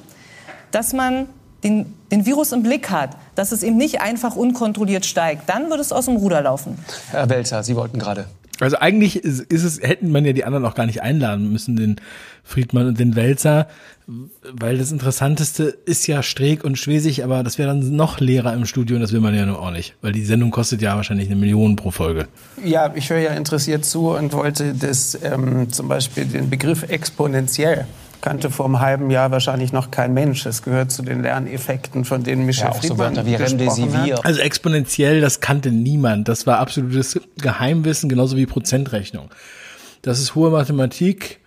dass 0.71 0.93
man 0.93 1.27
den, 1.65 1.95
den 2.11 2.25
Virus 2.25 2.53
im 2.53 2.63
Blick 2.63 2.91
hat, 2.91 3.11
dass 3.35 3.53
es 3.53 3.63
eben 3.63 3.77
nicht 3.77 4.01
einfach 4.01 4.37
unkontrolliert 4.37 5.05
steigt. 5.05 5.49
Dann 5.49 5.71
wird 5.71 5.81
es 5.81 5.93
aus 5.93 6.07
dem 6.07 6.17
Ruder 6.17 6.43
laufen. 6.43 6.79
Herr 7.11 7.29
Welzer, 7.29 7.63
Sie 7.63 7.77
wollten 7.77 7.99
gerade. 7.99 8.27
Also 8.61 8.77
eigentlich 8.79 9.17
ist, 9.17 9.41
ist 9.41 9.65
es, 9.65 9.81
hätten 9.81 10.11
man 10.11 10.25
ja 10.25 10.33
die 10.33 10.45
anderen 10.45 10.65
auch 10.65 10.75
gar 10.75 10.87
nicht 10.87 11.03
einladen 11.03 11.53
müssen, 11.53 11.77
den 11.77 11.97
Friedmann 12.43 12.87
und 12.87 12.99
den 12.99 13.15
Wälzer, 13.15 13.69
weil 14.51 14.79
das 14.79 14.91
Interessanteste 14.91 15.65
ist 15.85 16.07
ja 16.07 16.23
Streeck 16.23 16.65
und 16.65 16.79
Schwesig, 16.79 17.23
aber 17.25 17.43
das 17.43 17.59
wäre 17.59 17.69
dann 17.69 17.95
noch 17.95 18.21
leerer 18.21 18.55
im 18.55 18.65
Studio 18.65 18.97
und 18.97 19.03
das 19.03 19.13
will 19.13 19.21
man 19.21 19.35
ja 19.35 19.45
nur 19.45 19.61
auch 19.61 19.71
nicht, 19.71 19.95
weil 20.01 20.13
die 20.13 20.25
Sendung 20.25 20.51
kostet 20.51 20.81
ja 20.81 20.97
wahrscheinlich 20.97 21.29
eine 21.29 21.37
Million 21.37 21.77
pro 21.77 21.91
Folge. 21.91 22.27
Ja, 22.65 22.93
ich 22.95 23.11
höre 23.11 23.19
ja 23.19 23.35
interessiert 23.35 23.85
zu 23.85 24.11
und 24.11 24.33
wollte 24.33 24.75
das 24.75 25.19
ähm, 25.23 25.71
zum 25.71 25.89
Beispiel 25.89 26.25
den 26.25 26.49
Begriff 26.49 26.85
exponentiell 26.89 27.87
kannte 28.21 28.51
vor 28.51 28.67
einem 28.67 28.81
halben 28.81 29.11
Jahr 29.11 29.31
wahrscheinlich 29.31 29.73
noch 29.73 29.91
kein 29.91 30.15
Mensch. 30.15 30.45
Es 30.47 30.63
gehört 30.63 30.91
zu 30.91 31.03
den 31.03 31.23
Lerneffekten, 31.23 32.05
von 32.05 32.23
denen 32.23 32.47
Michel 32.47 32.67
ja, 32.67 32.73
Friedmann 32.73 33.15
so 33.15 33.27
wie 33.27 33.37
gesprochen 33.37 33.95
hat. 33.95 34.25
Also 34.25 34.41
exponentiell, 34.41 35.21
das 35.21 35.41
kannte 35.41 35.71
niemand. 35.71 36.29
Das 36.29 36.47
war 36.47 36.59
absolutes 36.59 37.21
Geheimwissen, 37.37 38.09
genauso 38.09 38.37
wie 38.37 38.47
Prozentrechnung. 38.47 39.31
Das 40.03 40.21
ist 40.21 40.35
hohe 40.35 40.51
Mathematik 40.51 41.41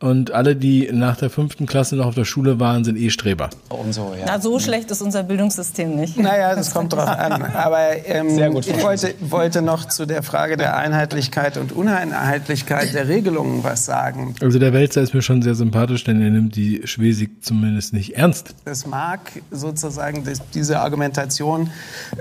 und 0.00 0.30
alle, 0.30 0.54
die 0.54 0.88
nach 0.92 1.16
der 1.16 1.28
fünften 1.28 1.66
Klasse 1.66 1.96
noch 1.96 2.06
auf 2.06 2.14
der 2.14 2.24
Schule 2.24 2.60
waren, 2.60 2.84
sind 2.84 2.96
eh 2.96 3.10
Streber. 3.10 3.50
Und 3.68 3.92
so, 3.92 4.14
ja. 4.16 4.24
Na, 4.26 4.40
so 4.40 4.60
schlecht 4.60 4.90
ist 4.92 5.02
unser 5.02 5.24
Bildungssystem 5.24 5.96
nicht. 5.96 6.16
Naja, 6.16 6.54
das 6.54 6.72
kommt 6.72 6.92
drauf 6.92 7.08
an. 7.08 7.42
Aber 7.42 8.06
ähm, 8.06 8.30
Sehr 8.30 8.50
gut, 8.50 8.66
ich 8.66 8.82
wollte, 8.82 9.14
wollte 9.20 9.60
noch 9.60 9.86
zu 9.86 10.06
der 10.06 10.22
Frage 10.22 10.56
der 10.56 10.76
Einheitlichkeit 10.76 11.56
und 11.56 11.72
Uneinheitlichkeit 11.72 12.94
der 12.94 13.08
Regelungen 13.08 13.64
was 13.64 13.86
sagen. 13.86 14.36
Also 14.40 14.58
der 14.58 14.72
Wälzer 14.72 15.02
ist 15.02 15.14
mir 15.14 15.22
schon 15.22 15.42
sehr 15.42 15.56
sympathisch, 15.56 16.04
denn 16.04 16.20
er 16.22 16.30
nimmt 16.30 16.54
die 16.54 16.82
Schwesig 16.84 17.42
zumindest 17.42 17.92
nicht 17.92 18.16
ernst. 18.16 18.54
Es 18.64 18.86
mag 18.86 19.20
sozusagen, 19.50 20.24
das, 20.24 20.40
diese 20.54 20.78
Argumentation 20.80 21.70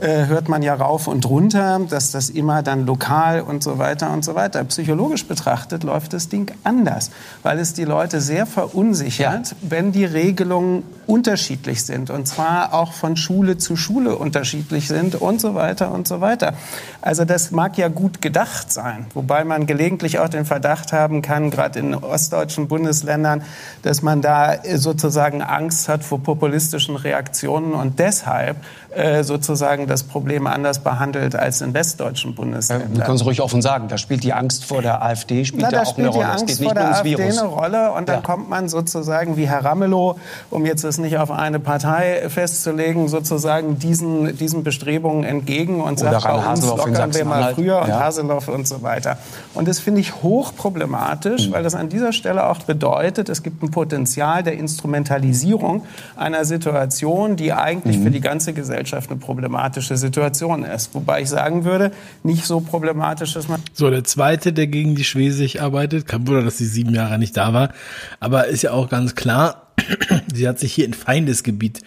äh, 0.01 0.25
hört 0.25 0.49
man 0.49 0.63
ja 0.63 0.73
rauf 0.73 1.07
und 1.07 1.29
runter, 1.29 1.79
dass 1.89 2.11
das 2.11 2.29
immer 2.29 2.63
dann 2.63 2.87
lokal 2.87 3.41
und 3.41 3.61
so 3.61 3.77
weiter 3.77 4.11
und 4.11 4.25
so 4.25 4.33
weiter. 4.33 4.63
Psychologisch 4.63 5.25
betrachtet 5.25 5.83
läuft 5.83 6.13
das 6.13 6.29
Ding 6.29 6.51
anders, 6.63 7.11
weil 7.43 7.59
es 7.59 7.66
es 7.67 7.73
die 7.73 7.85
Leute 7.85 8.21
sehr 8.21 8.45
verunsichert, 8.45 9.51
ja. 9.51 9.57
wenn 9.61 9.91
die 9.91 10.05
Regelungen 10.05 10.83
unterschiedlich 11.05 11.83
sind. 11.85 12.09
Und 12.09 12.27
zwar 12.27 12.73
auch 12.73 12.93
von 12.93 13.15
Schule 13.15 13.57
zu 13.57 13.75
Schule 13.75 14.15
unterschiedlich 14.15 14.87
sind 14.87 15.15
und 15.15 15.39
so 15.39 15.55
weiter 15.55 15.91
und 15.91 16.07
so 16.07 16.21
weiter. 16.21 16.53
Also 17.01 17.25
das 17.25 17.51
mag 17.51 17.77
ja 17.77 17.87
gut 17.87 18.21
gedacht 18.21 18.71
sein, 18.71 19.05
wobei 19.13 19.43
man 19.43 19.67
gelegentlich 19.67 20.19
auch 20.19 20.29
den 20.29 20.45
Verdacht 20.45 20.91
haben 20.93 21.21
kann, 21.21 21.49
gerade 21.49 21.79
in 21.79 21.95
ostdeutschen 21.95 22.67
Bundesländern, 22.67 23.41
dass 23.83 24.01
man 24.01 24.21
da 24.21 24.55
sozusagen 24.75 25.41
Angst 25.41 25.87
hat 25.87 26.03
vor 26.03 26.21
populistischen 26.21 26.95
Reaktionen 26.95 27.73
und 27.73 27.99
deshalb 27.99 28.57
äh, 28.89 29.23
sozusagen 29.23 29.87
das 29.87 30.03
Problem 30.03 30.47
anders 30.47 30.79
behandelt 30.79 31.35
als 31.35 31.61
in 31.61 31.73
westdeutschen 31.73 32.35
Bundesländern. 32.35 32.95
Ja, 32.95 33.05
können 33.05 33.17
Sie 33.17 33.23
ruhig 33.25 33.41
offen 33.41 33.61
sagen, 33.61 33.89
da 33.89 33.97
spielt 33.97 34.23
die 34.23 34.33
Angst 34.33 34.65
vor 34.65 34.81
der 34.81 35.03
AfD 35.03 35.45
spielt 35.45 35.63
Na, 35.63 35.69
da 35.69 35.81
auch 35.81 35.91
spielt 35.91 36.07
eine 36.07 36.15
Rolle. 36.15 36.25
Die 36.25 36.31
Angst 36.31 36.43
es 36.45 36.57
geht 36.57 36.59
nicht 36.59 36.67
vor 36.67 36.73
der 36.73 36.95
AfD 36.95 37.17
Virus. 37.17 37.37
eine 37.37 37.47
Rolle 37.47 37.91
und 37.91 38.09
dann 38.09 38.15
ja. 38.15 38.21
kommt 38.21 38.49
man 38.49 38.69
sozusagen 38.69 39.37
wie 39.37 39.47
Herr 39.47 39.65
Ramelow, 39.65 40.17
um 40.49 40.65
jetzt 40.65 40.83
es 40.83 40.97
nicht 40.97 41.17
auf 41.17 41.31
eine 41.31 41.59
Partei 41.59 42.29
festzulegen, 42.29 43.07
sozusagen 43.07 43.77
diesen, 43.77 44.37
diesen 44.37 44.63
Bestrebungen 44.63 45.23
entgegen 45.23 45.81
und 45.81 46.01
Oder 46.01 46.19
sagt, 46.19 46.23
bei 46.23 46.51
uns 46.51 46.65
lockern 46.65 47.13
wir 47.13 47.25
mal 47.25 47.53
früher 47.53 47.81
und 47.81 47.89
ja. 47.89 47.99
Haseloff 47.99 48.47
und 48.47 48.67
so 48.67 48.81
weiter. 48.83 49.17
Und 49.53 49.67
das 49.67 49.79
finde 49.79 50.01
ich 50.01 50.23
hochproblematisch, 50.23 51.49
mhm. 51.49 51.53
weil 51.53 51.63
das 51.63 51.75
an 51.75 51.89
dieser 51.89 52.13
Stelle 52.13 52.47
auch 52.47 52.59
bedeutet, 52.59 53.29
es 53.29 53.43
gibt 53.43 53.61
ein 53.61 53.69
Potenzial 53.69 54.43
der 54.43 54.53
Instrumentalisierung 54.53 55.83
einer 56.15 56.45
Situation, 56.45 57.35
die 57.35 57.53
eigentlich 57.53 57.97
mhm. 57.97 58.03
für 58.03 58.11
die 58.11 58.21
ganze 58.21 58.53
Gesellschaft 58.53 58.86
eine 58.93 59.19
problematische 59.19 59.97
Situation 59.97 60.63
ist. 60.63 60.93
Wobei 60.93 61.21
ich 61.21 61.29
sagen 61.29 61.63
würde, 61.63 61.91
nicht 62.23 62.45
so 62.45 62.59
problematisch, 62.59 63.33
dass 63.33 63.47
man... 63.47 63.61
So, 63.73 63.89
der 63.89 64.03
Zweite, 64.03 64.53
der 64.53 64.67
gegen 64.67 64.95
die 64.95 65.03
Schwesig 65.03 65.61
arbeitet, 65.61 66.07
kein 66.07 66.27
Wunder, 66.27 66.43
dass 66.43 66.57
sie 66.57 66.65
sieben 66.65 66.93
Jahre 66.93 67.17
nicht 67.19 67.35
da 67.37 67.53
war, 67.53 67.73
aber 68.19 68.47
ist 68.47 68.63
ja 68.63 68.71
auch 68.71 68.89
ganz 68.89 69.15
klar, 69.15 69.73
sie 70.33 70.47
hat 70.47 70.59
sich 70.59 70.73
hier 70.73 70.85
in 70.85 70.93
Feindesgebiet 70.93 71.81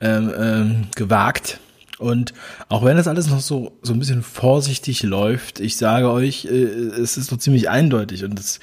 ähm, 0.00 0.32
ähm, 0.38 0.86
gewagt. 0.96 1.60
Und 1.98 2.34
auch 2.68 2.84
wenn 2.84 2.96
das 2.96 3.08
alles 3.08 3.28
noch 3.28 3.40
so, 3.40 3.72
so 3.82 3.92
ein 3.92 3.98
bisschen 3.98 4.22
vorsichtig 4.22 5.02
läuft, 5.02 5.60
ich 5.60 5.76
sage 5.76 6.10
euch, 6.10 6.46
äh, 6.46 6.50
es 6.50 7.16
ist 7.16 7.28
so 7.28 7.36
ziemlich 7.36 7.68
eindeutig 7.68 8.24
und 8.24 8.38
es 8.38 8.60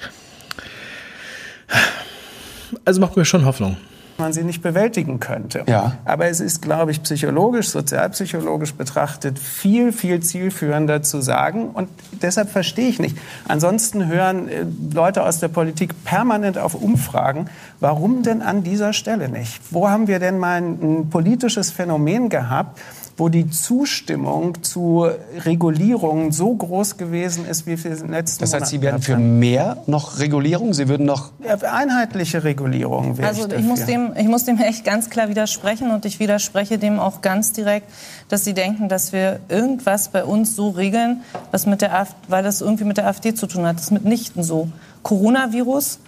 also 2.86 3.00
macht 3.00 3.18
mir 3.18 3.26
schon 3.26 3.46
Hoffnung 3.46 3.78
man 4.22 4.32
sie 4.32 4.44
nicht 4.44 4.62
bewältigen 4.62 5.20
könnte. 5.20 5.66
Ja. 5.68 5.98
Aber 6.06 6.28
es 6.28 6.40
ist, 6.40 6.62
glaube 6.62 6.92
ich, 6.92 7.04
psychologisch, 7.04 7.70
sozialpsychologisch 7.70 8.74
betrachtet 8.76 9.38
viel, 9.38 9.92
viel 9.92 10.22
zielführender 10.22 11.04
zu 11.04 11.20
sagen. 11.20 11.72
Und 11.72 11.90
deshalb 12.22 12.50
verstehe 12.50 12.88
ich 12.88 13.00
nicht. 13.00 13.18
Ansonsten 13.48 14.08
hören 14.08 14.48
äh, 14.48 14.66
Leute 14.94 15.26
aus 15.26 15.40
der 15.40 15.50
Politik 15.50 16.06
permanent 16.06 16.58
auf 16.58 16.76
Umfragen. 16.76 17.50
Warum 17.82 18.24
denn 18.24 18.42
an 18.42 18.64
dieser 18.64 18.94
Stelle 18.94 19.28
nicht? 19.28 19.60
Wo 19.72 19.90
haben 19.90 20.08
wir 20.08 20.20
denn 20.20 20.38
mal 20.38 20.62
ein, 20.62 20.80
ein 20.82 21.10
politisches 21.10 21.72
Phänomen 21.72 22.30
gehabt, 22.30 22.80
wo 23.22 23.30
die 23.30 23.52
Zustimmung 23.52 24.64
zu 24.64 25.08
Regulierungen 25.46 26.32
so 26.32 26.56
groß 26.56 26.98
gewesen 26.98 27.48
ist 27.48 27.68
wie 27.68 27.78
für 27.78 27.90
den 27.90 28.10
letzten 28.10 28.40
Das 28.40 28.52
heißt, 28.52 28.66
Sie 28.66 28.82
wären 28.82 29.00
für 29.00 29.16
mehr 29.16 29.78
noch 29.86 30.18
Regulierung? 30.18 30.74
Sie 30.74 30.88
würden 30.88 31.06
noch 31.06 31.30
ja, 31.46 31.56
einheitliche 31.72 32.44
Regulierung 32.44 33.20
wäre 33.20 33.28
Also 33.28 33.48
ich, 33.48 33.60
ich 33.60 33.64
muss 33.64 33.86
dem 33.86 34.14
ich 34.18 34.28
muss 34.28 34.46
dem 34.46 34.58
echt 34.58 34.84
ganz 34.86 35.12
klar 35.12 35.30
widersprechen 35.30 35.92
und 35.92 36.04
ich 36.06 36.20
widerspreche 36.20 36.80
dem 36.80 37.00
auch 37.00 37.22
ganz 37.22 37.54
direkt, 37.54 37.86
dass 38.28 38.44
Sie 38.44 38.56
denken, 38.56 38.90
dass 38.90 39.14
wir 39.14 39.40
irgendwas 39.50 40.10
bei 40.10 40.24
uns 40.24 40.56
so 40.56 40.70
regeln, 40.70 41.22
was 41.52 41.68
mit 41.68 41.84
der 41.84 41.96
AfD, 41.96 42.16
weil 42.28 42.42
das 42.42 42.62
irgendwie 42.62 42.86
mit 42.86 42.98
der 42.98 43.06
AfD 43.06 43.36
zu 43.36 43.46
tun 43.46 43.68
hat. 43.68 43.76
Das 43.76 43.84
ist 43.84 43.92
mitnichten 43.92 44.42
so. 44.42 44.68
Coronavirus, 45.04 46.00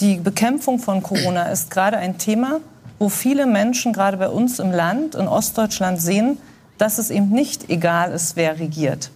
die 0.00 0.16
Bekämpfung 0.16 0.78
von 0.78 1.02
Corona 1.02 1.50
ist 1.50 1.70
gerade 1.70 1.98
ein 1.98 2.16
Thema, 2.16 2.60
wo 2.98 3.10
viele 3.10 3.44
Menschen 3.44 3.92
gerade 3.92 4.16
bei 4.16 4.30
uns 4.30 4.58
im 4.58 4.70
Land, 4.70 5.16
in 5.16 5.28
Ostdeutschland 5.28 6.00
sehen, 6.00 6.38
dass 6.82 6.98
es 6.98 7.10
eben 7.10 7.30
nicht 7.30 7.70
egal 7.70 8.10
ist, 8.10 8.34
wer 8.34 8.58
regiert. 8.58 9.12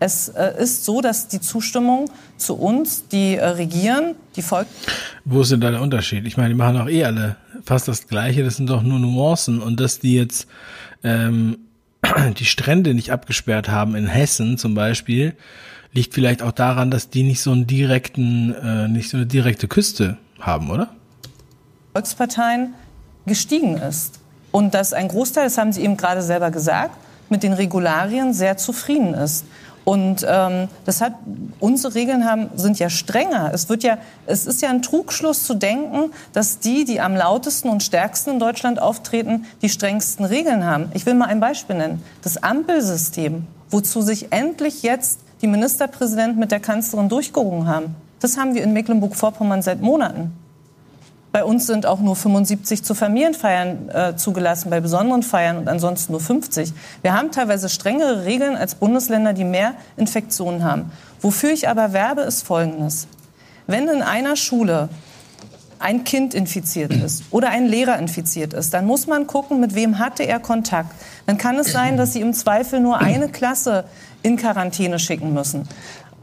Es 0.00 0.30
äh, 0.30 0.60
ist 0.60 0.84
so, 0.84 1.00
dass 1.00 1.28
die 1.28 1.40
Zustimmung 1.40 2.10
zu 2.36 2.56
uns, 2.56 3.06
die 3.06 3.36
äh, 3.36 3.46
regieren, 3.46 4.16
die 4.34 4.42
Volk. 4.42 4.66
Wo 5.24 5.42
ist 5.42 5.52
denn 5.52 5.60
da 5.60 5.70
der 5.70 5.80
Unterschied? 5.80 6.26
Ich 6.26 6.36
meine, 6.36 6.48
die 6.48 6.56
machen 6.56 6.76
auch 6.76 6.88
eh 6.88 7.04
alle 7.04 7.36
fast 7.64 7.86
das 7.86 8.08
Gleiche. 8.08 8.42
Das 8.42 8.56
sind 8.56 8.68
doch 8.68 8.82
nur 8.82 8.98
Nuancen. 8.98 9.62
Und 9.62 9.78
dass 9.78 10.00
die 10.00 10.16
jetzt 10.16 10.48
ähm, 11.04 11.58
die 12.36 12.44
Strände 12.44 12.94
nicht 12.94 13.12
abgesperrt 13.12 13.68
haben 13.68 13.94
in 13.94 14.08
Hessen 14.08 14.58
zum 14.58 14.74
Beispiel, 14.74 15.36
liegt 15.92 16.14
vielleicht 16.14 16.42
auch 16.42 16.50
daran, 16.50 16.90
dass 16.90 17.10
die 17.10 17.22
nicht 17.22 17.42
so 17.42 17.52
einen 17.52 17.68
direkten, 17.68 18.52
äh, 18.56 18.88
nicht 18.88 19.08
so 19.08 19.18
eine 19.18 19.26
direkte 19.26 19.68
Küste 19.68 20.18
haben, 20.40 20.68
oder? 20.68 20.88
Volksparteien 21.92 22.74
gestiegen 23.24 23.76
ist. 23.76 24.18
Und 24.50 24.74
dass 24.74 24.92
ein 24.92 25.06
Großteil, 25.06 25.44
das 25.44 25.58
haben 25.58 25.72
Sie 25.72 25.82
eben 25.82 25.96
gerade 25.96 26.20
selber 26.20 26.50
gesagt, 26.50 27.03
mit 27.28 27.42
den 27.42 27.52
Regularien 27.52 28.32
sehr 28.32 28.56
zufrieden 28.56 29.14
ist. 29.14 29.44
Und 29.84 30.24
ähm, 30.26 30.68
das 30.86 31.02
hat 31.02 31.12
unsere 31.60 31.94
Regeln 31.94 32.24
haben 32.24 32.48
sind 32.56 32.78
ja 32.78 32.88
strenger. 32.88 33.50
Es 33.52 33.68
wird 33.68 33.82
ja 33.82 33.98
es 34.26 34.46
ist 34.46 34.62
ja 34.62 34.70
ein 34.70 34.80
Trugschluss 34.80 35.44
zu 35.44 35.54
denken, 35.54 36.10
dass 36.32 36.58
die, 36.58 36.86
die 36.86 37.00
am 37.00 37.14
lautesten 37.14 37.68
und 37.68 37.82
stärksten 37.82 38.30
in 38.30 38.38
Deutschland 38.38 38.80
auftreten, 38.80 39.44
die 39.60 39.68
strengsten 39.68 40.24
Regeln 40.24 40.64
haben. 40.64 40.90
Ich 40.94 41.04
will 41.04 41.14
mal 41.14 41.26
ein 41.26 41.40
Beispiel 41.40 41.76
nennen: 41.76 42.02
Das 42.22 42.42
Ampelsystem, 42.42 43.46
wozu 43.68 44.00
sich 44.00 44.32
endlich 44.32 44.82
jetzt 44.82 45.20
die 45.42 45.46
Ministerpräsidenten 45.46 46.40
mit 46.40 46.50
der 46.50 46.60
Kanzlerin 46.60 47.10
durchgerungen 47.10 47.68
haben. 47.68 47.94
Das 48.20 48.38
haben 48.38 48.54
wir 48.54 48.62
in 48.62 48.72
Mecklenburg-Vorpommern 48.72 49.60
seit 49.60 49.82
Monaten. 49.82 50.32
Bei 51.34 51.44
uns 51.44 51.66
sind 51.66 51.84
auch 51.84 51.98
nur 51.98 52.14
75 52.14 52.84
zu 52.84 52.94
Familienfeiern 52.94 53.88
äh, 53.88 54.14
zugelassen, 54.14 54.70
bei 54.70 54.78
besonderen 54.78 55.24
Feiern 55.24 55.58
und 55.58 55.68
ansonsten 55.68 56.12
nur 56.12 56.20
50. 56.20 56.72
Wir 57.02 57.12
haben 57.12 57.32
teilweise 57.32 57.68
strengere 57.68 58.24
Regeln 58.24 58.54
als 58.54 58.76
Bundesländer, 58.76 59.32
die 59.32 59.42
mehr 59.42 59.74
Infektionen 59.96 60.62
haben. 60.62 60.92
Wofür 61.20 61.50
ich 61.50 61.68
aber 61.68 61.92
werbe, 61.92 62.20
ist 62.20 62.46
Folgendes. 62.46 63.08
Wenn 63.66 63.88
in 63.88 64.00
einer 64.00 64.36
Schule 64.36 64.88
ein 65.80 66.04
Kind 66.04 66.34
infiziert 66.34 66.94
ist 66.94 67.24
oder 67.32 67.48
ein 67.48 67.66
Lehrer 67.66 67.98
infiziert 67.98 68.54
ist, 68.54 68.72
dann 68.72 68.86
muss 68.86 69.08
man 69.08 69.26
gucken, 69.26 69.58
mit 69.58 69.74
wem 69.74 69.98
hatte 69.98 70.22
er 70.22 70.38
Kontakt. 70.38 70.94
Dann 71.26 71.36
kann 71.36 71.58
es 71.58 71.72
sein, 71.72 71.96
dass 71.96 72.12
Sie 72.12 72.20
im 72.20 72.32
Zweifel 72.32 72.78
nur 72.78 73.00
eine 73.00 73.28
Klasse 73.28 73.86
in 74.22 74.36
Quarantäne 74.36 75.00
schicken 75.00 75.34
müssen. 75.34 75.68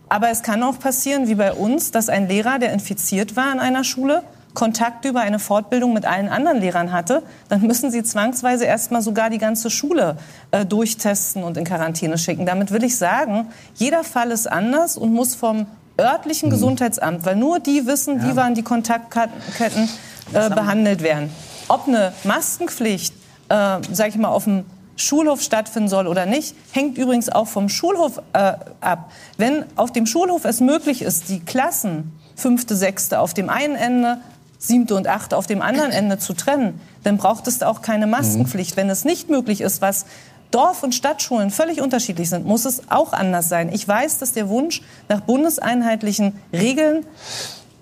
Aber 0.07 0.29
es 0.29 0.41
kann 0.41 0.63
auch 0.63 0.79
passieren, 0.79 1.27
wie 1.27 1.35
bei 1.35 1.51
uns, 1.51 1.91
dass 1.91 2.07
ein 2.07 2.29
Lehrer, 2.29 2.59
der 2.59 2.71
infiziert 2.71 3.35
war 3.35 3.51
in 3.51 3.59
einer 3.59 3.83
Schule, 3.83 4.23
Kontakt 4.53 5.05
über 5.05 5.21
eine 5.21 5.39
Fortbildung 5.39 5.93
mit 5.93 6.05
allen 6.05 6.27
anderen 6.27 6.59
Lehrern 6.59 6.91
hatte, 6.91 7.23
dann 7.49 7.61
müssen 7.61 7.91
Sie 7.91 8.03
zwangsweise 8.03 8.65
erstmal 8.65 9.01
sogar 9.01 9.29
die 9.29 9.37
ganze 9.37 9.69
Schule 9.69 10.17
äh, 10.51 10.65
durchtesten 10.65 11.43
und 11.43 11.57
in 11.57 11.63
Quarantäne 11.63 12.17
schicken. 12.17 12.45
Damit 12.45 12.71
will 12.71 12.83
ich 12.83 12.97
sagen, 12.97 13.47
jeder 13.75 14.03
Fall 14.03 14.31
ist 14.31 14.51
anders 14.51 14.97
und 14.97 15.13
muss 15.13 15.35
vom 15.35 15.67
örtlichen 15.99 16.49
mhm. 16.49 16.53
Gesundheitsamt, 16.53 17.25
weil 17.25 17.35
nur 17.35 17.59
die 17.59 17.85
wissen, 17.85 18.19
ja. 18.19 18.27
wie 18.27 18.35
waren 18.35 18.55
die 18.55 18.63
Kontaktketten, 18.63 19.89
äh, 20.33 20.49
behandelt 20.49 21.01
werden. 21.01 21.29
Ob 21.67 21.87
eine 21.87 22.13
Maskenpflicht, 22.23 23.13
äh, 23.49 23.55
sage 23.91 24.09
ich 24.09 24.17
mal, 24.17 24.29
auf 24.29 24.45
dem 24.45 24.65
Schulhof 24.97 25.41
stattfinden 25.41 25.89
soll 25.89 26.07
oder 26.07 26.25
nicht, 26.25 26.55
hängt 26.71 26.97
übrigens 26.97 27.29
auch 27.29 27.47
vom 27.47 27.69
Schulhof 27.69 28.21
äh, 28.33 28.53
ab. 28.81 29.11
Wenn 29.37 29.65
auf 29.75 29.91
dem 29.91 30.05
Schulhof 30.05 30.45
es 30.45 30.59
möglich 30.59 31.01
ist, 31.01 31.29
die 31.29 31.39
Klassen 31.39 32.11
fünfte, 32.35 32.75
sechste 32.75 33.19
auf 33.19 33.33
dem 33.33 33.49
einen 33.49 33.75
Ende, 33.75 34.19
siebte 34.61 34.95
und 34.95 35.07
achte 35.07 35.35
auf 35.35 35.47
dem 35.47 35.61
anderen 35.61 35.91
Ende 35.91 36.19
zu 36.19 36.33
trennen, 36.33 36.79
dann 37.03 37.17
braucht 37.17 37.47
es 37.47 37.61
auch 37.63 37.81
keine 37.81 38.05
Maskenpflicht. 38.05 38.77
Wenn 38.77 38.89
es 38.89 39.03
nicht 39.03 39.29
möglich 39.29 39.59
ist, 39.59 39.81
was 39.81 40.05
Dorf- 40.51 40.83
und 40.83 40.93
Stadtschulen 40.93 41.49
völlig 41.49 41.81
unterschiedlich 41.81 42.29
sind, 42.29 42.45
muss 42.45 42.65
es 42.65 42.83
auch 42.91 43.11
anders 43.11 43.49
sein. 43.49 43.71
Ich 43.73 43.87
weiß, 43.87 44.19
dass 44.19 44.33
der 44.33 44.49
Wunsch 44.49 44.83
nach 45.09 45.21
bundeseinheitlichen 45.21 46.39
Regeln 46.53 47.05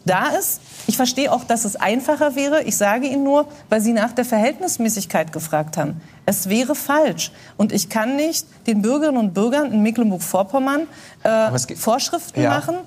da 0.05 0.29
ist. 0.29 0.61
Ich 0.87 0.95
verstehe 0.95 1.31
auch, 1.33 1.43
dass 1.43 1.65
es 1.65 1.75
einfacher 1.75 2.35
wäre. 2.35 2.63
Ich 2.63 2.77
sage 2.77 3.07
Ihnen 3.07 3.23
nur, 3.23 3.47
weil 3.67 3.81
Sie 3.81 3.91
nach 3.91 4.13
der 4.13 4.23
Verhältnismäßigkeit 4.23 5.33
gefragt 5.33 5.75
haben. 5.75 5.99
Es 6.25 6.47
wäre 6.47 6.75
falsch. 6.75 7.31
Und 7.57 7.73
ich 7.73 7.89
kann 7.89 8.15
nicht 8.15 8.47
den 8.67 8.81
Bürgerinnen 8.81 9.17
und 9.17 9.33
Bürgern 9.33 9.73
in 9.73 9.81
Mecklenburg-Vorpommern 9.81 10.87
äh, 11.23 11.75
Vorschriften 11.75 12.41
ja. 12.41 12.51
machen 12.51 12.77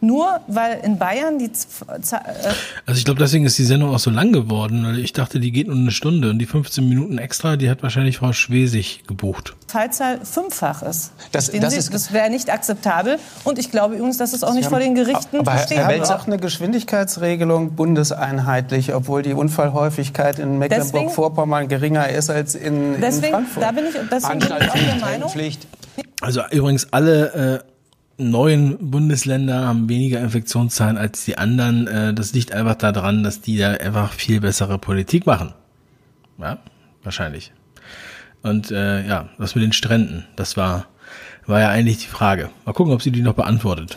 nur 0.00 0.40
weil 0.48 0.80
in 0.84 0.98
Bayern 0.98 1.38
die. 1.38 1.52
Z 1.52 1.86
äh 1.88 2.18
also 2.86 2.98
ich 2.98 3.04
glaube, 3.04 3.18
deswegen 3.18 3.44
ist 3.46 3.58
die 3.58 3.64
Sendung 3.64 3.94
auch 3.94 3.98
so 3.98 4.10
lang 4.10 4.32
geworden. 4.32 4.84
Weil 4.86 4.98
ich 4.98 5.12
dachte, 5.12 5.40
die 5.40 5.50
geht 5.50 5.66
nur 5.66 5.76
eine 5.76 5.90
Stunde 5.90 6.30
und 6.30 6.38
die 6.38 6.46
15 6.46 6.88
Minuten 6.88 7.18
extra, 7.18 7.56
die 7.56 7.70
hat 7.70 7.82
wahrscheinlich 7.82 8.18
Frau 8.18 8.32
Schwesig 8.32 9.04
gebucht. 9.06 9.54
Fallzahl 9.66 10.20
fünffach 10.24 10.82
ist. 10.82 11.12
Das, 11.32 11.50
das, 11.50 11.76
ist, 11.76 11.92
das 11.94 12.12
wäre 12.12 12.30
nicht 12.30 12.52
akzeptabel. 12.52 13.18
Und 13.44 13.58
ich 13.58 13.70
glaube 13.70 13.94
übrigens, 13.94 14.18
dass 14.18 14.32
es 14.32 14.44
auch 14.44 14.54
nicht 14.54 14.68
vor 14.68 14.78
den 14.78 14.94
Gerichten 14.94 15.38
aber 15.38 15.52
verstehen 15.52 15.78
Herr 15.78 15.88
Welz 15.88 16.10
auch 16.10 16.26
eine 16.26 16.38
Geschwindigkeitsregelung 16.38 17.74
bundeseinheitlich, 17.74 18.94
obwohl 18.94 19.22
die 19.22 19.32
Unfallhäufigkeit 19.32 20.38
in 20.38 20.58
Mecklenburg-Vorpommern 20.58 21.68
geringer 21.68 22.08
ist 22.08 22.30
als 22.30 22.54
in, 22.54 23.00
deswegen, 23.00 23.26
in 23.26 23.46
Frankfurt. 23.46 23.62
Da 23.62 23.72
bin 23.72 23.84
ich, 23.86 23.94
deswegen 24.10 24.38
bin 24.38 24.48
ich 24.48 24.70
auch 24.70 24.74
der 24.74 24.96
Meinung. 24.96 25.32
Also 26.20 26.42
übrigens 26.50 26.92
alle 26.92 27.62
äh, 27.64 27.73
neuen 28.16 28.90
Bundesländer 28.90 29.66
haben 29.66 29.88
weniger 29.88 30.20
Infektionszahlen 30.20 30.96
als 30.96 31.24
die 31.24 31.38
anderen. 31.38 31.86
Äh, 31.86 32.14
das 32.14 32.32
liegt 32.32 32.52
einfach 32.52 32.76
daran, 32.76 33.22
dass 33.22 33.40
die 33.40 33.58
da 33.58 33.72
einfach 33.72 34.12
viel 34.12 34.40
bessere 34.40 34.78
Politik 34.78 35.26
machen. 35.26 35.52
Ja, 36.38 36.58
wahrscheinlich. 37.02 37.52
Und 38.42 38.70
äh, 38.70 39.06
ja, 39.06 39.28
was 39.38 39.54
mit 39.54 39.64
den 39.64 39.72
Stränden, 39.72 40.24
das 40.36 40.56
war, 40.56 40.86
war 41.46 41.60
ja 41.60 41.70
eigentlich 41.70 41.98
die 41.98 42.06
Frage. 42.06 42.50
Mal 42.64 42.72
gucken, 42.72 42.92
ob 42.92 43.02
sie 43.02 43.10
die 43.10 43.22
noch 43.22 43.34
beantwortet. 43.34 43.96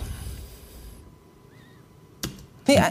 Nee, 2.67 2.81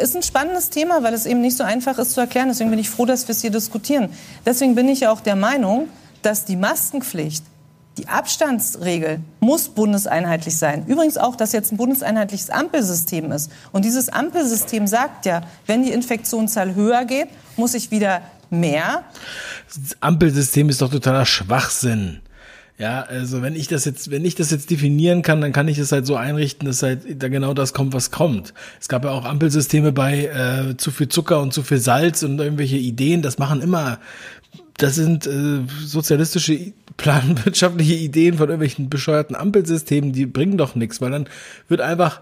ist 0.00 0.16
ein 0.16 0.22
spannendes 0.22 0.70
Thema, 0.70 1.04
weil 1.04 1.14
es 1.14 1.26
eben 1.26 1.40
nicht 1.40 1.56
so 1.56 1.62
einfach 1.62 1.98
ist 1.98 2.12
zu 2.12 2.20
erklären. 2.20 2.48
Deswegen 2.48 2.70
bin 2.70 2.78
ich 2.80 2.90
froh, 2.90 3.06
dass 3.06 3.28
wir 3.28 3.32
es 3.32 3.40
hier 3.40 3.50
diskutieren. 3.50 4.08
Deswegen 4.44 4.74
bin 4.74 4.88
ich 4.88 5.06
auch 5.06 5.20
der 5.20 5.36
Meinung, 5.36 5.88
dass 6.22 6.44
die 6.44 6.56
Maskenpflicht 6.56 7.44
die 7.98 8.08
Abstandsregel 8.08 9.20
muss 9.40 9.68
bundeseinheitlich 9.68 10.56
sein. 10.56 10.86
Übrigens 10.86 11.18
auch, 11.18 11.36
dass 11.36 11.52
jetzt 11.52 11.72
ein 11.72 11.76
bundeseinheitliches 11.76 12.50
Ampelsystem 12.50 13.30
ist. 13.32 13.50
Und 13.72 13.84
dieses 13.84 14.08
Ampelsystem 14.08 14.86
sagt 14.86 15.26
ja, 15.26 15.42
wenn 15.66 15.82
die 15.82 15.92
Infektionszahl 15.92 16.74
höher 16.74 17.04
geht, 17.04 17.28
muss 17.56 17.74
ich 17.74 17.90
wieder 17.90 18.22
mehr. 18.50 19.04
Das 19.68 19.96
Ampelsystem 20.00 20.68
ist 20.68 20.80
doch 20.80 20.90
totaler 20.90 21.26
Schwachsinn. 21.26 22.20
Ja, 22.78 23.02
also 23.02 23.42
wenn 23.42 23.54
ich 23.54 23.68
das 23.68 23.84
jetzt, 23.84 24.10
wenn 24.10 24.24
ich 24.24 24.34
das 24.34 24.50
jetzt 24.50 24.70
definieren 24.70 25.22
kann, 25.22 25.40
dann 25.40 25.52
kann 25.52 25.68
ich 25.68 25.78
es 25.78 25.92
halt 25.92 26.06
so 26.06 26.16
einrichten, 26.16 26.66
dass 26.66 26.82
halt 26.82 27.22
da 27.22 27.28
genau 27.28 27.54
das 27.54 27.74
kommt, 27.74 27.92
was 27.92 28.10
kommt. 28.10 28.54
Es 28.80 28.88
gab 28.88 29.04
ja 29.04 29.10
auch 29.10 29.24
Ampelsysteme 29.24 29.92
bei 29.92 30.24
äh, 30.24 30.76
zu 30.78 30.90
viel 30.90 31.08
Zucker 31.08 31.40
und 31.40 31.52
zu 31.52 31.62
viel 31.62 31.78
Salz 31.78 32.22
und 32.22 32.40
irgendwelche 32.40 32.78
Ideen. 32.78 33.22
Das 33.22 33.38
machen 33.38 33.60
immer 33.60 33.98
das 34.82 34.96
sind 34.96 35.26
äh, 35.26 35.60
sozialistische 35.84 36.72
planwirtschaftliche 36.96 37.94
Ideen 37.94 38.36
von 38.36 38.48
irgendwelchen 38.48 38.90
bescheuerten 38.90 39.36
Ampelsystemen, 39.36 40.12
die 40.12 40.26
bringen 40.26 40.58
doch 40.58 40.74
nichts, 40.74 41.00
weil 41.00 41.12
dann 41.12 41.28
wird 41.68 41.80
einfach, 41.80 42.20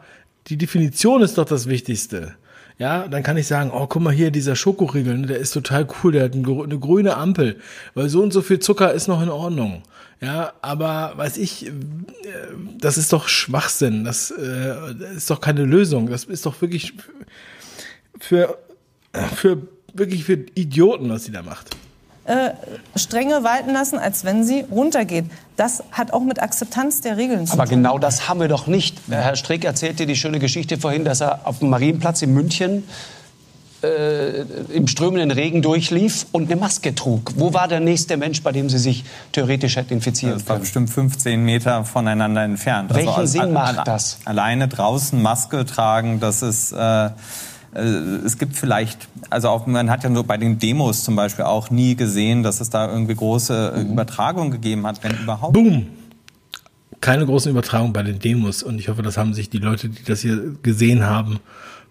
die 0.48 0.58
Definition 0.58 1.22
ist 1.22 1.38
doch 1.38 1.46
das 1.46 1.68
Wichtigste. 1.68 2.34
Ja, 2.78 3.08
dann 3.08 3.22
kann 3.22 3.36
ich 3.36 3.46
sagen, 3.46 3.70
oh, 3.74 3.86
guck 3.86 4.02
mal 4.02 4.12
hier, 4.12 4.30
dieser 4.30 4.56
Schokoriegel, 4.56 5.18
ne, 5.18 5.26
der 5.26 5.38
ist 5.38 5.52
total 5.52 5.86
cool, 6.02 6.12
der 6.12 6.24
hat 6.24 6.34
eine 6.34 6.78
grüne 6.78 7.16
Ampel, 7.16 7.58
weil 7.94 8.08
so 8.08 8.22
und 8.22 8.32
so 8.32 8.42
viel 8.42 8.58
Zucker 8.58 8.92
ist 8.92 9.08
noch 9.08 9.22
in 9.22 9.28
Ordnung. 9.28 9.82
Ja, 10.20 10.52
aber 10.60 11.12
weiß 11.16 11.38
ich, 11.38 11.66
äh, 11.66 11.70
das 12.78 12.98
ist 12.98 13.12
doch 13.12 13.28
Schwachsinn, 13.28 14.04
das, 14.04 14.30
äh, 14.30 14.94
das 14.98 15.12
ist 15.12 15.30
doch 15.30 15.40
keine 15.40 15.64
Lösung, 15.64 16.10
das 16.10 16.24
ist 16.24 16.44
doch 16.44 16.60
wirklich 16.60 16.92
für, 18.18 18.58
für 19.34 19.62
wirklich 19.94 20.24
für 20.24 20.44
Idioten, 20.54 21.08
was 21.08 21.24
sie 21.24 21.32
da 21.32 21.42
macht 21.42 21.70
äh, 22.30 22.52
Strenge 22.94 23.42
walten 23.42 23.72
lassen, 23.72 23.98
als 23.98 24.24
wenn 24.24 24.44
sie 24.44 24.64
runtergeht. 24.70 25.24
Das 25.56 25.82
hat 25.90 26.12
auch 26.12 26.22
mit 26.22 26.40
Akzeptanz 26.40 27.00
der 27.00 27.16
Regeln 27.16 27.44
zu 27.44 27.52
tun. 27.52 27.60
Aber 27.60 27.68
genau 27.68 27.98
das 27.98 28.28
haben 28.28 28.38
wir 28.38 28.46
doch 28.46 28.68
nicht. 28.68 28.98
Herr 29.10 29.34
Strick 29.34 29.64
erzählte 29.64 30.06
die 30.06 30.14
schöne 30.14 30.38
Geschichte 30.38 30.78
vorhin, 30.78 31.04
dass 31.04 31.20
er 31.20 31.40
auf 31.42 31.58
dem 31.58 31.70
Marienplatz 31.70 32.22
in 32.22 32.32
München 32.32 32.84
äh, 33.82 34.42
im 34.72 34.86
strömenden 34.86 35.32
Regen 35.32 35.60
durchlief 35.60 36.26
und 36.30 36.50
eine 36.50 36.60
Maske 36.60 36.94
trug. 36.94 37.32
Wo 37.34 37.52
war 37.52 37.66
der 37.66 37.80
nächste 37.80 38.16
Mensch, 38.16 38.44
bei 38.44 38.52
dem 38.52 38.70
Sie 38.70 38.78
sich 38.78 39.04
theoretisch 39.32 39.74
hätten 39.74 39.94
infizieren 39.94 40.34
das 40.34 40.44
können? 40.44 40.60
Das 40.60 40.74
war 40.74 40.84
bestimmt 40.84 40.90
15 40.90 41.44
Meter 41.44 41.84
voneinander 41.84 42.44
entfernt. 42.44 42.94
Welchen 42.94 43.08
also, 43.08 43.40
Sinn 43.40 43.52
macht 43.52 43.88
das? 43.88 44.18
Alleine 44.24 44.68
draußen 44.68 45.20
Maske 45.20 45.64
tragen, 45.66 46.20
das 46.20 46.42
ist... 46.42 46.70
Äh, 46.70 47.10
es 47.72 48.38
gibt 48.38 48.56
vielleicht, 48.56 49.08
also 49.28 49.48
auch, 49.48 49.66
man 49.66 49.90
hat 49.90 50.02
ja 50.02 50.10
nur 50.10 50.24
bei 50.24 50.36
den 50.36 50.58
Demos 50.58 51.04
zum 51.04 51.14
Beispiel 51.14 51.44
auch 51.44 51.70
nie 51.70 51.94
gesehen, 51.94 52.42
dass 52.42 52.60
es 52.60 52.70
da 52.70 52.90
irgendwie 52.90 53.14
große 53.14 53.74
mhm. 53.76 53.92
Übertragungen 53.92 54.50
gegeben 54.50 54.86
hat, 54.86 55.02
wenn 55.04 55.12
überhaupt. 55.12 55.52
Boom! 55.52 55.86
Keine 57.00 57.24
großen 57.24 57.50
Übertragungen 57.50 57.92
bei 57.92 58.02
den 58.02 58.18
Demos 58.18 58.62
und 58.62 58.78
ich 58.78 58.88
hoffe, 58.88 59.02
das 59.02 59.16
haben 59.16 59.34
sich 59.34 59.48
die 59.48 59.58
Leute, 59.58 59.88
die 59.88 60.02
das 60.02 60.20
hier 60.20 60.56
gesehen 60.62 61.04
haben, 61.06 61.38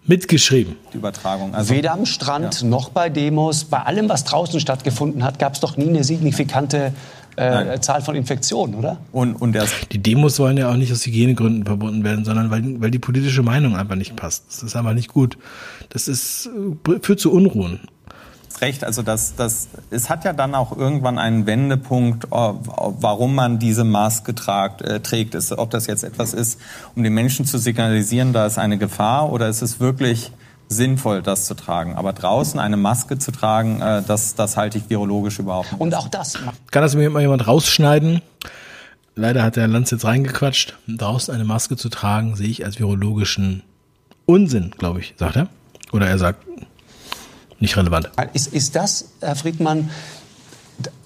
mitgeschrieben. 0.06 0.76
Die 0.92 0.98
Übertragung. 0.98 1.54
Also, 1.54 1.74
Weder 1.74 1.92
am 1.92 2.06
Strand 2.06 2.60
ja. 2.60 2.68
noch 2.68 2.90
bei 2.90 3.08
Demos, 3.08 3.64
bei 3.64 3.82
allem, 3.82 4.08
was 4.08 4.24
draußen 4.24 4.60
stattgefunden 4.60 5.24
hat, 5.24 5.38
gab 5.38 5.54
es 5.54 5.60
doch 5.60 5.76
nie 5.76 5.88
eine 5.88 6.04
signifikante 6.04 6.92
äh, 7.36 7.80
Zahl 7.80 8.02
von 8.02 8.14
Infektionen, 8.14 8.74
oder? 8.74 8.98
Und, 9.12 9.34
und 9.34 9.56
die 9.92 10.02
Demos 10.02 10.36
sollen 10.36 10.56
ja 10.56 10.70
auch 10.70 10.76
nicht 10.76 10.92
aus 10.92 11.04
Hygienegründen 11.06 11.64
verbunden 11.64 12.04
werden, 12.04 12.24
sondern 12.24 12.50
weil, 12.50 12.80
weil 12.80 12.90
die 12.90 12.98
politische 12.98 13.42
Meinung 13.42 13.76
einfach 13.76 13.96
nicht 13.96 14.16
passt. 14.16 14.44
Das 14.48 14.62
ist 14.62 14.76
einfach 14.76 14.94
nicht 14.94 15.08
gut. 15.08 15.38
Das 15.90 16.08
ist, 16.08 16.48
äh, 16.88 16.98
führt 17.00 17.20
zu 17.20 17.32
Unruhen 17.32 17.80
recht. 18.60 18.84
Also 18.84 19.02
das, 19.02 19.34
das, 19.36 19.68
es 19.90 20.10
hat 20.10 20.24
ja 20.24 20.32
dann 20.32 20.54
auch 20.54 20.76
irgendwann 20.76 21.18
einen 21.18 21.46
Wendepunkt, 21.46 22.26
äh, 22.26 22.28
warum 22.30 23.34
man 23.34 23.58
diese 23.58 23.84
Maske 23.84 24.34
tragt, 24.34 24.82
äh, 24.82 25.00
trägt. 25.00 25.34
Ist, 25.34 25.52
ob 25.52 25.70
das 25.70 25.86
jetzt 25.86 26.04
etwas 26.04 26.34
ist, 26.34 26.60
um 26.94 27.02
den 27.02 27.14
Menschen 27.14 27.46
zu 27.46 27.58
signalisieren, 27.58 28.32
da 28.32 28.46
ist 28.46 28.58
eine 28.58 28.78
Gefahr, 28.78 29.32
oder 29.32 29.48
ist 29.48 29.62
es 29.62 29.80
wirklich 29.80 30.32
sinnvoll, 30.70 31.20
das 31.20 31.44
zu 31.44 31.54
tragen. 31.54 31.96
Aber 31.96 32.14
draußen 32.14 32.58
eine 32.58 32.78
Maske 32.78 33.18
zu 33.18 33.32
tragen, 33.32 33.82
äh, 33.82 34.02
das, 34.06 34.34
das 34.36 34.56
halte 34.56 34.78
ich 34.78 34.88
virologisch 34.88 35.38
überhaupt 35.38 35.72
nicht. 35.72 35.80
Und 35.80 35.94
auch 35.94 36.08
das. 36.08 36.38
Kann 36.70 36.82
das 36.82 36.94
mir 36.94 37.10
mal 37.10 37.20
jemand 37.20 37.46
rausschneiden? 37.46 38.22
Leider 39.16 39.42
hat 39.42 39.56
der 39.56 39.68
Lanz 39.68 39.90
jetzt 39.90 40.04
reingequatscht. 40.04 40.78
Draußen 40.86 41.34
eine 41.34 41.44
Maske 41.44 41.76
zu 41.76 41.90
tragen, 41.90 42.36
sehe 42.36 42.48
ich 42.48 42.64
als 42.64 42.78
virologischen 42.78 43.62
Unsinn, 44.24 44.70
glaube 44.78 45.00
ich, 45.00 45.14
sagt 45.18 45.36
er. 45.36 45.48
Oder 45.92 46.06
er 46.06 46.18
sagt, 46.18 46.46
nicht 47.58 47.76
relevant. 47.76 48.10
Ist, 48.32 48.54
ist 48.54 48.76
das, 48.76 49.10
Herr 49.20 49.34
Friedmann, 49.36 49.90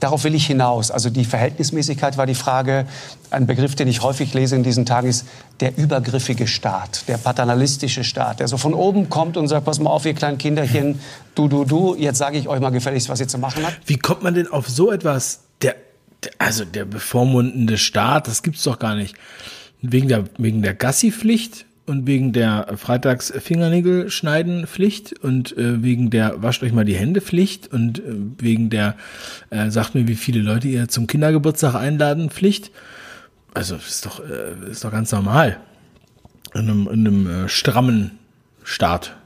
darauf 0.01 0.25
will 0.25 0.35
ich 0.35 0.47
hinaus. 0.47 0.91
Also 0.91 1.11
die 1.11 1.25
Verhältnismäßigkeit 1.25 2.17
war 2.17 2.27
die 2.27 2.35
Frage. 2.35 2.87
Ein 3.31 3.47
Begriff, 3.47 3.75
den 3.75 3.89
ich 3.89 4.03
häufig 4.03 4.35
lese 4.35 4.57
in 4.57 4.63
diesen 4.63 4.87
Tagen, 4.87 5.09
ist 5.09 5.27
der 5.61 5.77
übergriffige 5.77 6.47
Staat, 6.47 7.09
der 7.09 7.19
paternalistische 7.19 8.05
Staat, 8.05 8.41
der 8.41 8.49
so 8.49 8.57
von 8.57 8.75
oben 8.75 9.09
kommt 9.09 9.37
und 9.37 9.49
sagt, 9.49 9.65
pass 9.65 9.81
mal 9.81 9.91
auf, 9.91 10.07
ihr 10.07 10.15
kleinen 10.15 10.39
Kinderchen, 10.39 11.01
du, 11.35 11.49
du, 11.49 11.65
du, 11.65 11.95
jetzt 11.97 12.19
sage 12.19 12.39
ich 12.39 12.49
euch 12.49 12.61
mal 12.61 12.71
gefälligst, 12.71 13.09
was 13.09 13.21
ihr 13.21 13.29
zu 13.29 13.39
machen 13.39 13.65
habt. 13.65 13.81
Wie 13.87 13.97
kommt 13.97 14.23
man 14.23 14.35
denn 14.35 14.49
auf 14.49 14.69
so 14.69 14.93
etwas? 14.93 15.41
Der, 15.63 15.75
der 16.25 16.33
also 16.39 16.65
der 16.65 16.85
bevormundende 16.85 17.79
Staat, 17.79 18.29
das 18.29 18.43
gibt's 18.43 18.63
doch 18.63 18.79
gar 18.79 18.95
nicht. 18.95 19.15
Wegen 19.83 20.09
der, 20.09 20.25
wegen 20.39 20.63
der 20.63 20.75
Gassi-Pflicht 20.75 21.67
und 21.87 22.07
wegen 22.07 22.33
der 22.33 22.67
Freitags 22.77 23.33
Fingernägel 23.37 24.11
schneiden 24.11 24.67
Pflicht 24.67 25.19
und 25.21 25.57
äh, 25.57 25.83
wegen 25.83 26.11
der 26.11 26.43
wascht 26.43 26.63
euch 26.63 26.73
mal 26.73 26.85
die 26.85 26.97
Hände 26.97 27.21
Pflicht 27.21 27.73
und 27.73 27.99
äh, 27.99 28.03
wegen 28.39 28.71
der 28.71 28.97
äh, 29.51 29.71
sagt 29.71 29.95
mir, 29.95 30.09
wie 30.09 30.15
viele 30.15 30.41
Leute 30.41 30.69
ihr 30.69 30.89
zum 30.89 31.07
Kindergeburtstag 31.07 31.75
einladen 31.75 32.31
Pflicht. 32.31 32.71
Also 33.53 33.77
ist 33.77 34.07
doch 34.07 34.21
äh, 34.21 34.71
ist 34.71 34.85
doch 34.85 34.93
ganz 34.93 35.13
normal 35.13 35.59
in 36.55 36.61
einem, 36.61 36.89
in 36.89 37.07
einem 37.07 37.45
äh, 37.45 37.49
strammen 37.49 38.13
Staat. 38.63 39.17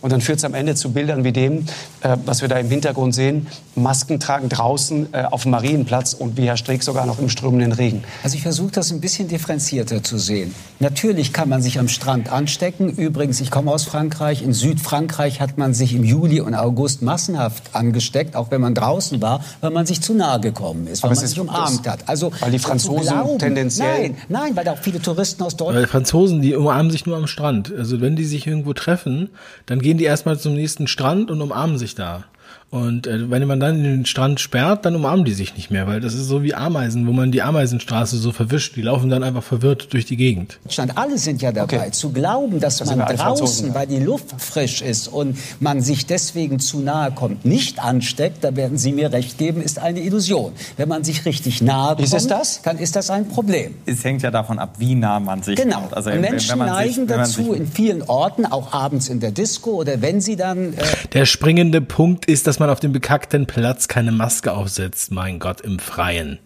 Und 0.00 0.12
dann 0.12 0.20
führt 0.20 0.38
es 0.38 0.44
am 0.44 0.54
Ende 0.54 0.74
zu 0.74 0.92
Bildern 0.92 1.24
wie 1.24 1.32
dem, 1.32 1.64
äh, 2.02 2.16
was 2.26 2.42
wir 2.42 2.48
da 2.48 2.58
im 2.58 2.68
Hintergrund 2.68 3.14
sehen. 3.14 3.46
Masken 3.74 4.20
tragen 4.20 4.48
draußen 4.50 5.14
äh, 5.14 5.22
auf 5.24 5.42
dem 5.42 5.52
Marienplatz 5.52 6.12
und 6.12 6.36
wie 6.36 6.42
Herr 6.46 6.56
Streeck 6.56 6.82
sogar 6.82 7.06
noch 7.06 7.18
im 7.18 7.28
strömenden 7.30 7.72
Regen. 7.72 8.04
Also 8.22 8.36
ich 8.36 8.42
versuche 8.42 8.70
das 8.72 8.90
ein 8.92 9.00
bisschen 9.00 9.28
differenzierter 9.28 10.02
zu 10.02 10.18
sehen. 10.18 10.54
Natürlich 10.78 11.32
kann 11.32 11.48
man 11.48 11.62
sich 11.62 11.78
am 11.78 11.88
Strand 11.88 12.30
anstecken. 12.30 12.90
Übrigens, 12.90 13.40
ich 13.40 13.50
komme 13.50 13.70
aus 13.70 13.84
Frankreich. 13.84 14.42
In 14.42 14.52
Südfrankreich 14.52 15.40
hat 15.40 15.56
man 15.56 15.72
sich 15.72 15.94
im 15.94 16.04
Juli 16.04 16.40
und 16.40 16.54
August 16.54 17.00
massenhaft 17.02 17.74
angesteckt, 17.74 18.36
auch 18.36 18.50
wenn 18.50 18.60
man 18.60 18.74
draußen 18.74 19.22
war, 19.22 19.42
weil 19.60 19.70
man 19.70 19.86
sich 19.86 20.00
zu 20.02 20.12
nahe 20.12 20.40
gekommen 20.40 20.86
ist, 20.86 21.02
weil 21.02 21.10
Aber 21.10 21.16
man 21.20 21.26
sich 21.26 21.40
umarmt 21.40 21.88
hat. 21.88 22.00
Also 22.08 22.30
weil 22.40 22.50
die 22.50 22.58
Franzosen 22.58 23.02
glauben, 23.14 23.38
tendenziell- 23.38 24.10
Nein, 24.10 24.16
nein, 24.28 24.56
weil 24.56 24.64
da 24.64 24.72
auch 24.72 24.78
viele 24.78 25.00
Touristen 25.00 25.42
aus 25.42 25.52
Weil 25.54 25.66
Deutschland 25.66 25.88
Franzosen, 25.88 26.42
die 26.42 26.54
umarmen 26.54 26.90
sich 26.90 27.06
nur 27.06 27.16
am 27.16 27.26
Strand. 27.26 27.72
Also 27.76 28.00
wenn 28.00 28.16
die 28.16 28.24
sich 28.24 28.46
irgendwo 28.46 28.74
treffen, 28.74 29.30
dann 29.66 29.80
gehen 29.80 29.96
die 29.98 30.04
erstmal 30.04 30.38
zum 30.38 30.54
nächsten 30.54 30.86
Strand 30.88 31.30
und 31.30 31.40
umarmen 31.40 31.78
sich 31.78 31.94
da. 31.94 32.24
Und 32.72 33.06
äh, 33.06 33.30
wenn 33.30 33.46
man 33.46 33.60
dann 33.60 33.82
den 33.82 34.06
Strand 34.06 34.40
sperrt, 34.40 34.86
dann 34.86 34.96
umarmen 34.96 35.26
die 35.26 35.34
sich 35.34 35.54
nicht 35.56 35.70
mehr, 35.70 35.86
weil 35.86 36.00
das 36.00 36.14
ist 36.14 36.24
so 36.26 36.42
wie 36.42 36.54
Ameisen, 36.54 37.06
wo 37.06 37.12
man 37.12 37.30
die 37.30 37.42
Ameisenstraße 37.42 38.16
so 38.16 38.32
verwischt. 38.32 38.76
Die 38.76 38.80
laufen 38.82 39.10
dann 39.10 39.22
einfach 39.22 39.42
verwirrt 39.42 39.92
durch 39.92 40.06
die 40.06 40.16
Gegend. 40.16 40.58
Deutschland, 40.64 40.96
alle 40.96 41.18
sind 41.18 41.42
ja 41.42 41.52
dabei, 41.52 41.80
Okay. 41.80 41.90
zu 41.90 42.12
glauben, 42.12 42.60
dass 42.60 42.78
Das 42.78 42.88
man 42.96 43.00
draußen, 43.14 43.68
ja. 43.68 43.74
weil 43.74 43.86
die 43.88 43.98
Luft 43.98 44.34
frisch 44.38 44.80
ist 44.80 45.08
und 45.08 45.36
man 45.60 45.82
sich 45.82 46.06
deswegen 46.06 46.60
zu 46.60 46.80
nahe 46.80 47.10
kommt, 47.12 47.44
nicht 47.44 47.78
ansteckt, 47.78 48.42
da 48.42 48.56
werden 48.56 48.78
Sie 48.78 48.92
mir 48.92 49.12
recht 49.12 49.36
geben, 49.36 49.60
ist 49.60 49.78
eine 49.78 50.00
Illusion. 50.00 50.52
Wenn 50.78 50.88
man 50.88 51.04
sich 51.04 51.26
richtig 51.26 51.60
nahe 51.60 51.96
kommt, 51.96 52.06
Ist 52.06 52.14
es 52.14 52.26
das? 52.26 52.62
dann 52.62 52.78
ist 52.78 52.96
das 52.96 53.10
ein 53.10 53.28
Problem. 53.28 53.74
Es 53.84 54.02
hängt 54.02 54.22
ja 54.22 54.30
davon 54.30 54.58
ab, 54.58 54.76
wie 54.78 54.94
nah 54.94 55.20
man 55.20 55.42
sich 55.42 55.56
Genau. 55.56 55.80
kommt. 55.80 55.94
Also, 55.94 56.08
Menschen 56.08 56.52
wenn 56.52 56.58
man 56.58 56.68
sich- 56.68 56.96
neigen 56.96 57.06
man 57.06 57.18
dazu 57.18 57.42
sich- 57.42 57.52
in 57.60 57.66
vielen 57.66 58.00
Orten, 58.00 58.46
auch 58.46 58.72
abends 58.72 59.10
in 59.10 59.20
der 59.20 59.30
Disco 59.30 59.72
oder 59.72 60.00
wenn 60.00 60.22
sie 60.22 60.36
dann 60.36 60.72
äh, 60.72 60.76
Der 61.12 61.26
springende 61.26 61.82
Punkt 61.82 62.24
ist, 62.24 62.46
dass 62.46 62.61
man 62.62 62.70
auf 62.70 62.80
dem 62.80 62.92
bekackten 62.92 63.46
Platz 63.46 63.88
keine 63.88 64.12
Maske 64.12 64.52
aufsetzt. 64.52 65.10
Mein 65.10 65.38
Gott, 65.38 65.60
im 65.60 65.78
Freien. 65.78 66.38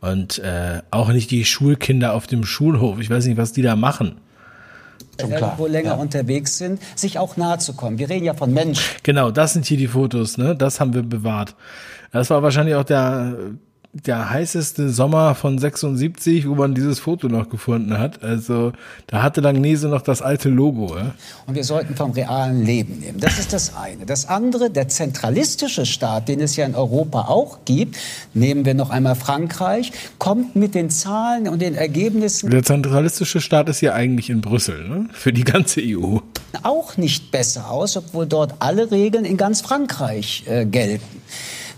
Und 0.00 0.38
äh, 0.38 0.80
auch 0.90 1.10
nicht 1.10 1.30
die 1.30 1.44
Schulkinder 1.44 2.14
auf 2.14 2.26
dem 2.26 2.44
Schulhof. 2.44 2.98
Ich 3.00 3.10
weiß 3.10 3.26
nicht, 3.26 3.36
was 3.36 3.52
die 3.52 3.62
da 3.62 3.76
machen. 3.76 4.16
Schon 5.20 5.30
klar. 5.30 5.42
irgendwo 5.42 5.66
länger 5.66 5.98
unterwegs 5.98 6.56
sind, 6.56 6.80
sich 6.96 7.18
auch 7.18 7.36
nahe 7.36 7.58
zu 7.58 7.74
kommen. 7.74 7.98
Wir 7.98 8.08
reden 8.08 8.24
ja 8.24 8.32
von 8.32 8.52
Menschen. 8.54 8.82
Genau, 9.02 9.30
das 9.30 9.52
sind 9.52 9.66
hier 9.66 9.76
die 9.76 9.88
Fotos, 9.88 10.38
ne? 10.38 10.56
Das 10.56 10.80
haben 10.80 10.94
wir 10.94 11.02
bewahrt. 11.02 11.54
Das 12.10 12.30
war 12.30 12.42
wahrscheinlich 12.42 12.74
auch 12.74 12.84
der, 12.84 13.36
der 13.92 14.30
heißeste 14.30 14.90
Sommer 14.90 15.34
von 15.34 15.58
76, 15.58 16.48
wo 16.48 16.54
man 16.54 16.74
dieses 16.76 17.00
Foto 17.00 17.26
noch 17.26 17.48
gefunden 17.48 17.98
hat. 17.98 18.22
Also 18.22 18.72
da 19.08 19.22
hatte 19.22 19.40
Langnese 19.40 19.88
noch 19.88 20.02
das 20.02 20.22
alte 20.22 20.48
Logo. 20.48 20.96
Ja? 20.96 21.14
Und 21.46 21.56
wir 21.56 21.64
sollten 21.64 21.96
vom 21.96 22.12
realen 22.12 22.64
Leben 22.64 23.00
nehmen. 23.00 23.18
Das 23.18 23.40
ist 23.40 23.52
das 23.52 23.74
eine. 23.74 24.06
Das 24.06 24.28
andere, 24.28 24.70
der 24.70 24.86
zentralistische 24.86 25.86
Staat, 25.86 26.28
den 26.28 26.40
es 26.40 26.54
ja 26.54 26.66
in 26.66 26.76
Europa 26.76 27.22
auch 27.22 27.58
gibt, 27.64 27.96
nehmen 28.32 28.64
wir 28.64 28.74
noch 28.74 28.90
einmal 28.90 29.16
Frankreich, 29.16 29.90
kommt 30.18 30.54
mit 30.54 30.76
den 30.76 30.90
Zahlen 30.90 31.48
und 31.48 31.60
den 31.60 31.74
Ergebnissen 31.74 32.48
Der 32.50 32.62
zentralistische 32.62 33.40
Staat 33.40 33.68
ist 33.68 33.80
ja 33.80 33.92
eigentlich 33.94 34.30
in 34.30 34.40
Brüssel, 34.40 34.88
ne? 34.88 35.08
Für 35.12 35.32
die 35.32 35.44
ganze 35.44 35.80
EU. 35.82 36.18
auch 36.62 36.96
nicht 36.96 37.32
besser 37.32 37.70
aus, 37.70 37.96
obwohl 37.96 38.26
dort 38.26 38.54
alle 38.60 38.92
Regeln 38.92 39.24
in 39.24 39.36
ganz 39.36 39.62
Frankreich 39.62 40.44
äh, 40.46 40.64
gelten. 40.64 41.22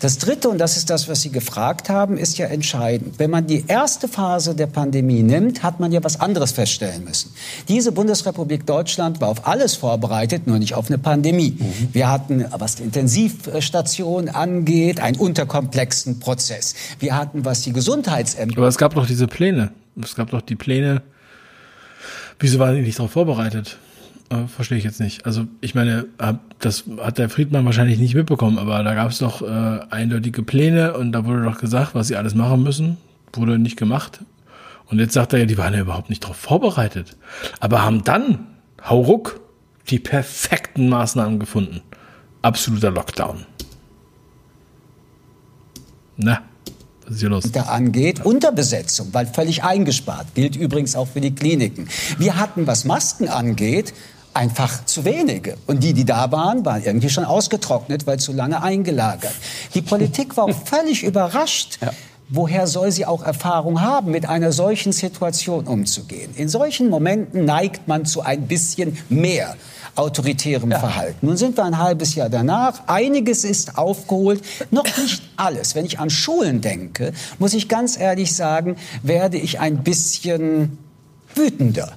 Das 0.02 0.18
Dritte, 0.18 0.48
und 0.48 0.58
das 0.58 0.76
ist 0.76 0.90
das, 0.90 1.08
was 1.08 1.22
Sie 1.22 1.30
gefragt 1.30 1.88
haben, 1.88 2.18
ist 2.18 2.36
ja 2.36 2.46
entscheidend. 2.46 3.20
Wenn 3.20 3.30
man 3.30 3.46
die 3.46 3.64
erste 3.68 4.08
Phase 4.08 4.56
der 4.56 4.66
Pandemie 4.66 5.22
nimmt, 5.22 5.62
hat 5.62 5.78
man 5.78 5.92
ja 5.92 6.02
was 6.02 6.20
anderes 6.20 6.50
feststellen 6.50 7.04
müssen. 7.04 7.32
Diese 7.68 7.92
Bundesrepublik 7.92 8.66
Deutschland 8.66 9.20
war 9.20 9.28
auf 9.28 9.46
alles 9.46 9.76
vorbereitet, 9.76 10.48
nur 10.48 10.58
nicht 10.58 10.74
auf 10.74 10.88
eine 10.88 10.98
Pandemie. 10.98 11.56
Wir 11.92 12.10
hatten, 12.10 12.44
was 12.50 12.74
die 12.74 12.82
Intensivstation 12.82 14.28
angeht, 14.28 14.98
einen 14.98 15.18
unterkomplexen 15.18 16.18
Prozess. 16.18 16.74
Wir 16.98 17.16
hatten, 17.16 17.44
was 17.44 17.60
die 17.60 17.72
Gesundheitsämter 17.72 18.58
Aber 18.58 18.66
es 18.66 18.78
gab 18.78 18.96
doch 18.96 19.06
diese 19.06 19.28
Pläne. 19.28 19.70
Es 20.02 20.16
gab 20.16 20.30
doch 20.30 20.40
die 20.40 20.56
Pläne. 20.56 21.02
Wieso 22.40 22.58
waren 22.58 22.74
die 22.74 22.82
nicht 22.82 22.98
darauf 22.98 23.12
vorbereitet? 23.12 23.78
Äh, 24.32 24.46
verstehe 24.46 24.78
ich 24.78 24.84
jetzt 24.84 25.00
nicht. 25.00 25.26
Also 25.26 25.46
ich 25.60 25.74
meine, 25.74 26.06
hab, 26.18 26.58
das 26.60 26.84
hat 26.98 27.18
der 27.18 27.28
Friedmann 27.28 27.64
wahrscheinlich 27.66 27.98
nicht 27.98 28.14
mitbekommen, 28.14 28.58
aber 28.58 28.82
da 28.82 28.94
gab 28.94 29.10
es 29.10 29.18
doch 29.18 29.42
äh, 29.42 29.80
eindeutige 29.90 30.42
Pläne 30.42 30.94
und 30.94 31.12
da 31.12 31.26
wurde 31.26 31.42
doch 31.42 31.58
gesagt, 31.58 31.94
was 31.94 32.08
sie 32.08 32.16
alles 32.16 32.34
machen 32.34 32.62
müssen. 32.62 32.96
Wurde 33.34 33.58
nicht 33.58 33.76
gemacht. 33.76 34.20
Und 34.86 34.98
jetzt 34.98 35.12
sagt 35.12 35.32
er 35.32 35.40
ja, 35.40 35.46
die 35.46 35.58
waren 35.58 35.74
ja 35.74 35.80
überhaupt 35.80 36.08
nicht 36.08 36.24
darauf 36.24 36.36
vorbereitet. 36.36 37.16
Aber 37.60 37.82
haben 37.82 38.04
dann, 38.04 38.46
hauruck, 38.82 39.40
die 39.88 39.98
perfekten 39.98 40.88
Maßnahmen 40.88 41.38
gefunden. 41.38 41.82
Absoluter 42.40 42.90
Lockdown. 42.90 43.46
Na, 46.16 46.42
was 47.04 47.14
ist 47.14 47.20
hier 47.20 47.30
los? 47.30 47.52
da 47.52 47.62
angeht, 47.62 48.24
Unterbesetzung, 48.24 49.08
weil 49.12 49.26
völlig 49.26 49.64
eingespart. 49.64 50.34
Gilt 50.34 50.56
übrigens 50.56 50.94
auch 50.94 51.08
für 51.08 51.20
die 51.20 51.34
Kliniken. 51.34 51.88
Wir 52.18 52.36
hatten, 52.36 52.66
was 52.66 52.84
Masken 52.84 53.28
angeht, 53.28 53.92
einfach 54.34 54.84
zu 54.84 55.04
wenige. 55.04 55.56
Und 55.66 55.82
die, 55.82 55.92
die 55.92 56.04
da 56.04 56.30
waren, 56.32 56.64
waren 56.64 56.82
irgendwie 56.82 57.10
schon 57.10 57.24
ausgetrocknet, 57.24 58.06
weil 58.06 58.18
zu 58.18 58.32
lange 58.32 58.62
eingelagert. 58.62 59.34
Die 59.74 59.82
Politik 59.82 60.36
war 60.36 60.48
völlig 60.64 61.02
überrascht. 61.02 61.78
Woher 62.28 62.66
soll 62.66 62.90
sie 62.90 63.04
auch 63.04 63.22
Erfahrung 63.22 63.82
haben, 63.82 64.10
mit 64.10 64.26
einer 64.26 64.52
solchen 64.52 64.92
Situation 64.92 65.66
umzugehen? 65.66 66.34
In 66.34 66.48
solchen 66.48 66.88
Momenten 66.88 67.44
neigt 67.44 67.88
man 67.88 68.06
zu 68.06 68.22
ein 68.22 68.46
bisschen 68.46 68.96
mehr 69.10 69.54
autoritärem 69.96 70.70
Verhalten. 70.70 71.26
Nun 71.26 71.36
sind 71.36 71.58
wir 71.58 71.64
ein 71.64 71.76
halbes 71.76 72.14
Jahr 72.14 72.30
danach. 72.30 72.86
Einiges 72.86 73.44
ist 73.44 73.76
aufgeholt, 73.76 74.42
noch 74.70 74.86
nicht 74.96 75.22
alles. 75.36 75.74
Wenn 75.74 75.84
ich 75.84 75.98
an 75.98 76.08
Schulen 76.08 76.62
denke, 76.62 77.12
muss 77.38 77.52
ich 77.52 77.68
ganz 77.68 77.98
ehrlich 77.98 78.34
sagen, 78.34 78.76
werde 79.02 79.36
ich 79.36 79.60
ein 79.60 79.82
bisschen 79.82 80.78
wütender. 81.34 81.92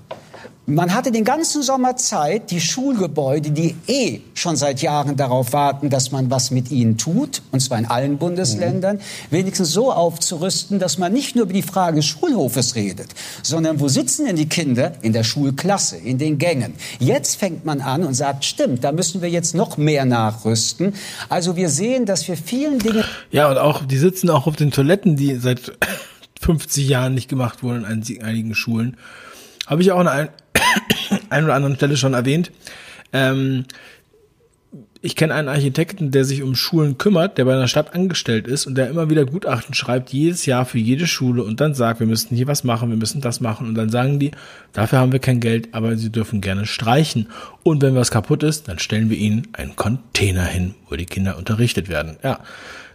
Man 0.68 0.96
hatte 0.96 1.12
den 1.12 1.24
ganzen 1.24 1.62
Sommer 1.62 1.96
Zeit, 1.96 2.50
die 2.50 2.60
Schulgebäude, 2.60 3.52
die 3.52 3.76
eh 3.86 4.22
schon 4.34 4.56
seit 4.56 4.82
Jahren 4.82 5.16
darauf 5.16 5.54
warten, 5.54 5.92
dass 5.92 6.12
man 6.12 6.32
was 6.32 6.50
mit 6.50 6.72
ihnen 6.72 6.98
tut, 6.98 7.44
und 7.52 7.60
zwar 7.60 7.78
in 7.78 7.86
allen 7.86 8.18
Bundesländern, 8.18 9.00
wenigstens 9.30 9.72
so 9.72 9.92
aufzurüsten, 9.94 10.80
dass 10.80 10.98
man 10.98 11.14
nicht 11.14 11.36
nur 11.36 11.44
über 11.44 11.54
die 11.54 11.62
Frage 11.62 11.98
des 11.98 12.06
Schulhofes 12.06 12.74
redet, 12.74 13.10
sondern 13.44 13.80
wo 13.80 13.90
sitzen 13.90 14.26
denn 14.26 14.38
die 14.38 14.50
Kinder? 14.50 14.94
In 15.04 15.14
der 15.14 15.24
Schulklasse, 15.24 15.98
in 15.98 16.18
den 16.18 16.40
Gängen. 16.40 16.74
Jetzt 16.98 17.36
fängt 17.36 17.64
man 17.64 17.82
an 17.82 18.04
und 18.04 18.16
sagt, 18.16 18.44
stimmt, 18.44 18.84
da 18.84 18.92
müssen 18.92 19.22
wir 19.22 19.30
jetzt 19.30 19.54
noch 19.54 19.78
mehr 19.78 20.06
nachrüsten. 20.06 20.96
Also 21.30 21.56
wir 21.56 21.70
sehen, 21.70 22.08
dass 22.08 22.28
wir 22.28 22.38
vielen 22.38 22.80
Dingen 22.80 23.04
Ja, 23.30 23.52
und 23.52 23.60
auch, 23.60 23.86
die 23.86 23.98
sitzen 23.98 24.32
auch 24.32 24.48
auf 24.48 24.56
den 24.56 24.72
Toiletten, 24.72 25.16
die 25.16 25.36
seit 25.36 25.74
50 26.42 26.90
Jahren 26.90 27.14
nicht 27.14 27.30
gemacht 27.30 27.62
wurden 27.62 27.86
in 27.86 28.24
einigen 28.24 28.56
Schulen. 28.56 28.98
Habe 29.68 29.84
ich 29.84 29.92
auch 29.92 30.00
an 30.00 30.30
ein, 31.30 31.44
oder 31.44 31.56
anderen 31.56 31.76
Stelle 31.76 31.98
schon 31.98 32.14
erwähnt. 32.14 32.52
Ähm, 33.14 33.66
ich 35.06 35.16
kenne 35.16 35.36
einen 35.36 35.50
Architekten, 35.50 36.10
der 36.10 36.26
sich 36.26 36.42
um 36.42 36.56
Schulen 36.56 36.98
kümmert, 36.98 37.38
der 37.38 37.46
bei 37.46 37.54
einer 37.54 37.68
Stadt 37.68 37.94
angestellt 37.94 38.48
ist 38.48 38.66
und 38.66 38.74
der 38.74 38.90
immer 38.90 39.08
wieder 39.08 39.26
Gutachten 39.26 39.76
schreibt, 39.76 40.10
jedes 40.12 40.48
Jahr 40.48 40.66
für 40.66 40.80
jede 40.80 41.06
Schule 41.06 41.44
und 41.44 41.62
dann 41.62 41.76
sagt, 41.76 42.00
wir 42.00 42.08
müssen 42.08 42.36
hier 42.36 42.48
was 42.48 42.64
machen, 42.64 42.90
wir 42.90 42.98
müssen 42.98 43.22
das 43.22 43.40
machen 43.40 43.68
und 43.68 43.76
dann 43.76 43.92
sagen 43.92 44.18
die, 44.18 44.32
dafür 44.74 44.98
haben 44.98 45.12
wir 45.12 45.20
kein 45.20 45.42
Geld, 45.42 45.70
aber 45.74 45.96
sie 45.96 46.12
dürfen 46.12 46.42
gerne 46.42 46.66
streichen. 46.66 47.28
Und 47.62 47.84
wenn 47.84 47.94
was 47.94 48.10
kaputt 48.10 48.42
ist, 48.42 48.68
dann 48.68 48.80
stellen 48.80 49.12
wir 49.12 49.18
ihnen 49.18 49.48
einen 49.54 49.76
Container 49.76 50.46
hin, 50.46 50.74
wo 50.90 50.96
die 50.96 51.06
Kinder 51.06 51.38
unterrichtet 51.38 51.88
werden. 51.88 52.18
Ja, 52.24 52.40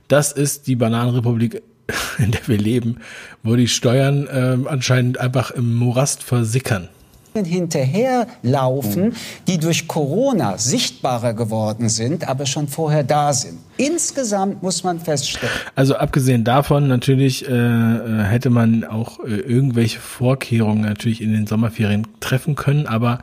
das 0.09 0.33
ist 0.33 0.67
die 0.67 0.75
Bananenrepublik, 0.75 1.63
in 2.19 2.33
der 2.33 2.49
wir 2.49 2.59
leben, 2.59 2.97
wo 3.45 3.55
die 3.55 3.69
Steuern 3.69 4.29
ähm, 4.33 4.67
anscheinend 4.67 5.21
einfach 5.21 5.53
im 5.53 5.77
Morast 5.77 6.25
versickern. 6.25 6.89
Hinterherlaufen, 7.35 9.15
die 9.47 9.59
durch 9.59 9.89
Corona 9.89 10.59
sichtbarer 10.59 11.35
geworden 11.35 11.89
sind, 11.89 12.29
aber 12.29 12.47
schon 12.47 12.69
vorher 12.69 13.05
da 13.05 13.33
sind. 13.33 13.59
Insgesamt 13.77 14.63
muss 14.63 14.85
man 14.85 15.01
feststellen, 15.01 15.55
Also 15.75 15.97
abgesehen 15.97 16.45
davon 16.45 16.87
natürlich 16.89 17.49
äh, 17.49 17.53
äh, 17.53 18.23
hätte 18.25 18.51
man 18.51 18.85
auch 18.85 19.21
äh, 19.21 19.37
irgendwelche 19.37 20.01
Vorkehrungen 20.01 20.83
natürlich 20.83 21.23
in 21.23 21.33
den 21.33 21.47
Sommerferien 21.47 22.07
treffen 22.21 22.57
können, 22.57 22.87
aber 22.87 23.21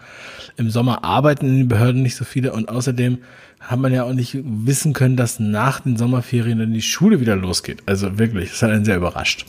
im 0.58 0.72
Sommer 0.72 1.04
arbeiten 1.04 1.46
in 1.46 1.58
den 1.58 1.68
Behörden 1.68 2.02
nicht 2.02 2.16
so 2.16 2.26
viele 2.26 2.54
und 2.54 2.70
außerdem 2.70 3.20
hat 3.68 3.80
man 3.80 3.94
ja 3.94 4.04
auch 4.04 4.14
nicht 4.14 4.38
wissen 4.44 4.94
können, 4.94 5.18
dass 5.18 5.40
nach 5.40 5.82
den 5.82 5.98
Sommerferien 5.98 6.60
dann 6.60 6.74
die 6.74 6.82
Schule 6.82 7.20
wieder 7.20 7.36
losgeht. 7.36 7.84
Also 7.86 8.18
wirklich, 8.18 8.52
das 8.52 8.62
hat 8.62 8.72
einen 8.72 8.86
sehr 8.86 8.96
überrascht. 8.96 9.46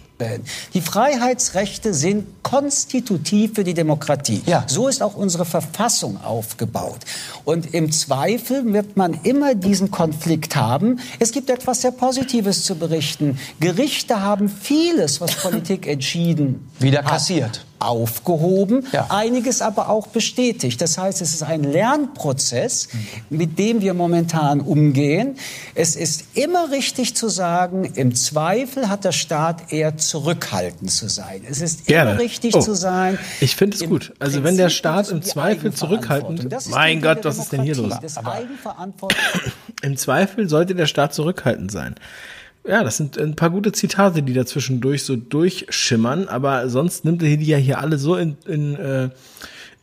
die 0.74 0.80
Freiheitsrechte 0.80 1.94
sind 1.94 2.26
konstitutiv 2.42 3.52
für 3.54 3.62
die 3.62 3.74
Demokratie. 3.74 4.42
Ja. 4.46 4.64
So 4.66 4.88
ist 4.88 5.04
auch 5.04 5.14
unsere 5.14 5.44
Verfassung 5.44 6.20
aufgebaut. 6.20 6.98
Und 7.44 7.72
im 7.72 7.92
Zweifel 7.92 8.72
wird 8.72 8.96
man 8.96 9.14
immer 9.22 9.54
diesen 9.54 9.92
Konflikt 9.92 10.56
haben. 10.56 10.98
Es 11.20 11.30
gibt 11.30 11.48
etwas 11.48 11.82
sehr 11.82 11.92
Positives 11.92 12.64
zu 12.64 12.74
berichten. 12.74 13.38
Gerichte 13.60 14.20
haben 14.20 14.48
vieles, 14.48 15.20
was 15.20 15.36
Politik 15.42 15.86
entschieden 15.86 16.68
Wieder 16.80 16.98
hat, 16.98 17.06
kassiert. 17.06 17.64
Aufgehoben, 17.78 18.86
ja. 18.92 19.06
einiges 19.10 19.62
aber 19.62 19.88
auch 19.88 20.06
bestätigt. 20.08 20.80
Das 20.80 20.98
heißt, 20.98 21.20
es 21.22 21.34
ist 21.34 21.42
ein 21.42 21.62
Lernprozess, 21.62 22.88
mit 23.30 23.58
dem 23.58 23.80
wir 23.80 23.94
momentan 23.94 24.60
umgehen. 24.60 25.36
Es 25.74 25.96
ist 25.96 26.24
immer 26.34 26.70
richtig 26.70 27.14
zu 27.16 27.28
sagen, 27.28 27.84
im 27.94 28.14
Zweifel 28.14 28.88
hat 28.88 29.04
der 29.04 29.12
Staat 29.12 29.72
eher 29.72 29.96
zurückhaltend 29.96 30.90
zu 30.90 31.08
sein. 31.08 31.42
Es 31.48 31.60
ist 31.60 31.86
Gerne. 31.86 32.12
immer 32.12 32.20
richtig 32.20 32.54
oh. 32.54 32.60
zu 32.60 32.74
sein. 32.74 33.18
Ich 33.40 33.56
finde 33.56 33.76
es 33.76 33.84
gut. 33.84 34.12
Also 34.18 34.44
wenn 34.44 34.56
der 34.56 34.70
Staat 34.70 35.10
im 35.10 35.22
Zweifel 35.22 35.72
zurückhaltend, 35.72 36.48
mein 36.70 37.00
Gott, 37.00 37.24
was 37.24 37.38
ist 37.38 37.52
denn 37.52 37.62
hier 37.62 37.76
los? 37.76 37.94
Im 39.82 39.96
Zweifel 39.96 40.48
sollte 40.48 40.74
der 40.74 40.86
Staat 40.86 41.14
zurückhaltend 41.14 41.70
sein. 41.70 41.94
Ja, 42.68 42.84
das 42.84 42.98
sind 42.98 43.16
ein 43.16 43.34
paar 43.34 43.48
gute 43.48 43.72
Zitate, 43.72 44.22
die 44.22 44.34
da 44.34 44.44
zwischendurch 44.44 45.02
so 45.02 45.16
durchschimmern, 45.16 46.28
aber 46.28 46.68
sonst 46.68 47.02
nimmt 47.02 47.22
er 47.22 47.38
die 47.38 47.46
ja 47.46 47.56
hier 47.56 47.78
alle 47.78 47.96
so 47.96 48.14
in, 48.14 48.36
in, 48.46 48.76
äh, 48.76 49.08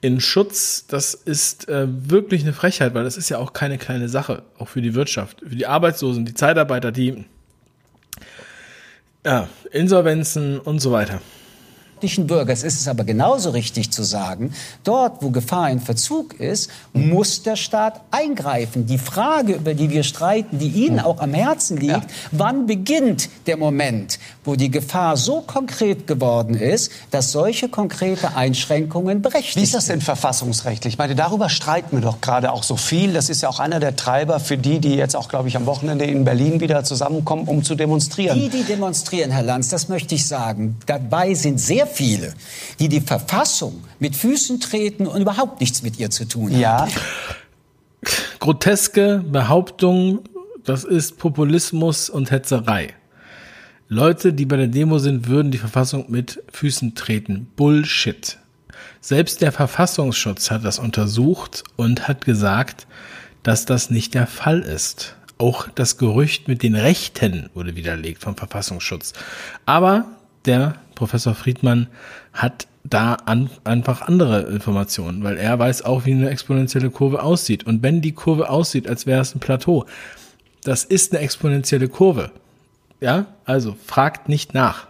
in 0.02 0.22
Schutz. 0.22 0.86
Das 0.88 1.16
ist 1.16 1.68
äh, 1.68 1.88
wirklich 1.90 2.44
eine 2.44 2.54
Frechheit, 2.54 2.94
weil 2.94 3.04
das 3.04 3.18
ist 3.18 3.30
ja 3.30 3.40
auch 3.40 3.54
keine 3.54 3.80
kleine 3.80 4.08
Sache, 4.08 4.44
auch 4.60 4.68
für 4.68 4.84
die 4.84 4.94
Wirtschaft, 4.94 5.40
für 5.40 5.56
die 5.56 5.66
Arbeitslosen, 5.66 6.26
die 6.26 6.36
Zeitarbeiter, 6.36 6.92
die 6.92 7.26
ja, 9.26 9.50
Insolvenzen 9.72 10.60
und 10.60 10.78
so 10.78 10.92
weiter 10.92 11.22
durchschnittlichen 12.06 12.28
Bürgers 12.28 12.64
ist 12.64 12.80
es 12.80 12.88
aber 12.88 13.04
genauso 13.04 13.50
richtig 13.50 13.92
zu 13.92 14.04
sagen, 14.04 14.54
dort, 14.84 15.24
wo 15.24 15.32
Gefahr 15.32 15.70
in 15.70 15.80
Verzug 15.80 16.40
ist, 16.40 16.70
muss 16.94 17.42
der 17.44 17.56
Staat 17.56 18.02
eingreifen. 18.12 18.86
Die 18.86 18.98
Frage, 18.98 19.54
über 19.54 19.74
die 19.74 19.90
wir 19.90 20.04
streiten, 20.04 20.60
die 20.60 20.68
Ihnen 20.68 21.00
auch 21.00 21.20
am 21.20 21.34
Herzen 21.34 21.78
liegt, 21.78 21.94
ja. 21.94 22.02
wann 22.32 22.68
beginnt 22.68 23.30
der 23.48 23.58
Moment, 23.58 24.20
wo 24.44 24.56
die 24.56 24.70
Gefahr 24.70 25.18
so 25.18 25.42
konkret 25.42 26.06
geworden 26.06 26.56
ist, 26.56 26.92
dass 27.12 27.32
solche 27.32 27.70
konkrete 27.70 28.36
Einschränkungen 28.36 29.22
berechtigt 29.22 29.54
sind? 29.54 29.62
Wie 29.62 29.66
ist 29.66 29.74
das 29.74 29.88
denn 29.88 30.02
verfassungsrechtlich? 30.02 30.94
Ich 30.94 30.98
meine, 30.98 31.16
darüber 31.16 31.50
streiten 31.50 31.98
wir 31.98 32.02
doch 32.02 32.22
gerade 32.22 32.52
auch 32.52 32.64
so 32.64 32.78
viel. 32.78 33.14
Das 33.14 33.30
ist 33.30 33.42
ja 33.42 33.50
auch 33.50 33.60
einer 33.60 33.80
der 33.80 33.96
Treiber 33.96 34.40
für 34.40 34.58
die, 34.58 34.80
die 34.80 34.96
jetzt 34.96 35.16
auch, 35.16 35.30
glaube 35.30 35.48
ich, 35.48 35.58
am 35.58 35.66
Wochenende 35.66 36.06
in 36.06 36.24
Berlin 36.24 36.60
wieder 36.60 36.84
zusammenkommen, 36.84 37.48
um 37.48 37.64
zu 37.64 37.76
demonstrieren. 37.76 38.40
Die, 38.40 38.50
die 38.50 38.64
demonstrieren, 38.64 39.32
Herr 39.32 39.44
Lanz, 39.44 39.70
das 39.70 39.90
möchte 39.90 40.16
ich 40.16 40.28
sagen. 40.28 40.78
Dabei 40.86 41.34
sind 41.34 41.60
sehr 41.60 41.88
viele, 41.96 42.34
die 42.80 42.90
die 42.90 43.02
Verfassung 43.02 43.84
mit 44.00 44.16
Füßen 44.16 44.60
treten 44.60 45.08
und 45.08 45.22
überhaupt 45.22 45.62
nichts 45.62 45.82
mit 45.82 45.98
ihr 46.00 46.10
zu 46.10 46.28
tun 46.28 46.52
haben. 46.52 46.60
Ja. 46.60 46.88
Groteske 48.40 49.24
Behauptung, 49.28 50.20
das 50.64 50.84
ist 50.84 51.18
Populismus 51.18 52.10
und 52.10 52.32
Hetzerei. 52.32 52.94
Leute, 53.88 54.34
die 54.34 54.46
bei 54.46 54.58
der 54.58 54.68
Demo 54.68 54.98
sind, 55.00 55.28
würden 55.28 55.52
die 55.52 55.58
Verfassung 55.58 56.06
mit 56.10 56.44
Füßen 56.52 56.96
treten. 56.96 57.48
Bullshit. 57.56 58.38
Selbst 59.00 59.42
der 59.42 59.52
Verfassungsschutz 59.52 60.50
hat 60.50 60.66
das 60.66 60.80
untersucht 60.80 61.64
und 61.76 62.08
hat 62.08 62.26
gesagt, 62.26 62.88
dass 63.44 63.66
das 63.66 63.92
nicht 63.92 64.16
der 64.16 64.26
Fall 64.26 64.62
ist. 64.62 65.16
Auch 65.38 65.68
das 65.76 65.98
Gerücht 65.98 66.48
mit 66.48 66.64
den 66.64 66.76
Rechten 66.76 67.50
wurde 67.54 67.76
widerlegt 67.76 68.24
vom 68.24 68.36
Verfassungsschutz. 68.36 69.14
Aber 69.66 70.06
der 70.46 70.76
Professor 70.96 71.36
Friedmann 71.36 71.88
hat 72.34 72.68
da 72.84 73.16
an, 73.26 73.50
einfach 73.64 74.02
andere 74.04 74.42
Informationen, 74.44 75.24
weil 75.24 75.38
er 75.38 75.58
weiß 75.58 75.84
auch, 75.84 76.06
wie 76.06 76.12
eine 76.14 76.30
exponentielle 76.30 76.92
Kurve 76.92 77.24
aussieht. 77.24 77.66
Und 77.66 77.84
wenn 77.84 78.02
die 78.02 78.14
Kurve 78.14 78.50
aussieht, 78.50 78.88
als 78.88 79.06
wäre 79.06 79.22
es 79.22 79.34
ein 79.36 79.40
Plateau, 79.40 79.86
das 80.64 80.84
ist 80.84 81.14
eine 81.14 81.22
exponentielle 81.22 81.90
Kurve. 81.90 82.32
Ja, 83.02 83.26
also 83.46 83.76
fragt 83.86 84.30
nicht 84.30 84.54
nach 84.54 84.88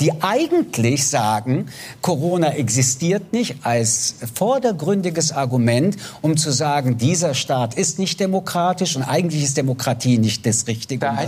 die 0.00 0.12
eigentlich 0.22 1.06
sagen, 1.06 1.66
Corona 2.00 2.54
existiert 2.54 3.32
nicht 3.32 3.56
als 3.64 4.16
vordergründiges 4.34 5.32
Argument, 5.32 5.96
um 6.22 6.36
zu 6.36 6.50
sagen, 6.50 6.96
dieser 6.96 7.34
Staat 7.34 7.74
ist 7.74 7.98
nicht 7.98 8.18
demokratisch 8.18 8.96
und 8.96 9.02
eigentlich 9.02 9.44
ist 9.44 9.56
Demokratie 9.56 10.18
nicht 10.18 10.46
das 10.46 10.66
Richtige. 10.66 11.00
Da 11.00 11.18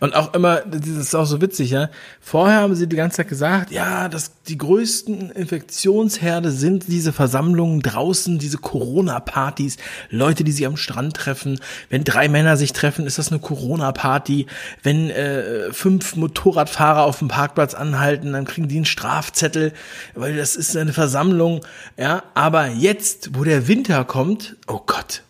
und 0.00 0.14
auch 0.14 0.34
immer, 0.34 0.60
das 0.60 0.86
ist 0.86 1.14
auch 1.14 1.24
so 1.24 1.40
witzig, 1.40 1.70
ja. 1.70 1.88
Vorher 2.20 2.60
haben 2.60 2.74
sie 2.74 2.86
die 2.86 2.96
ganze 2.96 3.18
Zeit 3.18 3.28
gesagt, 3.28 3.70
ja, 3.72 4.08
dass 4.08 4.32
die 4.46 4.58
größten 4.58 5.30
Infektionsherde 5.30 6.50
sind 6.50 6.88
diese 6.88 7.12
Versammlungen 7.12 7.80
draußen, 7.80 8.38
diese 8.38 8.58
Corona-Partys, 8.58 9.78
Leute, 10.10 10.44
die 10.44 10.52
sich 10.52 10.66
am 10.66 10.76
Strand 10.76 11.14
treffen. 11.16 11.60
Wenn 11.88 12.04
drei 12.04 12.28
Männer 12.28 12.56
sich 12.56 12.72
treffen, 12.72 13.06
ist 13.06 13.18
das 13.18 13.30
eine 13.30 13.40
Corona-Party. 13.40 14.46
Wenn 14.82 15.10
äh, 15.10 15.72
fünf 15.72 16.16
Motorradfahrer 16.16 17.04
auf 17.04 17.18
dem 17.18 17.28
Parkplatz 17.28 17.74
anhalten, 17.74 18.01
halten, 18.02 18.32
dann 18.32 18.44
kriegen 18.44 18.68
die 18.68 18.76
einen 18.76 18.84
Strafzettel, 18.84 19.72
weil 20.14 20.36
das 20.36 20.56
ist 20.56 20.76
eine 20.76 20.92
Versammlung, 20.92 21.64
ja. 21.96 22.22
Aber 22.34 22.66
jetzt, 22.68 23.30
wo 23.34 23.44
der 23.44 23.68
Winter 23.68 24.04
kommt, 24.04 24.56
oh 24.66 24.80
Gott, 24.84 25.22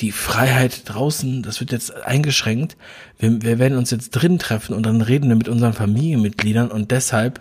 die 0.00 0.12
Freiheit 0.12 0.82
draußen, 0.84 1.42
das 1.42 1.58
wird 1.58 1.72
jetzt 1.72 1.92
eingeschränkt. 2.04 2.76
Wir, 3.18 3.42
wir 3.42 3.58
werden 3.58 3.76
uns 3.76 3.90
jetzt 3.90 4.10
drin 4.10 4.38
treffen 4.38 4.74
und 4.74 4.84
dann 4.86 5.00
reden 5.00 5.28
wir 5.28 5.36
mit 5.36 5.48
unseren 5.48 5.72
Familienmitgliedern 5.72 6.70
und 6.70 6.92
deshalb 6.92 7.40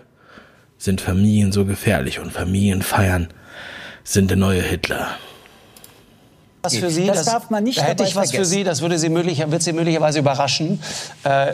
sind 0.80 1.02
Familien 1.02 1.52
so 1.52 1.66
gefährlich 1.66 2.20
und 2.20 2.32
Familienfeiern 2.32 3.28
sind 4.04 4.30
der 4.32 4.38
neue 4.38 4.62
Hitler 4.62 5.18
was 6.68 6.78
für 6.78 6.90
Sie. 6.90 7.08
Das, 7.08 7.18
das 7.18 7.26
darf 7.26 7.50
man 7.50 7.64
nicht. 7.64 7.80
Da 7.80 7.84
hätte 7.84 8.04
ich 8.04 8.16
was 8.16 8.30
vergessen. 8.30 8.38
für 8.38 8.46
Sie. 8.46 8.64
Das 8.64 8.82
würde 8.82 8.98
Sie 8.98 9.10
möglich, 9.10 9.44
wird 9.50 9.62
Sie 9.62 9.74
möglicherweise 9.74 10.20
überraschen. 10.20 10.80
Äh, 11.24 11.54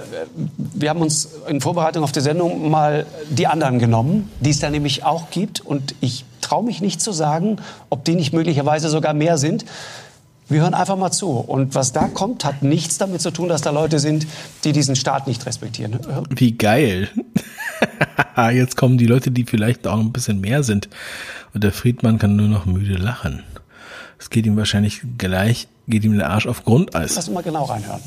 wir 0.74 0.89
haben 0.89 1.01
uns 1.01 1.30
in 1.47 1.61
Vorbereitung 1.61 2.03
auf 2.03 2.11
die 2.11 2.22
Sendung 2.22 2.70
mal 2.70 3.05
die 3.30 3.47
anderen 3.47 3.80
genommen, 3.80 4.30
die 4.39 4.49
es 4.49 4.59
da 4.59 4.70
nämlich 4.70 5.03
auch 5.03 5.30
gibt. 5.30 5.61
Und 5.61 5.95
ich 6.01 6.26
traue 6.41 6.64
mich 6.64 6.82
nicht 6.82 7.01
zu 7.01 7.11
sagen, 7.11 7.57
ob 7.89 8.05
die 8.05 8.16
nicht 8.16 8.34
möglicherweise 8.34 8.89
sogar 8.89 9.14
mehr 9.14 9.38
sind. 9.38 9.66
Wir 10.49 10.61
hören 10.61 10.74
einfach 10.74 10.97
mal 10.97 11.11
zu. 11.11 11.30
Und 11.30 11.74
was 11.74 11.93
da 11.93 12.07
kommt, 12.07 12.45
hat 12.45 12.64
nichts 12.64 12.97
damit 12.97 13.22
zu 13.22 13.32
tun, 13.32 13.49
dass 13.49 13.61
da 13.61 13.72
Leute 13.72 13.99
sind, 13.99 14.28
die 14.64 14.72
diesen 14.72 14.95
Staat 14.95 15.26
nicht 15.26 15.45
respektieren. 15.45 15.99
Wie 16.30 16.51
geil. 16.51 17.09
Jetzt 18.53 18.78
kommen 18.78 18.97
die 18.97 19.05
Leute, 19.05 19.32
die 19.32 19.45
vielleicht 19.45 19.88
auch 19.88 19.99
ein 19.99 20.11
bisschen 20.11 20.41
mehr 20.41 20.64
sind. 20.64 20.89
Und 21.53 21.64
der 21.64 21.72
Friedmann 21.72 22.18
kann 22.18 22.36
nur 22.36 22.47
noch 22.47 22.66
müde 22.66 22.95
lachen. 22.95 23.43
Es 24.20 24.30
geht 24.30 24.45
ihm 24.45 24.57
wahrscheinlich 24.57 25.01
gleich, 25.18 25.68
geht 25.88 26.03
ihm 26.03 26.18
der 26.18 26.30
Arsch 26.30 26.47
auf 26.47 26.64
Grundeis. 26.64 27.16
Lass 27.16 27.28
uns 27.28 27.36
mal 27.36 27.43
genau 27.43 27.66
reinhören. 27.66 28.01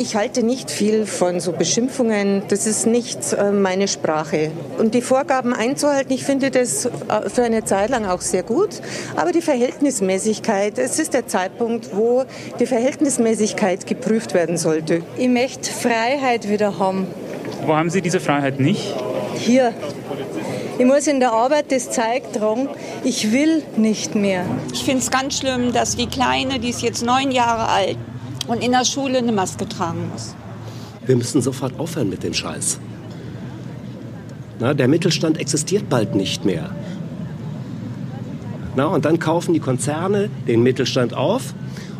Ich 0.00 0.14
halte 0.14 0.44
nicht 0.44 0.70
viel 0.70 1.06
von 1.06 1.40
so 1.40 1.50
Beschimpfungen. 1.50 2.42
Das 2.46 2.68
ist 2.68 2.86
nicht 2.86 3.32
äh, 3.32 3.50
meine 3.50 3.88
Sprache. 3.88 4.52
Und 4.78 4.94
die 4.94 5.02
Vorgaben 5.02 5.52
einzuhalten, 5.52 6.12
ich 6.12 6.22
finde 6.22 6.52
das 6.52 6.84
äh, 6.84 7.28
für 7.28 7.42
eine 7.42 7.64
Zeit 7.64 7.90
lang 7.90 8.06
auch 8.06 8.20
sehr 8.20 8.44
gut. 8.44 8.80
Aber 9.16 9.32
die 9.32 9.42
Verhältnismäßigkeit, 9.42 10.78
es 10.78 11.00
ist 11.00 11.14
der 11.14 11.26
Zeitpunkt, 11.26 11.96
wo 11.96 12.24
die 12.60 12.66
Verhältnismäßigkeit 12.66 13.88
geprüft 13.88 14.34
werden 14.34 14.56
sollte. 14.56 15.02
Ich 15.16 15.28
möchte 15.28 15.68
Freiheit 15.72 16.48
wieder 16.48 16.78
haben. 16.78 17.08
Wo 17.66 17.74
haben 17.74 17.90
Sie 17.90 18.02
diese 18.02 18.20
Freiheit 18.20 18.60
nicht? 18.60 18.94
Hier. 19.34 19.72
Ich 20.78 20.86
muss 20.86 21.06
in 21.06 21.18
der 21.18 21.32
Arbeit 21.32 21.72
das 21.72 21.90
Zeug 21.90 22.32
tragen, 22.32 22.68
ich 23.02 23.32
will 23.32 23.62
nicht 23.76 24.14
mehr. 24.14 24.44
Ich 24.72 24.84
finde 24.84 25.00
es 25.00 25.10
ganz 25.10 25.38
schlimm, 25.38 25.72
dass 25.72 25.96
die 25.96 26.06
Kleine, 26.06 26.60
die 26.60 26.68
ist 26.68 26.82
jetzt 26.82 27.04
neun 27.04 27.32
Jahre 27.32 27.68
alt 27.68 27.98
und 28.46 28.62
in 28.62 28.72
der 28.72 28.84
Schule 28.84 29.18
eine 29.18 29.32
Maske 29.32 29.68
tragen 29.68 30.08
muss. 30.12 30.36
Wir 31.04 31.16
müssen 31.16 31.42
sofort 31.42 31.78
aufhören 31.80 32.10
mit 32.10 32.22
dem 32.22 32.32
Scheiß. 32.32 32.78
Na, 34.60 34.74
der 34.74 34.88
Mittelstand 34.88 35.38
existiert 35.38 35.88
bald 35.88 36.14
nicht 36.14 36.44
mehr. 36.44 36.70
Na, 38.76 38.86
und 38.86 39.04
dann 39.04 39.18
kaufen 39.18 39.54
die 39.54 39.60
Konzerne 39.60 40.30
den 40.46 40.62
Mittelstand 40.62 41.14
auf 41.14 41.54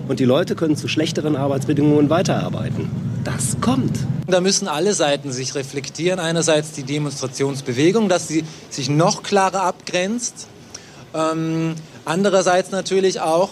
und 0.07 0.21
die 0.21 0.25
Leute 0.25 0.55
können 0.55 0.77
zu 0.77 0.87
schlechteren 0.87 1.37
Arbeitsbedingungen 1.37 2.11
weiterarbeiten. 2.11 3.08
Das 3.35 3.61
kommt. 3.61 3.99
Da 4.27 4.41
müssen 4.41 4.69
alle 4.69 4.95
Seiten 4.95 5.33
sich 5.33 5.55
reflektieren. 5.55 6.19
Einerseits 6.19 6.73
die 6.73 6.83
Demonstrationsbewegung, 6.83 8.09
dass 8.09 8.27
sie 8.27 8.43
sich 8.71 8.89
noch 8.89 9.23
klarer 9.23 9.65
abgrenzt. 9.65 10.49
Ähm, 11.13 11.75
andererseits 12.07 12.71
natürlich 12.71 13.21
auch, 13.21 13.51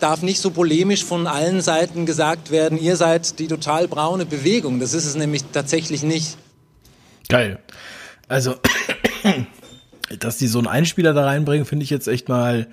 darf 0.00 0.22
nicht 0.22 0.40
so 0.40 0.50
polemisch 0.50 1.04
von 1.04 1.26
allen 1.26 1.60
Seiten 1.60 2.06
gesagt 2.06 2.50
werden, 2.50 2.78
ihr 2.78 2.96
seid 2.96 3.38
die 3.38 3.48
total 3.48 3.86
braune 3.86 4.24
Bewegung. 4.24 4.80
Das 4.80 4.94
ist 4.94 5.04
es 5.04 5.14
nämlich 5.14 5.44
tatsächlich 5.52 6.02
nicht. 6.02 6.38
Geil. 7.28 7.58
Also, 8.28 8.54
dass 10.20 10.38
die 10.38 10.46
so 10.46 10.56
einen 10.56 10.68
Einspieler 10.68 11.12
da 11.12 11.26
reinbringen, 11.26 11.66
finde 11.66 11.84
ich 11.84 11.90
jetzt 11.90 12.08
echt 12.08 12.30
mal 12.30 12.66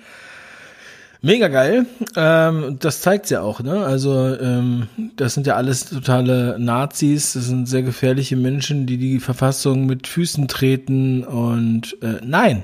Mega 1.26 1.48
geil. 1.48 1.86
Ähm, 2.14 2.76
das 2.78 3.00
zeigt's 3.00 3.30
ja 3.30 3.40
auch, 3.40 3.60
ne? 3.60 3.84
Also 3.84 4.36
ähm, 4.36 4.86
das 5.16 5.34
sind 5.34 5.44
ja 5.44 5.56
alles 5.56 5.86
totale 5.86 6.56
Nazis. 6.56 7.32
Das 7.32 7.46
sind 7.46 7.66
sehr 7.68 7.82
gefährliche 7.82 8.36
Menschen, 8.36 8.86
die 8.86 8.96
die 8.96 9.18
Verfassung 9.18 9.86
mit 9.86 10.06
Füßen 10.06 10.46
treten. 10.46 11.24
Und 11.24 12.00
äh, 12.00 12.20
nein, 12.22 12.62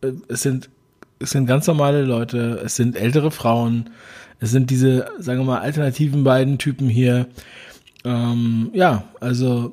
äh, 0.00 0.10
es 0.26 0.42
sind 0.42 0.70
es 1.20 1.30
sind 1.30 1.46
ganz 1.46 1.68
normale 1.68 2.02
Leute. 2.02 2.60
Es 2.64 2.74
sind 2.74 2.96
ältere 2.96 3.30
Frauen. 3.30 3.90
Es 4.40 4.50
sind 4.50 4.70
diese, 4.70 5.06
sagen 5.20 5.38
wir 5.38 5.44
mal, 5.44 5.60
alternativen 5.60 6.24
beiden 6.24 6.58
Typen 6.58 6.88
hier. 6.88 7.26
Ähm, 8.04 8.70
ja, 8.72 9.04
also 9.20 9.72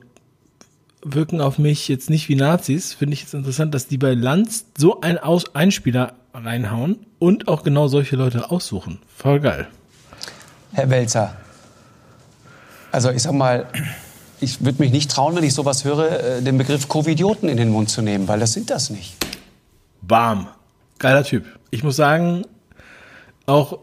wirken 1.04 1.42
auf 1.42 1.58
mich 1.58 1.88
jetzt 1.88 2.12
nicht 2.12 2.30
wie 2.30 2.36
Nazis. 2.36 2.94
Finde 2.94 3.16
ich 3.16 3.22
jetzt 3.22 3.34
interessant, 3.34 3.74
dass 3.74 3.88
die 3.88 3.98
bei 3.98 4.14
Lanz 4.14 4.66
so 4.78 5.02
einen 5.02 5.18
Aus 5.18 5.56
Einspieler 5.56 6.14
reinhauen 6.44 7.06
und 7.20 7.48
auch 7.48 7.64
genau 7.64 7.88
solche 7.88 8.16
Leute 8.16 8.52
aussuchen. 8.52 9.00
Voll 9.16 9.40
geil. 9.40 9.68
Herr 10.74 10.90
Welzer, 10.90 11.38
also 12.92 13.12
ich 13.12 13.24
sag 13.24 13.34
mal, 13.34 13.68
ich 14.40 14.64
würde 14.64 14.82
mich 14.82 14.92
nicht 14.92 15.12
trauen, 15.12 15.36
wenn 15.36 15.44
ich 15.44 15.54
sowas 15.54 15.84
höre, 15.84 16.12
äh, 16.12 16.42
den 16.42 16.58
Begriff 16.58 16.88
Covidioten 16.88 17.50
in 17.50 17.58
den 17.58 17.70
Mund 17.70 17.90
zu 17.90 18.02
nehmen, 18.02 18.28
weil 18.28 18.40
das 18.40 18.54
sind 18.54 18.70
das 18.70 18.90
nicht. 18.90 19.16
Bam. 20.02 20.48
Geiler 20.98 21.24
Typ. 21.24 21.46
Ich 21.72 21.84
muss 21.84 21.96
sagen, 21.96 22.44
auch, 23.46 23.80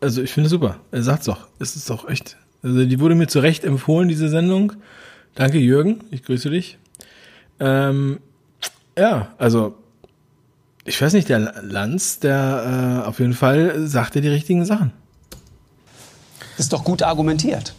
also 0.00 0.22
ich 0.22 0.32
finde 0.32 0.50
super. 0.50 0.76
Er 0.90 1.02
sagt's 1.02 1.26
doch. 1.26 1.46
Es 1.58 1.74
ist 1.74 1.88
doch 1.88 2.08
echt. 2.08 2.36
Also 2.62 2.84
die 2.84 3.00
wurde 3.00 3.14
mir 3.14 3.28
zu 3.28 3.40
Recht 3.40 3.64
empfohlen, 3.64 4.08
diese 4.08 4.28
Sendung. 4.28 4.74
Danke, 5.34 5.58
Jürgen. 5.58 6.00
Ich 6.10 6.22
grüße 6.22 6.50
dich. 6.50 6.78
Ähm, 7.60 8.20
ja, 8.98 9.34
also 9.38 9.76
ich 10.86 11.00
weiß 11.00 11.12
nicht, 11.12 11.28
der 11.28 11.52
Lanz, 11.62 12.20
der 12.20 13.02
äh, 13.04 13.08
auf 13.08 13.18
jeden 13.18 13.34
Fall 13.34 13.86
sagte 13.86 14.20
die 14.20 14.28
richtigen 14.28 14.64
Sachen. 14.64 14.92
Ist 16.58 16.72
doch 16.72 16.84
gut 16.84 17.02
argumentiert. 17.02 17.74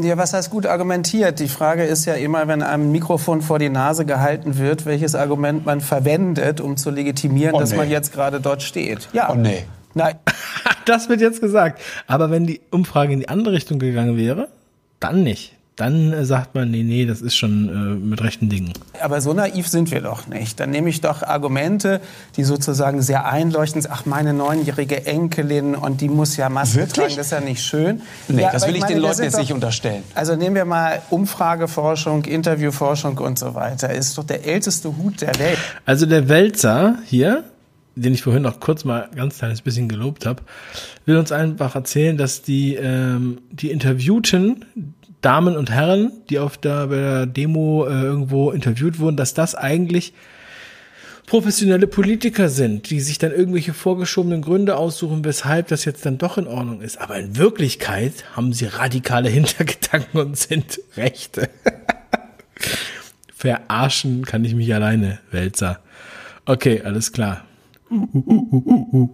Ja, 0.00 0.16
was 0.16 0.32
heißt 0.32 0.50
gut 0.50 0.64
argumentiert? 0.64 1.40
Die 1.40 1.48
Frage 1.48 1.84
ist 1.84 2.04
ja 2.04 2.14
immer, 2.14 2.46
wenn 2.48 2.62
einem 2.62 2.92
Mikrofon 2.92 3.42
vor 3.42 3.58
die 3.58 3.68
Nase 3.68 4.06
gehalten 4.06 4.56
wird, 4.56 4.86
welches 4.86 5.14
Argument 5.14 5.66
man 5.66 5.80
verwendet, 5.80 6.60
um 6.60 6.76
zu 6.76 6.90
legitimieren, 6.90 7.54
oh, 7.54 7.58
dass 7.58 7.72
nee. 7.72 7.78
man 7.78 7.90
jetzt 7.90 8.12
gerade 8.12 8.40
dort 8.40 8.62
steht. 8.62 9.08
Ja. 9.12 9.30
Oh 9.30 9.34
nee. 9.34 9.64
Nein. 9.94 10.14
das 10.86 11.08
wird 11.08 11.20
jetzt 11.20 11.40
gesagt. 11.40 11.80
Aber 12.06 12.30
wenn 12.30 12.46
die 12.46 12.60
Umfrage 12.70 13.12
in 13.12 13.20
die 13.20 13.28
andere 13.28 13.54
Richtung 13.54 13.78
gegangen 13.78 14.16
wäre, 14.16 14.48
dann 15.00 15.24
nicht 15.24 15.56
dann 15.82 16.12
äh, 16.12 16.24
sagt 16.24 16.54
man, 16.54 16.70
nee, 16.70 16.84
nee, 16.84 17.06
das 17.06 17.20
ist 17.20 17.34
schon 17.34 17.68
äh, 17.68 17.72
mit 18.06 18.22
rechten 18.22 18.48
Dingen. 18.48 18.72
Aber 19.00 19.20
so 19.20 19.32
naiv 19.32 19.66
sind 19.66 19.90
wir 19.90 20.00
doch 20.00 20.28
nicht. 20.28 20.60
Dann 20.60 20.70
nehme 20.70 20.88
ich 20.88 21.00
doch 21.00 21.24
Argumente, 21.24 22.00
die 22.36 22.44
sozusagen 22.44 23.02
sehr 23.02 23.26
einleuchtend 23.26 23.82
sind. 23.82 23.92
Ach, 23.92 24.06
meine 24.06 24.32
neunjährige 24.32 25.06
Enkelin 25.06 25.74
und 25.74 26.00
die 26.00 26.08
muss 26.08 26.36
ja 26.36 26.48
Maske 26.48 26.76
Wirklich? 26.76 26.94
tragen, 26.94 27.16
das 27.16 27.26
ist 27.26 27.32
ja 27.32 27.40
nicht 27.40 27.64
schön. 27.64 28.00
Nee, 28.28 28.42
ja, 28.42 28.52
das 28.52 28.66
will 28.68 28.76
ich, 28.76 28.80
meine, 28.80 28.94
den 28.94 29.02
Leuten 29.02 29.24
jetzt 29.24 29.34
doch, 29.34 29.40
nicht 29.40 29.52
unterstellen. 29.52 30.04
Also 30.14 30.36
nehmen 30.36 30.54
wir 30.54 30.64
mal 30.64 31.02
Umfrageforschung, 31.10 32.26
Interviewforschung 32.26 33.18
und 33.18 33.38
so 33.38 33.56
weiter. 33.56 33.90
Ist 33.92 34.16
doch 34.16 34.24
der 34.24 34.46
älteste 34.46 34.96
Hut 34.96 35.20
der 35.20 35.36
Welt. 35.40 35.58
Also 35.84 36.06
der 36.06 36.28
Wälzer 36.28 36.96
hier, 37.06 37.42
den 37.96 38.14
ich 38.14 38.22
vorhin 38.22 38.42
noch 38.42 38.60
kurz 38.60 38.84
mal 38.84 39.08
ganz 39.16 39.38
kleines 39.38 39.62
bisschen 39.62 39.88
gelobt 39.88 40.26
habe, 40.26 40.42
will 41.06 41.16
uns 41.16 41.32
einfach 41.32 41.74
erzählen, 41.74 42.16
dass 42.16 42.42
die, 42.42 42.76
ähm, 42.76 43.38
die 43.50 43.72
Interviewten 43.72 44.64
Damen 45.22 45.56
und 45.56 45.70
Herren, 45.70 46.12
die 46.28 46.38
auf 46.38 46.58
der, 46.58 46.88
bei 46.88 46.96
der 46.96 47.26
Demo 47.26 47.86
äh, 47.86 48.02
irgendwo 48.02 48.50
interviewt 48.50 48.98
wurden, 48.98 49.16
dass 49.16 49.34
das 49.34 49.54
eigentlich 49.54 50.12
professionelle 51.26 51.86
Politiker 51.86 52.48
sind, 52.48 52.90
die 52.90 53.00
sich 53.00 53.18
dann 53.18 53.32
irgendwelche 53.32 53.72
vorgeschobenen 53.72 54.42
Gründe 54.42 54.76
aussuchen, 54.76 55.24
weshalb 55.24 55.68
das 55.68 55.84
jetzt 55.84 56.04
dann 56.04 56.18
doch 56.18 56.36
in 56.36 56.46
Ordnung 56.46 56.82
ist. 56.82 57.00
Aber 57.00 57.16
in 57.18 57.36
Wirklichkeit 57.36 58.36
haben 58.36 58.52
sie 58.52 58.66
radikale 58.66 59.28
Hintergedanken 59.30 60.20
und 60.20 60.36
sind 60.36 60.80
Rechte. 60.96 61.48
Verarschen 63.34 64.24
kann 64.24 64.44
ich 64.44 64.54
mich 64.54 64.74
alleine, 64.74 65.20
Wälzer. 65.30 65.80
Okay, 66.44 66.82
alles 66.82 67.12
klar. 67.12 67.44
Uh, 67.90 68.06
uh, 68.12 68.88
uh, 68.92 69.08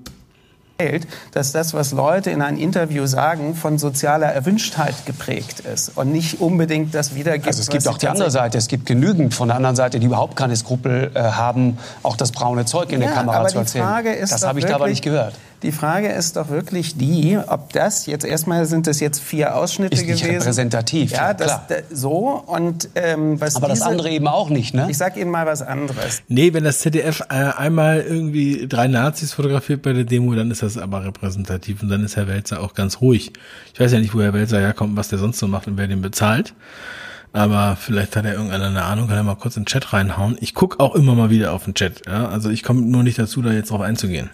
dass 1.32 1.50
das, 1.50 1.74
was 1.74 1.90
Leute 1.90 2.30
in 2.30 2.40
einem 2.40 2.56
Interview 2.56 3.04
sagen, 3.06 3.56
von 3.56 3.78
sozialer 3.78 4.28
Erwünschtheit 4.28 5.06
geprägt 5.06 5.58
ist 5.58 5.90
und 5.96 6.12
nicht 6.12 6.40
unbedingt 6.40 6.94
das 6.94 7.16
wiedergibt. 7.16 7.48
Also 7.48 7.62
es 7.62 7.68
gibt 7.68 7.88
auch 7.88 7.98
die 7.98 8.06
andere 8.06 8.30
Seite. 8.30 8.58
Es 8.58 8.68
gibt 8.68 8.86
genügend 8.86 9.34
von 9.34 9.48
der 9.48 9.56
anderen 9.56 9.74
Seite, 9.74 9.98
die 9.98 10.06
überhaupt 10.06 10.36
keine 10.36 10.54
Skrupel 10.54 11.10
äh, 11.14 11.20
haben, 11.20 11.78
auch 12.04 12.16
das 12.16 12.30
braune 12.30 12.64
Zeug 12.64 12.92
in 12.92 13.00
ja, 13.00 13.08
der 13.08 13.16
Kamera 13.16 13.48
zu 13.48 13.58
erzählen. 13.58 14.04
das 14.20 14.46
habe 14.46 14.60
ich 14.60 14.66
da 14.66 14.76
aber 14.76 14.86
nicht 14.86 15.02
gehört. 15.02 15.34
Die 15.62 15.72
Frage 15.72 16.08
ist 16.08 16.36
doch 16.36 16.50
wirklich 16.50 16.96
die, 16.96 17.36
ob 17.46 17.72
das 17.72 18.06
jetzt 18.06 18.24
erstmal 18.24 18.64
sind 18.66 18.86
es 18.86 19.00
jetzt 19.00 19.20
vier 19.20 19.56
Ausschnitte 19.56 19.94
ist 19.94 20.06
nicht 20.06 20.22
gewesen. 20.22 20.38
repräsentativ. 20.38 21.10
Ja, 21.10 21.34
das, 21.34 21.66
klar. 21.66 21.80
so 21.90 22.44
und 22.46 22.90
ähm, 22.94 23.40
was 23.40 23.56
Aber 23.56 23.68
diese, 23.68 23.80
das 23.80 23.88
andere 23.88 24.10
eben 24.10 24.28
auch 24.28 24.50
nicht, 24.50 24.74
ne? 24.74 24.86
Ich 24.88 24.96
sag 24.96 25.16
Ihnen 25.16 25.30
mal 25.30 25.46
was 25.46 25.62
anderes. 25.62 26.22
Nee, 26.28 26.52
wenn 26.54 26.62
das 26.62 26.78
ZDF 26.78 27.22
äh, 27.28 27.34
einmal 27.34 28.02
irgendwie 28.02 28.68
drei 28.68 28.86
Nazis 28.86 29.32
fotografiert 29.32 29.82
bei 29.82 29.92
der 29.92 30.04
Demo, 30.04 30.34
dann 30.34 30.50
ist 30.52 30.62
das 30.62 30.78
aber 30.78 31.04
repräsentativ 31.04 31.82
und 31.82 31.88
dann 31.88 32.04
ist 32.04 32.16
Herr 32.16 32.28
Welzer 32.28 32.60
auch 32.60 32.74
ganz 32.74 33.00
ruhig. 33.00 33.32
Ich 33.74 33.80
weiß 33.80 33.92
ja 33.92 33.98
nicht, 33.98 34.14
wo 34.14 34.22
Herr 34.22 34.34
Welzer 34.34 34.60
herkommt, 34.60 34.96
was 34.96 35.08
der 35.08 35.18
sonst 35.18 35.40
so 35.40 35.48
macht 35.48 35.66
und 35.66 35.76
wer 35.76 35.88
den 35.88 36.02
bezahlt. 36.02 36.54
Aber 37.32 37.76
vielleicht 37.76 38.16
hat 38.16 38.24
er 38.24 38.34
irgendeiner 38.34 38.66
eine 38.66 38.84
Ahnung, 38.84 39.08
kann 39.08 39.16
er 39.16 39.22
mal 39.22 39.34
kurz 39.34 39.56
in 39.56 39.64
den 39.64 39.66
Chat 39.66 39.92
reinhauen. 39.92 40.38
Ich 40.40 40.54
guck 40.54 40.80
auch 40.80 40.94
immer 40.94 41.14
mal 41.14 41.30
wieder 41.30 41.52
auf 41.52 41.64
den 41.64 41.74
Chat. 41.74 42.06
Ja? 42.06 42.28
Also 42.28 42.48
ich 42.48 42.62
komme 42.62 42.82
nur 42.82 43.02
nicht 43.02 43.18
dazu, 43.18 43.42
da 43.42 43.52
jetzt 43.52 43.70
drauf 43.70 43.80
einzugehen. 43.80 44.30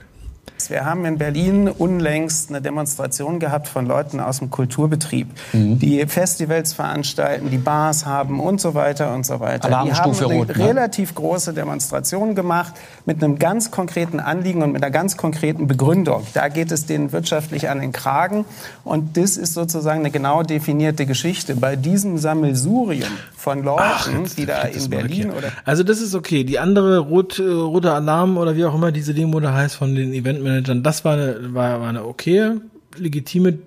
Wir 0.71 0.85
haben 0.85 1.05
in 1.05 1.19
Berlin 1.19 1.69
unlängst 1.69 2.51
eine 2.51 2.61
Demonstration 2.61 3.39
gehabt 3.41 3.69
von 3.69 3.87
Leuten 3.87 4.21
aus 4.21 4.39
dem 4.39 4.51
Kulturbetrieb, 4.51 5.29
mhm. 5.53 5.79
die 5.79 6.07
Festivals 6.07 6.73
veranstalten, 6.73 7.51
die 7.51 7.59
Bars 7.59 8.07
haben 8.07 8.41
und 8.41 8.61
so 8.61 8.75
weiter 8.75 9.15
und 9.15 9.27
so 9.27 9.41
weiter. 9.41 9.69
Die 9.69 9.75
haben 9.75 10.17
eine 10.17 10.25
rot, 10.25 10.49
ne? 10.49 10.59
relativ 10.59 11.15
große 11.15 11.53
Demonstration 11.53 12.35
gemacht 12.35 12.75
mit 13.07 13.23
einem 13.23 13.39
ganz 13.39 13.71
konkreten 13.71 14.21
Anliegen 14.21 14.63
und 14.63 14.73
mit 14.73 14.83
einer 14.83 14.91
ganz 14.91 15.17
konkreten 15.17 15.67
Begründung. 15.67 16.27
Da 16.35 16.49
geht 16.49 16.73
es 16.73 16.87
denen 16.87 17.13
wirtschaftlich 17.13 17.69
an 17.69 17.81
den 17.81 17.93
Kragen 17.93 18.45
und 18.85 19.17
das 19.17 19.37
ist 19.37 19.55
sozusagen 19.55 20.01
eine 20.01 20.11
genau 20.11 20.43
definierte 20.43 21.07
Geschichte. 21.07 21.57
Bei 21.57 21.77
diesem 21.77 22.19
Sammelsurium 22.19 23.11
von 23.37 23.63
Leuten, 23.63 23.83
Ach, 23.83 24.35
die 24.37 24.47
da 24.47 24.63
in 24.63 24.91
Berlin 24.91 25.31
oder 25.31 25.49
also 25.65 25.83
das 25.83 26.01
ist 26.01 26.15
okay. 26.15 26.45
Die 26.45 26.59
andere 26.59 26.99
rot, 26.99 27.39
äh, 27.39 27.43
rote 27.43 27.93
Alarm 27.93 28.37
oder 28.37 28.57
wie 28.57 28.65
auch 28.65 28.75
immer 28.75 28.93
diese 28.93 29.15
Demo 29.15 29.41
da 29.41 29.53
heißt 29.53 29.77
von 29.77 29.95
den 29.95 30.13
Eventmanagern, 30.13 30.54
das 30.63 31.05
war 31.05 31.15
eine, 31.15 31.55
war, 31.55 31.81
war 31.81 31.89
eine 31.89 32.05
okay, 32.05 32.53
legitime 32.97 33.59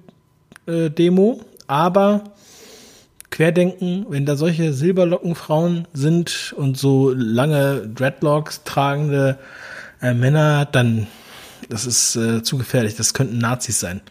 äh, 0.65 0.89
Demo, 0.89 1.41
aber 1.67 2.23
Querdenken, 3.29 4.05
wenn 4.09 4.25
da 4.25 4.35
solche 4.35 4.73
Silberlockenfrauen 4.73 5.87
sind 5.93 6.53
und 6.57 6.77
so 6.77 7.11
lange 7.11 7.87
Dreadlocks 7.93 8.63
tragende 8.63 9.37
äh, 10.01 10.13
Männer, 10.13 10.65
dann 10.65 11.07
das 11.69 11.85
ist 11.85 12.15
äh, 12.15 12.43
zu 12.43 12.57
gefährlich. 12.57 12.95
Das 12.95 13.13
könnten 13.13 13.37
Nazis 13.37 13.79
sein. 13.79 14.01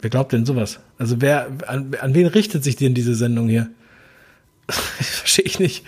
Wer 0.00 0.10
glaubt 0.10 0.32
denn 0.32 0.44
sowas? 0.44 0.80
Also 0.98 1.20
wer 1.20 1.48
an, 1.66 1.94
an 2.00 2.14
wen 2.14 2.26
richtet 2.26 2.64
sich 2.64 2.76
denn 2.76 2.94
diese 2.94 3.14
Sendung 3.14 3.48
hier? 3.48 3.70
Verstehe 4.68 5.44
ich 5.44 5.58
nicht. 5.58 5.84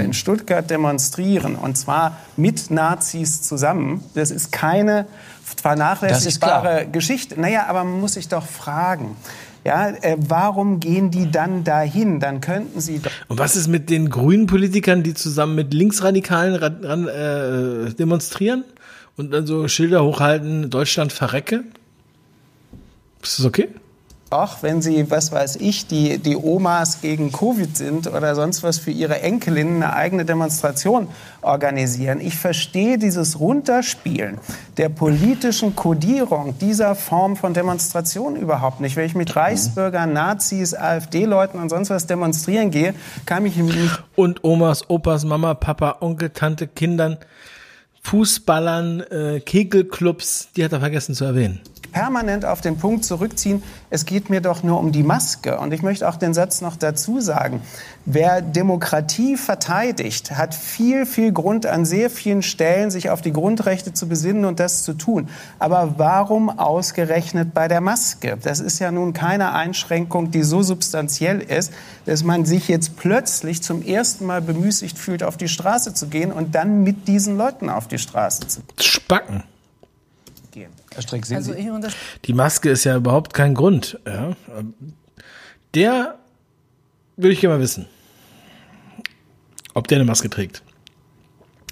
In 0.00 0.12
Stuttgart 0.12 0.68
demonstrieren 0.68 1.56
und 1.56 1.76
zwar 1.76 2.18
mit 2.36 2.70
Nazis 2.70 3.42
zusammen. 3.42 4.02
Das 4.14 4.30
ist 4.30 4.52
keine 4.52 5.06
vernachlässigbare 5.42 6.86
Geschichte. 6.90 7.40
Naja, 7.40 7.66
aber 7.68 7.84
man 7.84 8.00
muss 8.00 8.14
sich 8.14 8.28
doch 8.28 8.46
fragen. 8.46 9.16
Ja, 9.64 9.88
äh, 9.88 10.16
warum 10.18 10.78
gehen 10.78 11.10
die 11.10 11.30
dann 11.30 11.64
dahin? 11.64 12.20
Dann 12.20 12.42
könnten 12.42 12.80
sie 12.80 12.98
doch. 12.98 13.10
Und 13.28 13.38
was 13.38 13.56
ist 13.56 13.66
mit 13.66 13.88
den 13.88 14.10
grünen 14.10 14.46
Politikern, 14.46 15.02
die 15.02 15.14
zusammen 15.14 15.54
mit 15.54 15.72
Linksradikalen 15.72 16.54
ran, 16.56 17.08
äh, 17.08 17.94
demonstrieren 17.94 18.64
und 19.16 19.32
dann 19.32 19.46
so 19.46 19.66
Schilder 19.68 20.04
hochhalten, 20.04 20.68
Deutschland 20.68 21.12
verrecke? 21.14 21.64
Ist 23.22 23.38
das 23.38 23.46
okay? 23.46 23.68
Auch 24.30 24.62
wenn 24.62 24.82
sie, 24.82 25.10
was 25.10 25.32
weiß 25.32 25.56
ich, 25.56 25.86
die, 25.86 26.18
die 26.18 26.36
Omas 26.36 27.00
gegen 27.00 27.30
Covid 27.30 27.76
sind 27.76 28.06
oder 28.08 28.34
sonst 28.34 28.62
was 28.62 28.78
für 28.78 28.90
ihre 28.90 29.20
Enkelinnen 29.20 29.82
eine 29.82 29.94
eigene 29.94 30.24
Demonstration 30.24 31.08
organisieren. 31.42 32.20
Ich 32.20 32.36
verstehe 32.36 32.98
dieses 32.98 33.38
Runterspielen 33.38 34.38
der 34.76 34.88
politischen 34.88 35.76
Kodierung 35.76 36.58
dieser 36.58 36.94
Form 36.94 37.36
von 37.36 37.54
Demonstration 37.54 38.36
überhaupt 38.36 38.80
nicht. 38.80 38.96
Wenn 38.96 39.06
ich 39.06 39.14
mit 39.14 39.36
Reichsbürgern, 39.36 40.12
Nazis, 40.12 40.74
AfD-Leuten 40.74 41.58
und 41.60 41.68
sonst 41.68 41.90
was 41.90 42.06
demonstrieren 42.06 42.70
gehe, 42.70 42.94
kann 43.26 43.46
ich 43.46 43.56
mich. 43.56 43.90
Und 44.16 44.42
Omas, 44.42 44.88
Opas, 44.90 45.24
Mama, 45.24 45.54
Papa, 45.54 45.98
Onkel, 46.00 46.30
Tante, 46.30 46.66
Kindern, 46.66 47.18
Fußballern, 48.04 49.00
äh, 49.00 49.40
Kegelclubs, 49.40 50.48
die 50.56 50.64
hat 50.64 50.72
er 50.72 50.80
vergessen 50.80 51.14
zu 51.14 51.24
erwähnen. 51.24 51.60
Permanent 51.90 52.44
auf 52.44 52.60
den 52.60 52.76
Punkt 52.76 53.04
zurückziehen, 53.04 53.62
es 53.88 54.04
geht 54.04 54.28
mir 54.28 54.40
doch 54.40 54.62
nur 54.62 54.78
um 54.78 54.92
die 54.92 55.02
Maske. 55.02 55.58
Und 55.58 55.72
ich 55.72 55.82
möchte 55.82 56.08
auch 56.08 56.16
den 56.16 56.34
Satz 56.34 56.60
noch 56.60 56.76
dazu 56.76 57.20
sagen, 57.20 57.62
wer 58.06 58.42
Demokratie 58.42 59.36
verteidigt, 59.36 60.32
hat 60.32 60.54
viel, 60.54 61.06
viel 61.06 61.32
Grund 61.32 61.66
an 61.66 61.84
sehr 61.84 62.10
vielen 62.10 62.42
Stellen, 62.42 62.90
sich 62.90 63.10
auf 63.10 63.22
die 63.22 63.32
Grundrechte 63.32 63.92
zu 63.92 64.08
besinnen 64.08 64.44
und 64.44 64.60
das 64.60 64.82
zu 64.82 64.94
tun. 64.94 65.28
Aber 65.58 65.94
warum 65.96 66.50
ausgerechnet 66.50 67.54
bei 67.54 67.68
der 67.68 67.80
Maske? 67.80 68.38
Das 68.42 68.60
ist 68.60 68.78
ja 68.78 68.90
nun 68.90 69.12
keine 69.12 69.52
Einschränkung, 69.52 70.30
die 70.30 70.42
so 70.42 70.62
substanziell 70.62 71.40
ist, 71.40 71.72
dass 72.06 72.24
man 72.24 72.44
sich 72.44 72.68
jetzt 72.68 72.96
plötzlich 72.96 73.62
zum 73.62 73.82
ersten 73.82 74.26
Mal 74.26 74.42
bemüßigt 74.42 74.98
fühlt, 74.98 75.22
auf 75.22 75.36
die 75.36 75.48
Straße 75.48 75.94
zu 75.94 76.08
gehen 76.08 76.32
und 76.32 76.54
dann 76.54 76.82
mit 76.82 77.08
diesen 77.08 77.36
Leuten 77.36 77.70
auf 77.70 77.88
die 77.88 77.98
Straße 77.98 78.46
zu 78.46 78.60
gehen. 78.60 78.80
Spacken. 78.80 79.42
Herr 80.94 81.02
Streck, 81.02 81.26
sehen 81.26 81.36
also 81.38 81.52
Sie? 81.52 81.70
Die 82.24 82.32
Maske 82.32 82.70
ist 82.70 82.84
ja 82.84 82.96
überhaupt 82.96 83.34
kein 83.34 83.54
Grund. 83.54 83.98
Ja. 84.06 84.36
Der 85.74 86.18
würde 87.16 87.32
ich 87.32 87.40
gerne 87.40 87.56
mal 87.56 87.60
wissen. 87.60 87.86
Ob 89.74 89.88
der 89.88 89.96
eine 89.96 90.04
Maske 90.04 90.30
trägt. 90.30 90.62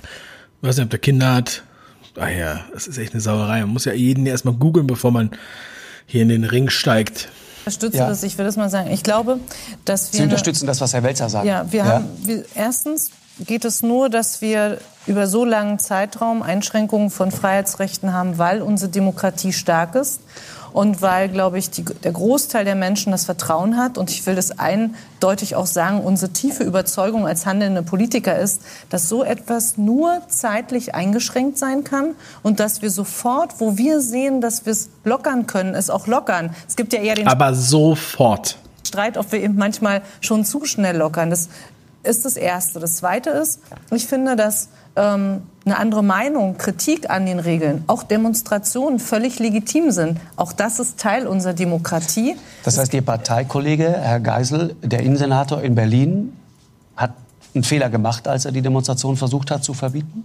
Ich 0.03 0.69
weiß 0.69 0.77
nicht, 0.77 0.85
ob 0.85 0.91
der 0.91 0.99
Kinder 0.99 1.35
hat. 1.35 1.63
Ah 2.17 2.29
ja, 2.29 2.61
das 2.73 2.87
ist 2.87 2.99
echt 2.99 3.15
eine 3.15 3.21
Sauerei. 3.21 3.61
Man 3.61 3.71
muss 3.71 3.85
ja 3.85 3.95
jeden 3.95 4.27
erstmal 4.27 4.55
googeln, 4.55 4.87
bevor 4.87 5.11
man 5.11 5.31
hier 6.07 6.23
in 6.23 6.29
den 6.29 6.45
Ring 6.45 6.69
steigt. 6.69 7.29
Ich 7.63 7.67
unterstütze 7.67 7.99
ja. 7.99 8.09
das, 8.09 8.23
ich 8.23 8.37
will 8.39 8.45
das 8.45 8.57
mal 8.57 8.69
sagen. 8.69 8.91
Ich 8.91 9.03
glaube, 9.03 9.39
dass 9.85 10.13
wir. 10.13 10.19
Sie 10.19 10.25
unterstützen 10.25 10.67
das, 10.67 10.81
was 10.81 10.93
Herr 10.93 11.03
Welzer 11.03 11.29
sagt. 11.31 11.47
Ja, 11.47 11.71
wir 11.71 11.79
ja. 11.79 11.85
haben. 11.87 12.07
Wir, 12.23 12.45
erstens 12.55 13.13
geht 13.47 13.65
es 13.65 13.83
nur, 13.83 14.11
dass 14.11 14.41
wir 14.43 14.79
über 15.07 15.27
so 15.27 15.45
langen 15.45 15.79
Zeitraum 15.79 16.43
Einschränkungen 16.43 17.11
von 17.11 17.31
Freiheitsrechten 17.31 18.13
haben, 18.13 18.39
weil 18.39 18.63
unsere 18.63 18.91
Demokratie 18.91 19.53
stark 19.53 19.95
ist 19.95 20.21
und 20.73 21.03
weil, 21.03 21.29
glaube 21.29 21.59
ich, 21.59 21.71
die, 21.71 21.85
der 21.85 22.13
Großteil 22.13 22.65
der 22.65 22.75
Menschen 22.75 23.13
das 23.13 23.25
Vertrauen 23.25 23.77
hat. 23.77 23.99
Und 23.99 24.11
ich 24.11 24.25
will 24.27 24.35
das 24.35 24.59
eindeutig 24.59 25.55
auch 25.55 25.67
sagen, 25.67 26.01
unsere 26.01 26.33
tiefe 26.33 26.65
Überzeugung 26.65 27.27
als 27.27 27.47
handelnde 27.47 27.83
Politiker 27.83 28.39
ist, 28.39 28.63
dass 28.89 29.09
so 29.09 29.23
etwas 29.23 29.77
nur 29.77 30.23
zeitlich 30.29 30.95
eingeschränkt 30.95 31.59
sein 31.59 31.85
kann 31.85 32.15
und 32.43 32.61
dass 32.61 32.83
wir 32.83 32.91
sofort, 32.91 33.61
wo 33.61 33.77
wir 33.77 34.01
sehen, 34.01 34.41
dass 34.41 34.65
wir 34.67 34.73
es 34.73 34.89
lockern 35.05 35.47
können, 35.47 35.75
es 35.75 35.91
auch 35.91 36.07
lockern. 36.07 36.55
Es 36.67 36.77
gibt 36.77 36.93
ja 36.93 37.01
eher 37.01 37.15
den 37.15 37.29
Aber 37.29 37.55
sofort. 37.55 38.59
Streit, 38.87 39.17
ob 39.17 39.33
wir 39.33 39.43
eben 39.43 39.57
manchmal 39.57 40.03
schon 40.21 40.45
zu 40.45 40.65
schnell 40.65 40.97
lockern. 40.97 41.31
Das 41.31 41.49
ist 42.03 42.25
das 42.25 42.37
Erste. 42.37 42.81
Das 42.81 42.97
Zweite 42.97 43.31
ist, 43.31 43.61
ich 43.91 44.07
finde, 44.07 44.37
dass 44.37 44.69
ähm, 44.97 45.43
eine 45.65 45.79
andere 45.79 46.03
Meinung, 46.03 46.59
Kritik 46.59 47.09
an 47.09 47.27
den 47.27 47.39
Regeln, 47.39 47.85
auch 47.87 48.03
Demonstrationen 48.03 48.99
völlig 48.99 49.39
legitim 49.39 49.91
sind. 49.91 50.19
Auch 50.37 50.53
das 50.53 50.81
ist 50.81 50.99
Teil 50.99 51.27
unserer 51.27 51.53
Demokratie. 51.53 52.37
Das 52.65 52.79
heißt, 52.79 52.93
Ihr 52.95 53.03
Parteikollege, 53.03 53.89
Herr 53.89 54.21
Geisel, 54.21 54.75
der 54.83 55.01
Innensenator 55.01 55.63
in 55.63 55.75
Berlin, 55.75 56.37
hat 56.97 57.13
einen 57.55 57.65
Fehler 57.65 57.91
gemacht, 57.91 58.27
als 58.27 58.45
er 58.45 58.53
die 58.53 58.63
Demonstration 58.63 59.17
versucht 59.17 59.51
hat 59.51 59.63
zu 59.63 59.75
verbieten? 59.75 60.25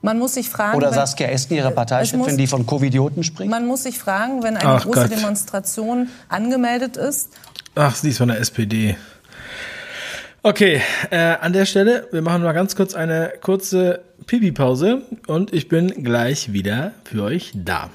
Man 0.00 0.18
muss 0.18 0.34
sich 0.34 0.48
fragen. 0.48 0.76
Oder 0.76 0.92
Saskia 0.92 1.26
Esken, 1.28 1.56
ihre 1.56 1.72
Parteichefin, 1.72 2.36
die 2.36 2.46
von 2.46 2.64
Covidioten 2.66 3.24
spricht? 3.24 3.50
Man 3.50 3.66
muss 3.66 3.82
sich 3.82 3.98
fragen, 3.98 4.42
wenn 4.42 4.56
eine 4.56 4.68
Ach 4.70 4.84
große 4.84 5.08
Gott. 5.08 5.10
Demonstration 5.10 6.08
angemeldet 6.28 6.96
ist. 6.96 7.30
Ach, 7.74 7.94
sie 7.94 8.10
ist 8.10 8.18
von 8.18 8.28
der 8.28 8.38
SPD. 8.38 8.96
Okay, 10.48 10.80
äh, 11.10 11.16
an 11.18 11.52
der 11.52 11.66
Stelle, 11.66 12.08
wir 12.10 12.22
machen 12.22 12.42
mal 12.42 12.54
ganz 12.54 12.74
kurz 12.74 12.94
eine 12.94 13.34
kurze 13.42 14.00
Pipi-Pause 14.26 15.02
und 15.26 15.52
ich 15.52 15.68
bin 15.68 15.88
gleich 16.02 16.54
wieder 16.54 16.92
für 17.04 17.24
euch 17.24 17.52
da. 17.54 17.90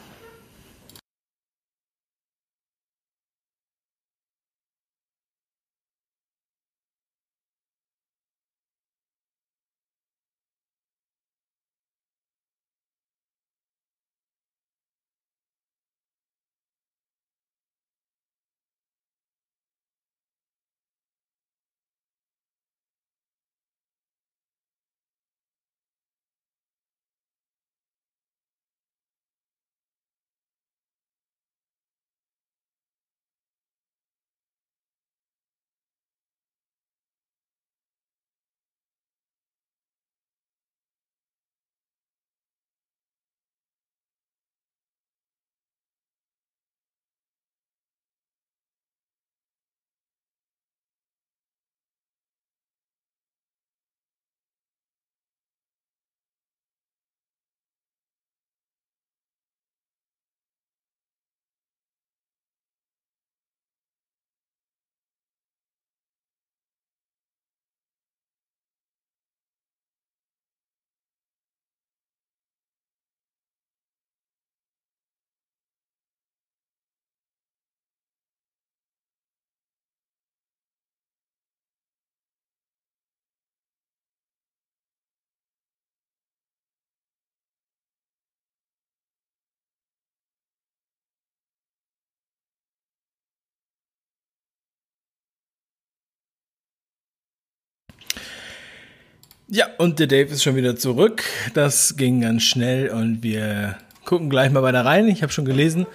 Ja, 99.53 99.67
und 99.77 99.99
der 99.99 100.07
Dave 100.07 100.33
ist 100.33 100.41
schon 100.41 100.55
wieder 100.55 100.75
zurück. 100.77 101.23
Das 101.53 101.95
ging 101.95 102.21
ganz 102.21 102.41
schnell 102.41 102.89
und 102.89 103.21
wir 103.21 103.77
gucken 104.03 104.27
gleich 104.31 104.51
mal 104.51 104.63
weiter 104.63 104.83
rein. 104.83 105.07
Ich 105.07 105.21
habe 105.21 105.31
schon 105.31 105.45
gelesen, 105.45 105.85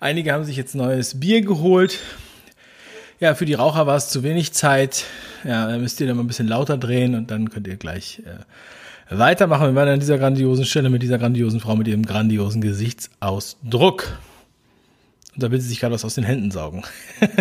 einige 0.00 0.32
haben 0.32 0.42
sich 0.42 0.56
jetzt 0.56 0.74
neues 0.74 1.20
Bier 1.20 1.42
geholt. 1.42 2.00
Ja, 3.20 3.36
für 3.36 3.44
die 3.44 3.54
Raucher 3.54 3.86
war 3.86 3.94
es 3.94 4.08
zu 4.08 4.24
wenig 4.24 4.54
Zeit. 4.54 5.04
Ja, 5.44 5.68
dann 5.68 5.82
müsst 5.82 6.00
ihr 6.00 6.08
dann 6.08 6.16
mal 6.16 6.24
ein 6.24 6.26
bisschen 6.26 6.48
lauter 6.48 6.78
drehen 6.78 7.14
und 7.14 7.30
dann 7.30 7.48
könnt 7.48 7.68
ihr 7.68 7.76
gleich 7.76 8.24
äh, 8.26 9.16
weitermachen. 9.16 9.68
Wir 9.68 9.76
waren 9.76 9.88
an 9.88 10.00
dieser 10.00 10.18
grandiosen 10.18 10.64
Stelle 10.64 10.90
mit 10.90 11.00
dieser 11.00 11.18
grandiosen 11.18 11.60
Frau 11.60 11.76
mit 11.76 11.86
ihrem 11.86 12.04
grandiosen 12.04 12.60
Gesichtsausdruck. 12.60 14.18
Und 15.32 15.44
da 15.44 15.52
will 15.52 15.60
sie 15.60 15.68
sich 15.68 15.78
gerade 15.78 15.94
was 15.94 16.04
aus 16.04 16.16
den 16.16 16.24
Händen 16.24 16.50
saugen. 16.50 16.82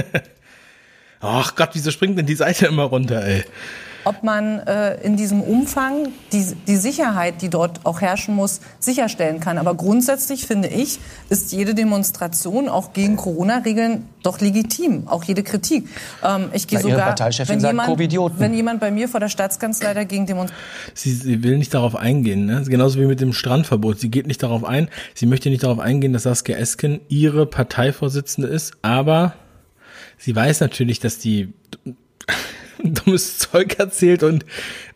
Ach 1.21 1.55
Gott, 1.55 1.69
wieso 1.73 1.89
springt 1.89 2.19
denn 2.19 2.27
die 2.27 2.35
Seite 2.35 2.67
immer 2.67 2.83
runter, 2.83 3.25
ey? 3.25 3.43
Ob 4.05 4.23
man 4.23 4.59
äh, 4.59 5.01
in 5.01 5.17
diesem 5.17 5.41
Umfang 5.41 6.09
die, 6.31 6.45
die 6.67 6.77
Sicherheit, 6.77 7.41
die 7.41 7.49
dort 7.49 7.85
auch 7.85 8.01
herrschen 8.01 8.35
muss, 8.35 8.61
sicherstellen 8.79 9.39
kann. 9.39 9.57
Aber 9.57 9.73
grundsätzlich 9.75 10.45
finde 10.45 10.67
ich, 10.67 10.99
ist 11.29 11.51
jede 11.51 11.73
Demonstration 11.73 12.69
auch 12.69 12.93
gegen 12.93 13.17
Corona-Regeln 13.17 14.07
doch 14.23 14.39
legitim, 14.39 15.07
auch 15.07 15.23
jede 15.23 15.43
Kritik. 15.43 15.87
Ähm, 16.23 16.49
ich 16.53 16.67
gehe 16.67 16.79
sogar, 16.79 17.15
wenn 17.47 17.59
jemand, 17.59 18.39
wenn 18.39 18.53
jemand 18.53 18.79
bei 18.79 18.91
mir 18.91 19.07
vor 19.07 19.19
der 19.19 19.29
Staatskanzlei 19.29 19.93
dagegen 19.93 20.25
demonstriert. 20.25 20.59
Sie, 20.93 21.11
sie 21.11 21.43
will 21.43 21.57
nicht 21.57 21.73
darauf 21.73 21.95
eingehen, 21.95 22.45
ne? 22.45 22.63
genauso 22.65 22.99
wie 22.99 23.05
mit 23.05 23.21
dem 23.21 23.33
Strandverbot. 23.33 23.99
Sie 23.99 24.09
geht 24.09 24.27
nicht 24.27 24.41
darauf 24.43 24.63
ein. 24.63 24.89
Sie 25.15 25.25
möchte 25.25 25.49
nicht 25.49 25.63
darauf 25.63 25.79
eingehen, 25.79 26.13
dass 26.13 26.23
Saskia 26.23 26.57
Esken 26.57 27.01
ihre 27.09 27.45
Parteivorsitzende 27.45 28.47
ist, 28.47 28.73
aber 28.83 29.33
sie 30.17 30.35
weiß 30.35 30.59
natürlich, 30.59 30.99
dass 30.99 31.17
die 31.17 31.53
dummes 32.83 33.37
Zeug 33.37 33.79
erzählt 33.79 34.23
und 34.23 34.45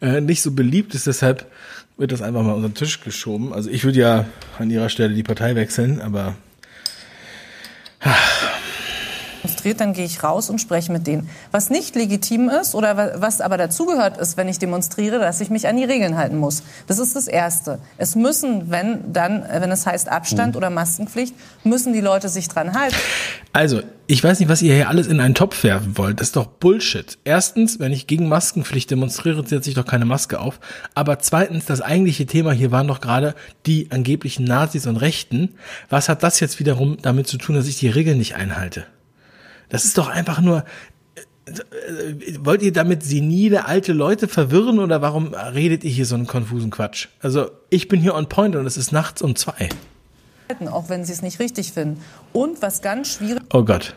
äh, 0.02 0.22
nicht 0.22 0.42
so 0.42 0.52
beliebt 0.52 0.96
ist. 0.96 1.08
Deshalb 1.08 1.46
wird 1.98 2.12
das 2.12 2.22
einfach 2.22 2.44
mal 2.44 2.54
unter 2.54 2.70
den 2.70 2.76
Tisch 2.76 3.02
geschoben. 3.02 3.54
Also 3.54 3.70
ich 3.70 3.84
würde 3.84 4.00
ja 4.00 4.26
an 4.58 4.70
ihrer 4.70 4.90
Stelle 4.90 5.14
die 5.14 5.24
Partei 5.24 5.56
wechseln, 5.56 6.02
aber 6.02 6.36
demonstriert, 9.50 9.82
dann 9.82 9.94
gehe 9.94 10.06
ich 10.06 10.24
raus 10.24 10.50
und 10.50 10.60
spreche 10.60 10.92
mit 10.92 11.08
denen. 11.08 11.30
Was 11.52 11.70
nicht 11.70 11.96
legitim 11.96 12.50
ist 12.50 12.76
oder 12.76 13.22
was 13.22 13.42
aber 13.42 13.58
dazugehört 13.58 14.18
ist, 14.18 14.38
wenn 14.38 14.48
ich 14.48 14.60
demonstriere, 14.60 15.20
dass 15.20 15.42
ich 15.42 15.50
mich 15.50 15.68
an 15.68 15.78
die 15.78 15.84
Regeln 15.84 16.18
halten 16.18 16.38
muss. 16.38 16.64
Das 16.88 17.00
ist 17.00 17.16
das 17.16 17.28
Erste. 17.28 17.80
Es 17.98 18.16
müssen, 18.16 18.70
wenn 18.70 19.12
dann, 19.12 19.44
wenn 19.50 19.72
es 19.72 19.86
heißt 19.86 20.10
Abstand 20.10 20.54
mhm. 20.54 20.58
oder 20.58 20.70
Maskenpflicht, 20.70 21.36
müssen 21.64 21.94
die 21.94 22.02
Leute 22.02 22.30
sich 22.30 22.48
dran 22.48 22.74
halten. 22.74 22.96
Also, 23.54 23.82
ich 24.08 24.24
weiß 24.24 24.40
nicht, 24.40 24.50
was 24.50 24.62
ihr 24.62 24.74
hier 24.74 24.90
alles 24.90 25.08
in 25.08 25.20
einen 25.20 25.36
Topf 25.36 25.64
werfen 25.64 25.98
wollt. 25.98 26.20
Das 26.20 26.28
ist 26.28 26.36
doch 26.36 26.46
Bullshit. 26.46 27.18
Erstens, 27.24 27.80
wenn 27.80 27.92
ich 27.92 28.08
gegen 28.08 28.28
Maskenpflicht 28.28 28.90
demonstriere, 28.90 29.46
setze 29.46 29.70
ich 29.70 29.76
doch 29.76 29.86
keine 29.86 30.06
Maske 30.06 30.40
auf. 30.40 30.60
Aber 30.96 31.20
zweitens, 31.20 31.66
das 31.66 31.82
eigentliche 31.82 32.26
Thema 32.26 32.52
hier 32.52 32.72
waren 32.72 32.88
doch 32.88 33.02
gerade 33.02 33.36
die 33.66 33.92
angeblichen 33.92 34.46
Nazis 34.46 34.88
und 34.88 34.98
Rechten. 34.98 35.56
Was 35.90 36.10
hat 36.10 36.24
das 36.24 36.40
jetzt 36.40 36.60
wiederum 36.60 36.98
damit 37.02 37.28
zu 37.28 37.38
tun, 37.38 37.56
dass 37.56 37.68
ich 37.68 37.78
die 37.78 37.90
Regeln 37.90 38.18
nicht 38.18 38.36
einhalte? 38.36 38.86
Das 39.70 39.86
ist 39.86 39.98
doch 39.98 40.10
einfach 40.10 40.42
nur, 40.42 40.66
wollt 42.40 42.62
ihr 42.62 42.74
damit 42.74 43.04
senile 43.04 43.66
alte 43.66 43.94
Leute 43.94 44.28
verwirren 44.28 44.80
oder 44.80 45.02
warum 45.02 45.34
redet 45.34 45.84
ihr 45.84 45.92
hier 45.92 46.06
so 46.06 46.16
einen 46.16 46.28
konfusen 46.28 46.72
Quatsch? 46.72 47.08
Also 47.22 47.50
ich 47.70 47.88
bin 47.88 48.02
hier 48.02 48.16
on 48.16 48.28
point 48.28 48.56
und 48.56 48.66
es 48.66 48.78
ist 48.78 48.92
nachts 48.92 49.22
um 49.22 49.36
zwei. 49.36 49.70
Auch 50.72 50.90
wenn 50.90 51.06
sie 51.06 51.14
es 51.14 51.22
nicht 51.22 51.40
richtig 51.40 51.74
finden. 51.74 52.02
Und 52.34 52.62
was 52.62 52.82
ganz 52.82 53.14
schwierig. 53.14 53.44
Oh 53.54 53.64
Gott. 53.64 53.96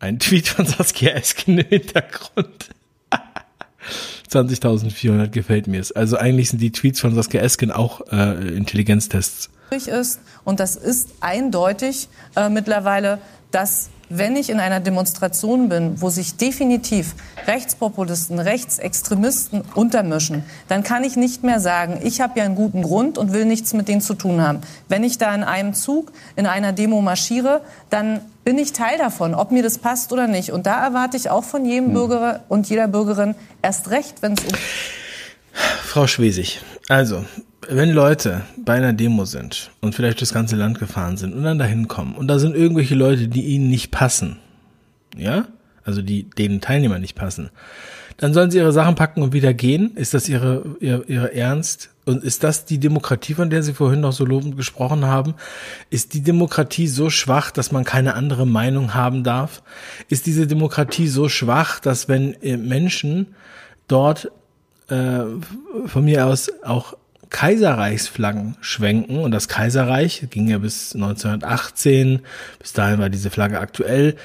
Ein 0.00 0.18
Tweet 0.18 0.48
von 0.48 0.66
Saskia 0.66 1.10
Esken 1.12 1.58
im 1.58 1.66
Hintergrund. 1.68 2.70
20.400 4.30 5.28
gefällt 5.28 5.68
mir 5.68 5.80
es. 5.80 5.92
Also 5.92 6.16
eigentlich 6.16 6.50
sind 6.50 6.60
die 6.60 6.72
Tweets 6.72 7.00
von 7.00 7.14
Saskia 7.14 7.40
Esken 7.40 7.70
auch 7.70 8.00
äh, 8.10 8.56
Intelligenztests. 8.56 9.50
Ist 9.70 10.20
und 10.44 10.60
das 10.60 10.76
ist 10.76 11.10
eindeutig 11.20 12.08
äh, 12.36 12.48
mittlerweile, 12.48 13.18
dass 13.50 13.90
wenn 14.08 14.36
ich 14.36 14.50
in 14.50 14.60
einer 14.60 14.80
Demonstration 14.80 15.68
bin, 15.68 16.00
wo 16.00 16.10
sich 16.10 16.36
definitiv 16.36 17.14
Rechtspopulisten, 17.46 18.38
Rechtsextremisten 18.38 19.62
untermischen, 19.74 20.44
dann 20.68 20.82
kann 20.82 21.04
ich 21.04 21.16
nicht 21.16 21.42
mehr 21.42 21.60
sagen, 21.60 22.00
ich 22.02 22.20
habe 22.20 22.38
ja 22.38 22.44
einen 22.44 22.54
guten 22.54 22.82
Grund 22.82 23.18
und 23.18 23.32
will 23.32 23.44
nichts 23.44 23.72
mit 23.72 23.88
denen 23.88 24.00
zu 24.00 24.14
tun 24.14 24.40
haben. 24.40 24.60
Wenn 24.88 25.04
ich 25.04 25.18
da 25.18 25.34
in 25.34 25.42
einem 25.42 25.74
Zug, 25.74 26.12
in 26.36 26.46
einer 26.46 26.72
Demo 26.72 27.00
marschiere, 27.00 27.62
dann 27.90 28.20
bin 28.44 28.58
ich 28.58 28.72
Teil 28.72 28.98
davon, 28.98 29.34
ob 29.34 29.50
mir 29.50 29.62
das 29.62 29.78
passt 29.78 30.12
oder 30.12 30.26
nicht. 30.26 30.52
Und 30.52 30.66
da 30.66 30.84
erwarte 30.84 31.16
ich 31.16 31.30
auch 31.30 31.44
von 31.44 31.64
jedem 31.64 31.86
hm. 31.86 31.94
Bürger 31.94 32.40
und 32.48 32.68
jeder 32.68 32.88
Bürgerin 32.88 33.34
erst 33.62 33.90
recht, 33.90 34.22
wenn 34.22 34.34
es 34.34 34.44
um... 34.44 34.52
Frau 35.84 36.06
Schwesig, 36.06 36.60
also 36.88 37.24
wenn 37.68 37.90
Leute 37.92 38.42
bei 38.56 38.74
einer 38.74 38.92
Demo 38.92 39.24
sind 39.24 39.70
und 39.80 39.94
vielleicht 39.94 40.20
das 40.22 40.32
ganze 40.32 40.56
Land 40.56 40.78
gefahren 40.78 41.16
sind 41.16 41.34
und 41.34 41.44
dann 41.44 41.58
dahin 41.58 41.88
kommen 41.88 42.14
und 42.14 42.28
da 42.28 42.38
sind 42.38 42.54
irgendwelche 42.54 42.94
Leute, 42.94 43.28
die 43.28 43.42
ihnen 43.42 43.68
nicht 43.68 43.90
passen, 43.90 44.38
ja, 45.16 45.46
also 45.84 46.02
die 46.02 46.24
den 46.30 46.60
Teilnehmern 46.60 47.00
nicht 47.00 47.14
passen, 47.14 47.50
dann 48.16 48.32
sollen 48.32 48.50
sie 48.50 48.58
ihre 48.58 48.72
Sachen 48.72 48.94
packen 48.94 49.22
und 49.22 49.32
wieder 49.32 49.52
gehen. 49.54 49.96
Ist 49.96 50.14
das 50.14 50.28
ihre, 50.28 50.76
ihre, 50.80 51.04
ihre 51.04 51.34
Ernst? 51.34 51.90
Und 52.04 52.22
ist 52.22 52.44
das 52.44 52.64
die 52.64 52.78
Demokratie, 52.78 53.34
von 53.34 53.50
der 53.50 53.62
Sie 53.62 53.72
vorhin 53.72 54.00
noch 54.00 54.12
so 54.12 54.24
lobend 54.24 54.56
gesprochen 54.56 55.06
haben? 55.06 55.34
Ist 55.90 56.14
die 56.14 56.22
Demokratie 56.22 56.86
so 56.86 57.10
schwach, 57.10 57.50
dass 57.50 57.72
man 57.72 57.84
keine 57.84 58.14
andere 58.14 58.46
Meinung 58.46 58.94
haben 58.94 59.24
darf? 59.24 59.62
Ist 60.08 60.26
diese 60.26 60.46
Demokratie 60.46 61.08
so 61.08 61.28
schwach, 61.28 61.80
dass 61.80 62.08
wenn 62.08 62.34
äh, 62.42 62.56
Menschen 62.56 63.34
dort 63.88 64.30
äh, 64.88 65.22
von 65.86 66.04
mir 66.04 66.26
aus 66.26 66.50
auch 66.62 66.94
Kaiserreichsflaggen 67.30 68.56
schwenken. 68.60 69.18
Und 69.18 69.30
das 69.32 69.48
Kaiserreich 69.48 70.26
ging 70.30 70.48
ja 70.48 70.58
bis 70.58 70.94
1918, 70.94 72.20
bis 72.58 72.72
dahin 72.72 72.98
war 72.98 73.08
diese 73.08 73.30
Flagge 73.30 73.60
aktuell. 73.60 74.16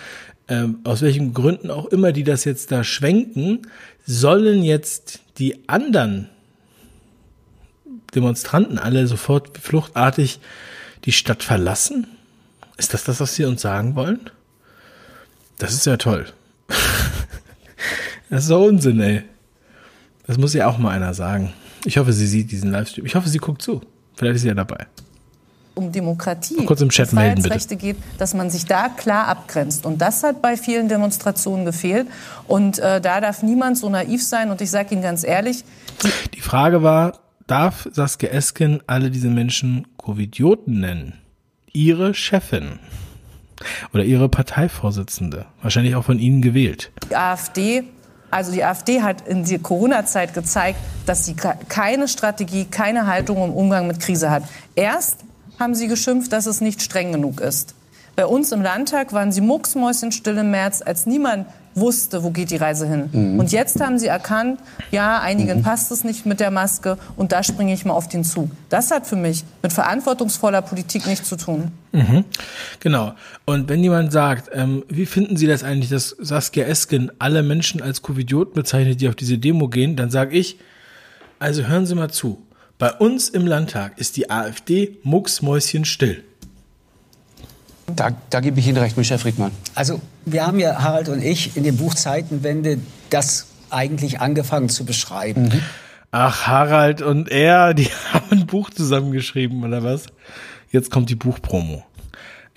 Ähm, 0.48 0.80
aus 0.84 1.02
welchen 1.02 1.34
Gründen 1.34 1.70
auch 1.70 1.86
immer 1.88 2.12
die 2.12 2.24
das 2.24 2.44
jetzt 2.44 2.72
da 2.72 2.84
schwenken, 2.84 3.62
sollen 4.06 4.64
jetzt 4.64 5.22
die 5.38 5.68
anderen 5.70 6.30
Demonstranten 8.16 8.80
alle 8.80 9.06
sofort 9.08 9.58
fluchtartig 9.58 10.40
die 11.06 11.12
Stadt 11.12 11.44
verlassen? 11.44 12.08
Ist 12.78 12.94
das 12.94 13.04
das, 13.04 13.20
was 13.20 13.36
Sie 13.36 13.46
uns 13.46 13.62
sagen 13.62 13.96
wollen? 13.96 14.30
Das 15.58 15.74
ist 15.74 15.86
ja 15.86 15.98
toll. 15.98 16.26
das 18.30 18.44
ist 18.44 18.48
so 18.48 18.64
Unsinn, 18.64 19.00
ey. 19.02 19.24
Das 20.26 20.38
muss 20.38 20.54
ja 20.54 20.68
auch 20.68 20.78
mal 20.78 20.92
einer 20.92 21.14
sagen. 21.14 21.54
Ich 21.86 21.98
hoffe, 21.98 22.14
sie 22.14 22.28
sieht 22.28 22.52
diesen 22.52 22.72
Livestream. 22.72 23.06
Ich 23.06 23.16
hoffe, 23.16 23.30
sie 23.30 23.38
guckt 23.38 23.62
zu. 23.62 23.82
Vielleicht 24.16 24.36
ist 24.36 24.42
sie 24.42 24.48
ja 24.50 24.54
dabei. 24.54 24.88
Um 25.76 25.92
Demokratie, 25.94 26.66
kurz 26.66 26.82
im 26.82 26.90
Chat 26.90 27.14
melden, 27.14 27.42
bitte. 27.42 27.78
geht, 27.78 27.96
dass 28.18 28.34
man 28.34 28.50
sich 28.50 28.66
da 28.66 28.90
klar 28.90 29.28
abgrenzt. 29.30 29.86
Und 29.86 30.02
das 30.02 30.24
hat 30.24 30.42
bei 30.42 30.58
vielen 30.58 30.90
Demonstrationen 30.90 31.64
gefehlt. 31.64 32.08
Und 32.48 32.80
äh, 32.80 33.00
da 33.00 33.22
darf 33.22 33.44
niemand 33.44 33.78
so 33.78 33.90
naiv 33.90 34.22
sein. 34.22 34.52
Und 34.52 34.60
ich 34.60 34.72
sage 34.72 34.94
Ihnen 34.94 35.04
ganz 35.04 35.24
ehrlich. 35.24 35.64
Die, 36.04 36.32
die 36.32 36.42
Frage 36.42 36.84
war, 36.84 37.20
darf 37.48 37.88
Saskia 37.94 38.30
Esken 38.30 38.82
alle 38.88 39.10
diese 39.10 39.30
Menschen 39.30 39.88
Covidioten 39.96 40.82
nennen? 40.82 41.14
Ihre 41.72 42.14
Chefin 42.14 42.80
oder 43.94 44.04
ihre 44.04 44.28
Parteivorsitzende, 44.28 45.46
wahrscheinlich 45.62 45.96
auch 45.96 46.04
von 46.04 46.20
Ihnen 46.20 46.42
gewählt. 46.42 46.92
Die 47.10 47.16
AfD 47.16 47.84
also 48.32 48.52
die 48.52 48.64
AfD 48.64 49.02
hat 49.02 49.28
in 49.28 49.46
der 49.46 49.60
Corona-Zeit 49.60 50.34
gezeigt, 50.34 50.80
dass 51.06 51.26
sie 51.26 51.36
keine 51.36 52.08
Strategie, 52.08 52.66
keine 52.66 53.08
Haltung 53.08 53.44
im 53.44 53.54
Umgang 53.54 53.88
mit 53.88 54.00
Krise 54.00 54.30
hat. 54.30 54.44
Erst 54.76 55.18
haben 55.60 55.76
sie 55.76 55.88
geschimpft, 55.88 56.32
dass 56.32 56.46
es 56.46 56.62
nicht 56.62 56.82
streng 56.82 57.12
genug 57.12 57.42
ist. 57.42 57.76
Bei 58.16 58.26
uns 58.26 58.52
im 58.52 58.62
Landtag 58.62 59.14
waren 59.14 59.32
sie 59.32 59.42
mucksmäuschenstill 59.42 60.38
im 60.38 60.52
März, 60.52 60.82
als 60.86 61.06
niemand 61.06 61.48
wusste, 61.80 62.24
wo 62.24 62.32
geht 62.32 62.52
die 62.52 62.58
Reise 62.58 62.88
hin. 62.88 63.10
Mhm. 63.12 63.40
Und 63.40 63.52
jetzt 63.52 63.80
haben 63.82 64.00
sie 64.00 64.08
erkannt, 64.08 64.60
ja, 64.92 65.20
einigen 65.20 65.60
mhm. 65.60 65.64
passt 65.64 65.92
es 65.92 66.04
nicht 66.04 66.26
mit 66.26 66.40
der 66.40 66.52
Maske 66.52 66.98
und 67.16 67.32
da 67.32 67.44
springe 67.44 67.74
ich 67.74 67.86
mal 67.86 67.94
auf 67.94 68.08
den 68.08 68.24
Zug. 68.24 68.50
Das 68.70 68.92
hat 68.92 69.08
für 69.08 69.16
mich 69.16 69.44
mit 69.62 69.74
verantwortungsvoller 69.74 70.62
Politik 70.62 71.08
nichts 71.08 71.28
zu 71.28 71.38
tun. 71.38 71.72
Mhm. 71.92 72.26
Genau. 72.80 73.14
Und 73.46 73.70
wenn 73.70 73.84
jemand 73.84 74.12
sagt, 74.12 74.50
ähm, 74.54 74.84
wie 74.90 75.06
finden 75.06 75.38
Sie 75.38 75.48
das 75.48 75.64
eigentlich, 75.64 75.90
dass 75.90 76.16
Saskia 76.20 76.66
Esken 76.66 77.12
alle 77.20 77.44
Menschen 77.44 77.82
als 77.82 78.02
Covidioten 78.02 78.54
bezeichnet, 78.54 79.02
die 79.02 79.10
auf 79.10 79.16
diese 79.16 79.38
Demo 79.38 79.68
gehen, 79.68 79.96
dann 79.96 80.10
sage 80.12 80.38
ich, 80.38 80.60
also 81.40 81.64
hören 81.64 81.86
Sie 81.86 81.96
mal 81.96 82.10
zu. 82.10 82.46
Bei 82.78 82.94
uns 82.94 83.28
im 83.28 83.46
Landtag 83.46 83.98
ist 83.98 84.18
die 84.18 84.30
AfD 84.30 84.98
mucksmäuschenstill. 85.04 86.24
Da, 87.96 88.12
da 88.30 88.40
gebe 88.40 88.60
ich 88.60 88.68
Ihnen 88.68 88.78
recht, 88.78 88.98
Michel 88.98 89.18
Friedmann. 89.18 89.52
Also 89.76 90.02
wir 90.26 90.46
haben 90.46 90.60
ja, 90.60 90.82
Harald 90.82 91.10
und 91.10 91.24
ich, 91.24 91.56
in 91.58 91.64
dem 91.64 91.78
Buch 91.78 91.96
Zeitenwende 91.96 92.80
das 93.10 93.48
eigentlich 93.70 94.20
angefangen 94.20 94.70
zu 94.70 94.86
beschreiben. 94.86 95.44
Mhm. 95.44 95.62
Ach, 96.12 96.48
Harald 96.48 97.02
und 97.02 97.30
er, 97.30 97.74
die 97.76 97.90
haben 98.14 98.28
ein 98.32 98.48
Buch 98.48 98.70
zusammengeschrieben, 98.70 99.64
oder 99.64 99.84
was? 99.84 100.06
Jetzt 100.72 100.92
kommt 100.92 101.10
die 101.10 101.16
Buchpromo. 101.16 101.84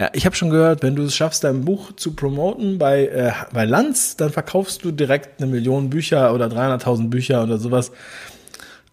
Ja, 0.01 0.11
ich 0.15 0.27
habe 0.27 0.35
schon 0.35 0.51
gehört, 0.51 0.83
wenn 0.83 0.97
du 0.97 1.03
es 1.03 1.15
schaffst, 1.15 1.45
dein 1.45 1.65
Buch 1.65 1.93
zu 1.95 2.15
promoten 2.15 2.79
bei, 2.79 3.07
äh, 3.07 3.33
bei 3.53 3.65
Lanz, 3.65 4.17
dann 4.17 4.31
verkaufst 4.31 4.85
du 4.85 4.91
direkt 4.91 5.41
eine 5.41 5.51
Million 5.51 5.91
Bücher 5.91 6.35
oder 6.35 6.47
300.000 6.47 7.09
Bücher 7.09 7.43
oder 7.43 7.59
sowas. 7.59 7.93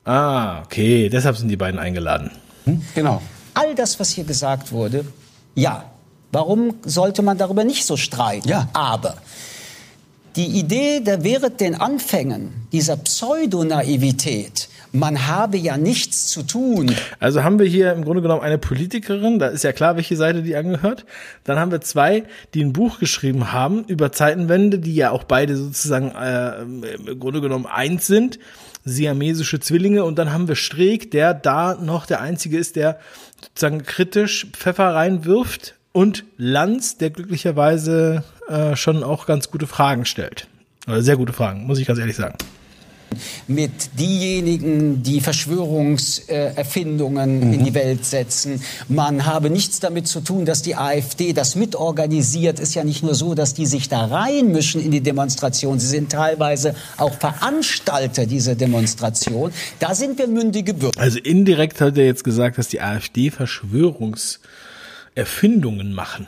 Ah, 0.06 0.62
okay, 0.62 1.10
deshalb 1.10 1.38
sind 1.38 1.50
die 1.50 1.58
beiden 1.58 1.80
eingeladen. 1.80 2.32
Hm, 2.66 2.82
genau. 2.94 3.22
All 3.54 3.76
das, 3.76 4.00
was 4.00 4.10
hier 4.10 4.24
gesagt 4.24 4.72
wurde, 4.72 5.06
ja, 5.56 5.84
Warum 6.32 6.76
sollte 6.84 7.22
man 7.22 7.38
darüber 7.38 7.64
nicht 7.64 7.86
so 7.86 7.98
streiten? 7.98 8.48
Ja. 8.48 8.70
Aber 8.74 9.18
die 10.36 10.46
Idee, 10.46 11.00
der 11.00 11.24
wäre 11.24 11.50
den 11.50 11.76
Anfängen 11.76 12.54
dieser 12.72 12.98
Pseudonaivität, 12.98 14.70
man 14.92 15.28
habe 15.28 15.58
ja 15.58 15.78
nichts 15.78 16.28
zu 16.28 16.44
tun. 16.44 16.96
Also 17.20 17.44
haben 17.44 17.60
wir 17.60 17.66
hier 17.66 17.92
im 17.94 18.04
Grunde 18.04 18.22
genommen 18.22 18.42
eine 18.42 18.58
Politikerin, 18.58 19.38
da 19.40 19.48
ist 19.48 19.64
ja 19.64 19.72
klar, 19.72 19.96
welche 19.98 20.16
Seite 20.16 20.42
die 20.42 20.56
angehört. 20.56 21.06
Dann 21.44 21.60
haben 21.60 21.72
wir 21.72 21.82
zwei, 21.82 22.24
die 22.54 22.64
ein 22.64 22.74
Buch 22.74 23.00
geschrieben 23.00 23.52
haben 23.52 23.84
über 23.86 24.12
Zeitenwende, 24.12 24.80
die 24.80 24.96
ja 24.96 25.12
auch 25.12 25.24
beide 25.24 25.56
sozusagen 25.58 26.12
äh, 26.12 26.62
im 26.62 27.20
Grunde 27.20 27.42
genommen 27.42 27.66
eins 27.68 28.08
sind, 28.08 28.40
siamesische 28.84 29.60
Zwillinge. 29.60 30.04
Und 30.04 30.18
dann 30.18 30.34
haben 30.34 30.48
wir 30.48 30.56
Streeck, 30.56 31.12
der 31.12 31.34
da 31.34 31.76
noch 31.76 32.06
der 32.06 32.22
Einzige 32.22 32.58
ist, 32.58 32.76
der 32.76 33.00
sozusagen 33.42 33.84
kritisch 33.84 34.48
Pfeffer 34.54 34.96
reinwirft 34.96 35.76
und 35.92 36.24
Lanz, 36.38 36.98
der 36.98 37.10
glücklicherweise 37.10 38.24
äh, 38.48 38.76
schon 38.76 39.04
auch 39.04 39.26
ganz 39.26 39.52
gute 39.52 39.68
Fragen 39.68 40.06
stellt. 40.06 40.48
Oder 40.88 41.02
sehr 41.02 41.18
gute 41.18 41.34
Fragen, 41.34 41.68
muss 41.68 41.80
ich 41.80 41.88
ganz 41.88 42.00
ehrlich 42.00 42.16
sagen. 42.16 42.38
Mit 43.48 43.72
diejenigen, 43.98 45.02
die 45.02 45.20
Verschwörungserfindungen 45.20 47.48
mhm. 47.48 47.54
in 47.54 47.66
die 47.66 47.74
Welt 47.74 48.06
setzen. 48.06 48.62
Man 48.88 49.26
habe 49.26 49.50
nichts 49.50 49.80
damit 49.80 50.08
zu 50.08 50.22
tun, 50.22 50.46
dass 50.46 50.62
die 50.62 50.76
AfD 50.76 51.34
das 51.34 51.56
mitorganisiert. 51.56 52.60
Ist 52.60 52.76
ja 52.76 52.84
nicht 52.84 53.02
nur 53.02 53.16
so, 53.16 53.34
dass 53.34 53.56
die 53.56 53.66
sich 53.66 53.90
da 53.90 54.06
reinmischen 54.06 54.80
in 54.80 54.92
die 54.92 55.02
Demonstration. 55.02 55.80
Sie 55.80 55.88
sind 55.88 56.12
teilweise 56.12 56.76
auch 56.98 57.16
Veranstalter 57.16 58.28
dieser 58.28 58.54
Demonstration. 58.54 59.52
Da 59.80 59.96
sind 59.96 60.20
wir 60.20 60.28
mündige 60.28 60.76
Bürger. 60.76 61.02
Also 61.02 61.18
indirekt 61.18 61.82
hat 61.82 61.98
er 61.98 62.06
jetzt 62.06 62.24
gesagt, 62.24 62.60
dass 62.60 62.68
die 62.68 62.80
AfD 62.80 63.32
Verschwörungs 63.32 64.40
Erfindungen 65.20 65.94
machen. 65.94 66.28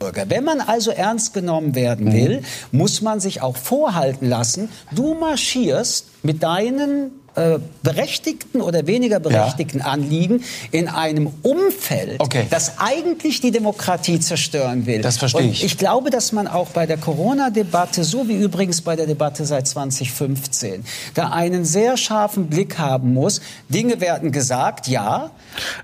Wenn 0.00 0.44
man 0.44 0.60
also 0.60 0.90
ernst 0.90 1.34
genommen 1.34 1.74
werden 1.74 2.12
will, 2.12 2.40
mhm. 2.40 2.78
muss 2.78 3.02
man 3.02 3.20
sich 3.20 3.42
auch 3.42 3.56
vorhalten 3.56 4.28
lassen, 4.28 4.68
du 4.92 5.14
marschierst 5.14 6.06
mit 6.22 6.42
deinen 6.42 7.10
äh, 7.38 7.60
berechtigten 7.84 8.60
oder 8.60 8.86
weniger 8.88 9.20
berechtigten 9.20 9.78
ja. 9.78 9.84
Anliegen 9.84 10.42
in 10.72 10.88
einem 10.88 11.28
Umfeld, 11.42 12.18
okay. 12.18 12.46
das 12.50 12.78
eigentlich 12.78 13.40
die 13.40 13.52
Demokratie 13.52 14.18
zerstören 14.18 14.86
will. 14.86 15.02
Das 15.02 15.18
verstehe 15.18 15.42
ich. 15.42 15.60
Und 15.60 15.66
ich 15.66 15.78
glaube, 15.78 16.10
dass 16.10 16.32
man 16.32 16.48
auch 16.48 16.70
bei 16.70 16.86
der 16.86 16.96
Corona-Debatte, 16.96 18.02
so 18.02 18.28
wie 18.28 18.34
übrigens 18.34 18.80
bei 18.80 18.96
der 18.96 19.06
Debatte 19.06 19.44
seit 19.44 19.68
2015, 19.68 20.84
da 21.14 21.28
einen 21.30 21.64
sehr 21.64 21.96
scharfen 21.96 22.48
Blick 22.48 22.78
haben 22.78 23.14
muss. 23.14 23.40
Dinge 23.68 24.00
werden 24.00 24.32
gesagt, 24.32 24.88
ja. 24.88 25.30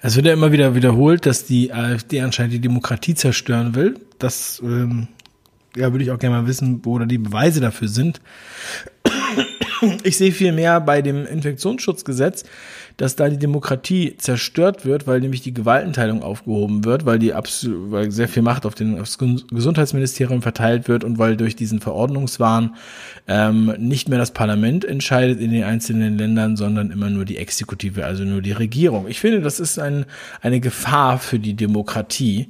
Es 0.03 0.17
wird 0.17 0.27
ja 0.27 0.33
immer 0.33 0.51
wieder 0.51 0.75
wiederholt, 0.75 1.25
dass 1.25 1.45
die 1.45 1.73
AfD 1.73 2.21
anscheinend 2.21 2.55
die 2.55 2.61
Demokratie 2.61 3.15
zerstören 3.15 3.77
will. 3.77 4.01
Das 4.19 4.61
ähm, 4.65 5.09
ja, 5.77 5.93
würde 5.93 6.05
ich 6.05 6.11
auch 6.11 6.19
gerne 6.19 6.37
mal 6.43 6.47
wissen, 6.47 6.81
wo 6.85 6.99
da 6.99 7.05
die 7.05 7.19
Beweise 7.19 7.61
dafür 7.61 7.89
sind. 7.89 8.21
Ich 10.03 10.19
sehe 10.19 10.33
viel 10.33 10.53
mehr 10.53 10.81
bei 10.81 11.03
dem 11.03 11.27
Infektionsschutzgesetz 11.27 12.45
dass 12.97 13.17
da 13.17 13.29
die 13.29 13.39
Demokratie 13.39 14.17
zerstört 14.19 14.85
wird, 14.85 15.07
weil 15.07 15.21
nämlich 15.21 15.41
die 15.41 15.53
Gewaltenteilung 15.53 16.23
aufgehoben 16.23 16.85
wird, 16.85 17.05
weil 17.05 17.19
die 17.19 17.35
absolut, 17.35 17.91
weil 17.91 18.11
sehr 18.13 18.29
viel 18.29 18.43
Macht 18.43 18.67
auf 18.67 18.75
den 18.75 19.01
aufs 19.01 19.19
Gesundheitsministerium 19.19 20.43
verteilt 20.43 20.87
wird 20.87 21.03
und 21.03 21.19
weil 21.19 21.37
durch 21.37 21.57
diesen 21.57 21.81
Verordnungswahn 21.81 22.77
ähm, 23.27 23.75
nicht 23.79 24.09
mehr 24.09 24.19
das 24.19 24.31
Parlament 24.31 24.85
entscheidet 24.85 25.41
in 25.41 25.51
den 25.51 25.65
einzelnen 25.65 26.19
Ländern, 26.19 26.57
sondern 26.57 26.93
immer 26.93 27.11
nur 27.11 27.25
die 27.25 27.39
Exekutive, 27.39 28.05
also 28.05 28.23
nur 28.23 28.43
die 28.43 28.53
Regierung. 28.53 29.09
Ich 29.09 29.19
finde, 29.19 29.41
das 29.41 29.59
ist 29.59 29.79
ein, 29.79 30.07
eine 30.41 30.61
Gefahr 30.61 31.19
für 31.19 31.41
die 31.41 31.55
Demokratie. 31.55 32.49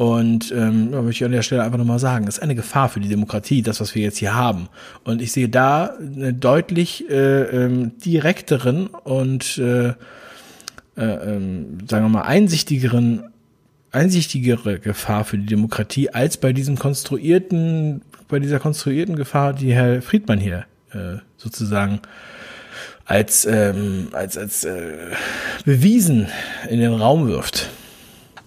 Und 0.00 0.50
ähm, 0.52 0.94
ja, 0.94 1.02
möchte 1.02 1.24
ich 1.24 1.24
an 1.26 1.32
der 1.32 1.42
Stelle 1.42 1.62
einfach 1.62 1.76
nochmal 1.76 1.98
sagen, 1.98 2.26
ist 2.26 2.40
eine 2.40 2.54
Gefahr 2.54 2.88
für 2.88 3.00
die 3.00 3.08
Demokratie, 3.10 3.60
das, 3.60 3.82
was 3.82 3.94
wir 3.94 4.00
jetzt 4.00 4.16
hier 4.16 4.34
haben. 4.34 4.70
Und 5.04 5.20
ich 5.20 5.30
sehe 5.30 5.50
da 5.50 5.92
eine 6.00 6.32
deutlich 6.32 7.10
äh, 7.10 7.42
ähm, 7.42 7.98
direkteren 7.98 8.86
und 8.86 9.58
äh, 9.58 9.88
äh, 9.88 9.94
ähm, 10.96 11.80
sagen 11.86 12.06
wir 12.06 12.08
mal 12.08 12.22
einsichtigeren 12.22 13.24
einsichtigere 13.92 14.78
Gefahr 14.78 15.26
für 15.26 15.36
die 15.36 15.44
Demokratie 15.44 16.08
als 16.08 16.38
bei 16.38 16.54
diesem 16.54 16.78
konstruierten, 16.78 18.00
bei 18.26 18.38
dieser 18.38 18.58
konstruierten 18.58 19.16
Gefahr, 19.16 19.52
die 19.52 19.74
Herr 19.74 20.00
Friedmann 20.00 20.38
hier 20.40 20.64
äh, 20.94 21.18
sozusagen 21.36 22.00
als 23.04 23.44
ähm, 23.44 24.08
als 24.12 24.38
als 24.38 24.64
äh, 24.64 24.94
bewiesen 25.66 26.28
in 26.70 26.80
den 26.80 26.94
Raum 26.94 27.28
wirft 27.28 27.68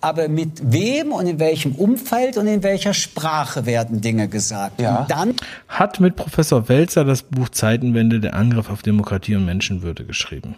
aber 0.04 0.28
mit 0.28 0.62
wem 0.62 1.14
und 1.14 1.28
in 1.28 1.40
welchem 1.40 1.76
Umfeld 1.76 2.36
und 2.36 2.46
in 2.46 2.62
welcher 2.62 2.94
Sprache 2.94 3.66
werden 3.66 4.02
Dinge 4.02 4.28
gesagt. 4.28 4.82
Ja. 4.82 5.00
Und 5.00 5.12
dann 5.12 5.34
hat 5.70 6.02
mit 6.02 6.18
Professor 6.18 6.68
Welzer 6.68 7.06
das 7.06 7.24
Buch 7.24 7.48
Zeitenwende 7.48 8.20
der 8.20 8.34
Angriff 8.34 8.70
auf 8.70 8.82
Demokratie 8.82 9.36
und 9.38 9.46
Menschenwürde 9.46 10.04
geschrieben. 10.04 10.56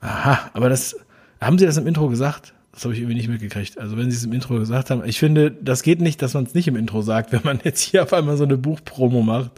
Aha, 0.00 0.50
aber 0.52 0.68
das 0.68 0.94
haben 1.40 1.58
Sie 1.58 1.66
das 1.66 1.76
im 1.78 1.88
Intro 1.88 2.08
gesagt? 2.08 2.54
Das 2.70 2.84
habe 2.84 2.94
ich 2.94 3.00
irgendwie 3.00 3.16
nicht 3.16 3.28
mitgekriegt. 3.28 3.76
Also 3.78 3.96
wenn 3.96 4.08
Sie 4.08 4.16
es 4.16 4.24
im 4.24 4.32
Intro 4.32 4.56
gesagt 4.56 4.90
haben, 4.90 5.02
ich 5.04 5.18
finde, 5.18 5.50
das 5.50 5.82
geht 5.82 6.00
nicht, 6.00 6.22
dass 6.22 6.34
man 6.34 6.44
es 6.44 6.54
nicht 6.54 6.68
im 6.68 6.76
Intro 6.76 7.02
sagt, 7.02 7.32
wenn 7.32 7.42
man 7.42 7.58
jetzt 7.64 7.80
hier 7.80 8.04
auf 8.04 8.12
einmal 8.12 8.36
so 8.36 8.44
eine 8.44 8.56
Buchpromo 8.56 9.22
macht. 9.22 9.50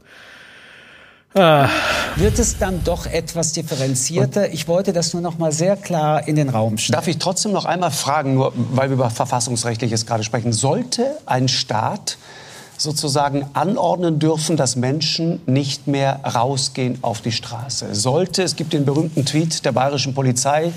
Ah. 1.34 1.68
Wird 2.14 2.38
es 2.38 2.58
dann 2.58 2.84
doch 2.84 3.06
etwas 3.06 3.52
differenzierter? 3.52 4.52
Ich 4.52 4.68
wollte 4.68 4.92
das 4.92 5.12
nur 5.14 5.22
noch 5.22 5.36
mal 5.38 5.50
sehr 5.50 5.76
klar 5.76 6.28
in 6.28 6.36
den 6.36 6.48
Raum 6.48 6.78
stellen. 6.78 6.94
Darf 6.94 7.08
ich 7.08 7.18
trotzdem 7.18 7.50
noch 7.50 7.64
einmal 7.64 7.90
fragen, 7.90 8.34
nur 8.34 8.52
weil 8.54 8.88
wir 8.88 8.94
über 8.94 9.10
Verfassungsrechtliches 9.10 10.06
gerade 10.06 10.22
sprechen, 10.22 10.52
sollte 10.52 11.16
ein 11.26 11.48
Staat 11.48 12.18
sozusagen 12.84 13.46
anordnen 13.54 14.20
dürfen, 14.20 14.56
dass 14.56 14.76
Menschen 14.76 15.40
nicht 15.46 15.88
mehr 15.88 16.20
rausgehen 16.24 16.98
auf 17.02 17.20
die 17.20 17.32
Straße. 17.32 17.94
Sollte, 17.94 18.44
es 18.44 18.54
gibt 18.54 18.72
den 18.72 18.84
berühmten 18.84 19.24
Tweet 19.24 19.64
der 19.64 19.72
bayerischen 19.72 20.14
Polizei, 20.14 20.72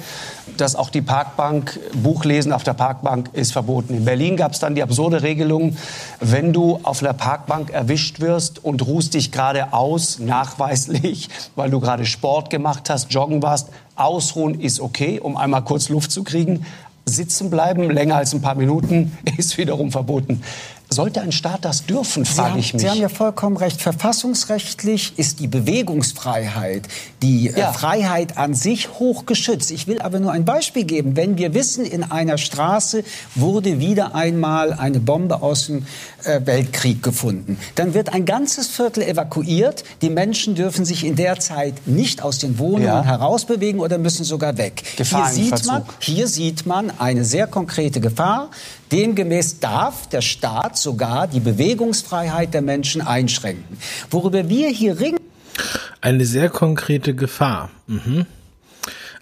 dass 0.57 0.75
auch 0.75 0.89
die 0.89 1.01
Parkbank, 1.01 1.79
Buchlesen 1.93 2.51
auf 2.51 2.63
der 2.63 2.73
Parkbank 2.73 3.29
ist 3.33 3.51
verboten. 3.51 3.93
In 3.93 4.05
Berlin 4.05 4.37
gab 4.37 4.53
es 4.53 4.59
dann 4.59 4.73
die 4.73 4.81
absurde 4.81 5.21
Regelung, 5.21 5.77
wenn 6.19 6.53
du 6.53 6.79
auf 6.81 7.01
der 7.01 7.13
Parkbank 7.13 7.69
erwischt 7.69 8.19
wirst 8.21 8.63
und 8.63 8.87
ruhst 8.87 9.13
dich 9.13 9.31
gerade 9.31 9.73
aus, 9.73 10.17
nachweislich, 10.17 11.29
weil 11.55 11.69
du 11.69 11.79
gerade 11.79 12.05
Sport 12.05 12.49
gemacht 12.49 12.89
hast, 12.89 13.13
joggen 13.13 13.43
warst, 13.43 13.69
ausruhen 13.95 14.59
ist 14.59 14.79
okay, 14.79 15.19
um 15.19 15.37
einmal 15.37 15.63
kurz 15.63 15.89
Luft 15.89 16.11
zu 16.11 16.23
kriegen. 16.23 16.65
Sitzen 17.05 17.49
bleiben, 17.49 17.89
länger 17.89 18.17
als 18.17 18.33
ein 18.33 18.41
paar 18.41 18.55
Minuten, 18.55 19.17
ist 19.37 19.57
wiederum 19.57 19.91
verboten. 19.91 20.41
Sollte 20.89 21.19
ein 21.21 21.33
Staat 21.33 21.65
das 21.65 21.85
dürfen, 21.85 22.25
frage 22.25 22.59
ich 22.59 22.73
mich. 22.73 22.81
Sie 22.81 22.89
haben 22.89 22.99
ja 22.99 23.09
vollkommen 23.09 23.57
recht. 23.57 23.81
Verfassungsrechtlich 23.81 25.19
ist 25.19 25.41
die 25.41 25.47
Bewegungsfreiheit, 25.47 26.87
die 27.21 27.49
äh, 27.49 27.59
ja. 27.59 27.73
Freiheit 27.73 28.37
an 28.37 28.53
sich 28.53 28.93
hoch 28.93 29.25
geschützt. 29.25 29.71
Ich 29.71 29.87
will 29.87 29.99
aber 29.99 30.19
nur 30.19 30.31
ein 30.31 30.45
Beispiel 30.45 30.85
geben. 30.85 31.17
Wenn 31.17 31.37
wir 31.37 31.53
wissen, 31.53 31.85
in 31.85 32.03
einer 32.03 32.37
Straße 32.37 33.03
wurde 33.35 33.79
wieder 33.79 34.15
einmal 34.15 34.71
eine 34.71 35.01
Bombe 35.01 35.41
aus 35.41 35.67
dem 35.67 35.85
Weltkrieg 36.45 37.03
gefunden, 37.03 37.57
dann 37.75 37.93
wird 37.93 38.13
ein 38.13 38.25
ganzes 38.25 38.67
Viertel 38.67 39.03
evakuiert. 39.03 39.83
Die 40.01 40.09
Menschen 40.09 40.55
dürfen 40.55 40.85
sich 40.85 41.03
in 41.05 41.15
der 41.15 41.39
Zeit 41.39 41.73
nicht 41.85 42.21
aus 42.21 42.39
den 42.39 42.59
Wohnungen 42.59 42.83
ja. 42.83 43.03
herausbewegen 43.03 43.79
oder 43.79 43.97
müssen 43.97 44.23
sogar 44.23 44.57
weg. 44.57 44.83
Hier 44.95 45.25
sieht, 45.25 45.65
man, 45.65 45.83
hier 45.99 46.27
sieht 46.27 46.65
man 46.65 46.91
eine 46.99 47.23
sehr 47.23 47.47
konkrete 47.47 47.99
Gefahr. 47.99 48.49
Demgemäß 48.91 49.59
darf 49.59 50.07
der 50.07 50.21
Staat 50.21 50.77
sogar 50.77 51.27
die 51.27 51.39
Bewegungsfreiheit 51.39 52.53
der 52.53 52.61
Menschen 52.61 53.01
einschränken. 53.01 53.77
Worüber 54.09 54.47
wir 54.49 54.69
hier 54.69 54.99
ringen. 54.99 55.19
Eine 56.01 56.25
sehr 56.25 56.49
konkrete 56.49 57.15
Gefahr. 57.15 57.69
Mhm. 57.87 58.25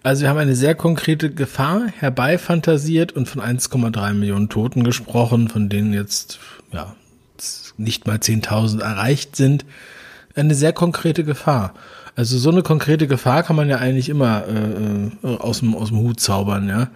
Also 0.06 0.22
wir 0.22 0.30
haben 0.30 0.38
eine 0.38 0.56
sehr 0.56 0.76
konkrete 0.76 1.32
Gefahr 1.32 1.88
herbeifantasiert 1.98 3.14
und 3.14 3.27
von 3.27 3.41
1,3 3.41 4.14
Millionen 4.14 4.49
Toten 4.49 4.84
gesprochen, 4.84 5.49
von 5.49 5.68
denen 5.68 5.94
jetzt 5.94 6.38
ja 6.76 6.95
nicht 7.77 8.07
mal 8.07 8.18
10.000 8.18 8.81
erreicht 8.81 9.35
sind. 9.35 9.65
Eine 10.35 10.56
sehr 10.56 10.73
konkrete 10.73 11.23
Gefahr. 11.23 11.73
Also 12.15 12.38
so 12.38 12.49
eine 12.49 12.64
konkrete 12.64 13.07
Gefahr 13.07 13.43
kann 13.43 13.57
man 13.57 13.68
ja 13.69 13.77
eigentlich 13.77 14.07
immer 14.07 14.45
äh, 14.47 15.27
äh 15.27 15.38
aus, 15.38 15.60
dem, 15.60 15.76
aus 15.76 15.89
dem 15.89 15.99
Hut 15.99 16.19
zaubern, 16.19 16.69
ja. 16.69 16.89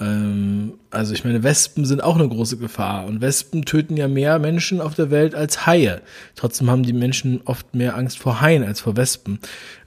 Ähm, 0.00 0.74
also 0.90 1.12
ich 1.12 1.24
meine, 1.24 1.42
Wespen 1.42 1.84
sind 1.84 2.02
auch 2.02 2.16
eine 2.16 2.28
große 2.28 2.56
Gefahr 2.56 3.04
und 3.06 3.20
Wespen 3.20 3.64
töten 3.64 3.96
ja 3.96 4.08
mehr 4.08 4.38
Menschen 4.38 4.80
auf 4.80 4.94
der 4.94 5.10
Welt 5.10 5.34
als 5.34 5.66
Haie. 5.66 6.00
Trotzdem 6.34 6.70
haben 6.70 6.82
die 6.82 6.94
Menschen 6.94 7.42
oft 7.44 7.74
mehr 7.74 7.96
Angst 7.96 8.18
vor 8.18 8.40
Haien 8.40 8.64
als 8.64 8.80
vor 8.80 8.96
Wespen. 8.96 9.38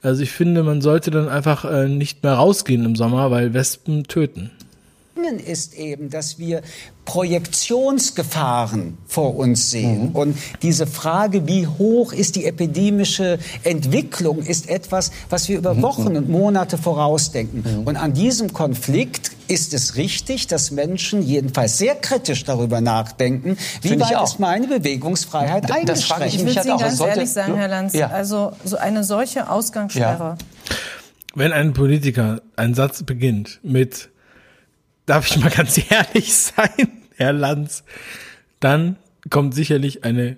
Also 0.01 0.22
ich 0.22 0.31
finde, 0.31 0.64
man 0.64 0.81
sollte 0.81 1.11
dann 1.11 1.27
einfach 1.27 1.65
äh, 1.65 1.88
nicht 1.88 2.23
mehr 2.23 2.34
rausgehen 2.34 2.85
im 2.85 2.95
Sommer, 2.95 3.31
weil 3.31 3.53
Wespen 3.53 4.03
töten 4.03 4.51
ist 5.26 5.73
eben, 5.76 6.10
dass 6.10 6.39
wir 6.39 6.61
Projektionsgefahren 7.06 8.98
vor 9.07 9.38
uns 9.38 9.72
sehen. 9.72 10.10
Mhm. 10.10 10.15
Und 10.15 10.38
diese 10.61 10.85
Frage, 10.88 11.48
wie 11.48 11.65
hoch 11.65 12.11
ist 12.11 12.35
die 12.35 12.45
epidemische 12.45 13.39
Entwicklung, 13.64 14.39
ist 14.39 14.69
etwas, 14.69 15.11
was 15.30 15.48
wir 15.48 15.57
über 15.57 15.73
mhm. 15.73 15.81
Wochen 15.84 16.18
und 16.18 16.30
Monate 16.30 16.77
vorausdenken. 16.77 17.64
Mhm. 17.64 17.88
Und 17.88 17.95
an 17.95 18.14
diesem 18.14 18.52
Konflikt 18.52 19.31
ist 19.48 19.73
es 19.73 19.95
richtig, 19.95 20.48
dass 20.48 20.72
Menschen 20.72 21.22
jedenfalls 21.22 21.77
sehr 21.77 21.95
kritisch 21.95 22.44
darüber 22.44 22.81
nachdenken, 22.81 23.57
wie 23.81 23.89
Find 23.89 24.02
weit 24.02 24.22
ist 24.23 24.39
meine 24.39 24.68
Bewegungsfreiheit 24.68 25.69
D 25.69 25.73
eingeschränkt. 25.73 25.89
Das 25.89 26.03
frage 26.03 26.26
ich, 26.26 26.35
ich 26.35 26.45
will 26.45 26.65
Ihnen 26.65 26.77
ganz 26.77 26.98
sollte, 26.98 27.15
ehrlich 27.15 27.31
sagen, 27.31 27.56
Herr 27.56 27.69
Lanz, 27.69 27.94
ja. 27.94 28.07
also 28.07 28.52
so 28.65 28.76
eine 28.76 29.06
solche 29.06 29.49
Ausgangssperre. 29.49 30.35
Ja. 30.38 30.76
Wenn 31.35 31.53
ein 31.53 31.73
Politiker 31.73 32.41
einen 32.56 32.73
Satz 32.73 33.03
beginnt 33.03 33.60
mit 33.64 34.10
darf 35.07 35.27
ich 35.27 35.38
mal 35.38 35.49
ganz 35.49 35.79
ehrlich 35.89 36.31
sein, 36.35 36.91
Herr 37.15 37.34
Lanz, 37.34 37.84
dann 38.59 38.97
kommt 39.31 39.55
sicherlich 39.55 40.03
eine, 40.03 40.38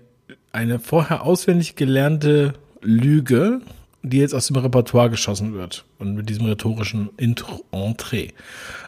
eine 0.54 0.80
vorher 0.80 1.24
auswendig 1.24 1.76
gelernte 1.76 2.54
Lüge, 2.82 3.60
die 4.02 4.20
jetzt 4.20 4.34
aus 4.34 4.48
dem 4.48 4.56
Repertoire 4.56 5.10
geschossen 5.10 5.54
wird 5.54 5.84
und 5.98 6.16
mit 6.16 6.30
diesem 6.30 6.46
rhetorischen 6.46 7.10
Intro 7.18 7.66
Entree. 7.72 8.30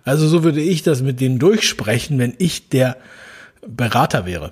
Also 0.06 0.28
so 0.28 0.44
würde 0.44 0.62
ich 0.62 0.84
das 0.84 1.02
mit 1.02 1.20
denen 1.20 1.38
durchsprechen, 1.38 2.18
wenn 2.18 2.34
ich 2.38 2.70
der 2.70 2.96
Berater 3.68 4.26
wäre. 4.26 4.52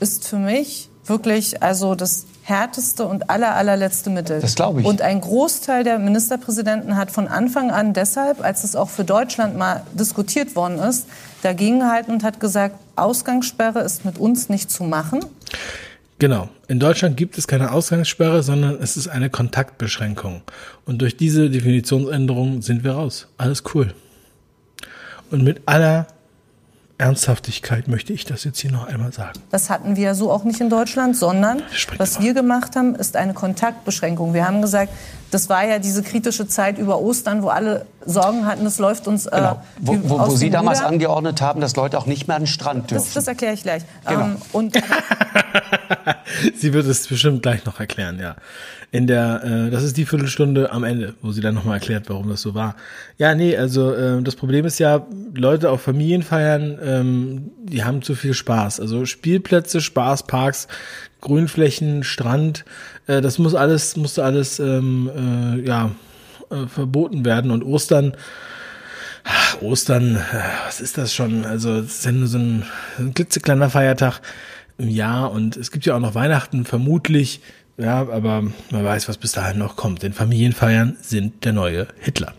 Ist 0.00 0.26
für 0.26 0.38
mich 0.38 0.88
wirklich 1.04 1.62
also 1.62 1.94
das 1.94 2.26
härteste 2.46 3.04
und 3.06 3.28
aller, 3.28 3.56
allerletzte 3.56 4.08
Mittel. 4.08 4.40
Das 4.40 4.54
glaube 4.54 4.80
ich. 4.80 4.86
Und 4.86 5.02
ein 5.02 5.20
Großteil 5.20 5.82
der 5.82 5.98
Ministerpräsidenten 5.98 6.96
hat 6.96 7.10
von 7.10 7.26
Anfang 7.26 7.72
an 7.72 7.92
deshalb, 7.92 8.42
als 8.42 8.62
es 8.62 8.76
auch 8.76 8.88
für 8.88 9.02
Deutschland 9.02 9.56
mal 9.56 9.82
diskutiert 9.94 10.54
worden 10.54 10.78
ist, 10.78 11.08
dagegen 11.42 11.80
gehalten 11.80 12.12
und 12.12 12.22
hat 12.22 12.38
gesagt, 12.38 12.76
Ausgangssperre 12.94 13.80
ist 13.80 14.04
mit 14.04 14.18
uns 14.18 14.48
nicht 14.48 14.70
zu 14.70 14.84
machen. 14.84 15.24
Genau. 16.20 16.48
In 16.68 16.78
Deutschland 16.78 17.16
gibt 17.16 17.36
es 17.36 17.48
keine 17.48 17.72
Ausgangssperre, 17.72 18.44
sondern 18.44 18.80
es 18.80 18.96
ist 18.96 19.08
eine 19.08 19.28
Kontaktbeschränkung. 19.28 20.42
Und 20.84 21.02
durch 21.02 21.16
diese 21.16 21.50
Definitionsänderung 21.50 22.62
sind 22.62 22.84
wir 22.84 22.92
raus. 22.92 23.26
Alles 23.38 23.64
cool. 23.74 23.92
Und 25.32 25.42
mit 25.42 25.62
aller 25.66 26.06
Ernsthaftigkeit 26.98 27.88
möchte 27.88 28.12
ich 28.12 28.24
das 28.24 28.44
jetzt 28.44 28.58
hier 28.58 28.72
noch 28.72 28.86
einmal 28.86 29.12
sagen. 29.12 29.38
Das 29.50 29.68
hatten 29.68 29.96
wir 29.96 30.14
so 30.14 30.30
auch 30.30 30.44
nicht 30.44 30.60
in 30.60 30.70
Deutschland, 30.70 31.16
sondern 31.16 31.62
was 31.98 32.20
wir 32.20 32.32
gemacht 32.32 32.74
haben, 32.74 32.94
ist 32.94 33.16
eine 33.16 33.34
Kontaktbeschränkung. 33.34 34.32
Wir 34.32 34.46
haben 34.46 34.62
gesagt, 34.62 34.92
das 35.36 35.50
war 35.50 35.66
ja 35.66 35.78
diese 35.78 36.02
kritische 36.02 36.48
Zeit 36.48 36.78
über 36.78 36.98
Ostern, 36.98 37.42
wo 37.42 37.48
alle 37.48 37.84
Sorgen 38.06 38.46
hatten, 38.46 38.64
es 38.64 38.78
läuft 38.78 39.06
uns. 39.06 39.26
Äh, 39.26 39.32
genau. 39.32 39.62
Wo, 39.78 39.98
wo, 40.04 40.18
wo 40.18 40.30
Sie 40.30 40.48
damals 40.48 40.78
Ruder. 40.78 40.88
angeordnet 40.88 41.42
haben, 41.42 41.60
dass 41.60 41.76
Leute 41.76 41.98
auch 41.98 42.06
nicht 42.06 42.26
mehr 42.26 42.36
an 42.36 42.44
den 42.44 42.46
Strand 42.46 42.90
dürfen. 42.90 43.04
Das, 43.04 43.12
das 43.12 43.28
erkläre 43.28 43.52
ich 43.52 43.62
gleich. 43.62 43.82
Genau. 44.08 44.20
Ähm, 44.24 44.36
und 44.52 44.76
Sie 46.56 46.72
wird 46.72 46.86
es 46.86 47.06
bestimmt 47.06 47.42
gleich 47.42 47.66
noch 47.66 47.78
erklären, 47.80 48.18
ja. 48.18 48.36
In 48.92 49.06
der, 49.06 49.42
äh, 49.44 49.70
das 49.70 49.82
ist 49.82 49.98
die 49.98 50.06
Viertelstunde 50.06 50.72
am 50.72 50.84
Ende, 50.84 51.12
wo 51.20 51.32
sie 51.32 51.42
dann 51.42 51.54
nochmal 51.54 51.74
erklärt, 51.74 52.08
warum 52.08 52.30
das 52.30 52.40
so 52.40 52.54
war. 52.54 52.74
Ja, 53.18 53.34
nee, 53.34 53.54
also 53.54 53.92
äh, 53.92 54.22
das 54.22 54.36
Problem 54.36 54.64
ist 54.64 54.78
ja, 54.78 55.06
Leute 55.34 55.70
auf 55.70 55.82
Familienfeiern, 55.82 56.78
ähm, 56.82 57.50
die 57.62 57.84
haben 57.84 58.00
zu 58.00 58.14
viel 58.14 58.32
Spaß. 58.32 58.80
Also 58.80 59.04
Spielplätze, 59.04 59.82
Spaßparks, 59.82 60.68
Grünflächen, 61.20 62.04
Strand, 62.04 62.64
äh, 63.06 63.20
das 63.20 63.38
muss 63.38 63.54
alles, 63.54 63.96
musste 63.96 64.24
alles, 64.24 64.58
ähm, 64.58 65.10
äh, 65.14 65.66
ja, 65.66 65.90
äh, 66.50 66.66
verboten 66.66 67.24
werden 67.24 67.50
und 67.50 67.62
Ostern, 67.64 68.16
ach, 69.24 69.60
Ostern, 69.62 70.16
äh, 70.16 70.20
was 70.66 70.80
ist 70.80 70.98
das 70.98 71.14
schon? 71.14 71.44
Also 71.44 71.78
es 71.78 71.98
ist 71.98 72.04
ja 72.04 72.12
nur 72.12 72.28
so 72.28 72.38
ein, 72.38 72.64
ein 72.98 73.14
klitzekleiner 73.14 73.70
Feiertag 73.70 74.20
im 74.78 74.88
Jahr 74.88 75.32
und 75.32 75.56
es 75.56 75.70
gibt 75.70 75.86
ja 75.86 75.96
auch 75.96 76.00
noch 76.00 76.14
Weihnachten 76.14 76.64
vermutlich, 76.64 77.40
ja, 77.78 78.00
aber 78.00 78.42
man 78.70 78.84
weiß, 78.84 79.08
was 79.08 79.18
bis 79.18 79.32
dahin 79.32 79.58
noch 79.58 79.76
kommt. 79.76 80.02
Denn 80.02 80.12
Familienfeiern 80.12 80.96
sind 81.02 81.44
der 81.44 81.52
neue 81.52 81.88
Hitler. 82.00 82.32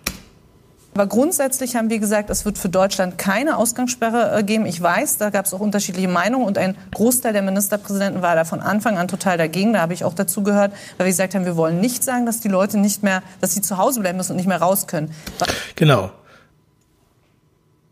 Aber 0.97 1.05
grundsätzlich 1.05 1.75
haben 1.75 1.91
wir 1.91 1.99
gesagt, 1.99 2.31
es 2.31 2.43
wird 2.43 2.57
für 2.57 2.69
Deutschland 2.69 3.19
keine 3.19 3.57
Ausgangssperre 3.57 4.35
äh, 4.35 4.43
geben. 4.43 4.65
Ich 4.65 4.81
weiß, 4.81 5.19
da 5.19 5.29
gab 5.29 5.45
es 5.45 5.53
auch 5.53 5.59
unterschiedliche 5.59 6.07
Meinungen 6.07 6.43
und 6.43 6.57
ein 6.57 6.75
Großteil 6.91 7.33
der 7.33 7.43
Ministerpräsidenten 7.43 8.23
war 8.23 8.33
da 8.33 8.45
von 8.45 8.61
Anfang 8.61 8.97
an 8.97 9.07
total 9.07 9.37
dagegen. 9.37 9.73
Da 9.73 9.81
habe 9.81 9.93
ich 9.93 10.03
auch 10.03 10.15
dazu 10.15 10.41
gehört, 10.41 10.71
weil 10.97 11.05
wir 11.05 11.11
gesagt 11.11 11.35
haben, 11.35 11.45
wir 11.45 11.55
wollen 11.55 11.79
nicht 11.79 12.03
sagen, 12.03 12.25
dass 12.25 12.39
die 12.39 12.47
Leute 12.47 12.79
nicht 12.79 13.03
mehr, 13.03 13.21
dass 13.41 13.53
sie 13.53 13.61
zu 13.61 13.77
Hause 13.77 13.99
bleiben 13.99 14.17
müssen 14.17 14.31
und 14.31 14.37
nicht 14.37 14.47
mehr 14.47 14.59
raus 14.59 14.87
können. 14.87 15.13
Genau. 15.75 16.09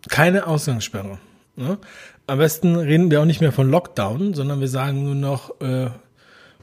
Keine 0.09 0.47
Ausgangssperre. 0.47 1.19
Ne? 1.57 1.77
Am 2.25 2.39
besten 2.39 2.75
reden 2.75 3.11
wir 3.11 3.21
auch 3.21 3.25
nicht 3.25 3.39
mehr 3.39 3.51
von 3.51 3.69
Lockdown, 3.69 4.33
sondern 4.33 4.61
wir 4.61 4.67
sagen 4.67 5.03
nur 5.03 5.13
noch 5.13 5.61
äh, 5.61 5.91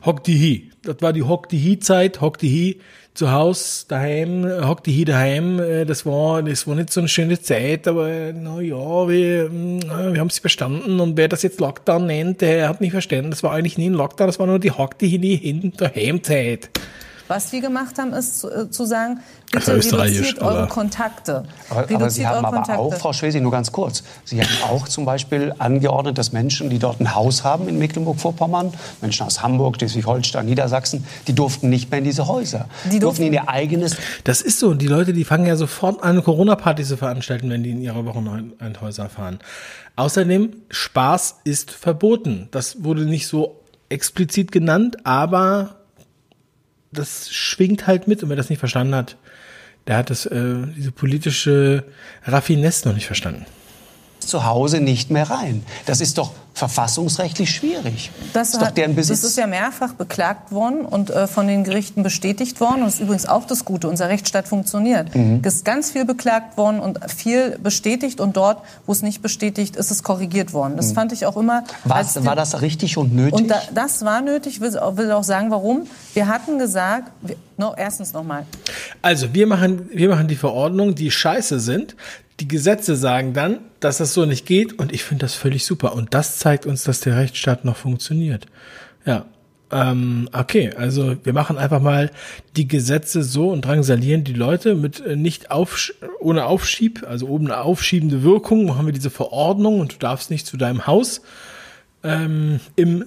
Hock 0.04 0.24
die 0.24 0.40
Hi. 0.40 0.72
Das 0.82 0.96
war 1.02 1.12
die 1.12 1.22
Hock 1.22 1.48
die 1.48 1.70
Hi-Zeit, 1.70 2.20
Hock 2.20 2.38
die 2.38 2.50
Hi 2.50 2.80
zu 3.14 3.30
Hause, 3.30 3.84
daheim, 3.88 4.46
Hock 4.66 4.82
die 4.84 4.96
Hi 4.96 5.04
daheim. 5.04 5.60
Äh, 5.60 5.84
das 5.84 6.06
war, 6.06 6.42
das 6.42 6.66
war 6.66 6.74
nicht 6.74 6.90
so 6.90 7.00
eine 7.00 7.08
schöne 7.08 7.40
Zeit, 7.40 7.86
aber 7.86 8.32
na 8.34 8.60
ja, 8.60 9.08
wir, 9.08 9.50
wir 9.52 10.20
haben 10.20 10.28
es 10.28 10.40
bestanden 10.40 11.00
und 11.00 11.16
wer 11.16 11.28
das 11.28 11.42
jetzt 11.42 11.60
Lockdown 11.60 12.06
nennt, 12.06 12.40
der 12.40 12.68
hat 12.68 12.80
nicht 12.80 12.92
verstanden. 12.92 13.30
Das 13.30 13.42
war 13.42 13.52
eigentlich 13.52 13.78
nie 13.78 13.90
ein 13.90 13.94
Lockdown, 13.94 14.26
das 14.26 14.38
war 14.38 14.46
nur 14.46 14.58
die 14.58 14.70
Hock 14.70 14.98
die 14.98 15.10
Hi 15.10 15.36
hin 15.36 15.72
daheim 15.76 16.22
Zeit. 16.22 16.70
Was 17.28 17.52
wir 17.52 17.60
gemacht 17.60 17.98
haben, 17.98 18.12
ist 18.12 18.40
zu, 18.40 18.50
äh, 18.50 18.70
zu 18.70 18.84
sagen, 18.84 19.20
bitte 19.50 19.72
reduziert 19.72 20.40
eure 20.40 20.66
Kontakte. 20.68 21.44
Aber, 21.70 21.94
aber 21.94 22.10
Sie 22.10 22.26
haben 22.26 22.44
aber 22.44 22.56
Kontakte. 22.56 22.78
auch, 22.78 22.94
Frau 22.94 23.12
Schwesi, 23.12 23.40
nur 23.40 23.52
ganz 23.52 23.72
kurz, 23.72 24.02
Sie 24.24 24.40
haben 24.40 24.70
auch 24.70 24.88
zum 24.88 25.04
Beispiel 25.04 25.54
angeordnet, 25.58 26.18
dass 26.18 26.32
Menschen, 26.32 26.70
die 26.70 26.78
dort 26.78 27.00
ein 27.00 27.14
Haus 27.14 27.44
haben 27.44 27.68
in 27.68 27.78
Mecklenburg-Vorpommern, 27.78 28.72
Menschen 29.00 29.26
aus 29.26 29.42
Hamburg, 29.42 29.76
Schleswig-Holstein, 29.76 30.46
Niedersachsen, 30.46 31.06
die 31.26 31.34
durften 31.34 31.68
nicht 31.68 31.90
mehr 31.90 31.98
in 31.98 32.04
diese 32.04 32.28
Häuser. 32.28 32.66
Die 32.90 32.98
durften 32.98 33.22
in 33.24 33.32
ihr 33.32 33.48
eigenes... 33.48 33.96
Das 34.24 34.42
ist 34.42 34.58
so. 34.58 34.74
Die 34.74 34.86
Leute, 34.86 35.12
die 35.12 35.24
fangen 35.24 35.46
ja 35.46 35.56
sofort 35.56 36.02
an, 36.02 36.22
Corona-Party 36.22 36.84
zu 36.84 36.96
veranstalten, 36.96 37.50
wenn 37.50 37.62
die 37.62 37.70
in 37.70 37.80
ihre 37.80 38.04
Wochenendhäuser 38.04 39.08
fahren. 39.08 39.38
Außerdem, 39.96 40.52
Spaß 40.70 41.40
ist 41.44 41.70
verboten. 41.70 42.48
Das 42.50 42.82
wurde 42.84 43.04
nicht 43.04 43.26
so 43.26 43.60
explizit 43.88 44.50
genannt, 44.52 45.04
aber 45.04 45.76
das 46.92 47.30
schwingt 47.32 47.86
halt 47.86 48.06
mit 48.06 48.22
und 48.22 48.28
wer 48.28 48.36
das 48.36 48.50
nicht 48.50 48.58
verstanden 48.58 48.94
hat, 48.94 49.16
der 49.86 49.96
hat 49.96 50.10
das, 50.10 50.26
äh, 50.26 50.66
diese 50.76 50.92
politische 50.92 51.84
Raffinesse 52.24 52.86
noch 52.86 52.94
nicht 52.94 53.06
verstanden. 53.06 53.46
Zu 54.20 54.44
Hause 54.44 54.80
nicht 54.80 55.10
mehr 55.10 55.28
rein. 55.28 55.64
Das 55.86 56.00
ist 56.00 56.18
doch 56.18 56.32
verfassungsrechtlich 56.54 57.50
schwierig. 57.50 58.10
Das, 58.34 58.50
ist, 58.50 58.60
hat, 58.60 58.76
das 58.76 59.10
ist 59.10 59.36
ja 59.36 59.46
mehrfach 59.46 59.94
beklagt 59.94 60.52
worden 60.52 60.84
und 60.84 61.10
äh, 61.10 61.26
von 61.26 61.46
den 61.46 61.64
Gerichten 61.64 62.02
bestätigt 62.02 62.60
worden. 62.60 62.80
Und 62.80 62.86
das 62.86 62.94
ist 62.94 63.00
übrigens 63.00 63.26
auch 63.26 63.46
das 63.46 63.64
Gute. 63.64 63.88
Unser 63.88 64.08
Rechtsstaat 64.08 64.48
funktioniert. 64.48 65.14
Mhm. 65.14 65.40
Es 65.42 65.56
ist 65.56 65.64
ganz 65.64 65.90
viel 65.90 66.04
beklagt 66.04 66.58
worden 66.58 66.80
und 66.80 66.98
viel 67.10 67.58
bestätigt. 67.58 68.20
Und 68.20 68.36
dort, 68.36 68.62
wo 68.86 68.92
es 68.92 69.02
nicht 69.02 69.22
bestätigt, 69.22 69.76
ist 69.76 69.90
es 69.90 70.02
korrigiert 70.02 70.52
worden. 70.52 70.76
Das 70.76 70.90
mhm. 70.90 70.94
fand 70.94 71.12
ich 71.12 71.24
auch 71.26 71.36
immer. 71.36 71.64
Was, 71.84 72.22
war 72.24 72.36
das 72.36 72.60
richtig 72.60 72.98
und 72.98 73.14
nötig? 73.14 73.32
Und 73.32 73.48
da, 73.48 73.60
das 73.74 74.04
war 74.04 74.20
nötig. 74.20 74.54
Ich 74.54 74.60
will, 74.60 74.72
will, 74.72 75.10
auch 75.12 75.24
sagen, 75.24 75.50
warum. 75.50 75.86
Wir 76.12 76.28
hatten 76.28 76.58
gesagt, 76.58 77.10
wir, 77.22 77.36
no, 77.56 77.74
erstens 77.76 78.12
nochmal. 78.12 78.44
Also, 79.00 79.32
wir 79.32 79.46
machen, 79.46 79.88
wir 79.92 80.10
machen 80.10 80.28
die 80.28 80.36
Verordnungen, 80.36 80.94
die 80.94 81.10
scheiße 81.10 81.60
sind 81.60 81.96
die 82.42 82.48
Gesetze 82.48 82.96
sagen 82.96 83.34
dann, 83.34 83.60
dass 83.78 83.98
das 83.98 84.14
so 84.14 84.26
nicht 84.26 84.46
geht 84.46 84.78
und 84.78 84.92
ich 84.92 85.04
finde 85.04 85.24
das 85.24 85.34
völlig 85.34 85.64
super. 85.64 85.94
Und 85.94 86.12
das 86.12 86.38
zeigt 86.42 86.66
uns, 86.66 86.82
dass 86.84 87.00
der 87.00 87.16
Rechtsstaat 87.16 87.64
noch 87.64 87.76
funktioniert. 87.76 88.46
Ja. 89.06 89.26
Ähm, 89.70 90.28
okay, 90.34 90.70
also 90.76 91.16
wir 91.24 91.32
machen 91.32 91.56
einfach 91.56 91.80
mal 91.80 92.10
die 92.56 92.68
Gesetze 92.68 93.22
so 93.22 93.50
und 93.50 93.64
drangsalieren 93.64 94.22
die 94.22 94.34
Leute 94.34 94.74
mit 94.74 95.00
äh, 95.00 95.16
nicht 95.16 95.50
auf, 95.50 95.92
ohne 96.20 96.44
Aufschieb, 96.44 97.06
also 97.08 97.26
oben 97.28 97.46
eine 97.46 97.62
aufschiebende 97.62 98.22
Wirkung, 98.22 98.66
machen 98.66 98.84
wir 98.84 98.92
diese 98.92 99.08
Verordnung 99.08 99.80
und 99.80 99.94
du 99.94 99.96
darfst 99.96 100.30
nicht 100.30 100.46
zu 100.46 100.58
deinem 100.58 100.86
Haus 100.86 101.22
ähm, 102.02 102.60
im, 102.76 103.06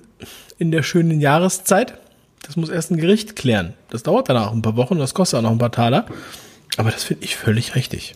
in 0.57 0.71
der 0.71 0.81
schönen 0.81 1.19
Jahreszeit. 1.19 1.99
Das 2.41 2.55
muss 2.55 2.69
erst 2.69 2.89
ein 2.89 2.97
Gericht 2.97 3.35
klären. 3.35 3.73
Das 3.91 4.01
dauert 4.01 4.29
danach 4.29 4.51
ein 4.51 4.63
paar 4.63 4.75
Wochen, 4.75 4.97
das 4.97 5.13
kostet 5.13 5.37
auch 5.37 5.43
noch 5.43 5.51
ein 5.51 5.59
paar 5.59 5.71
Taler. 5.71 6.07
Aber 6.77 6.89
das 6.89 7.03
finde 7.03 7.25
ich 7.25 7.35
völlig 7.35 7.75
richtig. 7.75 8.15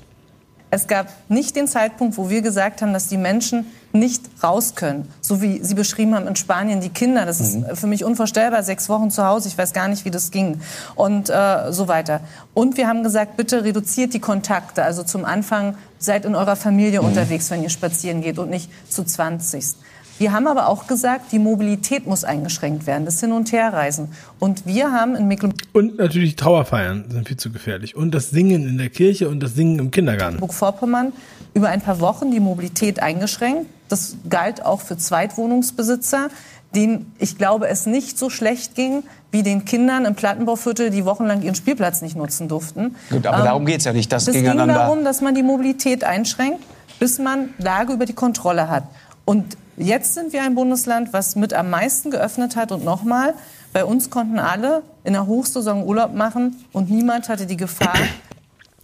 Es 0.72 0.88
gab 0.88 1.08
nicht 1.30 1.56
den 1.56 1.68
Zeitpunkt, 1.68 2.18
wo 2.18 2.32
wir 2.32 2.42
gesagt 2.42 2.82
haben, 2.82 2.94
dass 2.94 3.08
die 3.08 3.18
Menschen 3.18 3.68
nicht 3.92 4.22
raus 4.44 4.76
können. 4.76 5.12
So 5.22 5.42
wie 5.42 5.64
Sie 5.64 5.74
beschrieben 5.74 6.16
haben 6.16 6.28
in 6.28 6.36
Spanien, 6.36 6.82
die 6.82 6.90
Kinder. 6.90 7.26
Das 7.26 7.40
ist 7.40 7.56
mhm. 7.56 7.76
für 7.76 7.88
mich 7.88 8.04
unvorstellbar. 8.04 8.64
Sechs 8.64 8.90
Wochen 8.90 9.12
zu 9.12 9.26
Hause. 9.26 9.48
Ich 9.48 9.58
weiß 9.58 9.74
gar 9.74 9.88
nicht, 9.88 10.06
wie 10.06 10.12
das 10.12 10.32
ging. 10.32 10.62
Und 10.96 11.30
äh, 11.30 11.72
so 11.72 11.88
weiter. 11.88 12.22
Und 12.54 12.78
wir 12.78 12.88
haben 12.88 13.04
gesagt, 13.04 13.38
bitte 13.38 13.64
reduziert 13.64 14.14
die 14.14 14.20
Kontakte. 14.20 14.84
Also 14.84 15.04
zum 15.04 15.26
Anfang 15.26 15.76
seid 15.98 16.26
in 16.26 16.36
eurer 16.36 16.56
Familie 16.56 17.02
mhm. 17.02 17.08
unterwegs, 17.08 17.50
wenn 17.52 17.64
ihr 17.64 17.70
spazieren 17.70 18.22
geht 18.22 18.40
und 18.40 18.50
nicht 18.50 18.70
zu 18.90 19.04
20. 19.04 19.76
Wir 20.20 20.34
haben 20.34 20.48
aber 20.48 20.68
auch 20.68 20.86
gesagt, 20.86 21.32
die 21.32 21.40
Mobilität 21.40 22.06
muss 22.06 22.26
eingeschränkt 22.26 22.86
werden, 22.86 23.06
das 23.06 23.22
Hin- 23.22 23.32
und 23.32 23.52
Herreisen. 23.54 24.10
Und 24.38 24.66
wir 24.66 24.92
haben 24.92 25.16
in 25.16 25.30
Mecklenburg... 25.30 25.62
Und 25.72 25.98
natürlich 25.98 26.36
Trauerfeiern 26.36 27.06
sind 27.10 27.26
viel 27.26 27.38
zu 27.38 27.52
gefährlich. 27.52 27.96
Und 27.96 28.12
das 28.12 28.30
Singen 28.30 28.68
in 28.68 28.78
der 28.78 28.90
Kirche 28.90 29.30
und 29.30 29.40
das 29.40 29.56
Singen 29.56 29.80
im 29.80 29.92
Kindergarten. 29.92 30.36
Mecklenburg-Vorpommern 30.36 31.14
über 31.54 31.70
ein 31.70 31.80
paar 31.80 32.02
Wochen 32.02 32.32
die 32.32 32.42
Mobilität 32.42 33.02
eingeschränkt. 33.02 33.68
Das 33.88 34.18
galt 34.30 34.66
auch 34.66 34.82
für 34.82 34.98
Zweitwohnungsbesitzer, 34.98 36.28
denen 36.76 37.14
ich 37.18 37.38
glaube, 37.38 37.70
es 37.70 37.86
nicht 37.86 38.20
so 38.20 38.30
schlecht 38.30 38.76
ging 38.76 39.04
wie 39.32 39.42
den 39.42 39.64
Kindern 39.64 40.04
im 40.04 40.16
Plattenbauviertel, 40.16 40.90
die 40.90 41.06
wochenlang 41.06 41.44
ihren 41.44 41.56
Spielplatz 41.56 42.02
nicht 42.02 42.18
nutzen 42.18 42.50
durften. 42.50 42.96
Gut, 43.10 43.26
aber 43.26 43.40
ähm, 43.40 43.46
darum 43.46 43.66
geht 43.66 43.80
es 43.80 43.86
ja 43.86 43.94
nicht. 43.94 44.12
Das 44.12 44.28
es 44.28 44.34
ging 44.34 44.44
darum, 44.46 45.06
dass 45.06 45.22
man 45.22 45.34
die 45.34 45.44
Mobilität 45.44 46.04
einschränkt, 46.04 46.62
bis 47.00 47.20
man 47.20 47.54
Lage 47.58 47.94
über 47.94 48.06
die 48.06 48.14
Kontrolle 48.14 48.70
hat. 48.70 48.84
Und 49.24 49.56
Jetzt 49.82 50.14
sind 50.14 50.34
wir 50.34 50.44
ein 50.44 50.56
Bundesland, 50.56 51.14
was 51.14 51.38
mit 51.38 51.54
am 51.54 51.70
meisten 51.70 52.12
geöffnet 52.12 52.58
hat. 52.58 52.74
Und 52.74 52.84
nochmal, 52.84 53.34
bei 53.72 53.86
uns 53.86 54.10
konnten 54.10 54.38
alle 54.38 54.84
in 55.06 55.14
der 55.14 55.26
Hochsaison 55.26 55.86
Urlaub 55.86 56.14
machen 56.14 56.58
und 56.74 56.90
niemand 56.90 57.30
hatte 57.30 57.46
die 57.46 57.56
Gefahr. 57.56 57.96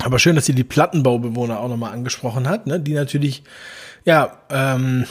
Aber 0.01 0.19
schön, 0.19 0.37
dass 0.37 0.45
sie 0.45 0.55
die 0.55 0.63
Plattenbaubewohner 0.63 1.59
auch 1.59 1.67
nochmal 1.67 1.91
angesprochen 1.91 2.47
hat, 2.47 2.65
ne? 2.65 2.79
die 2.79 2.93
natürlich, 2.93 3.43
ja, 4.05 4.37
ähm, 4.49 5.05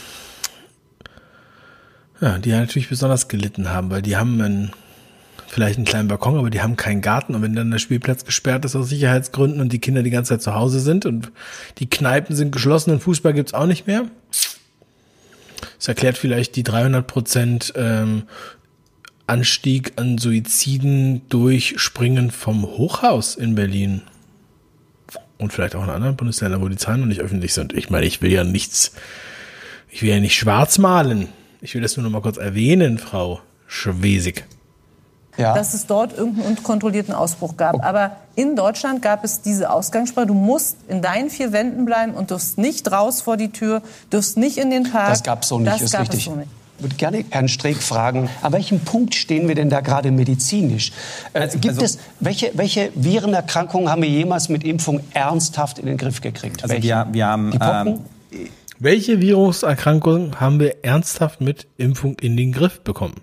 ja, 2.19 2.39
die 2.39 2.53
natürlich 2.53 2.89
besonders 2.89 3.29
gelitten 3.29 3.69
haben, 3.69 3.91
weil 3.91 4.01
die 4.01 4.17
haben 4.17 4.41
einen, 4.41 4.73
vielleicht 5.49 5.77
einen 5.77 5.85
kleinen 5.85 6.09
Balkon, 6.09 6.39
aber 6.39 6.49
die 6.49 6.63
haben 6.63 6.77
keinen 6.77 7.03
Garten 7.03 7.35
und 7.35 7.43
wenn 7.43 7.55
dann 7.55 7.71
der 7.71 7.79
Spielplatz 7.79 8.25
gesperrt 8.25 8.65
ist 8.65 8.75
aus 8.75 8.89
Sicherheitsgründen 8.89 9.61
und 9.61 9.71
die 9.71 9.81
Kinder 9.81 10.03
die 10.03 10.11
ganze 10.11 10.31
Zeit 10.31 10.43
zu 10.43 10.55
Hause 10.55 10.81
sind 10.81 11.05
und 11.05 11.31
die 11.79 11.91
Kneipen 11.91 12.35
sind 12.35 12.53
geschlossen 12.53 12.91
und 12.93 13.03
Fußball 13.03 13.35
gibt's 13.35 13.53
auch 13.53 13.67
nicht 13.67 13.87
mehr, 13.87 14.05
das 15.85 15.89
erklärt 15.89 16.17
vielleicht 16.17 16.57
die 16.57 16.63
300 16.63 17.07
Prozent 17.07 17.75
ähm, 17.77 18.23
Anstieg 19.27 19.93
an 19.97 20.17
Suiziden 20.17 21.29
durch 21.29 21.75
Springen 21.77 22.31
vom 22.31 22.63
Hochhaus 22.63 23.37
in 23.37 23.55
Berlin. 23.55 24.01
Und 25.37 25.53
vielleicht 25.53 25.75
auch 25.75 25.85
in 25.85 25.91
anderen 25.91 26.17
Bundesländern, 26.17 26.63
wo 26.63 26.69
die 26.69 26.79
Zahlen 26.79 27.01
noch 27.01 27.07
nicht 27.07 27.21
öffentlich 27.21 27.53
sind. 27.53 27.75
Ich 27.75 27.91
meine, 27.91 28.07
ich 28.07 28.23
will 28.23 28.33
ja 28.33 28.45
nichts, 28.45 28.95
ich 29.91 30.01
will 30.01 30.09
ja 30.09 30.21
nicht 30.21 30.37
schwarz 30.39 30.79
malen. 30.79 31.29
Ich 31.61 31.75
will 31.75 31.83
das 31.83 31.99
nur 31.99 32.05
noch 32.05 32.11
mal 32.11 32.23
kurz 32.23 32.39
erwähnen, 32.39 32.97
Frau 32.97 33.43
Schwesig 33.67 34.47
ja. 35.37 35.55
dass 35.55 35.75
es 35.75 35.87
dort 35.87 36.17
irgendeinen 36.17 36.57
unkontrollierten 36.57 37.15
Ausbruch 37.15 37.57
gab. 37.57 37.75
Okay. 37.75 37.85
Aber 37.85 38.17
in 38.37 38.57
Deutschland 38.57 39.03
gab 39.03 39.25
es 39.25 39.41
diese 39.41 39.71
Ausgangssperre. 39.71 40.27
Du 40.27 40.35
musst 40.35 40.77
in 40.89 41.03
deinen 41.03 41.31
vier 41.31 41.53
Wänden 41.53 41.85
bleiben 41.85 42.15
und 42.15 42.31
dürfst 42.31 42.59
nicht 42.59 42.91
raus 42.91 43.21
vor 43.21 43.37
die 43.37 43.51
Tür, 43.51 43.83
dürfst 44.13 44.37
nicht 44.37 44.59
in 44.59 44.71
den 44.71 44.85
Park. 44.85 45.11
Das 45.11 45.23
gab 45.23 45.43
es 45.43 45.49
so 45.49 45.59
nicht, 45.59 45.73
das 45.73 45.83
ist 45.83 45.99
richtig. 45.99 46.25
So 46.25 46.37
nicht. 46.37 46.49
Ich 46.77 46.83
würde 46.83 46.97
gerne 46.97 47.25
Herrn 47.31 47.49
Streeck 47.49 47.77
fragen, 47.77 48.29
an 48.43 48.53
welchem 48.53 48.81
Punkt 48.81 49.15
stehen 49.15 49.47
wir 49.47 49.55
denn 49.55 49.71
da 49.71 49.81
gerade 49.81 50.11
medizinisch? 50.11 50.91
Äh, 51.33 51.41
also, 51.41 51.59
gibt 51.59 51.75
also, 51.75 51.85
es, 51.85 51.99
welche, 52.19 52.51
welche 52.55 52.91
Virenerkrankungen 52.97 53.89
haben 53.89 54.03
wir 54.03 54.09
jemals 54.09 54.49
mit 54.49 54.65
Impfung 54.65 55.01
ernsthaft 55.13 55.79
in 55.79 55.87
den 55.87 55.97
Griff 55.97 56.21
gekriegt? 56.21 56.65
Also 56.65 56.83
wir, 56.83 57.07
wir 57.13 57.27
haben, 57.27 57.57
ähm, 57.61 58.01
welche 58.81 59.21
Viruserkrankungen 59.21 60.41
haben 60.41 60.59
wir 60.59 60.85
ernsthaft 60.85 61.41
mit 61.41 61.69
Impfung 61.79 62.17
in 62.21 62.37
den 62.37 62.53
Griff 62.53 62.81
bekommen? 62.81 63.15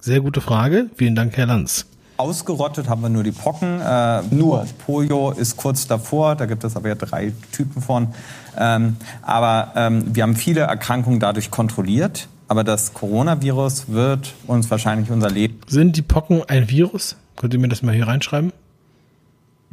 Sehr 0.00 0.20
gute 0.20 0.40
Frage. 0.40 0.90
Vielen 0.96 1.14
Dank, 1.14 1.36
Herr 1.36 1.46
Lanz. 1.46 1.86
Ausgerottet 2.18 2.88
haben 2.88 3.02
wir 3.02 3.08
nur 3.08 3.22
die 3.22 3.32
Pocken. 3.32 3.80
Äh, 3.80 4.22
nur. 4.30 4.66
Polio 4.84 5.30
ist 5.30 5.56
kurz 5.56 5.86
davor, 5.86 6.34
da 6.34 6.46
gibt 6.46 6.64
es 6.64 6.76
aber 6.76 6.88
ja 6.88 6.94
drei 6.94 7.32
Typen 7.52 7.80
von. 7.80 8.08
Ähm, 8.56 8.96
aber 9.22 9.72
ähm, 9.76 10.14
wir 10.14 10.24
haben 10.24 10.34
viele 10.34 10.60
Erkrankungen 10.62 11.20
dadurch 11.20 11.50
kontrolliert. 11.50 12.28
Aber 12.48 12.64
das 12.64 12.94
Coronavirus 12.94 13.88
wird 13.88 14.34
uns 14.46 14.70
wahrscheinlich 14.70 15.10
unser 15.10 15.30
Leben. 15.30 15.60
Sind 15.66 15.96
die 15.96 16.02
Pocken 16.02 16.42
ein 16.48 16.70
Virus? 16.70 17.16
Könnt 17.36 17.52
ihr 17.52 17.60
mir 17.60 17.68
das 17.68 17.82
mal 17.82 17.94
hier 17.94 18.08
reinschreiben? 18.08 18.52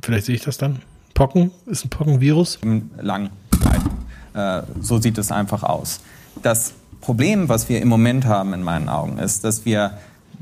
Vielleicht 0.03 0.25
sehe 0.25 0.35
ich 0.35 0.41
das 0.41 0.57
dann. 0.57 0.81
Pocken 1.13 1.51
ist 1.65 1.85
ein 1.85 1.89
Pockenvirus. 1.89 2.59
Lang. 2.99 3.29
Äh, 4.33 4.63
so 4.81 4.99
sieht 4.99 5.17
es 5.17 5.31
einfach 5.31 5.63
aus. 5.63 6.01
Das 6.43 6.73
Problem, 6.99 7.47
was 7.47 7.69
wir 7.69 7.81
im 7.81 7.87
Moment 7.87 8.25
haben 8.25 8.53
in 8.53 8.61
meinen 8.61 8.89
Augen, 8.89 9.17
ist, 9.17 9.45
dass 9.45 9.65
wir 9.65 9.97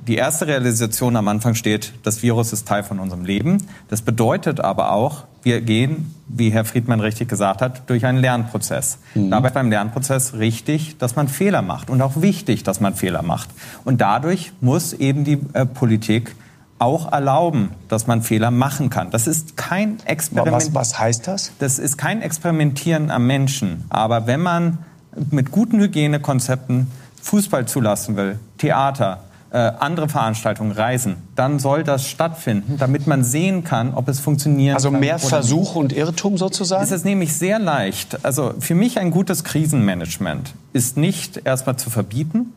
die 0.07 0.15
erste 0.15 0.47
Realisation 0.47 1.15
am 1.15 1.27
Anfang 1.27 1.55
steht, 1.55 1.93
das 2.03 2.23
Virus 2.23 2.53
ist 2.53 2.67
Teil 2.67 2.84
von 2.84 2.99
unserem 2.99 3.25
Leben. 3.25 3.57
Das 3.89 4.01
bedeutet 4.01 4.59
aber 4.59 4.91
auch, 4.91 5.23
wir 5.43 5.61
gehen, 5.61 6.13
wie 6.27 6.49
Herr 6.49 6.65
Friedmann 6.65 6.99
richtig 6.99 7.30
gesagt 7.30 7.61
hat, 7.61 7.89
durch 7.89 8.05
einen 8.05 8.19
Lernprozess. 8.19 8.97
Mhm. 9.15 9.30
Dabei 9.30 9.47
ist 9.47 9.53
beim 9.53 9.69
Lernprozess 9.69 10.34
richtig, 10.35 10.97
dass 10.97 11.15
man 11.15 11.27
Fehler 11.27 11.61
macht 11.61 11.89
und 11.89 12.01
auch 12.01 12.21
wichtig, 12.21 12.63
dass 12.63 12.80
man 12.80 12.95
Fehler 12.95 13.21
macht. 13.21 13.49
Und 13.85 14.01
dadurch 14.01 14.51
muss 14.61 14.93
eben 14.93 15.23
die 15.23 15.39
äh, 15.53 15.65
Politik 15.65 16.35
auch 16.80 17.11
erlauben, 17.11 17.71
dass 17.88 18.07
man 18.07 18.21
Fehler 18.21 18.51
machen 18.51 18.89
kann. 18.89 19.09
Das 19.09 19.27
ist 19.27 19.55
kein 19.55 19.99
Experiment. 20.05 20.55
Was, 20.55 20.73
was 20.73 20.99
heißt 20.99 21.27
das? 21.27 21.51
Das 21.59 21.80
ist 21.80 21.97
kein 21.97 22.21
Experimentieren 22.21 23.09
am 23.09 23.25
Menschen. 23.25 23.85
Aber 23.89 24.27
wenn 24.27 24.41
man 24.41 24.80
mit 25.31 25.51
guten 25.51 25.80
Hygienekonzepten 25.80 26.88
Fußball 27.21 27.67
zulassen 27.67 28.17
will, 28.17 28.39
Theater, 28.57 29.23
äh, 29.53 29.71
andere 29.80 30.09
Veranstaltungen, 30.09 30.71
Reisen, 30.71 31.17
dann 31.35 31.59
soll 31.59 31.84
das 31.84 32.07
stattfinden, 32.07 32.77
damit 32.80 33.05
man 33.05 33.23
sehen 33.23 33.63
kann, 33.63 33.93
ob 33.93 34.07
es 34.07 34.19
funktioniert. 34.19 34.73
Also 34.75 34.89
mehr 34.89 35.19
Versuch 35.19 35.75
und 35.75 35.93
Irrtum 35.93 36.39
sozusagen? 36.39 36.84
Es 36.84 36.91
ist 36.91 37.05
nämlich 37.05 37.34
sehr 37.34 37.59
leicht. 37.59 38.25
Also 38.25 38.55
für 38.59 38.73
mich 38.73 38.97
ein 38.97 39.11
gutes 39.11 39.43
Krisenmanagement 39.43 40.55
ist 40.73 40.97
nicht 40.97 41.41
erstmal 41.45 41.77
zu 41.77 41.91
verbieten, 41.91 42.53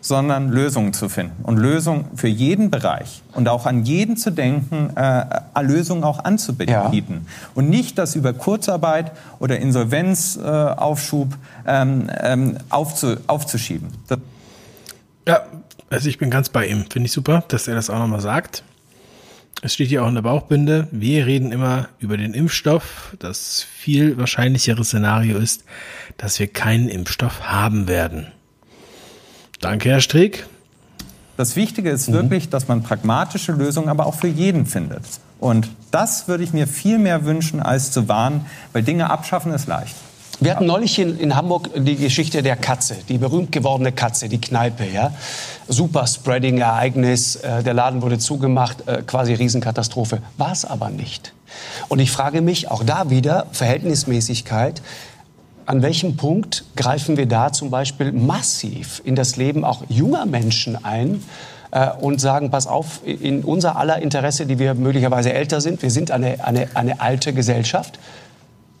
sondern 0.00 0.48
Lösungen 0.48 0.92
zu 0.92 1.08
finden 1.08 1.44
und 1.44 1.58
Lösungen 1.58 2.06
für 2.16 2.26
jeden 2.26 2.70
Bereich 2.70 3.22
und 3.34 3.48
auch 3.48 3.66
an 3.66 3.84
jeden 3.84 4.16
zu 4.16 4.32
denken, 4.32 4.90
äh, 4.96 5.62
Lösungen 5.62 6.02
auch 6.02 6.24
anzubieten 6.24 6.68
ja. 6.68 6.90
und 7.54 7.70
nicht 7.70 7.96
das 7.96 8.16
über 8.16 8.32
Kurzarbeit 8.32 9.12
oder 9.38 9.60
Insolvenzaufschub 9.60 11.28
äh, 11.64 11.82
ähm, 11.82 12.10
ähm, 12.20 12.56
aufzu, 12.70 13.18
aufzuschieben. 13.28 13.90
Das 14.08 14.18
ja, 15.28 15.42
also 15.90 16.08
ich 16.08 16.18
bin 16.18 16.30
ganz 16.30 16.48
bei 16.48 16.66
ihm. 16.66 16.86
Finde 16.90 17.06
ich 17.06 17.12
super, 17.12 17.44
dass 17.48 17.68
er 17.68 17.74
das 17.74 17.90
auch 17.90 17.98
nochmal 17.98 18.20
sagt. 18.20 18.62
Es 19.62 19.74
steht 19.74 19.88
hier 19.88 20.02
auch 20.02 20.08
in 20.08 20.14
der 20.14 20.22
Bauchbinde. 20.22 20.88
Wir 20.90 21.26
reden 21.26 21.52
immer 21.52 21.88
über 21.98 22.16
den 22.16 22.32
Impfstoff. 22.32 23.14
Das 23.18 23.62
viel 23.62 24.16
wahrscheinlichere 24.16 24.82
Szenario 24.84 25.36
ist, 25.36 25.64
dass 26.16 26.38
wir 26.38 26.46
keinen 26.46 26.88
Impfstoff 26.88 27.42
haben 27.42 27.86
werden. 27.86 28.28
Danke, 29.60 29.90
Herr 29.90 30.00
Streeck. 30.00 30.46
Das 31.36 31.56
Wichtige 31.56 31.90
ist 31.90 32.08
mhm. 32.08 32.14
wirklich, 32.14 32.48
dass 32.48 32.68
man 32.68 32.82
pragmatische 32.82 33.52
Lösungen 33.52 33.88
aber 33.88 34.06
auch 34.06 34.14
für 34.14 34.28
jeden 34.28 34.64
findet. 34.64 35.02
Und 35.38 35.68
das 35.90 36.28
würde 36.28 36.44
ich 36.44 36.52
mir 36.52 36.66
viel 36.66 36.98
mehr 36.98 37.24
wünschen, 37.24 37.60
als 37.60 37.92
zu 37.92 38.08
warnen, 38.08 38.46
weil 38.72 38.82
Dinge 38.82 39.10
abschaffen 39.10 39.52
ist 39.52 39.66
leicht. 39.66 39.96
Wir 40.42 40.52
hatten 40.52 40.64
neulich 40.64 40.98
in, 40.98 41.18
in, 41.18 41.36
Hamburg 41.36 41.68
die 41.76 41.96
Geschichte 41.96 42.42
der 42.42 42.56
Katze, 42.56 42.96
die 43.10 43.18
berühmt 43.18 43.52
gewordene 43.52 43.92
Katze, 43.92 44.30
die 44.30 44.40
Kneipe. 44.40 44.86
Ja? 44.86 45.12
Super 45.68 46.06
Spreading-Ereignis, 46.06 47.36
äh, 47.36 47.62
der 47.62 47.74
Laden 47.74 48.00
wurde 48.00 48.18
zugemacht, 48.18 48.88
äh, 48.88 49.02
quasi 49.06 49.34
Riesenkatastrophe. 49.34 50.22
War 50.38 50.52
es 50.52 50.64
aber 50.64 50.88
nicht. 50.88 51.34
Und 51.88 51.98
ich 51.98 52.10
frage 52.10 52.40
mich, 52.40 52.70
auch 52.70 52.82
da 52.84 53.10
wieder 53.10 53.48
Verhältnismäßigkeit, 53.52 54.80
an 55.66 55.82
welchem 55.82 56.16
Punkt 56.16 56.64
greifen 56.74 57.18
wir 57.18 57.26
da 57.26 57.52
zum 57.52 57.68
Beispiel 57.68 58.10
massiv 58.10 59.02
in 59.04 59.16
das 59.16 59.36
Leben 59.36 59.62
auch 59.62 59.82
junger 59.90 60.24
Menschen 60.24 60.82
ein? 60.82 61.22
Äh, 61.70 61.90
und 62.00 62.18
sagen, 62.18 62.50
pass 62.50 62.66
auf, 62.66 63.00
in 63.04 63.44
unser 63.44 63.76
aller 63.76 64.00
Interesse, 64.00 64.46
die 64.46 64.58
wir 64.58 64.72
möglicherweise 64.72 65.34
älter 65.34 65.60
sind, 65.60 65.82
wir 65.82 65.90
sind 65.90 66.10
eine, 66.10 66.42
eine, 66.46 66.68
eine 66.72 67.00
alte 67.02 67.34
Gesellschaft, 67.34 67.98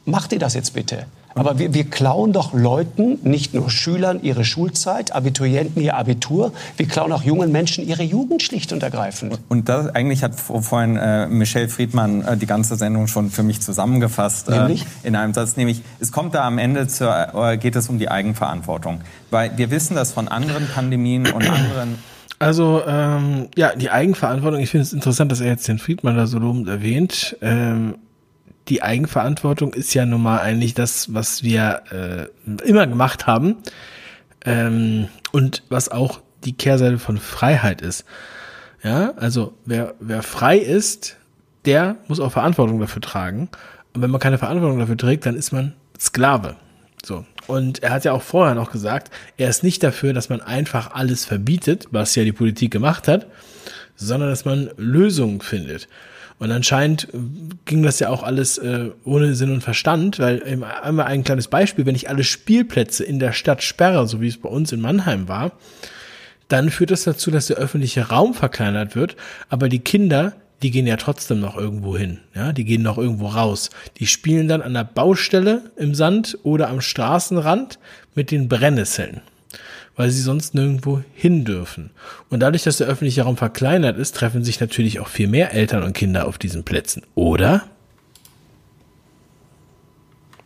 macht 0.06 0.32
ihr 0.32 0.38
das 0.38 0.54
jetzt 0.54 0.72
bitte. 0.72 1.04
Aber 1.34 1.58
wir, 1.58 1.72
wir 1.74 1.84
klauen 1.84 2.32
doch 2.32 2.52
Leuten, 2.52 3.18
nicht 3.22 3.54
nur 3.54 3.70
Schülern, 3.70 4.20
ihre 4.22 4.44
Schulzeit, 4.44 5.12
Abiturienten 5.12 5.80
ihr 5.82 5.96
Abitur. 5.96 6.52
Wir 6.76 6.86
klauen 6.86 7.12
auch 7.12 7.22
jungen 7.22 7.52
Menschen 7.52 7.86
ihre 7.86 8.02
Jugend 8.02 8.42
schlicht 8.42 8.72
und 8.72 8.82
ergreifend. 8.82 9.38
Und 9.48 9.68
das 9.68 9.94
eigentlich 9.94 10.22
hat 10.22 10.34
vorhin 10.34 10.96
äh, 10.96 11.26
Michelle 11.26 11.68
Friedmann 11.68 12.22
äh, 12.22 12.36
die 12.36 12.46
ganze 12.46 12.76
Sendung 12.76 13.06
schon 13.06 13.30
für 13.30 13.42
mich 13.42 13.60
zusammengefasst. 13.60 14.48
Äh, 14.48 14.58
nämlich? 14.58 14.82
Äh, 14.82 15.08
in 15.08 15.16
einem 15.16 15.32
Satz, 15.34 15.56
nämlich, 15.56 15.82
es 16.00 16.10
kommt 16.12 16.34
da 16.34 16.44
am 16.44 16.58
Ende, 16.58 16.88
zur, 16.88 17.34
äh, 17.34 17.58
geht 17.58 17.76
es 17.76 17.88
um 17.88 17.98
die 17.98 18.10
Eigenverantwortung. 18.10 19.00
Weil 19.30 19.56
wir 19.56 19.70
wissen 19.70 19.94
das 19.94 20.12
von 20.12 20.28
anderen 20.28 20.68
Pandemien 20.68 21.30
und 21.30 21.48
anderen 21.48 21.98
also 22.42 22.82
ähm, 22.86 23.48
ja, 23.54 23.76
die 23.76 23.90
Eigenverantwortung. 23.90 24.60
Ich 24.60 24.70
finde 24.70 24.84
es 24.84 24.94
interessant, 24.94 25.30
dass 25.30 25.42
er 25.42 25.48
jetzt 25.48 25.68
den 25.68 25.78
Friedmann 25.78 26.16
da 26.16 26.26
so 26.26 26.38
lobend 26.38 26.68
erwähnt. 26.68 27.36
Ähm, 27.42 27.96
die 28.70 28.82
Eigenverantwortung 28.82 29.74
ist 29.74 29.92
ja 29.94 30.06
nun 30.06 30.22
mal 30.22 30.38
eigentlich 30.38 30.74
das, 30.74 31.12
was 31.12 31.42
wir 31.42 31.82
äh, 31.90 32.66
immer 32.66 32.86
gemacht 32.86 33.26
haben 33.26 33.56
ähm, 34.46 35.08
und 35.32 35.64
was 35.68 35.88
auch 35.88 36.20
die 36.44 36.52
Kehrseite 36.52 36.98
von 36.98 37.18
Freiheit 37.18 37.82
ist. 37.82 38.04
Ja, 38.82 39.12
also 39.16 39.54
wer, 39.66 39.94
wer 40.00 40.22
frei 40.22 40.56
ist, 40.56 41.16
der 41.66 41.96
muss 42.08 42.20
auch 42.20 42.32
Verantwortung 42.32 42.80
dafür 42.80 43.02
tragen. 43.02 43.50
Und 43.92 44.02
wenn 44.02 44.10
man 44.10 44.20
keine 44.20 44.38
Verantwortung 44.38 44.78
dafür 44.78 44.96
trägt, 44.96 45.26
dann 45.26 45.36
ist 45.36 45.52
man 45.52 45.74
Sklave. 45.98 46.56
So. 47.04 47.26
Und 47.46 47.82
er 47.82 47.90
hat 47.90 48.04
ja 48.04 48.12
auch 48.12 48.22
vorher 48.22 48.54
noch 48.54 48.70
gesagt, 48.70 49.10
er 49.36 49.50
ist 49.50 49.62
nicht 49.64 49.82
dafür, 49.82 50.12
dass 50.12 50.28
man 50.28 50.40
einfach 50.40 50.92
alles 50.92 51.24
verbietet, 51.24 51.88
was 51.90 52.14
ja 52.14 52.24
die 52.24 52.32
Politik 52.32 52.70
gemacht 52.70 53.08
hat, 53.08 53.26
sondern 53.96 54.30
dass 54.30 54.44
man 54.44 54.70
Lösungen 54.76 55.40
findet. 55.40 55.88
Und 56.40 56.50
anscheinend 56.50 57.08
ging 57.66 57.82
das 57.82 58.00
ja 58.00 58.08
auch 58.08 58.22
alles 58.22 58.56
äh, 58.56 58.90
ohne 59.04 59.34
Sinn 59.34 59.52
und 59.52 59.60
Verstand, 59.60 60.18
weil 60.18 60.42
ähm, 60.46 60.64
einmal 60.64 61.04
ein 61.04 61.22
kleines 61.22 61.48
Beispiel, 61.48 61.84
wenn 61.84 61.94
ich 61.94 62.08
alle 62.08 62.24
Spielplätze 62.24 63.04
in 63.04 63.18
der 63.18 63.32
Stadt 63.32 63.62
sperre, 63.62 64.08
so 64.08 64.22
wie 64.22 64.28
es 64.28 64.38
bei 64.38 64.48
uns 64.48 64.72
in 64.72 64.80
Mannheim 64.80 65.28
war, 65.28 65.52
dann 66.48 66.70
führt 66.70 66.92
das 66.92 67.04
dazu, 67.04 67.30
dass 67.30 67.48
der 67.48 67.58
öffentliche 67.58 68.08
Raum 68.08 68.32
verkleinert 68.32 68.96
wird, 68.96 69.16
aber 69.50 69.68
die 69.68 69.80
Kinder, 69.80 70.32
die 70.62 70.70
gehen 70.70 70.86
ja 70.86 70.96
trotzdem 70.96 71.40
noch 71.40 71.58
irgendwo 71.58 71.96
hin, 71.96 72.20
ja, 72.34 72.52
die 72.52 72.64
gehen 72.64 72.82
noch 72.82 72.96
irgendwo 72.96 73.28
raus. 73.28 73.68
Die 73.98 74.06
spielen 74.06 74.48
dann 74.48 74.62
an 74.62 74.72
der 74.72 74.84
Baustelle 74.84 75.70
im 75.76 75.94
Sand 75.94 76.38
oder 76.42 76.70
am 76.70 76.80
Straßenrand 76.80 77.78
mit 78.14 78.30
den 78.30 78.48
Brennnesseln 78.48 79.20
weil 80.00 80.10
sie 80.10 80.22
sonst 80.22 80.54
nirgendwo 80.54 81.02
hin 81.12 81.44
dürfen. 81.44 81.90
Und 82.30 82.40
dadurch, 82.40 82.62
dass 82.62 82.78
der 82.78 82.86
öffentliche 82.86 83.20
Raum 83.20 83.36
verkleinert 83.36 83.98
ist, 83.98 84.16
treffen 84.16 84.42
sich 84.42 84.58
natürlich 84.58 84.98
auch 84.98 85.08
viel 85.08 85.28
mehr 85.28 85.52
Eltern 85.52 85.82
und 85.82 85.92
Kinder 85.92 86.26
auf 86.26 86.38
diesen 86.38 86.64
Plätzen, 86.64 87.02
oder? 87.14 87.64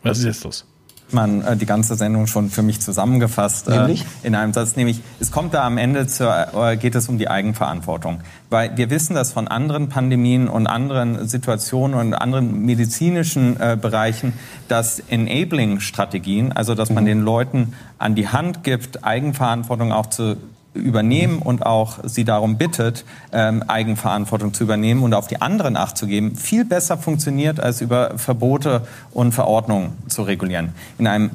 Was 0.03 0.17
ist 0.17 0.25
jetzt 0.25 0.43
los? 0.43 0.65
Man 1.11 1.43
äh, 1.43 1.55
die 1.55 1.65
ganze 1.65 1.95
Sendung 1.95 2.27
schon 2.27 2.49
für 2.49 2.63
mich 2.63 2.81
zusammengefasst 2.81 3.67
äh, 3.67 3.95
in 4.23 4.35
einem 4.35 4.53
Satz, 4.53 4.75
nämlich 4.75 5.01
es 5.19 5.31
kommt 5.31 5.53
da 5.53 5.65
am 5.65 5.77
Ende 5.77 6.07
zur, 6.07 6.47
äh, 6.53 6.77
geht 6.77 6.95
es 6.95 7.09
um 7.09 7.17
die 7.17 7.29
Eigenverantwortung, 7.29 8.21
weil 8.49 8.75
wir 8.77 8.89
wissen 8.89 9.15
das 9.15 9.31
von 9.31 9.47
anderen 9.47 9.89
Pandemien 9.89 10.47
und 10.47 10.67
anderen 10.67 11.27
Situationen 11.27 11.97
und 11.99 12.13
anderen 12.13 12.65
medizinischen 12.65 13.59
äh, 13.59 13.77
Bereichen, 13.79 14.33
dass 14.67 14.99
Enabling-Strategien, 14.99 16.51
also 16.51 16.75
dass 16.75 16.89
man 16.89 17.03
mhm. 17.03 17.07
den 17.07 17.21
Leuten 17.21 17.73
an 17.97 18.15
die 18.15 18.27
Hand 18.27 18.63
gibt, 18.63 19.03
Eigenverantwortung 19.03 19.91
auch 19.91 20.07
zu 20.07 20.37
übernehmen 20.75 21.39
und 21.39 21.65
auch 21.65 21.99
sie 22.03 22.25
darum 22.25 22.57
bittet, 22.57 23.05
ähm, 23.31 23.63
Eigenverantwortung 23.67 24.53
zu 24.53 24.63
übernehmen 24.63 25.03
und 25.03 25.13
auf 25.13 25.27
die 25.27 25.41
anderen 25.41 25.77
Acht 25.77 25.97
zu 25.97 26.07
geben, 26.07 26.35
viel 26.35 26.65
besser 26.65 26.97
funktioniert, 26.97 27.59
als 27.59 27.81
über 27.81 28.17
Verbote 28.17 28.81
und 29.11 29.31
Verordnungen 29.31 29.93
zu 30.07 30.23
regulieren. 30.23 30.69
In 30.97 31.07
einem 31.07 31.31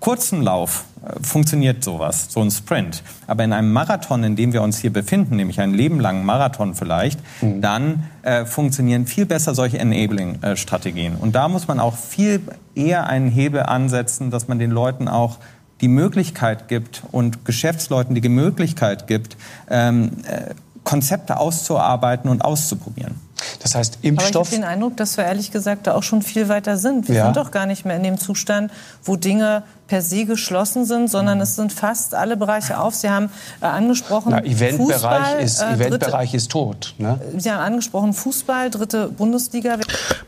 kurzen 0.00 0.42
Lauf 0.42 0.84
äh, 1.04 1.20
funktioniert 1.22 1.82
sowas, 1.82 2.26
so 2.30 2.40
ein 2.40 2.50
Sprint. 2.50 3.02
Aber 3.26 3.44
in 3.44 3.52
einem 3.52 3.72
Marathon, 3.72 4.24
in 4.24 4.36
dem 4.36 4.52
wir 4.52 4.62
uns 4.62 4.78
hier 4.78 4.92
befinden, 4.92 5.36
nämlich 5.36 5.60
einen 5.60 5.74
lebenlangen 5.74 6.24
Marathon 6.24 6.74
vielleicht, 6.74 7.20
mhm. 7.42 7.60
dann 7.60 8.04
äh, 8.22 8.44
funktionieren 8.44 9.06
viel 9.06 9.26
besser 9.26 9.54
solche 9.54 9.78
Enabling-Strategien. 9.78 11.16
Und 11.16 11.34
da 11.34 11.48
muss 11.48 11.68
man 11.68 11.80
auch 11.80 11.96
viel 11.96 12.40
eher 12.74 13.06
einen 13.06 13.28
Hebel 13.28 13.62
ansetzen, 13.62 14.30
dass 14.30 14.48
man 14.48 14.58
den 14.58 14.70
Leuten 14.70 15.08
auch 15.08 15.38
die 15.82 15.88
Möglichkeit 15.88 16.68
gibt 16.68 17.02
und 17.12 17.44
Geschäftsleuten 17.44 18.14
die 18.14 18.28
Möglichkeit 18.28 19.06
gibt, 19.06 19.36
ähm, 19.68 20.12
äh, 20.26 20.54
Konzepte 20.84 21.36
auszuarbeiten 21.36 22.30
und 22.30 22.42
auszuprobieren. 22.42 23.20
Das 23.60 23.74
heißt, 23.74 23.98
Impfstoff. 24.02 24.34
Aber 24.34 24.42
ich 24.42 24.46
habe 24.48 24.56
den 24.56 24.64
Eindruck, 24.64 24.96
dass 24.96 25.16
wir 25.16 25.24
ehrlich 25.24 25.50
gesagt 25.50 25.86
da 25.86 25.94
auch 25.94 26.02
schon 26.02 26.22
viel 26.22 26.48
weiter 26.48 26.76
sind. 26.76 27.08
Wir 27.08 27.16
ja. 27.16 27.24
sind 27.24 27.36
doch 27.36 27.50
gar 27.50 27.66
nicht 27.66 27.84
mehr 27.84 27.96
in 27.96 28.02
dem 28.02 28.18
Zustand, 28.18 28.72
wo 29.04 29.16
Dinge 29.16 29.62
per 29.86 30.02
se 30.02 30.24
geschlossen 30.24 30.84
sind, 30.84 31.10
sondern 31.10 31.40
es 31.40 31.56
sind 31.56 31.72
fast 31.72 32.14
alle 32.14 32.36
Bereiche 32.36 32.78
auf. 32.78 32.94
Sie 32.94 33.10
haben 33.10 33.30
äh, 33.60 33.66
angesprochen, 33.66 34.30
Na, 34.30 34.44
Eventbereich, 34.44 34.94
Fußball, 34.94 35.40
ist, 35.40 35.60
äh, 35.60 35.74
Eventbereich 35.74 36.30
dritte, 36.30 36.36
ist 36.36 36.50
tot. 36.50 36.94
Ne? 36.98 37.20
Sie 37.36 37.50
haben 37.50 37.60
angesprochen, 37.60 38.14
Fußball, 38.14 38.70
dritte 38.70 39.08
Bundesliga. 39.08 39.78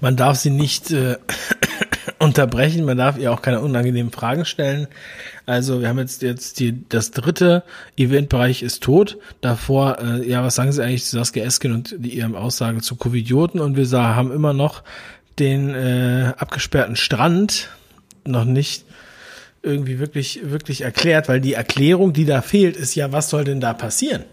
Man 0.01 0.17
darf 0.17 0.39
sie 0.39 0.51
nicht 0.51 0.91
äh, 0.91 1.17
unterbrechen. 2.19 2.85
Man 2.85 2.99
darf 2.99 3.17
ihr 3.17 3.33
auch 3.33 3.43
keine 3.43 3.61
unangenehmen 3.61 4.13
Fragen 4.13 4.45
stellen. 4.45 4.89
Also 5.47 5.81
wir 5.81 5.89
haben 5.89 5.99
jetzt 5.99 6.23
jetzt 6.23 6.59
die 6.59 6.89
das 6.89 7.11
dritte 7.11 7.65
Eventbereich 7.97 8.63
ist 8.63 8.83
tot. 8.83 9.19
Davor, 9.41 9.99
äh, 10.01 10.29
ja, 10.29 10.43
was 10.43 10.55
sagen 10.55 10.73
Sie 10.73 10.83
eigentlich 10.83 11.05
zu 11.05 11.17
Saskia 11.17 11.45
Esken 11.45 11.73
und 11.73 11.95
die, 11.99 12.17
ihrem 12.17 12.35
Aussage 12.35 12.81
zu 12.81 12.97
Covidioten? 12.97 13.61
Und 13.61 13.77
wir 13.77 13.87
haben 13.93 14.33
immer 14.33 14.55
noch 14.55 14.83
den 15.39 15.75
äh, 15.75 16.33
abgesperrten 16.39 16.97
Strand 16.97 17.69
noch 18.25 18.45
nicht 18.45 18.85
irgendwie 19.63 19.99
wirklich 19.99 20.41
wirklich 20.45 20.81
erklärt, 20.81 21.29
weil 21.29 21.41
die 21.41 21.55
Erklärung, 21.55 22.13
die 22.13 22.25
da 22.25 22.41
fehlt, 22.41 22.77
ist 22.77 22.95
ja, 22.95 23.13
was 23.13 23.29
soll 23.29 23.45
denn 23.45 23.61
da 23.61 23.75
passieren? 23.75 24.25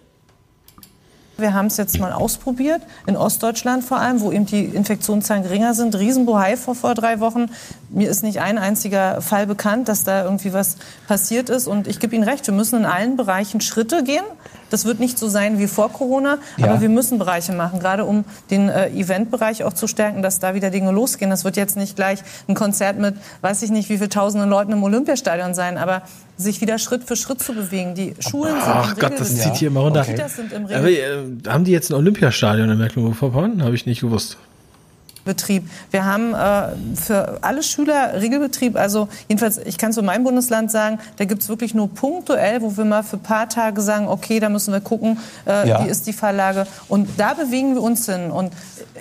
Wir 1.37 1.53
haben 1.53 1.67
es 1.67 1.77
jetzt 1.77 1.97
mal 1.99 2.11
ausprobiert, 2.11 2.81
in 3.07 3.17
Ostdeutschland 3.17 3.83
vor 3.83 3.99
allem, 3.99 4.21
wo 4.21 4.31
eben 4.31 4.45
die 4.45 4.65
Infektionszahlen 4.65 5.43
geringer 5.43 5.73
sind. 5.73 5.95
Riesenbohai 5.95 6.55
vor, 6.57 6.75
vor 6.75 6.93
drei 6.93 7.19
Wochen. 7.19 7.49
Mir 7.89 8.09
ist 8.09 8.21
nicht 8.21 8.39
ein 8.39 8.57
einziger 8.57 9.21
Fall 9.21 9.47
bekannt, 9.47 9.87
dass 9.87 10.03
da 10.03 10.23
irgendwie 10.23 10.53
was 10.53 10.77
passiert 11.07 11.49
ist. 11.49 11.67
Und 11.67 11.87
ich 11.87 11.99
gebe 11.99 12.15
Ihnen 12.15 12.23
recht, 12.23 12.45
wir 12.45 12.53
müssen 12.53 12.79
in 12.79 12.85
allen 12.85 13.17
Bereichen 13.17 13.61
Schritte 13.61 14.03
gehen. 14.03 14.23
Das 14.71 14.85
wird 14.85 14.99
nicht 14.99 15.19
so 15.19 15.27
sein 15.27 15.59
wie 15.59 15.67
vor 15.67 15.91
Corona, 15.91 16.39
ja. 16.57 16.67
aber 16.67 16.81
wir 16.81 16.89
müssen 16.89 17.19
Bereiche 17.19 17.51
machen, 17.51 17.79
gerade 17.79 18.05
um 18.05 18.25
den 18.49 18.69
äh, 18.69 18.89
Eventbereich 18.89 19.63
auch 19.63 19.73
zu 19.73 19.85
stärken, 19.85 20.23
dass 20.23 20.39
da 20.39 20.55
wieder 20.55 20.71
Dinge 20.71 20.91
losgehen. 20.91 21.29
Das 21.29 21.43
wird 21.43 21.57
jetzt 21.57 21.77
nicht 21.77 21.95
gleich 21.95 22.19
ein 22.47 22.55
Konzert 22.55 22.97
mit, 22.97 23.15
weiß 23.41 23.61
ich 23.61 23.69
nicht, 23.69 23.89
wie 23.89 23.97
viele 23.97 24.09
tausenden 24.09 24.49
Leuten 24.49 24.71
im 24.71 24.81
Olympiastadion 24.81 25.53
sein, 25.53 25.77
aber 25.77 26.01
sich 26.37 26.61
wieder 26.61 26.79
Schritt 26.79 27.03
für 27.03 27.15
Schritt 27.15 27.41
zu 27.43 27.53
bewegen. 27.53 27.93
Die 27.93 28.15
Schulen 28.19 28.53
sind 28.53 28.63
Ach 28.65 28.97
Gott, 28.97 29.19
das 29.19 29.37
zieht 29.37 29.55
hier 29.55 29.67
immer 29.67 29.81
runter. 29.81 30.01
Okay. 30.01 30.23
Aber, 30.73 30.89
äh, 30.89 31.17
haben 31.47 31.65
die 31.65 31.71
jetzt 31.71 31.91
ein 31.91 31.95
Olympiastadion 31.95 32.69
in 32.69 32.77
Mecklenburg-Vorpommern? 32.77 33.63
Habe 33.63 33.75
ich 33.75 33.85
nicht 33.85 34.01
gewusst. 34.01 34.37
Betrieb. 35.23 35.69
Wir 35.91 36.05
haben 36.05 36.33
äh, 36.33 36.95
für 36.95 37.39
alle 37.41 37.63
Schüler 37.63 38.21
Regelbetrieb. 38.21 38.75
Also 38.75 39.07
jedenfalls, 39.27 39.57
ich 39.57 39.77
kann 39.77 39.93
zu 39.93 40.01
meinem 40.01 40.23
Bundesland 40.23 40.71
sagen, 40.71 40.99
da 41.17 41.25
gibt 41.25 41.41
es 41.43 41.49
wirklich 41.49 41.73
nur 41.73 41.89
punktuell, 41.89 42.61
wo 42.61 42.75
wir 42.75 42.85
mal 42.85 43.03
für 43.03 43.17
ein 43.17 43.23
paar 43.23 43.49
Tage 43.49 43.81
sagen, 43.81 44.07
okay, 44.07 44.39
da 44.39 44.49
müssen 44.49 44.73
wir 44.73 44.81
gucken, 44.81 45.19
äh, 45.45 45.67
ja. 45.67 45.83
wie 45.83 45.89
ist 45.89 46.07
die 46.07 46.13
Verlage. 46.13 46.65
Und 46.87 47.07
da 47.17 47.33
bewegen 47.33 47.75
wir 47.75 47.81
uns 47.81 48.05
hin. 48.05 48.31
Und 48.31 48.51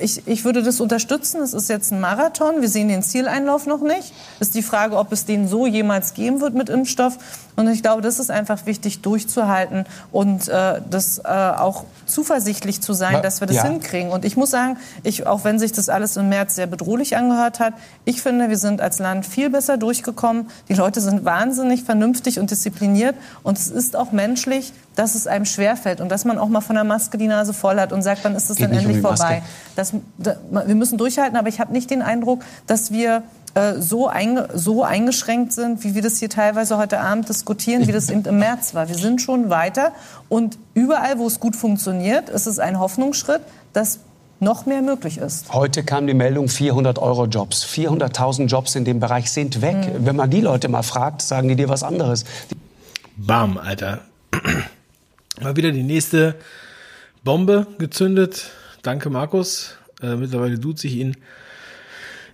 ich, 0.00 0.26
ich 0.26 0.44
würde 0.44 0.62
das 0.62 0.80
unterstützen. 0.80 1.40
Es 1.40 1.54
ist 1.54 1.68
jetzt 1.68 1.92
ein 1.92 2.00
Marathon. 2.00 2.60
Wir 2.60 2.68
sehen 2.68 2.88
den 2.88 3.02
Zieleinlauf 3.02 3.66
noch 3.66 3.80
nicht. 3.80 4.12
Ist 4.40 4.54
die 4.54 4.62
Frage, 4.62 4.96
ob 4.96 5.12
es 5.12 5.24
den 5.24 5.48
so 5.48 5.66
jemals 5.66 6.14
geben 6.14 6.40
wird 6.40 6.54
mit 6.54 6.68
Impfstoff. 6.68 7.18
Und 7.56 7.68
ich 7.68 7.82
glaube, 7.82 8.02
das 8.02 8.18
ist 8.18 8.30
einfach 8.30 8.66
wichtig 8.66 9.02
durchzuhalten 9.02 9.84
und 10.12 10.48
äh, 10.48 10.80
das 10.88 11.18
äh, 11.18 11.28
auch 11.28 11.84
zuversichtlich 12.10 12.80
zu 12.80 12.92
sein, 12.92 13.22
dass 13.22 13.40
wir 13.40 13.46
das 13.46 13.56
ja. 13.56 13.64
hinkriegen. 13.64 14.10
Und 14.10 14.24
ich 14.24 14.36
muss 14.36 14.50
sagen, 14.50 14.76
ich, 15.02 15.26
auch 15.26 15.44
wenn 15.44 15.58
sich 15.58 15.72
das 15.72 15.88
alles 15.88 16.16
im 16.16 16.28
März 16.28 16.54
sehr 16.54 16.66
bedrohlich 16.66 17.16
angehört 17.16 17.60
hat, 17.60 17.74
ich 18.04 18.22
finde, 18.22 18.48
wir 18.48 18.58
sind 18.58 18.80
als 18.80 18.98
Land 18.98 19.26
viel 19.26 19.50
besser 19.50 19.76
durchgekommen. 19.76 20.50
Die 20.68 20.74
Leute 20.74 21.00
sind 21.00 21.24
wahnsinnig 21.24 21.84
vernünftig 21.84 22.38
und 22.38 22.50
diszipliniert. 22.50 23.14
Und 23.42 23.58
es 23.58 23.68
ist 23.68 23.96
auch 23.96 24.12
menschlich, 24.12 24.72
dass 24.96 25.14
es 25.14 25.26
einem 25.26 25.44
schwerfällt 25.44 26.00
und 26.00 26.10
dass 26.10 26.24
man 26.24 26.38
auch 26.38 26.48
mal 26.48 26.60
von 26.60 26.74
der 26.74 26.84
Maske 26.84 27.16
die 27.16 27.28
Nase 27.28 27.54
voll 27.54 27.80
hat 27.80 27.92
und 27.92 28.02
sagt, 28.02 28.24
wann 28.24 28.34
ist 28.34 28.50
es 28.50 28.56
denn 28.56 28.72
endlich 28.72 28.96
um 28.96 29.02
vorbei. 29.02 29.42
Das, 29.76 29.92
da, 30.18 30.36
wir 30.50 30.74
müssen 30.74 30.98
durchhalten, 30.98 31.36
aber 31.36 31.48
ich 31.48 31.60
habe 31.60 31.72
nicht 31.72 31.90
den 31.90 32.02
Eindruck, 32.02 32.42
dass 32.66 32.90
wir 32.92 33.22
so, 33.78 34.06
einge 34.08 34.48
so 34.54 34.84
eingeschränkt 34.84 35.52
sind, 35.52 35.82
wie 35.84 35.94
wir 35.94 36.02
das 36.02 36.18
hier 36.18 36.28
teilweise 36.28 36.78
heute 36.78 37.00
Abend 37.00 37.28
diskutieren, 37.28 37.86
wie 37.86 37.92
das 37.92 38.08
eben 38.10 38.24
im 38.24 38.38
März 38.38 38.74
war. 38.74 38.88
Wir 38.88 38.96
sind 38.96 39.20
schon 39.20 39.50
weiter 39.50 39.92
und 40.28 40.58
überall, 40.74 41.18
wo 41.18 41.26
es 41.26 41.40
gut 41.40 41.56
funktioniert, 41.56 42.28
ist 42.28 42.46
es 42.46 42.58
ein 42.58 42.78
Hoffnungsschritt, 42.78 43.40
dass 43.72 44.00
noch 44.40 44.66
mehr 44.66 44.82
möglich 44.82 45.18
ist. 45.18 45.52
Heute 45.52 45.84
kam 45.84 46.06
die 46.06 46.14
Meldung 46.14 46.48
400 46.48 46.98
Euro 46.98 47.26
Jobs. 47.26 47.64
400.000 47.64 48.46
Jobs 48.46 48.74
in 48.74 48.84
dem 48.84 48.98
Bereich 48.98 49.30
sind 49.30 49.60
weg. 49.60 49.76
Mhm. 49.76 50.06
Wenn 50.06 50.16
man 50.16 50.30
die 50.30 50.40
Leute 50.40 50.68
mal 50.68 50.82
fragt, 50.82 51.22
sagen 51.22 51.48
die 51.48 51.56
dir 51.56 51.68
was 51.68 51.82
anderes. 51.82 52.24
Bam, 53.16 53.58
Alter. 53.58 54.00
Mal 55.40 55.56
wieder 55.56 55.72
die 55.72 55.82
nächste 55.82 56.36
Bombe 57.24 57.66
gezündet. 57.78 58.50
Danke, 58.82 59.10
Markus. 59.10 59.74
Äh, 60.02 60.16
mittlerweile 60.16 60.58
duze 60.58 60.86
ich 60.86 60.96
ihn. 60.96 61.16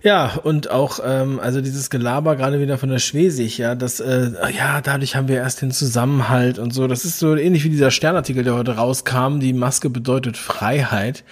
Ja, 0.07 0.35
und 0.41 0.71
auch, 0.71 1.01
ähm, 1.03 1.37
also 1.37 1.59
dieses 1.59 1.89
Gelaber 1.89 2.37
gerade 2.37 2.61
wieder 2.61 2.77
von 2.77 2.87
der 2.87 2.99
Schwesig, 2.99 3.57
ja, 3.57 3.75
das, 3.75 3.99
äh, 3.99 4.31
ja, 4.57 4.79
dadurch 4.79 5.17
haben 5.17 5.27
wir 5.27 5.35
erst 5.35 5.61
den 5.61 5.71
Zusammenhalt 5.71 6.59
und 6.59 6.73
so. 6.73 6.87
Das 6.87 7.03
ist 7.03 7.19
so 7.19 7.35
ähnlich 7.35 7.65
wie 7.65 7.69
dieser 7.69 7.91
Sternartikel, 7.91 8.45
der 8.45 8.55
heute 8.55 8.77
rauskam, 8.77 9.41
die 9.41 9.51
Maske 9.51 9.89
bedeutet 9.89 10.37
Freiheit. 10.37 11.25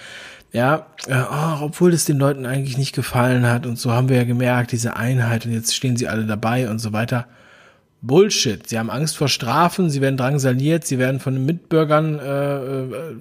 Ja, 0.52 0.88
äh, 1.06 1.14
oh, 1.14 1.62
obwohl 1.62 1.94
es 1.94 2.04
den 2.04 2.18
Leuten 2.18 2.44
eigentlich 2.44 2.76
nicht 2.76 2.94
gefallen 2.94 3.46
hat 3.46 3.64
und 3.64 3.78
so 3.78 3.92
haben 3.92 4.10
wir 4.10 4.18
ja 4.18 4.24
gemerkt, 4.24 4.72
diese 4.72 4.94
Einheit 4.94 5.46
und 5.46 5.52
jetzt 5.52 5.74
stehen 5.74 5.96
sie 5.96 6.08
alle 6.08 6.26
dabei 6.26 6.68
und 6.68 6.78
so 6.78 6.92
weiter. 6.92 7.28
Bullshit. 8.02 8.68
Sie 8.68 8.78
haben 8.78 8.90
Angst 8.90 9.16
vor 9.16 9.28
Strafen, 9.28 9.88
sie 9.88 10.02
werden 10.02 10.18
drangsaliert, 10.18 10.86
sie 10.86 10.98
werden 10.98 11.18
von 11.18 11.32
den 11.32 11.46
Mitbürgern 11.46 12.18
äh, 12.18 12.56
äh, 12.56 13.16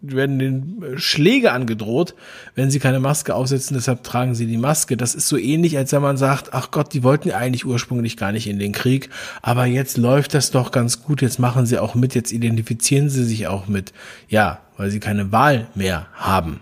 werden 0.00 0.38
den 0.38 0.94
Schläge 0.96 1.52
angedroht, 1.52 2.14
wenn 2.54 2.70
sie 2.70 2.78
keine 2.78 3.00
Maske 3.00 3.34
aufsetzen, 3.34 3.74
deshalb 3.76 4.04
tragen 4.04 4.34
sie 4.34 4.46
die 4.46 4.56
Maske. 4.56 4.96
Das 4.96 5.14
ist 5.14 5.28
so 5.28 5.36
ähnlich, 5.36 5.76
als 5.76 5.92
wenn 5.92 6.02
man 6.02 6.16
sagt, 6.16 6.54
ach 6.54 6.70
Gott, 6.70 6.94
die 6.94 7.02
wollten 7.02 7.30
eigentlich 7.30 7.66
ursprünglich 7.66 8.16
gar 8.16 8.32
nicht 8.32 8.46
in 8.46 8.58
den 8.58 8.72
Krieg, 8.72 9.10
aber 9.42 9.66
jetzt 9.66 9.96
läuft 9.96 10.34
das 10.34 10.50
doch 10.50 10.70
ganz 10.70 11.02
gut, 11.02 11.22
jetzt 11.22 11.38
machen 11.38 11.66
sie 11.66 11.78
auch 11.78 11.94
mit, 11.94 12.14
jetzt 12.14 12.32
identifizieren 12.32 13.10
sie 13.10 13.24
sich 13.24 13.46
auch 13.48 13.66
mit. 13.66 13.92
Ja, 14.28 14.60
weil 14.76 14.90
sie 14.90 15.00
keine 15.00 15.32
Wahl 15.32 15.66
mehr 15.74 16.06
haben. 16.14 16.60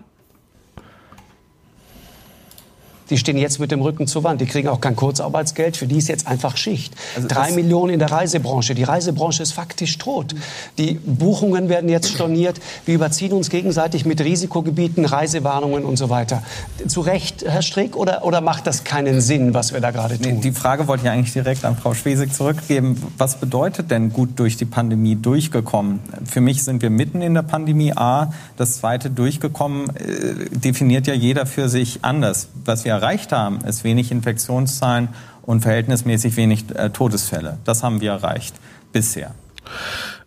Die 3.09 3.17
stehen 3.17 3.37
jetzt 3.37 3.59
mit 3.59 3.71
dem 3.71 3.81
Rücken 3.81 4.07
zur 4.07 4.23
Wand. 4.23 4.41
Die 4.41 4.45
kriegen 4.45 4.67
auch 4.67 4.81
kein 4.81 4.95
Kurzarbeitsgeld. 4.95 5.77
Für 5.77 5.87
die 5.87 5.97
ist 5.97 6.07
jetzt 6.07 6.27
einfach 6.27 6.57
Schicht. 6.57 6.93
Also 7.15 7.27
Drei 7.27 7.51
Millionen 7.51 7.93
in 7.93 7.99
der 7.99 8.11
Reisebranche. 8.11 8.75
Die 8.75 8.83
Reisebranche 8.83 9.43
ist 9.43 9.53
faktisch 9.53 9.97
tot. 9.97 10.35
Die 10.77 10.93
Buchungen 10.93 11.69
werden 11.69 11.89
jetzt 11.89 12.09
storniert. 12.09 12.59
Wir 12.85 12.95
überziehen 12.95 13.33
uns 13.33 13.49
gegenseitig 13.49 14.05
mit 14.05 14.21
Risikogebieten, 14.21 15.05
Reisewarnungen 15.05 15.85
und 15.85 15.97
so 15.97 16.09
weiter. 16.09 16.43
Zu 16.87 17.01
Recht, 17.01 17.45
Herr 17.47 17.61
Strick, 17.61 17.95
oder, 17.95 18.25
oder 18.25 18.41
macht 18.41 18.67
das 18.67 18.83
keinen 18.83 19.21
Sinn, 19.21 19.53
was 19.53 19.73
wir 19.73 19.81
da 19.81 19.91
gerade 19.91 20.19
tun? 20.19 20.41
Die 20.41 20.51
Frage 20.51 20.87
wollte 20.87 21.05
ich 21.05 21.09
eigentlich 21.09 21.33
direkt 21.33 21.65
an 21.65 21.77
Frau 21.77 21.93
Schwesig 21.93 22.33
zurückgeben. 22.33 23.01
Was 23.17 23.39
bedeutet 23.39 23.91
denn 23.91 24.11
gut 24.11 24.39
durch 24.39 24.57
die 24.57 24.65
Pandemie 24.65 25.15
durchgekommen? 25.15 25.99
Für 26.25 26.41
mich 26.41 26.63
sind 26.63 26.81
wir 26.81 26.89
mitten 26.89 27.21
in 27.21 27.33
der 27.33 27.43
Pandemie. 27.43 27.93
A, 27.95 28.33
das 28.57 28.77
zweite 28.77 29.09
durchgekommen 29.09 29.89
äh, 29.95 30.49
definiert 30.51 31.07
ja 31.07 31.13
jeder 31.13 31.45
für 31.45 31.69
sich 31.69 31.99
anders. 32.01 32.49
Was 32.65 32.85
wir 32.85 32.96
erreicht 32.97 33.31
haben, 33.31 33.61
ist 33.61 33.83
wenig 33.83 34.11
Infektionszahlen 34.11 35.09
und 35.43 35.61
verhältnismäßig 35.61 36.35
wenig 36.35 36.65
äh, 36.75 36.89
Todesfälle. 36.89 37.57
Das 37.63 37.83
haben 37.83 38.01
wir 38.01 38.11
erreicht 38.11 38.55
bisher. 38.91 39.33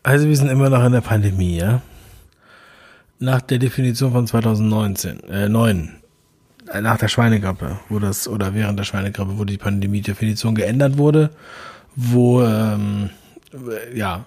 Also 0.03 0.29
wir 0.29 0.37
sind 0.37 0.49
immer 0.49 0.71
noch 0.71 0.85
in 0.85 0.93
der 0.93 1.03
Pandemie, 1.03 1.59
ja? 1.59 1.83
Nach 3.19 3.43
der 3.43 3.59
Definition 3.59 4.13
von 4.13 4.27
2019, 4.27 5.21
äh, 5.25 5.49
9, 5.49 5.97
äh, 6.73 6.81
nach 6.81 6.97
der 6.97 7.09
Schweinegrippe, 7.09 7.79
wo 7.91 7.99
das, 7.99 8.27
oder 8.27 8.55
während 8.55 8.79
der 8.79 8.85
Schweinegrippe, 8.85 9.39
wo 9.39 9.45
die 9.45 9.59
Pandemie-Definition 9.59 10.55
geändert 10.55 10.97
wurde, 10.97 11.31
wo, 11.97 12.43
ähm, 12.43 13.11
ja, 13.95 14.25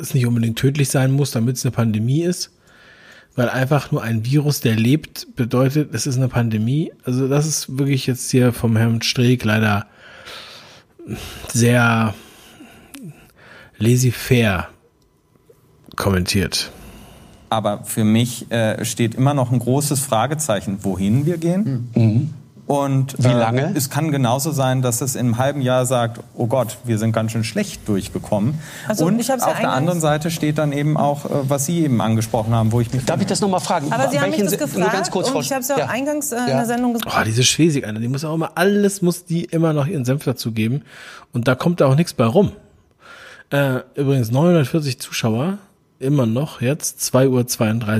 es 0.00 0.12
nicht 0.12 0.26
unbedingt 0.26 0.58
tödlich 0.58 0.90
sein 0.90 1.12
muss, 1.12 1.30
damit 1.30 1.56
es 1.56 1.64
eine 1.64 1.72
Pandemie 1.72 2.22
ist 2.22 2.50
weil 3.36 3.50
einfach 3.50 3.92
nur 3.92 4.02
ein 4.02 4.24
Virus, 4.24 4.60
der 4.60 4.74
lebt, 4.74 5.36
bedeutet, 5.36 5.94
es 5.94 6.06
ist 6.06 6.16
eine 6.16 6.28
Pandemie. 6.28 6.92
Also 7.04 7.28
das 7.28 7.46
ist 7.46 7.78
wirklich 7.78 8.06
jetzt 8.06 8.30
hier 8.30 8.52
vom 8.52 8.76
Herrn 8.76 9.02
Streeck 9.02 9.44
leider 9.44 9.86
sehr 11.52 12.14
laissez-faire 13.78 14.68
kommentiert. 15.94 16.72
Aber 17.50 17.84
für 17.84 18.04
mich 18.04 18.50
äh, 18.50 18.84
steht 18.84 19.14
immer 19.14 19.34
noch 19.34 19.52
ein 19.52 19.58
großes 19.58 20.00
Fragezeichen, 20.00 20.78
wohin 20.82 21.26
wir 21.26 21.38
gehen. 21.38 21.90
Mhm. 21.94 22.34
Und 22.66 23.14
wie 23.18 23.28
lange? 23.28 23.68
Äh, 23.68 23.76
es 23.76 23.90
kann 23.90 24.10
genauso 24.10 24.50
sein, 24.50 24.82
dass 24.82 25.00
es 25.00 25.14
im 25.14 25.38
halben 25.38 25.60
Jahr 25.60 25.86
sagt, 25.86 26.20
oh 26.34 26.46
Gott, 26.46 26.78
wir 26.82 26.98
sind 26.98 27.12
ganz 27.12 27.30
schön 27.30 27.44
schlecht 27.44 27.88
durchgekommen. 27.88 28.58
Also, 28.88 29.06
und 29.06 29.20
auf 29.20 29.28
ja 29.28 29.36
der 29.36 29.72
anderen 29.72 30.00
Seite 30.00 30.32
steht 30.32 30.58
dann 30.58 30.72
eben 30.72 30.96
auch, 30.96 31.26
äh, 31.26 31.28
was 31.48 31.66
Sie 31.66 31.84
eben 31.84 32.00
angesprochen 32.00 32.52
haben, 32.52 32.72
wo 32.72 32.80
ich 32.80 32.92
mich... 32.92 33.04
Darf 33.04 33.20
ich 33.20 33.28
das 33.28 33.40
nochmal 33.40 33.60
fragen? 33.60 33.92
Aber 33.92 34.08
Sie 34.08 34.18
haben 34.18 34.30
mich 34.30 34.40
das 34.40 34.58
gefragt 34.58 34.92
ganz 34.92 35.10
kurz, 35.12 35.30
und 35.30 35.40
ich 35.42 35.52
habe 35.52 35.60
es 35.60 35.68
ja 35.68 35.76
auch 35.76 35.88
eingangs 35.88 36.32
äh, 36.32 36.36
ja. 36.36 36.46
in 36.46 36.56
der 36.56 36.66
Sendung 36.66 36.94
gesagt. 36.94 37.16
Oh, 37.16 37.24
diese 37.24 37.44
Schwesig, 37.44 37.86
Alter, 37.86 38.00
die 38.00 38.08
muss 38.08 38.24
auch 38.24 38.34
immer, 38.34 38.52
alles 38.56 39.00
muss 39.00 39.24
die 39.24 39.44
immer 39.44 39.72
noch 39.72 39.86
ihren 39.86 40.04
Senf 40.04 40.24
dazugeben. 40.24 40.82
Und 41.32 41.46
da 41.46 41.54
kommt 41.54 41.80
da 41.80 41.86
auch 41.86 41.94
nichts 41.94 42.14
bei 42.14 42.24
rum. 42.24 42.50
Äh, 43.50 43.80
übrigens 43.94 44.32
940 44.32 44.98
Zuschauer, 44.98 45.58
immer 46.00 46.26
noch 46.26 46.60
jetzt, 46.60 46.98
2.32 47.14 47.28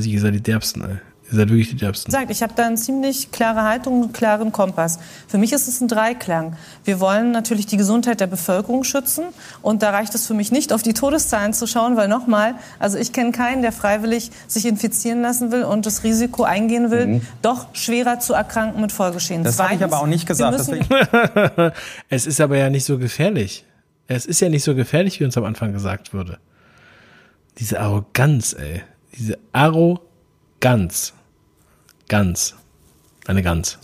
Uhr 0.09 0.15
ist 0.17 0.25
er 0.25 0.33
die 0.33 0.43
derbsten, 0.43 0.83
ey 0.83 1.06
Ihr 1.29 1.39
seid 1.39 1.49
wirklich 1.49 1.71
die 1.71 1.77
Derbsten. 1.77 2.13
Sagt, 2.13 2.31
ich 2.31 2.43
habe 2.43 2.53
da 2.55 2.67
eine 2.67 2.77
ziemlich 2.77 3.33
klare 3.33 3.63
Haltung, 3.63 4.05
einen 4.05 4.13
klaren 4.13 4.53
Kompass. 4.53 5.01
Für 5.27 5.39
mich 5.39 5.53
ist 5.53 5.67
es 5.67 5.81
ein 5.81 5.89
Dreiklang. 5.89 6.57
Wir 6.85 7.01
wollen 7.01 7.33
natürlich 7.33 7.67
die 7.67 7.77
Gesundheit 7.77 8.21
der 8.21 8.29
Bevölkerung 8.29 8.85
schützen. 8.85 9.25
Und 9.61 9.83
da 9.83 9.91
reicht 9.91 10.15
es 10.15 10.27
für 10.27 10.35
mich 10.35 10.53
nicht, 10.53 10.73
auf 10.73 10.83
die 10.83 10.95
Todeszahlen 10.95 11.53
zu 11.53 11.67
schauen, 11.67 11.97
weil 11.97 12.07
nochmal, 12.07 12.55
also 12.79 12.97
ich 12.97 13.13
kenne 13.13 13.33
keinen, 13.33 13.63
der 13.63 13.73
freiwillig 13.73 14.31
sich 14.47 14.67
infizieren 14.67 15.21
lassen 15.21 15.51
will 15.51 15.65
und 15.65 15.85
das 15.85 16.05
Risiko 16.05 16.45
eingehen 16.45 16.93
will, 16.93 17.07
mhm. 17.07 17.23
doch 17.43 17.75
schwerer 17.75 18.21
zu 18.21 18.33
erkranken 18.33 18.81
mit 18.81 18.93
Folgeschäden. 18.93 19.43
Das 19.43 19.59
habe 19.59 19.75
ich 19.75 19.83
aber 19.83 20.01
auch 20.01 20.07
nicht 20.07 20.27
gesagt. 20.27 20.61
es 22.09 22.27
ist 22.27 22.41
aber 22.41 22.57
ja 22.57 22.71
nicht 22.71 22.85
so 22.85 22.99
gefährlich. 22.99 23.65
Es 24.07 24.27
ist 24.27 24.41
ja 24.41 24.49
nicht 24.49 24.63
so 24.63 24.77
gefährlich, 24.77 25.19
wie 25.19 25.25
uns 25.25 25.37
am 25.37 25.45
Anfang 25.45 25.73
gesagt 25.73 26.15
wurde. 26.15 26.39
Diese 27.59 27.81
Arroganz, 27.81 28.53
ey. 28.53 28.83
Diese 29.19 29.39
Arroganz. 29.53 30.06
Ganz. 32.09 32.55
Eine 33.27 33.43
Gans. 33.43 33.79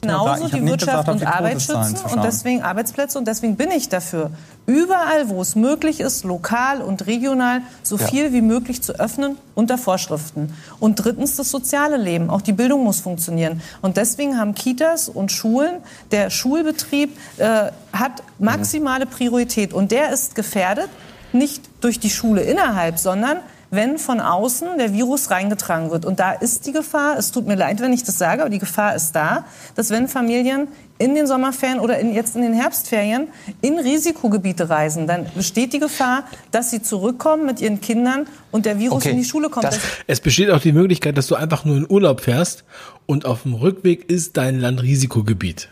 Genauso 0.00 0.48
die 0.48 0.64
Wirtschaft 0.64 1.06
gesagt, 1.06 1.08
und 1.08 1.26
Arbeit 1.26 1.60
schützen 1.60 1.98
und 2.10 2.24
deswegen 2.24 2.62
Arbeitsplätze 2.62 3.18
und 3.18 3.26
deswegen 3.26 3.56
bin 3.56 3.70
ich 3.72 3.90
dafür, 3.90 4.30
überall, 4.64 5.28
wo 5.28 5.42
es 5.42 5.54
möglich 5.54 6.00
ist, 6.00 6.24
lokal 6.24 6.80
und 6.80 7.06
regional, 7.06 7.60
so 7.82 7.96
ja. 7.96 8.06
viel 8.06 8.32
wie 8.32 8.40
möglich 8.40 8.80
zu 8.80 8.92
öffnen 8.98 9.36
unter 9.54 9.76
Vorschriften. 9.76 10.54
Und 10.80 11.04
drittens 11.04 11.36
das 11.36 11.50
soziale 11.50 11.98
Leben, 11.98 12.30
auch 12.30 12.40
die 12.40 12.52
Bildung 12.52 12.84
muss 12.84 13.00
funktionieren. 13.00 13.60
Und 13.82 13.98
deswegen 13.98 14.38
haben 14.38 14.54
Kitas 14.54 15.10
und 15.10 15.30
Schulen, 15.30 15.82
der 16.10 16.30
Schulbetrieb 16.30 17.18
äh, 17.36 17.70
hat 17.92 18.22
maximale 18.38 19.04
Priorität 19.04 19.74
und 19.74 19.90
der 19.90 20.10
ist 20.10 20.34
gefährdet, 20.34 20.88
nicht 21.32 21.68
durch 21.82 22.00
die 22.00 22.10
Schule 22.10 22.40
innerhalb, 22.42 22.98
sondern 22.98 23.38
wenn 23.70 23.98
von 23.98 24.20
außen 24.20 24.78
der 24.78 24.92
Virus 24.92 25.30
reingetragen 25.30 25.90
wird. 25.90 26.04
Und 26.04 26.20
da 26.20 26.32
ist 26.32 26.66
die 26.66 26.72
Gefahr, 26.72 27.18
es 27.18 27.30
tut 27.32 27.46
mir 27.46 27.54
leid, 27.54 27.80
wenn 27.80 27.92
ich 27.92 28.04
das 28.04 28.18
sage, 28.18 28.42
aber 28.42 28.50
die 28.50 28.58
Gefahr 28.58 28.94
ist 28.94 29.12
da, 29.12 29.44
dass 29.74 29.90
wenn 29.90 30.08
Familien 30.08 30.68
in 30.98 31.14
den 31.14 31.26
Sommerferien 31.26 31.78
oder 31.78 31.98
in, 31.98 32.12
jetzt 32.12 32.34
in 32.34 32.42
den 32.42 32.54
Herbstferien 32.54 33.28
in 33.60 33.78
Risikogebiete 33.78 34.68
reisen, 34.68 35.06
dann 35.06 35.26
besteht 35.34 35.72
die 35.72 35.78
Gefahr, 35.78 36.24
dass 36.50 36.70
sie 36.70 36.82
zurückkommen 36.82 37.46
mit 37.46 37.60
ihren 37.60 37.80
Kindern 37.80 38.26
und 38.50 38.66
der 38.66 38.78
Virus 38.78 39.02
okay. 39.02 39.10
in 39.10 39.18
die 39.18 39.24
Schule 39.24 39.48
kommt. 39.48 39.64
Das 39.64 39.78
es 40.06 40.20
besteht 40.20 40.50
auch 40.50 40.60
die 40.60 40.72
Möglichkeit, 40.72 41.16
dass 41.16 41.28
du 41.28 41.36
einfach 41.36 41.64
nur 41.64 41.76
in 41.76 41.86
Urlaub 41.88 42.22
fährst 42.22 42.64
und 43.06 43.26
auf 43.26 43.42
dem 43.42 43.54
Rückweg 43.54 44.10
ist 44.10 44.36
dein 44.36 44.58
Land 44.58 44.82
Risikogebiet. 44.82 45.68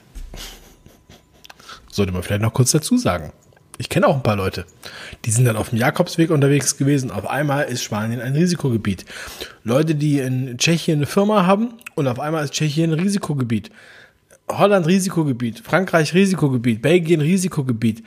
Sollte 1.90 2.12
man 2.12 2.22
vielleicht 2.22 2.42
noch 2.42 2.52
kurz 2.52 2.72
dazu 2.72 2.98
sagen. 2.98 3.32
Ich 3.78 3.88
kenne 3.88 4.06
auch 4.06 4.16
ein 4.16 4.22
paar 4.22 4.36
Leute. 4.36 4.64
Die 5.24 5.30
sind 5.30 5.44
dann 5.44 5.56
auf 5.56 5.70
dem 5.70 5.78
Jakobsweg 5.78 6.30
unterwegs 6.30 6.76
gewesen. 6.76 7.10
Auf 7.10 7.28
einmal 7.28 7.64
ist 7.64 7.82
Spanien 7.82 8.20
ein 8.20 8.34
Risikogebiet. 8.34 9.04
Leute, 9.64 9.94
die 9.94 10.18
in 10.18 10.56
Tschechien 10.58 10.98
eine 10.98 11.06
Firma 11.06 11.46
haben 11.46 11.74
und 11.94 12.08
auf 12.08 12.20
einmal 12.20 12.44
ist 12.44 12.54
Tschechien 12.54 12.92
ein 12.92 13.00
Risikogebiet. 13.00 13.70
Holland 14.48 14.86
Risikogebiet, 14.86 15.60
Frankreich 15.60 16.14
Risikogebiet, 16.14 16.80
Belgien 16.80 17.20
Risikogebiet. 17.20 18.04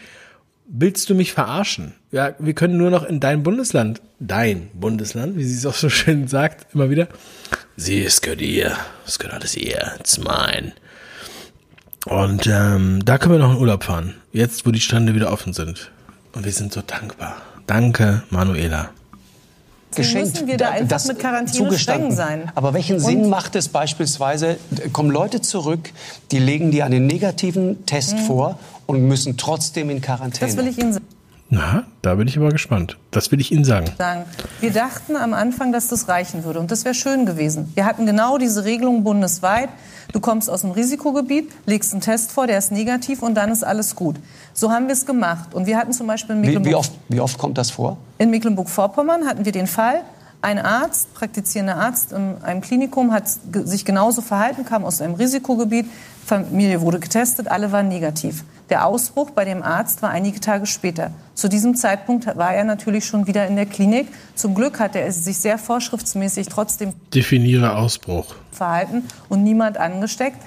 Willst 0.71 1.09
du 1.09 1.15
mich 1.15 1.33
verarschen? 1.33 1.93
Ja, 2.11 2.35
wir 2.39 2.53
können 2.53 2.77
nur 2.77 2.91
noch 2.91 3.03
in 3.03 3.19
dein 3.19 3.43
Bundesland, 3.43 4.01
dein 4.19 4.69
Bundesland, 4.73 5.35
wie 5.35 5.43
sie 5.43 5.57
es 5.57 5.65
auch 5.65 5.73
so 5.73 5.89
schön 5.89 6.27
sagt, 6.27 6.73
immer 6.73 6.89
wieder. 6.89 7.07
Sie, 7.75 8.03
es 8.03 8.21
gehört 8.21 8.41
ihr, 8.41 8.77
es 9.05 9.19
gehört 9.19 9.35
alles 9.35 9.57
ihr, 9.57 9.95
it's 9.99 10.17
mine. 10.17 10.73
Und 12.05 12.47
ähm, 12.47 13.03
da 13.03 13.17
können 13.17 13.35
wir 13.35 13.39
noch 13.39 13.53
in 13.53 13.59
Urlaub 13.59 13.83
fahren. 13.83 14.15
Jetzt, 14.31 14.65
wo 14.65 14.71
die 14.71 14.79
Strände 14.79 15.15
wieder 15.15 15.31
offen 15.31 15.53
sind. 15.53 15.91
Und 16.33 16.45
wir 16.45 16.51
sind 16.51 16.71
so 16.71 16.81
dankbar. 16.81 17.37
Danke, 17.67 18.23
Manuela. 18.29 18.89
Geschenkt. 19.95 20.33
Müssen 20.33 20.47
wir 20.47 20.57
da 20.57 20.69
einfach 20.69 20.87
das 20.87 21.07
mit 21.07 21.19
Quarantäne 21.19 21.77
streng 21.77 22.11
sein. 22.11 22.51
Aber 22.55 22.73
welchen 22.73 22.97
Und 22.97 23.01
Sinn 23.01 23.29
macht 23.29 23.55
es 23.55 23.69
beispielsweise, 23.69 24.57
kommen 24.93 25.09
Leute 25.09 25.41
zurück, 25.41 25.91
die 26.31 26.39
legen 26.39 26.71
dir 26.71 26.85
einen 26.85 27.07
negativen 27.07 27.85
Test 27.85 28.13
mhm. 28.13 28.19
vor 28.19 28.59
und 28.85 29.07
müssen 29.07 29.37
trotzdem 29.37 29.89
in 29.89 30.01
Quarantäne? 30.01 30.51
Das 30.51 30.57
will 30.57 30.67
ich 30.67 30.77
Ihnen 30.77 30.93
sagen. 30.93 31.05
Na, 31.51 31.83
da 32.03 32.13
bin 32.13 32.27
ich 32.27 32.37
aber 32.37 32.49
gespannt. 32.49 32.97
Das 33.09 33.31
will 33.31 33.39
ich 33.41 33.51
Ihnen 33.51 33.65
sagen. 33.65 33.87
Wir 34.61 34.71
dachten 34.71 35.15
am 35.15 35.33
Anfang, 35.33 35.71
dass 35.71 35.87
das 35.87 36.07
reichen 36.07 36.43
würde. 36.43 36.59
Und 36.59 36.69
das 36.69 36.85
wäre 36.85 36.93
schön 36.93 37.25
gewesen. 37.25 37.71
Wir 37.73 37.85
hatten 37.85 38.05
genau 38.05 38.37
diese 38.37 38.65
Regelung 38.65 39.03
bundesweit. 39.03 39.69
Du 40.11 40.19
kommst 40.19 40.47
aus 40.47 40.61
dem 40.61 40.71
Risikogebiet, 40.71 41.51
legst 41.65 41.91
einen 41.91 42.01
Test 42.01 42.31
vor, 42.31 42.45
der 42.45 42.59
ist 42.59 42.71
negativ 42.71 43.23
und 43.23 43.33
dann 43.33 43.51
ist 43.51 43.63
alles 43.63 43.95
gut. 43.95 44.17
So 44.53 44.71
haben 44.71 44.85
wir 44.85 44.93
es 44.93 45.07
gemacht. 45.07 45.55
Und 45.55 45.65
wir 45.65 45.77
hatten 45.77 45.91
zum 45.91 46.05
Beispiel 46.05 46.35
in 46.35 46.41
Mecklenburg... 46.41 46.65
Wie, 46.65 46.69
wie, 46.69 46.75
oft, 46.75 46.91
wie 47.09 47.19
oft 47.19 47.37
kommt 47.39 47.57
das 47.57 47.71
vor? 47.71 47.97
In 48.19 48.29
Mecklenburg-Vorpommern 48.29 49.27
hatten 49.27 49.45
wir 49.45 49.51
den 49.51 49.67
Fall, 49.67 50.01
ein 50.41 50.59
Arzt, 50.59 51.13
praktizierender 51.15 51.77
Arzt 51.77 52.11
in 52.11 52.35
einem 52.43 52.61
Klinikum, 52.61 53.11
hat 53.11 53.23
sich 53.65 53.85
genauso 53.85 54.21
verhalten, 54.21 54.65
kam 54.65 54.85
aus 54.85 55.01
einem 55.01 55.15
Risikogebiet, 55.15 55.87
Familie 56.25 56.81
wurde 56.81 56.99
getestet, 56.99 57.47
alle 57.49 57.71
waren 57.71 57.87
negativ. 57.87 58.43
Der 58.69 58.85
Ausbruch 58.85 59.31
bei 59.31 59.45
dem 59.45 59.63
Arzt 59.63 60.01
war 60.03 60.11
einige 60.11 60.39
Tage 60.39 60.67
später. 60.67 61.11
Zu 61.33 61.47
diesem 61.47 61.75
Zeitpunkt 61.75 62.27
war 62.37 62.53
er 62.53 62.63
natürlich 62.63 63.05
schon 63.05 63.25
wieder 63.25 63.47
in 63.47 63.55
der 63.55 63.65
Klinik. 63.65 64.07
Zum 64.35 64.53
Glück 64.53 64.79
hat 64.79 64.95
er 64.95 65.11
sich 65.11 65.39
sehr 65.39 65.57
vorschriftsmäßig 65.57 66.49
trotzdem 66.49 66.93
definiere 67.13 67.75
Ausbruch 67.75 68.35
verhalten 68.51 69.03
und 69.27 69.43
niemand 69.43 69.77
angesteckt. 69.77 70.37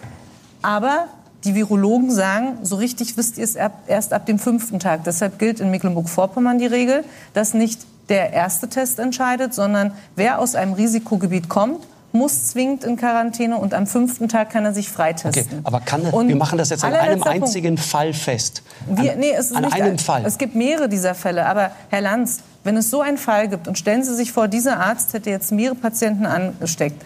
Aber 0.62 1.08
die 1.44 1.56
Virologen 1.56 2.12
sagen, 2.12 2.58
so 2.62 2.76
richtig 2.76 3.16
wisst 3.16 3.38
ihr 3.38 3.44
es 3.44 3.56
erst 3.56 4.12
ab 4.12 4.26
dem 4.26 4.38
fünften 4.38 4.78
Tag. 4.78 5.02
Deshalb 5.02 5.40
gilt 5.40 5.58
in 5.58 5.72
Mecklenburg-Vorpommern 5.72 6.58
die 6.58 6.66
Regel, 6.66 7.04
dass 7.34 7.54
nicht 7.54 7.80
der 8.08 8.32
erste 8.32 8.68
Test 8.68 9.00
entscheidet, 9.00 9.54
sondern 9.54 9.92
wer 10.14 10.38
aus 10.38 10.54
einem 10.54 10.74
Risikogebiet 10.74 11.48
kommt, 11.48 11.84
muss 12.12 12.48
zwingend 12.48 12.84
in 12.84 12.96
Quarantäne 12.96 13.56
und 13.56 13.74
am 13.74 13.86
fünften 13.86 14.28
Tag 14.28 14.50
kann 14.50 14.64
er 14.64 14.74
sich 14.74 14.88
freitesten. 14.88 15.42
Okay, 15.44 15.60
aber 15.64 15.80
kann 15.80 16.04
er, 16.04 16.12
wir 16.12 16.36
machen 16.36 16.58
das 16.58 16.70
jetzt 16.70 16.84
an 16.84 16.92
einem 16.92 17.22
einzigen 17.22 17.76
Punkt. 17.76 17.90
Fall 17.90 18.12
fest. 18.12 18.62
An, 18.88 19.02
wir, 19.02 19.16
nee, 19.16 19.32
es 19.32 19.50
ist 19.50 19.56
an 19.56 19.64
einem 19.64 19.98
Fall. 19.98 20.24
Es 20.26 20.38
gibt 20.38 20.54
mehrere 20.54 20.88
dieser 20.88 21.14
Fälle. 21.14 21.46
Aber 21.46 21.70
Herr 21.88 22.02
Lanz, 22.02 22.40
wenn 22.64 22.76
es 22.76 22.90
so 22.90 23.00
einen 23.00 23.18
Fall 23.18 23.48
gibt 23.48 23.66
und 23.66 23.78
stellen 23.78 24.04
Sie 24.04 24.14
sich 24.14 24.32
vor, 24.32 24.48
dieser 24.48 24.78
Arzt 24.78 25.14
hätte 25.14 25.30
jetzt 25.30 25.52
mehrere 25.52 25.74
Patienten 25.74 26.26
angesteckt. 26.26 27.02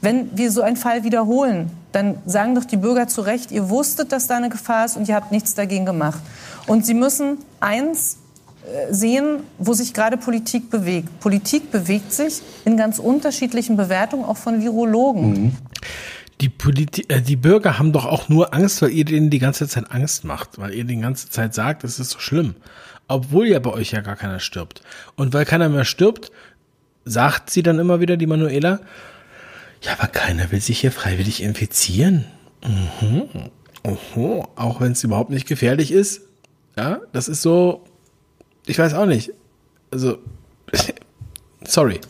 Wenn 0.00 0.36
wir 0.36 0.50
so 0.50 0.62
einen 0.62 0.76
Fall 0.76 1.02
wiederholen, 1.02 1.70
dann 1.92 2.16
sagen 2.26 2.54
doch 2.54 2.64
die 2.64 2.76
Bürger 2.76 3.08
zu 3.08 3.22
Recht, 3.22 3.50
ihr 3.50 3.70
wusstet, 3.70 4.12
dass 4.12 4.26
da 4.26 4.36
eine 4.36 4.50
Gefahr 4.50 4.84
ist 4.84 4.96
und 4.96 5.08
ihr 5.08 5.14
habt 5.14 5.32
nichts 5.32 5.54
dagegen 5.54 5.86
gemacht. 5.86 6.20
Und 6.66 6.84
Sie 6.84 6.94
müssen 6.94 7.38
eins 7.60 8.18
sehen, 8.90 9.40
wo 9.58 9.72
sich 9.74 9.92
gerade 9.92 10.16
Politik 10.16 10.70
bewegt. 10.70 11.20
Politik 11.20 11.70
bewegt 11.70 12.12
sich 12.12 12.40
in 12.64 12.76
ganz 12.76 12.98
unterschiedlichen 12.98 13.76
Bewertungen, 13.76 14.24
auch 14.24 14.36
von 14.36 14.62
Virologen. 14.62 15.30
Mhm. 15.30 15.56
Die, 16.40 16.48
Politi 16.48 17.04
äh, 17.08 17.20
die 17.20 17.36
Bürger 17.36 17.78
haben 17.78 17.92
doch 17.92 18.06
auch 18.06 18.28
nur 18.28 18.54
Angst, 18.54 18.82
weil 18.82 18.90
ihr 18.90 19.04
denen 19.04 19.30
die 19.30 19.38
ganze 19.38 19.68
Zeit 19.68 19.90
Angst 19.90 20.24
macht, 20.24 20.58
weil 20.58 20.74
ihr 20.74 20.84
die 20.84 20.96
ganze 20.96 21.30
Zeit 21.30 21.54
sagt, 21.54 21.84
es 21.84 21.98
ist 21.98 22.10
so 22.10 22.18
schlimm. 22.18 22.54
Obwohl 23.06 23.46
ja 23.46 23.58
bei 23.58 23.70
euch 23.70 23.92
ja 23.92 24.00
gar 24.00 24.16
keiner 24.16 24.40
stirbt. 24.40 24.82
Und 25.14 25.34
weil 25.34 25.44
keiner 25.44 25.68
mehr 25.68 25.84
stirbt, 25.84 26.32
sagt 27.04 27.50
sie 27.50 27.62
dann 27.62 27.78
immer 27.78 28.00
wieder, 28.00 28.16
die 28.16 28.26
Manuela, 28.26 28.80
ja, 29.82 29.92
aber 29.98 30.08
keiner 30.08 30.50
will 30.50 30.60
sich 30.60 30.80
hier 30.80 30.92
freiwillig 30.92 31.42
infizieren. 31.42 32.24
Mhm. 32.66 33.50
Oho. 33.82 34.48
Auch 34.56 34.80
wenn 34.80 34.92
es 34.92 35.04
überhaupt 35.04 35.30
nicht 35.30 35.46
gefährlich 35.46 35.92
ist. 35.92 36.22
Ja, 36.76 37.00
das 37.12 37.28
ist 37.28 37.42
so, 37.42 37.84
ich 38.66 38.78
weiß 38.78 38.94
auch 38.94 39.06
nicht. 39.06 39.32
Also, 39.90 40.18
sorry. 41.66 42.00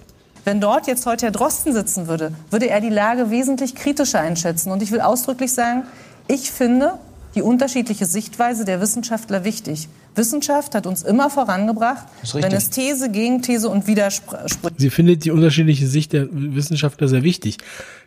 Wenn 0.45 0.61
dort 0.61 0.87
jetzt 0.87 1.07
heute 1.07 1.27
Herr 1.27 1.33
Drosten 1.33 1.73
sitzen 1.73 2.07
würde, 2.07 2.33
würde 2.51 2.69
er 2.69 2.81
die 2.81 2.91
Lage 2.91 3.31
wesentlich 3.31 3.75
kritischer 3.75 4.21
einschätzen. 4.21 4.71
Und 4.71 4.83
ich 4.83 4.93
will 4.93 5.01
ausdrücklich 5.01 5.53
sagen, 5.53 5.85
ich 6.29 6.51
finde 6.51 6.99
die 7.35 7.43
unterschiedliche 7.43 8.07
Sichtweise 8.07 8.65
der 8.65 8.81
Wissenschaftler 8.81 9.45
wichtig. 9.45 9.89
Wissenschaft 10.15 10.75
hat 10.75 10.87
uns 10.87 11.03
immer 11.03 11.31
vorangebracht, 11.31 12.07
wenn 12.35 12.53
es 12.53 12.71
These, 12.71 13.11
Gegenthese 13.11 13.69
und 13.69 13.87
Widersprüche. 13.87 14.47
Sie 14.77 14.91
findet 14.91 15.25
die 15.25 15.31
unterschiedliche 15.31 15.87
Sicht 15.89 16.13
der 16.13 16.29
Wissenschaftler 16.31 17.09
sehr 17.09 17.25
wichtig. 17.25 17.59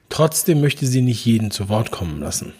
Trotzdem 0.09 0.61
möchte 0.61 0.87
sie 0.87 1.01
nicht 1.01 1.25
jeden 1.25 1.51
zu 1.51 1.67
Wort 1.67 1.91
kommen 1.91 2.21
lassen. 2.21 2.53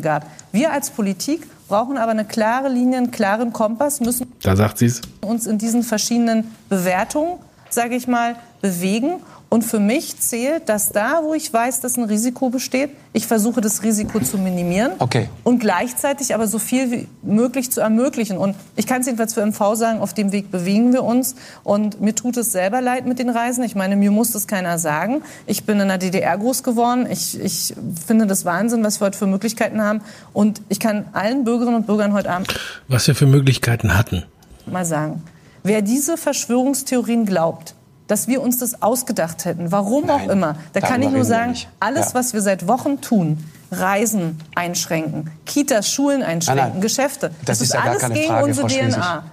Gab. 0.00 0.26
Wir 0.52 0.72
als 0.72 0.90
Politik 0.90 1.42
brauchen 1.72 1.96
aber 1.96 2.10
eine 2.10 2.26
klare 2.26 2.68
Linie, 2.68 2.98
einen 2.98 3.10
klaren 3.10 3.54
Kompass, 3.54 4.00
müssen 4.00 4.30
da 4.42 4.54
sagt 4.54 4.76
sie's. 4.76 5.00
uns 5.22 5.46
in 5.46 5.56
diesen 5.56 5.82
verschiedenen 5.82 6.50
Bewertungen, 6.68 7.38
sage 7.70 7.94
ich 7.94 8.06
mal, 8.06 8.36
bewegen 8.60 9.20
und 9.52 9.64
für 9.64 9.80
mich 9.80 10.18
zählt, 10.18 10.70
dass 10.70 10.88
da, 10.92 11.20
wo 11.24 11.34
ich 11.34 11.52
weiß, 11.52 11.80
dass 11.80 11.98
ein 11.98 12.04
Risiko 12.04 12.48
besteht, 12.48 12.88
ich 13.12 13.26
versuche, 13.26 13.60
das 13.60 13.82
Risiko 13.82 14.18
zu 14.18 14.38
minimieren 14.38 14.92
okay. 14.98 15.28
und 15.44 15.58
gleichzeitig 15.58 16.34
aber 16.34 16.46
so 16.46 16.58
viel 16.58 16.90
wie 16.90 17.08
möglich 17.20 17.70
zu 17.70 17.82
ermöglichen. 17.82 18.38
Und 18.38 18.56
ich 18.76 18.86
kann 18.86 19.02
es 19.02 19.06
jedenfalls 19.08 19.34
für 19.34 19.44
MV 19.44 19.74
sagen, 19.74 20.00
auf 20.00 20.14
dem 20.14 20.32
Weg 20.32 20.50
bewegen 20.50 20.94
wir 20.94 21.04
uns. 21.04 21.34
Und 21.64 22.00
mir 22.00 22.14
tut 22.14 22.38
es 22.38 22.50
selber 22.50 22.80
leid 22.80 23.04
mit 23.04 23.18
den 23.18 23.28
Reisen. 23.28 23.62
Ich 23.62 23.74
meine, 23.74 23.94
mir 23.94 24.10
muss 24.10 24.32
das 24.32 24.46
keiner 24.46 24.78
sagen. 24.78 25.20
Ich 25.44 25.64
bin 25.64 25.78
in 25.80 25.88
der 25.88 25.98
DDR 25.98 26.38
groß 26.38 26.62
geworden. 26.62 27.06
Ich, 27.10 27.38
ich 27.38 27.74
finde 28.06 28.26
das 28.26 28.46
Wahnsinn, 28.46 28.82
was 28.82 29.02
wir 29.02 29.08
heute 29.08 29.18
für 29.18 29.26
Möglichkeiten 29.26 29.82
haben. 29.82 30.00
Und 30.32 30.62
ich 30.70 30.80
kann 30.80 31.04
allen 31.12 31.44
Bürgerinnen 31.44 31.76
und 31.76 31.86
Bürgern 31.86 32.14
heute 32.14 32.30
Abend... 32.30 32.58
Was 32.88 33.06
wir 33.06 33.14
für 33.14 33.26
Möglichkeiten 33.26 33.98
hatten. 33.98 34.22
Mal 34.64 34.86
sagen. 34.86 35.22
Wer 35.62 35.82
diese 35.82 36.16
Verschwörungstheorien 36.16 37.26
glaubt, 37.26 37.74
dass 38.06 38.28
wir 38.28 38.42
uns 38.42 38.58
das 38.58 38.82
ausgedacht 38.82 39.44
hätten. 39.44 39.72
Warum 39.72 40.06
Nein, 40.06 40.20
auch 40.20 40.32
immer. 40.32 40.56
Da 40.72 40.80
kann 40.80 41.02
ich 41.02 41.10
nur 41.10 41.24
sagen, 41.24 41.54
alles, 41.80 42.08
ja. 42.08 42.14
was 42.14 42.34
wir 42.34 42.42
seit 42.42 42.68
Wochen 42.68 43.00
tun, 43.00 43.38
Reisen 43.70 44.38
einschränken, 44.54 45.30
Kitas, 45.46 45.90
Schulen 45.90 46.22
einschränken, 46.22 46.64
nein, 46.64 46.72
nein. 46.74 46.82
Geschäfte. 46.82 47.30
Das, 47.44 47.58
das 47.58 47.60
ist, 47.60 47.68
ist 47.68 47.74
ja 47.74 47.80
alles 47.80 48.08
gegen 48.08 48.26
Frage, 48.26 48.44
unsere 48.44 48.66
DNA. 48.68 49.24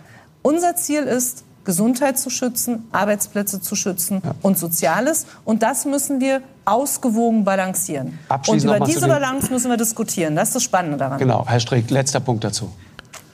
Unser 0.42 0.76
Ziel 0.76 1.04
ist, 1.04 1.44
Gesundheit 1.66 2.18
zu 2.18 2.30
schützen, 2.30 2.88
Arbeitsplätze 2.92 3.62
zu 3.62 3.76
schützen 3.76 4.22
ja. 4.24 4.34
und 4.42 4.58
Soziales. 4.58 5.28
Und 5.44 5.62
das 5.62 5.86
müssen 5.86 6.20
wir 6.22 6.42
ausgewogen 6.66 7.44
balancieren. 7.44 8.18
und 8.48 8.64
über 8.64 8.80
diese 8.80 9.08
Balance 9.08 9.52
müssen 9.52 9.70
wir 9.70 9.78
diskutieren. 9.78 10.36
Das 10.36 10.50
ist 10.50 10.56
das 10.56 10.64
Spannende 10.64 10.98
daran. 10.98 11.20
Genau, 11.20 11.46
Herr 11.48 11.60
Strick, 11.60 11.92
letzter 11.92 12.22
Punkt 12.22 12.44
dazu. 12.44 12.72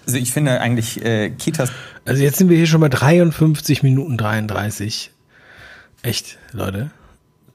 Also 0.05 0.17
ich 0.17 0.31
finde 0.31 0.59
eigentlich 0.59 1.03
äh, 1.03 1.29
Kitas. 1.31 1.69
Also 2.05 2.21
jetzt 2.21 2.37
sind 2.37 2.49
wir 2.49 2.57
hier 2.57 2.67
schon 2.67 2.81
bei 2.81 2.89
53 2.89 3.83
Minuten 3.83 4.17
33. 4.17 5.11
Echt, 6.05 6.37
Leute. 6.51 6.91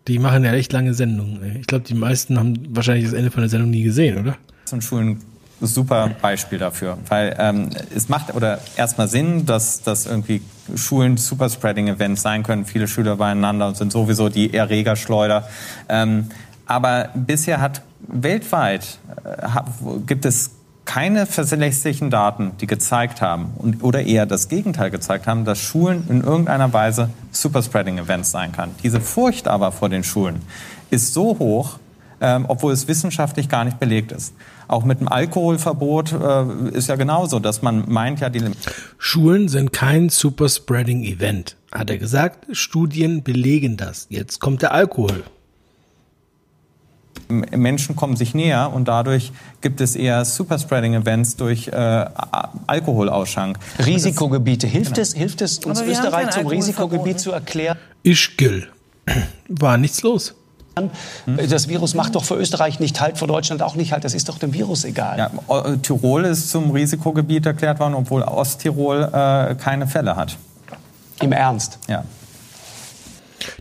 Die 0.08 0.18
machen 0.18 0.42
ja 0.42 0.52
echt 0.52 0.72
lange 0.72 0.92
Sendungen. 0.92 1.56
Ich 1.60 1.68
glaube, 1.68 1.84
die 1.84 1.94
meisten 1.94 2.36
haben 2.36 2.58
wahrscheinlich 2.74 3.04
das 3.04 3.12
Ende 3.12 3.30
von 3.30 3.42
der 3.42 3.48
Sendung 3.48 3.70
nie 3.70 3.84
gesehen, 3.84 4.18
oder? 4.18 4.36
Und 4.72 4.82
Schulen 4.82 5.20
super 5.60 6.10
Beispiel 6.20 6.58
dafür, 6.58 6.98
weil 7.08 7.36
ähm, 7.38 7.70
es 7.94 8.08
macht 8.08 8.34
oder 8.34 8.58
erstmal 8.76 9.06
Sinn, 9.06 9.46
dass, 9.46 9.82
dass 9.82 10.06
irgendwie 10.06 10.42
Schulen 10.74 11.16
Superspreading-Events 11.16 12.22
sein 12.22 12.42
können, 12.42 12.64
viele 12.64 12.88
Schüler 12.88 13.16
beieinander 13.16 13.68
und 13.68 13.76
sind 13.76 13.92
sowieso 13.92 14.28
die 14.28 14.52
Erregerschleuder. 14.52 15.48
Ähm, 15.88 16.26
aber 16.66 17.10
bisher 17.14 17.60
hat 17.60 17.82
weltweit 18.08 18.98
äh, 19.24 19.48
gibt 20.06 20.24
es 20.24 20.50
keine 20.84 21.26
verlässlichen 21.26 22.10
Daten, 22.10 22.52
die 22.60 22.66
gezeigt 22.66 23.20
haben 23.20 23.52
und, 23.56 23.82
oder 23.82 24.02
eher 24.02 24.26
das 24.26 24.48
Gegenteil 24.48 24.90
gezeigt 24.90 25.26
haben, 25.26 25.44
dass 25.44 25.58
Schulen 25.58 26.04
in 26.08 26.22
irgendeiner 26.22 26.72
Weise 26.72 27.10
Superspreading-Events 27.32 28.30
sein 28.30 28.52
kann. 28.52 28.70
Diese 28.82 29.00
Furcht 29.00 29.46
aber 29.46 29.72
vor 29.72 29.88
den 29.88 30.02
Schulen 30.02 30.40
ist 30.90 31.14
so 31.14 31.38
hoch, 31.38 31.78
ähm, 32.20 32.44
obwohl 32.48 32.72
es 32.72 32.88
wissenschaftlich 32.88 33.48
gar 33.48 33.64
nicht 33.64 33.78
belegt 33.78 34.12
ist. 34.12 34.34
Auch 34.68 34.84
mit 34.84 35.00
dem 35.00 35.08
Alkoholverbot 35.08 36.12
äh, 36.12 36.68
ist 36.76 36.88
ja 36.88 36.96
genauso, 36.96 37.38
dass 37.38 37.62
man 37.62 37.84
meint 37.88 38.20
ja 38.20 38.28
die 38.28 38.42
Schulen 38.98 39.48
sind 39.48 39.72
kein 39.72 40.08
Superspreading-Event, 40.08 41.56
hat 41.72 41.90
er 41.90 41.98
gesagt. 41.98 42.46
Studien 42.56 43.22
belegen 43.22 43.76
das. 43.76 44.06
Jetzt 44.10 44.40
kommt 44.40 44.62
der 44.62 44.72
Alkohol. 44.72 45.24
Menschen 47.30 47.96
kommen 47.96 48.16
sich 48.16 48.34
näher 48.34 48.72
und 48.72 48.88
dadurch 48.88 49.32
gibt 49.60 49.80
es 49.80 49.96
eher 49.96 50.24
Superspreading-Events 50.24 51.36
durch 51.36 51.68
äh, 51.68 52.04
Alkoholausschank. 52.66 53.58
Risikogebiete. 53.84 54.66
Hilft 54.66 54.94
genau. 54.94 55.02
es, 55.02 55.14
hilft 55.14 55.42
es 55.42 55.58
uns 55.58 55.80
Österreich 55.82 56.30
zum 56.30 56.46
Risikogebiet 56.46 57.14
ne? 57.14 57.16
zu 57.16 57.32
erklären? 57.32 57.78
Ich 58.02 58.36
gill. 58.36 58.68
War 59.48 59.76
nichts 59.76 60.02
los. 60.02 60.34
Das 61.48 61.68
Virus 61.68 61.94
macht 61.94 62.14
doch 62.14 62.24
für 62.24 62.36
Österreich 62.36 62.80
nicht 62.80 63.00
halt, 63.00 63.18
für 63.18 63.26
Deutschland 63.26 63.62
auch 63.62 63.74
nicht 63.74 63.92
halt. 63.92 64.04
Das 64.04 64.14
ist 64.14 64.28
doch 64.28 64.38
dem 64.38 64.54
Virus 64.54 64.84
egal. 64.84 65.18
Ja, 65.18 65.76
Tirol 65.76 66.24
ist 66.24 66.50
zum 66.50 66.70
Risikogebiet 66.70 67.44
erklärt 67.44 67.80
worden, 67.80 67.94
obwohl 67.94 68.22
Osttirol 68.22 69.02
äh, 69.12 69.54
keine 69.56 69.86
Fälle 69.86 70.16
hat. 70.16 70.36
Im 71.20 71.32
Ernst? 71.32 71.78
Ja. 71.88 72.04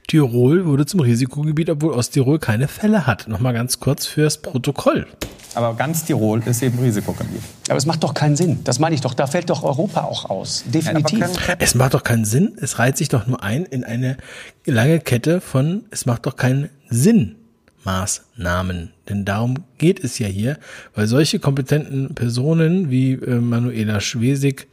Tirol 0.10 0.66
wurde 0.66 0.88
zum 0.88 1.02
Risikogebiet, 1.02 1.70
obwohl 1.70 1.94
Osttirol 1.94 2.40
keine 2.40 2.68
Fälle 2.68 3.06
hat. 3.06 3.28
Nochmal 3.28 3.54
ganz 3.54 3.80
kurz 3.80 4.08
fürs 4.08 4.42
Protokoll. 4.42 5.06
Aber 5.54 5.76
ganz 5.76 6.04
Tirol 6.04 6.42
ist 6.48 6.64
eben 6.64 6.80
Risikogebiet. 6.80 7.42
Aber 7.68 7.78
es 7.78 7.86
macht 7.86 8.04
doch 8.04 8.16
keinen 8.16 8.36
Sinn. 8.36 8.60
Das 8.64 8.80
meine 8.80 8.96
ich 8.96 9.02
doch. 9.02 9.14
Da 9.14 9.28
fällt 9.28 9.52
doch 9.52 9.62
Europa 9.62 10.02
auch 10.02 10.28
aus. 10.28 10.64
Definitiv. 10.66 11.24
Es 11.60 11.76
macht 11.76 11.94
doch 11.94 12.04
keinen 12.04 12.26
Sinn. 12.26 12.58
Es 12.60 12.80
reiht 12.80 12.98
sich 12.98 13.10
doch 13.10 13.28
nur 13.28 13.44
ein 13.44 13.66
in 13.66 13.84
eine 13.84 14.18
lange 14.66 15.00
Kette 15.00 15.42
von, 15.42 15.86
es 15.92 16.08
macht 16.08 16.26
doch 16.26 16.36
keinen 16.36 16.70
Sinn. 16.90 17.36
Maßnahmen. 17.84 18.92
Denn 19.10 19.26
darum 19.26 19.58
geht 19.78 20.04
es 20.04 20.18
ja 20.18 20.28
hier, 20.28 20.58
weil 20.96 21.06
solche 21.06 21.40
kompetenten 21.40 22.16
Personen 22.16 22.90
wie 22.90 23.14
äh, 23.14 23.40
Manuela 23.40 24.02
Schwesig 24.02 24.68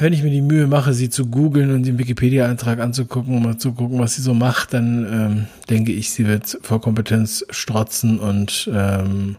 wenn 0.00 0.12
ich 0.12 0.22
mir 0.22 0.30
die 0.30 0.42
Mühe 0.42 0.66
mache, 0.66 0.92
sie 0.92 1.10
zu 1.10 1.26
googeln 1.26 1.72
und 1.72 1.84
den 1.84 1.98
Wikipedia-Eintrag 1.98 2.80
anzugucken, 2.80 3.36
um 3.36 3.42
mal 3.42 3.58
zu 3.58 3.72
gucken, 3.72 3.98
was 3.98 4.14
sie 4.14 4.22
so 4.22 4.34
macht, 4.34 4.72
dann 4.74 5.06
ähm, 5.10 5.46
denke 5.70 5.92
ich, 5.92 6.10
sie 6.10 6.26
wird 6.26 6.58
vor 6.62 6.80
Kompetenz 6.80 7.44
strotzen 7.50 8.18
und 8.18 8.70
ähm, 8.72 9.36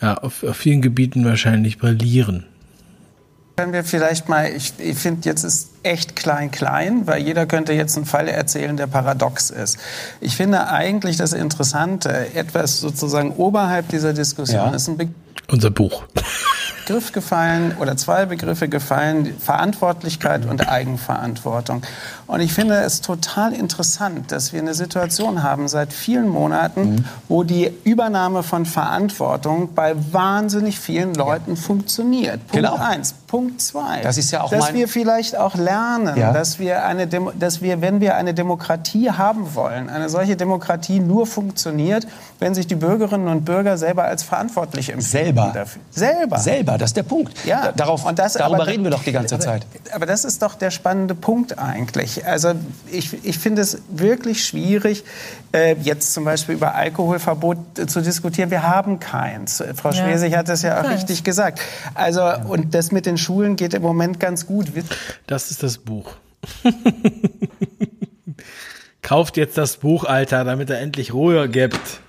ja, 0.00 0.14
auf, 0.14 0.42
auf 0.42 0.56
vielen 0.56 0.82
Gebieten 0.82 1.24
wahrscheinlich 1.24 1.78
brillieren. 1.78 2.44
Können 3.56 3.74
wir 3.74 3.84
vielleicht 3.84 4.28
mal, 4.28 4.50
ich, 4.50 4.72
ich 4.78 4.96
finde, 4.96 5.28
jetzt 5.28 5.44
ist 5.44 5.70
echt 5.82 6.16
klein, 6.16 6.50
klein, 6.50 7.06
weil 7.06 7.22
jeder 7.22 7.44
könnte 7.46 7.74
jetzt 7.74 7.96
einen 7.96 8.06
Fall 8.06 8.26
erzählen, 8.28 8.76
der 8.76 8.86
paradox 8.86 9.50
ist. 9.50 9.78
Ich 10.20 10.36
finde 10.36 10.68
eigentlich 10.68 11.18
das 11.18 11.32
Interessante, 11.34 12.34
etwas 12.34 12.80
sozusagen 12.80 13.32
oberhalb 13.32 13.88
dieser 13.88 14.14
Diskussion 14.14 14.70
ja. 14.70 14.74
ist 14.74 14.88
ein 14.88 14.96
Be 14.96 15.08
Unser 15.48 15.70
Buch. 15.70 16.04
Begriff 16.84 17.12
gefallen 17.12 17.76
oder 17.80 17.96
zwei 17.96 18.26
Begriffe 18.26 18.68
gefallen, 18.68 19.36
Verantwortlichkeit 19.38 20.46
und 20.46 20.68
Eigenverantwortung. 20.68 21.82
Und 22.26 22.40
ich 22.40 22.52
finde 22.52 22.74
es 22.74 23.00
total 23.00 23.52
interessant, 23.52 24.32
dass 24.32 24.52
wir 24.52 24.60
eine 24.60 24.74
Situation 24.74 25.42
haben 25.42 25.68
seit 25.68 25.92
vielen 25.92 26.28
Monaten, 26.28 26.94
mhm. 26.94 27.04
wo 27.28 27.44
die 27.44 27.72
Übernahme 27.84 28.42
von 28.42 28.66
Verantwortung 28.66 29.74
bei 29.74 29.94
wahnsinnig 30.12 30.78
vielen 30.78 31.14
Leuten 31.14 31.54
ja. 31.54 31.60
funktioniert. 31.60 32.46
Punkt 32.48 32.54
genau. 32.54 32.76
eins. 32.76 33.14
Punkt 33.32 33.62
zwei. 33.62 34.02
Das 34.02 34.18
ist 34.18 34.30
ja 34.30 34.42
auch 34.42 34.50
dass 34.50 34.74
wir 34.74 34.86
vielleicht 34.86 35.38
auch 35.38 35.54
lernen, 35.54 36.18
ja. 36.18 36.34
dass 36.34 36.58
wir 36.58 36.84
eine, 36.84 37.06
Demo 37.06 37.30
dass 37.30 37.62
wir, 37.62 37.80
wenn 37.80 37.98
wir 38.02 38.14
eine 38.14 38.34
Demokratie 38.34 39.10
haben 39.10 39.54
wollen, 39.54 39.88
eine 39.88 40.10
solche 40.10 40.36
Demokratie 40.36 41.00
nur 41.00 41.26
funktioniert, 41.26 42.06
wenn 42.40 42.54
sich 42.54 42.66
die 42.66 42.74
Bürgerinnen 42.74 43.28
und 43.28 43.46
Bürger 43.46 43.78
selber 43.78 44.04
als 44.04 44.22
verantwortlich 44.22 44.90
empfinden. 44.90 45.24
Selber. 45.24 45.50
Dafür. 45.54 45.80
Selber. 45.90 46.38
Selber. 46.40 46.76
Das 46.76 46.90
ist 46.90 46.96
der 46.98 47.04
Punkt. 47.04 47.32
Ja. 47.46 47.72
Darauf, 47.72 48.04
und 48.04 48.18
das, 48.18 48.34
darüber 48.34 48.56
aber, 48.56 48.66
reden 48.66 48.84
wir 48.84 48.90
doch 48.90 49.02
die 49.02 49.12
ganze 49.12 49.36
aber, 49.36 49.44
Zeit. 49.44 49.66
Aber 49.94 50.04
das 50.04 50.26
ist 50.26 50.42
doch 50.42 50.54
der 50.54 50.70
spannende 50.70 51.14
Punkt 51.14 51.58
eigentlich. 51.58 52.26
Also 52.26 52.52
ich, 52.90 53.24
ich 53.24 53.38
finde 53.38 53.62
es 53.62 53.78
wirklich 53.88 54.44
schwierig, 54.44 55.04
äh, 55.54 55.74
jetzt 55.80 56.12
zum 56.12 56.26
Beispiel 56.26 56.56
über 56.56 56.74
Alkoholverbot 56.74 57.78
äh, 57.78 57.86
zu 57.86 58.02
diskutieren. 58.02 58.50
Wir 58.50 58.62
haben 58.62 59.00
keins. 59.00 59.62
Frau 59.74 59.90
ja. 59.90 59.94
Schwesig 59.94 60.36
hat 60.36 60.50
das 60.50 60.60
ja 60.60 60.78
auch 60.78 60.82
Keins. 60.82 61.00
richtig 61.00 61.24
gesagt. 61.24 61.60
Also 61.94 62.30
und 62.48 62.74
das 62.74 62.92
mit 62.92 63.06
den 63.06 63.21
Schulen 63.22 63.56
geht 63.56 63.74
im 63.74 63.82
Moment 63.82 64.20
ganz 64.20 64.46
gut. 64.46 64.66
Das 65.26 65.50
ist 65.50 65.62
das 65.62 65.78
Buch. 65.78 66.16
Kauft 69.02 69.36
jetzt 69.36 69.56
das 69.58 69.78
Buch, 69.78 70.04
Alter, 70.04 70.44
damit 70.44 70.70
er 70.70 70.80
endlich 70.80 71.12
Ruhe 71.12 71.48
gibt 71.48 72.00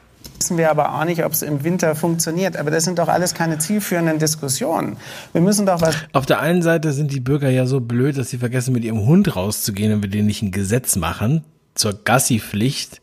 wissen 0.44 0.58
wir 0.58 0.70
aber 0.70 0.94
auch 0.94 1.06
nicht, 1.06 1.24
ob 1.24 1.32
es 1.32 1.42
im 1.42 1.64
Winter 1.64 1.96
funktioniert. 1.96 2.58
Aber 2.58 2.70
das 2.70 2.84
sind 2.84 3.00
doch 3.00 3.08
alles 3.08 3.34
keine 3.34 3.60
zielführenden 3.60 4.20
Diskussionen. 4.20 4.98
Wir 5.32 5.40
müssen 5.40 5.66
doch 5.66 5.80
was. 5.80 5.96
Auf 6.12 6.26
der 6.26 6.42
einen 6.42 6.62
Seite 6.62 6.92
sind 6.92 7.14
die 7.14 7.22
Bürger 7.22 7.50
ja 7.50 7.66
so 7.66 7.80
blöd, 7.80 8.18
dass 8.18 8.30
sie 8.30 8.38
vergessen, 8.38 8.74
mit 8.74 8.84
ihrem 8.84 9.06
Hund 9.06 9.38
rauszugehen 9.38 9.94
und 9.94 10.02
wir 10.02 10.10
denen 10.10 10.28
nicht 10.28 10.42
ein 10.42 10.52
Gesetz 10.52 10.98
machen 10.98 11.46
zur 11.76 11.94
Gassi-Pflicht, 12.04 13.02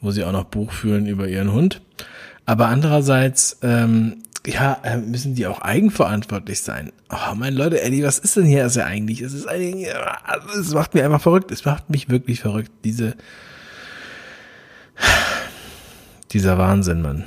wo 0.00 0.12
sie 0.12 0.22
auch 0.22 0.30
noch 0.30 0.44
Buch 0.44 0.70
führen 0.70 1.06
über 1.06 1.26
ihren 1.26 1.52
Hund. 1.52 1.80
Aber 2.44 2.68
andererseits 2.68 3.58
ähm, 3.62 4.22
ja, 4.46 4.78
äh, 4.82 4.96
müssen 4.96 5.34
die 5.34 5.46
auch 5.46 5.60
eigenverantwortlich 5.60 6.60
sein. 6.60 6.92
Oh, 7.10 7.34
mein 7.34 7.54
Leute, 7.54 7.82
Eddie, 7.82 8.04
was 8.04 8.18
ist 8.18 8.36
denn 8.36 8.44
hier 8.44 8.62
also 8.62 8.80
eigentlich? 8.80 9.20
Es 9.20 9.32
ist 9.32 9.46
eigentlich, 9.46 9.88
es 10.58 10.72
macht 10.72 10.94
mir 10.94 11.04
einfach 11.04 11.20
verrückt. 11.20 11.50
Es 11.50 11.64
macht 11.64 11.90
mich 11.90 12.08
wirklich 12.08 12.40
verrückt, 12.40 12.70
diese, 12.84 13.16
dieser 16.32 16.58
Wahnsinn, 16.58 17.02
Mann. 17.02 17.24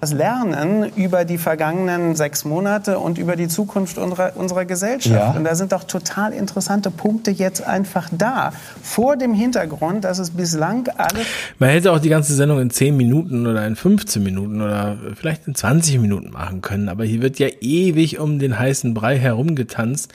Das 0.00 0.12
Lernen 0.12 0.92
über 0.96 1.24
die 1.24 1.38
vergangenen 1.38 2.14
sechs 2.14 2.44
Monate 2.44 2.98
und 2.98 3.18
über 3.18 3.36
die 3.36 3.48
Zukunft 3.48 3.98
unserer, 3.98 4.32
unserer 4.36 4.64
Gesellschaft. 4.64 5.14
Ja. 5.14 5.30
Und 5.30 5.44
da 5.44 5.54
sind 5.54 5.72
doch 5.72 5.84
total 5.84 6.32
interessante 6.32 6.90
Punkte 6.90 7.30
jetzt 7.30 7.66
einfach 7.66 8.08
da. 8.12 8.52
Vor 8.82 9.16
dem 9.16 9.34
Hintergrund, 9.34 10.04
dass 10.04 10.18
es 10.18 10.30
bislang 10.30 10.88
alles. 10.96 11.26
Man 11.58 11.70
hätte 11.70 11.92
auch 11.92 11.98
die 11.98 12.08
ganze 12.08 12.34
Sendung 12.34 12.60
in 12.60 12.70
10 12.70 12.96
Minuten 12.96 13.46
oder 13.46 13.66
in 13.66 13.76
15 13.76 14.22
Minuten 14.22 14.60
oder 14.60 14.96
vielleicht 15.14 15.46
in 15.46 15.54
20 15.54 15.98
Minuten 16.00 16.30
machen 16.30 16.60
können. 16.60 16.88
Aber 16.88 17.04
hier 17.04 17.22
wird 17.22 17.38
ja 17.38 17.48
ewig 17.60 18.18
um 18.18 18.38
den 18.38 18.58
heißen 18.58 18.94
Brei 18.94 19.18
herumgetanzt. 19.18 20.12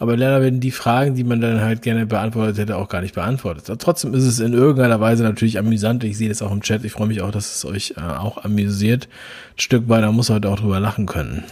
Aber 0.00 0.16
leider 0.16 0.40
werden 0.40 0.60
die 0.60 0.70
Fragen, 0.70 1.16
die 1.16 1.24
man 1.24 1.40
dann 1.40 1.60
halt 1.60 1.82
gerne 1.82 2.06
beantwortet 2.06 2.58
hätte, 2.58 2.76
auch 2.76 2.88
gar 2.88 3.00
nicht 3.00 3.14
beantwortet. 3.14 3.68
Aber 3.68 3.78
trotzdem 3.78 4.14
ist 4.14 4.24
es 4.24 4.38
in 4.38 4.52
irgendeiner 4.52 5.00
Weise 5.00 5.24
natürlich 5.24 5.58
amüsant. 5.58 6.04
Ich 6.04 6.16
sehe 6.16 6.28
das 6.28 6.40
auch 6.40 6.52
im 6.52 6.60
Chat. 6.60 6.84
Ich 6.84 6.92
freue 6.92 7.08
mich 7.08 7.20
auch, 7.20 7.32
dass 7.32 7.56
es 7.56 7.64
euch 7.64 7.94
äh, 7.96 8.00
auch 8.00 8.44
amüsiert. 8.44 9.08
Ein 9.56 9.60
Stück 9.60 9.88
weit, 9.88 10.04
da 10.04 10.12
muss 10.12 10.30
heute 10.30 10.48
auch 10.50 10.58
drüber 10.60 10.78
lachen 10.78 11.06
können 11.06 11.44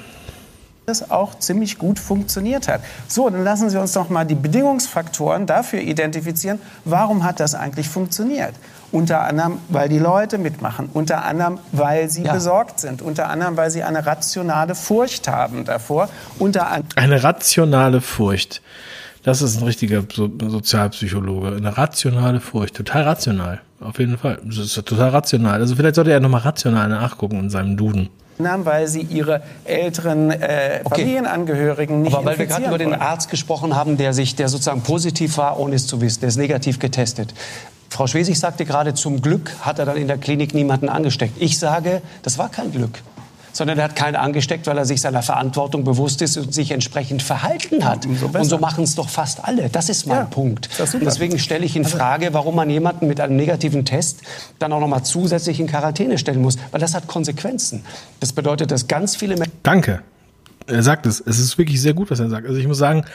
das 0.86 1.10
auch 1.10 1.38
ziemlich 1.38 1.78
gut 1.78 1.98
funktioniert 1.98 2.68
hat. 2.68 2.80
So, 3.08 3.28
dann 3.28 3.42
lassen 3.42 3.68
Sie 3.68 3.80
uns 3.80 3.92
doch 3.92 4.08
mal 4.08 4.24
die 4.24 4.36
Bedingungsfaktoren 4.36 5.46
dafür 5.46 5.80
identifizieren, 5.80 6.60
warum 6.84 7.24
hat 7.24 7.40
das 7.40 7.56
eigentlich 7.56 7.88
funktioniert. 7.88 8.54
Unter 8.92 9.22
anderem, 9.22 9.58
weil 9.68 9.88
die 9.88 9.98
Leute 9.98 10.38
mitmachen. 10.38 10.88
Unter 10.92 11.24
anderem, 11.24 11.58
weil 11.72 12.08
sie 12.08 12.22
ja. 12.22 12.32
besorgt 12.32 12.80
sind. 12.80 13.02
Unter 13.02 13.28
anderem, 13.28 13.56
weil 13.56 13.70
sie 13.70 13.82
eine 13.82 14.06
rationale 14.06 14.74
Furcht 14.74 15.28
haben 15.28 15.64
davor. 15.64 16.08
Unter 16.38 16.70
eine 16.94 17.22
rationale 17.22 18.00
Furcht. 18.00 18.62
Das 19.22 19.42
ist 19.42 19.58
ein 19.60 19.64
richtiger 19.64 20.04
so 20.12 20.30
Sozialpsychologe. 20.40 21.56
Eine 21.56 21.76
rationale 21.76 22.40
Furcht. 22.40 22.76
Total 22.76 23.02
rational. 23.02 23.60
Auf 23.80 23.98
jeden 23.98 24.18
Fall. 24.18 24.38
Das 24.44 24.58
ist 24.58 24.74
total 24.74 25.10
rational. 25.10 25.60
Also 25.60 25.74
vielleicht 25.74 25.96
sollte 25.96 26.12
er 26.12 26.20
nochmal 26.20 26.42
rational 26.42 26.88
nachgucken 26.88 27.40
in 27.40 27.50
seinem 27.50 27.76
Duden 27.76 28.08
weil 28.38 28.86
sie 28.86 29.00
ihre 29.00 29.42
älteren 29.64 30.30
äh, 30.30 30.80
okay. 30.84 31.00
Familienangehörigen 31.00 32.02
nicht 32.02 32.14
Aber 32.14 32.26
weil 32.26 32.38
wir 32.38 32.46
gerade 32.46 32.66
über 32.66 32.78
den 32.78 32.94
Arzt 32.94 33.30
gesprochen 33.30 33.74
haben, 33.74 33.96
der 33.96 34.12
sich, 34.12 34.36
der 34.36 34.48
sozusagen 34.48 34.82
positiv 34.82 35.38
war, 35.38 35.58
ohne 35.58 35.76
es 35.76 35.86
zu 35.86 36.00
wissen, 36.00 36.20
der 36.20 36.28
ist 36.28 36.36
negativ 36.36 36.78
getestet. 36.78 37.34
Frau 37.96 38.06
Schwesig 38.06 38.38
sagte 38.38 38.66
gerade, 38.66 38.92
zum 38.92 39.22
Glück 39.22 39.52
hat 39.62 39.78
er 39.78 39.86
dann 39.86 39.96
in 39.96 40.06
der 40.06 40.18
Klinik 40.18 40.52
niemanden 40.52 40.90
angesteckt. 40.90 41.40
Ich 41.40 41.58
sage, 41.58 42.02
das 42.22 42.36
war 42.36 42.50
kein 42.50 42.70
Glück 42.70 43.02
sondern 43.56 43.78
er 43.78 43.84
hat 43.84 43.96
keinen 43.96 44.16
angesteckt, 44.16 44.66
weil 44.66 44.76
er 44.76 44.84
sich 44.84 45.00
seiner 45.00 45.22
Verantwortung 45.22 45.82
bewusst 45.82 46.20
ist 46.20 46.36
und 46.36 46.52
sich 46.52 46.72
entsprechend 46.72 47.22
verhalten 47.22 47.86
hat. 47.86 48.06
So 48.20 48.26
und 48.26 48.44
so 48.44 48.58
machen 48.58 48.84
es 48.84 48.96
doch 48.96 49.08
fast 49.08 49.42
alle. 49.42 49.70
Das 49.70 49.88
ist 49.88 50.06
mein 50.06 50.18
ja, 50.18 50.24
Punkt. 50.26 50.68
Und 50.78 51.02
deswegen 51.02 51.38
stelle 51.38 51.64
ich 51.64 51.74
in 51.74 51.86
also 51.86 51.96
Frage, 51.96 52.34
warum 52.34 52.54
man 52.54 52.68
jemanden 52.68 53.06
mit 53.06 53.18
einem 53.18 53.34
negativen 53.34 53.86
Test 53.86 54.20
dann 54.58 54.74
auch 54.74 54.80
noch 54.80 54.88
mal 54.88 55.04
zusätzlich 55.04 55.58
in 55.58 55.68
Quarantäne 55.68 56.18
stellen 56.18 56.42
muss, 56.42 56.58
weil 56.70 56.82
das 56.82 56.92
hat 56.92 57.06
Konsequenzen. 57.06 57.82
Das 58.20 58.34
bedeutet, 58.34 58.70
dass 58.72 58.88
ganz 58.88 59.16
viele 59.16 59.38
Menschen 59.38 59.56
Danke. 59.62 60.02
Er 60.66 60.82
sagt 60.82 61.06
es. 61.06 61.22
Es 61.24 61.38
ist 61.38 61.56
wirklich 61.56 61.80
sehr 61.80 61.94
gut, 61.94 62.10
was 62.10 62.20
er 62.20 62.28
sagt. 62.28 62.46
Also 62.46 62.60
ich 62.60 62.66
muss 62.66 62.76
sagen, 62.76 63.06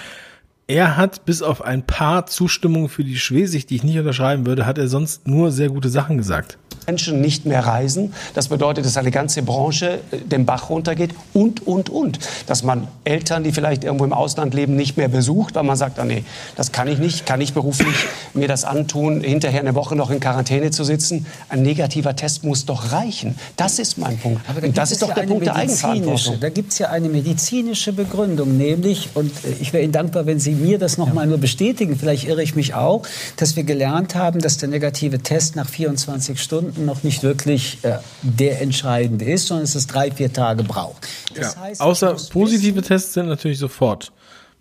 er 0.67 0.97
hat 0.97 1.25
bis 1.25 1.41
auf 1.41 1.61
ein 1.61 1.85
paar 1.85 2.25
Zustimmungen 2.27 2.89
für 2.89 3.03
die 3.03 3.17
Schwesig, 3.17 3.65
die 3.65 3.75
ich 3.75 3.83
nicht 3.83 3.97
unterschreiben 3.99 4.45
würde, 4.45 4.65
hat 4.65 4.77
er 4.77 4.87
sonst 4.87 5.27
nur 5.27 5.51
sehr 5.51 5.69
gute 5.69 5.89
Sachen 5.89 6.17
gesagt. 6.17 6.57
Menschen 6.87 7.21
nicht 7.21 7.45
mehr 7.45 7.65
reisen. 7.65 8.13
Das 8.33 8.47
bedeutet, 8.47 8.85
dass 8.85 8.97
eine 8.97 9.11
ganze 9.11 9.43
Branche 9.43 9.99
äh, 10.11 10.17
den 10.17 10.45
Bach 10.45 10.69
runtergeht 10.69 11.11
und, 11.33 11.65
und, 11.65 11.89
und. 11.89 12.19
Dass 12.47 12.63
man 12.63 12.87
Eltern, 13.03 13.43
die 13.43 13.51
vielleicht 13.51 13.83
irgendwo 13.83 14.05
im 14.05 14.13
Ausland 14.13 14.53
leben, 14.53 14.75
nicht 14.75 14.97
mehr 14.97 15.07
besucht, 15.07 15.55
weil 15.55 15.63
man 15.63 15.77
sagt, 15.77 15.99
ah, 15.99 16.05
nee, 16.05 16.23
das 16.55 16.71
kann 16.71 16.87
ich 16.87 16.97
nicht, 16.97 17.25
kann 17.25 17.39
ich 17.39 17.53
beruflich 17.53 17.95
mir 18.33 18.47
das 18.47 18.65
antun, 18.65 19.21
hinterher 19.21 19.61
eine 19.61 19.75
Woche 19.75 19.95
noch 19.95 20.09
in 20.09 20.19
Quarantäne 20.19 20.71
zu 20.71 20.83
sitzen. 20.83 21.25
Ein 21.49 21.61
negativer 21.61 22.15
Test 22.15 22.43
muss 22.43 22.65
doch 22.65 22.91
reichen. 22.91 23.35
Das 23.57 23.79
ist 23.79 23.97
mein 23.97 24.17
Punkt. 24.17 24.41
Aber 24.49 24.61
da 24.61 24.67
und 24.67 24.77
das 24.77 24.91
ist 24.91 25.01
doch 25.01 25.09
ja 25.09 25.15
der 25.15 25.23
Punkt 25.23 25.45
der 25.45 25.55
Eigenverantwortung. 25.55 26.39
Da 26.39 26.49
gibt 26.49 26.71
es 26.71 26.79
ja 26.79 26.89
eine 26.89 27.09
medizinische 27.09 27.93
Begründung, 27.93 28.57
nämlich, 28.57 29.09
und 29.13 29.31
äh, 29.45 29.53
ich 29.59 29.71
wäre 29.71 29.83
Ihnen 29.83 29.93
dankbar, 29.93 30.25
wenn 30.25 30.39
Sie 30.39 30.50
mir 30.55 30.77
das 30.77 30.97
noch 30.97 31.13
mal 31.13 31.27
nur 31.27 31.37
bestätigen, 31.37 31.97
vielleicht 31.97 32.27
irre 32.27 32.43
ich 32.43 32.55
mich 32.55 32.73
auch, 32.73 33.03
dass 33.35 33.55
wir 33.55 33.63
gelernt 33.63 34.15
haben, 34.15 34.39
dass 34.39 34.57
der 34.57 34.69
negative 34.69 35.19
Test 35.19 35.55
nach 35.55 35.67
24 35.67 36.41
Stunden 36.41 36.85
noch 36.85 37.03
nicht 37.03 37.23
wirklich 37.23 37.79
äh, 37.83 37.97
der 38.21 38.61
entscheidende 38.61 39.25
ist, 39.25 39.47
sondern 39.47 39.63
es 39.63 39.75
ist 39.75 39.87
drei, 39.87 40.11
vier 40.11 40.31
Tage 40.31 40.63
braucht. 40.63 41.07
Das 41.35 41.55
ja. 41.55 41.61
heißt, 41.61 41.81
Außer 41.81 42.17
positive 42.31 42.81
Tests 42.81 43.13
sind 43.13 43.27
natürlich 43.27 43.59
sofort 43.59 44.11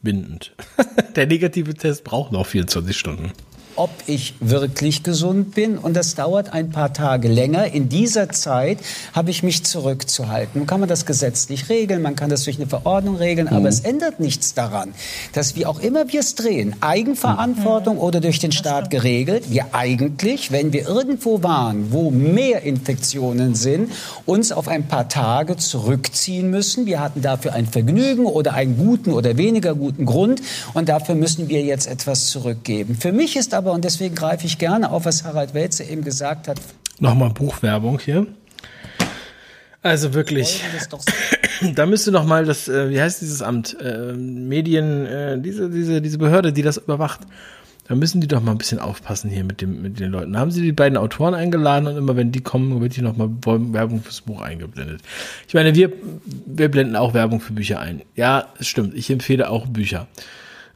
bindend. 0.02 0.52
der 1.16 1.26
negative 1.26 1.74
Test 1.74 2.04
braucht 2.04 2.32
noch 2.32 2.46
24 2.46 2.96
Stunden 2.96 3.32
ob 3.80 3.90
ich 4.04 4.34
wirklich 4.40 5.02
gesund 5.04 5.54
bin. 5.54 5.78
Und 5.78 5.96
das 5.96 6.14
dauert 6.14 6.52
ein 6.52 6.68
paar 6.68 6.92
Tage 6.92 7.28
länger. 7.28 7.72
In 7.72 7.88
dieser 7.88 8.28
Zeit 8.28 8.76
habe 9.14 9.30
ich 9.30 9.42
mich 9.42 9.64
zurückzuhalten. 9.64 10.60
Nun 10.60 10.66
kann 10.66 10.80
man 10.80 10.88
das 10.88 11.06
gesetzlich 11.06 11.70
regeln, 11.70 12.02
man 12.02 12.14
kann 12.14 12.28
das 12.28 12.44
durch 12.44 12.58
eine 12.58 12.66
Verordnung 12.66 13.16
regeln, 13.16 13.48
mhm. 13.48 13.56
aber 13.56 13.68
es 13.68 13.80
ändert 13.80 14.20
nichts 14.20 14.52
daran, 14.52 14.92
dass 15.32 15.56
wie 15.56 15.64
auch 15.64 15.80
immer 15.80 16.12
wir 16.12 16.20
es 16.20 16.34
drehen, 16.34 16.76
Eigenverantwortung 16.82 17.94
mhm. 17.94 18.02
oder 18.02 18.20
durch 18.20 18.38
den 18.38 18.52
Staat 18.52 18.90
geregelt, 18.90 19.44
wir 19.50 19.74
eigentlich, 19.74 20.52
wenn 20.52 20.74
wir 20.74 20.86
irgendwo 20.86 21.42
waren, 21.42 21.90
wo 21.90 22.10
mehr 22.10 22.62
Infektionen 22.62 23.54
sind, 23.54 23.92
uns 24.26 24.52
auf 24.52 24.68
ein 24.68 24.88
paar 24.88 25.08
Tage 25.08 25.56
zurückziehen 25.56 26.50
müssen. 26.50 26.84
Wir 26.84 27.00
hatten 27.00 27.22
dafür 27.22 27.54
ein 27.54 27.66
Vergnügen 27.66 28.26
oder 28.26 28.52
einen 28.52 28.76
guten 28.76 29.12
oder 29.12 29.38
weniger 29.38 29.74
guten 29.74 30.04
Grund 30.04 30.42
und 30.74 30.90
dafür 30.90 31.14
müssen 31.14 31.48
wir 31.48 31.62
jetzt 31.62 31.86
etwas 31.86 32.26
zurückgeben. 32.26 32.94
Für 32.94 33.12
mich 33.12 33.36
ist 33.36 33.54
aber, 33.54 33.69
und 33.72 33.84
deswegen 33.84 34.14
greife 34.14 34.46
ich 34.46 34.58
gerne 34.58 34.90
auf, 34.90 35.04
was 35.04 35.24
Harald 35.24 35.54
Welze 35.54 35.84
eben 35.84 36.04
gesagt 36.04 36.48
hat. 36.48 36.60
Nochmal 36.98 37.30
Buchwerbung 37.30 37.98
hier. 37.98 38.26
Also 39.82 40.12
wirklich, 40.12 40.62
da 41.74 41.86
müsste 41.86 42.12
noch 42.12 42.26
mal 42.26 42.44
das, 42.44 42.68
äh, 42.68 42.90
wie 42.90 43.00
heißt 43.00 43.22
dieses 43.22 43.40
Amt, 43.40 43.76
äh, 43.80 44.12
Medien, 44.12 45.06
äh, 45.06 45.40
diese, 45.40 45.70
diese, 45.70 46.02
diese 46.02 46.18
Behörde, 46.18 46.52
die 46.52 46.60
das 46.60 46.76
überwacht, 46.76 47.20
da 47.90 47.96
müssen 47.96 48.20
die 48.20 48.28
doch 48.28 48.40
mal 48.40 48.52
ein 48.52 48.58
bisschen 48.58 48.78
aufpassen 48.78 49.30
hier 49.30 49.42
mit, 49.42 49.62
dem, 49.62 49.82
mit 49.82 49.98
den 49.98 50.12
Leuten. 50.12 50.34
Da 50.34 50.38
haben 50.38 50.52
sie 50.52 50.62
die 50.62 50.70
beiden 50.70 50.96
Autoren 50.96 51.34
eingeladen 51.34 51.88
und 51.88 51.96
immer 51.96 52.14
wenn 52.14 52.30
die 52.30 52.40
kommen, 52.40 52.80
wird 52.80 52.92
hier 52.92 53.02
noch 53.02 53.16
mal 53.16 53.28
Werbung 53.42 54.00
fürs 54.00 54.20
Buch 54.20 54.42
eingeblendet. 54.42 55.00
Ich 55.48 55.54
meine, 55.54 55.74
wir, 55.74 55.90
wir 56.46 56.70
blenden 56.70 56.94
auch 56.94 57.14
Werbung 57.14 57.40
für 57.40 57.52
Bücher 57.52 57.80
ein. 57.80 58.02
Ja, 58.14 58.46
es 58.60 58.68
stimmt, 58.68 58.94
ich 58.94 59.10
empfehle 59.10 59.50
auch 59.50 59.66
Bücher. 59.66 60.06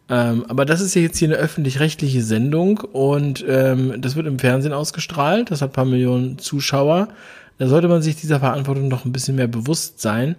Ähm, 0.09 0.45
aber 0.49 0.65
das 0.65 0.81
ist 0.81 0.95
ja 0.95 1.03
jetzt 1.03 1.19
hier 1.19 1.29
eine 1.29 1.39
öffentlich-rechtliche 1.39 2.23
Sendung 2.23 2.79
und 2.79 3.45
ähm, 3.49 4.01
das 4.01 4.17
wird 4.17 4.27
im 4.27 4.39
Fernsehen 4.39 4.75
ausgestrahlt. 4.75 5.51
Das 5.51 5.63
hat 5.63 5.71
ein 5.71 5.75
paar 5.75 5.85
Millionen 5.87 6.39
Zuschauer. 6.39 7.09
Da 7.59 7.69
sollte 7.69 7.89
man 7.89 8.03
sich 8.03 8.17
dieser 8.17 8.41
Verantwortung 8.41 8.91
doch 8.91 9.05
ein 9.05 9.13
bisschen 9.13 9.37
mehr 9.37 9.49
bewusst 9.49 10.01
sein. 10.01 10.37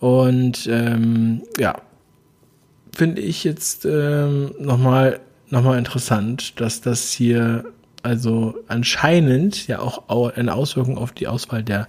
Und 0.00 0.66
ähm, 0.66 1.42
ja, 1.58 1.76
finde 2.92 3.20
ich 3.20 3.44
jetzt 3.44 3.84
ähm, 3.84 4.54
nochmal 4.58 5.20
noch 5.50 5.62
mal 5.62 5.78
interessant, 5.78 6.60
dass 6.60 6.80
das 6.80 7.12
hier 7.12 7.64
also 8.02 8.56
anscheinend 8.66 9.66
ja 9.68 9.78
auch 9.78 10.08
eine 10.36 10.54
Auswirkung 10.54 10.98
auf 10.98 11.12
die 11.12 11.28
Auswahl 11.28 11.62
der 11.62 11.86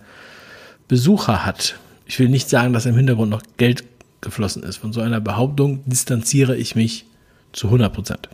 Besucher 0.88 1.46
hat. 1.46 1.76
Ich 2.06 2.20
will 2.20 2.30
nicht 2.30 2.50
sagen, 2.50 2.74
dass 2.74 2.86
im 2.86 2.96
Hintergrund 2.96 3.32
noch 3.32 3.42
Geld 3.58 3.84
geflossen 4.22 4.64
ist. 4.64 4.78
Von 4.78 4.94
so 4.94 5.02
einer 5.02 5.20
Behauptung 5.20 5.82
distanziere 5.86 6.56
ich 6.56 6.76
mich 6.76 7.06
zu 7.56 7.68
100 7.68 7.94
Prozent. 7.94 8.30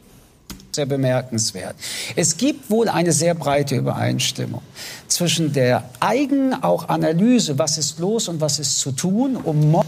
Sehr 0.74 0.86
bemerkenswert. 0.86 1.76
Es 2.16 2.38
gibt 2.38 2.70
wohl 2.70 2.88
eine 2.88 3.12
sehr 3.12 3.36
breite 3.36 3.76
Übereinstimmung 3.76 4.62
zwischen 5.10 5.52
der 5.52 5.84
eigenen 6.00 6.64
auch 6.64 6.88
Analyse, 6.88 7.60
was 7.60 7.78
ist 7.78 8.00
los 8.00 8.30
und 8.30 8.40
was 8.40 8.58
ist 8.58 8.80
zu 8.80 8.94
tun, 8.94 9.36
um 9.36 9.84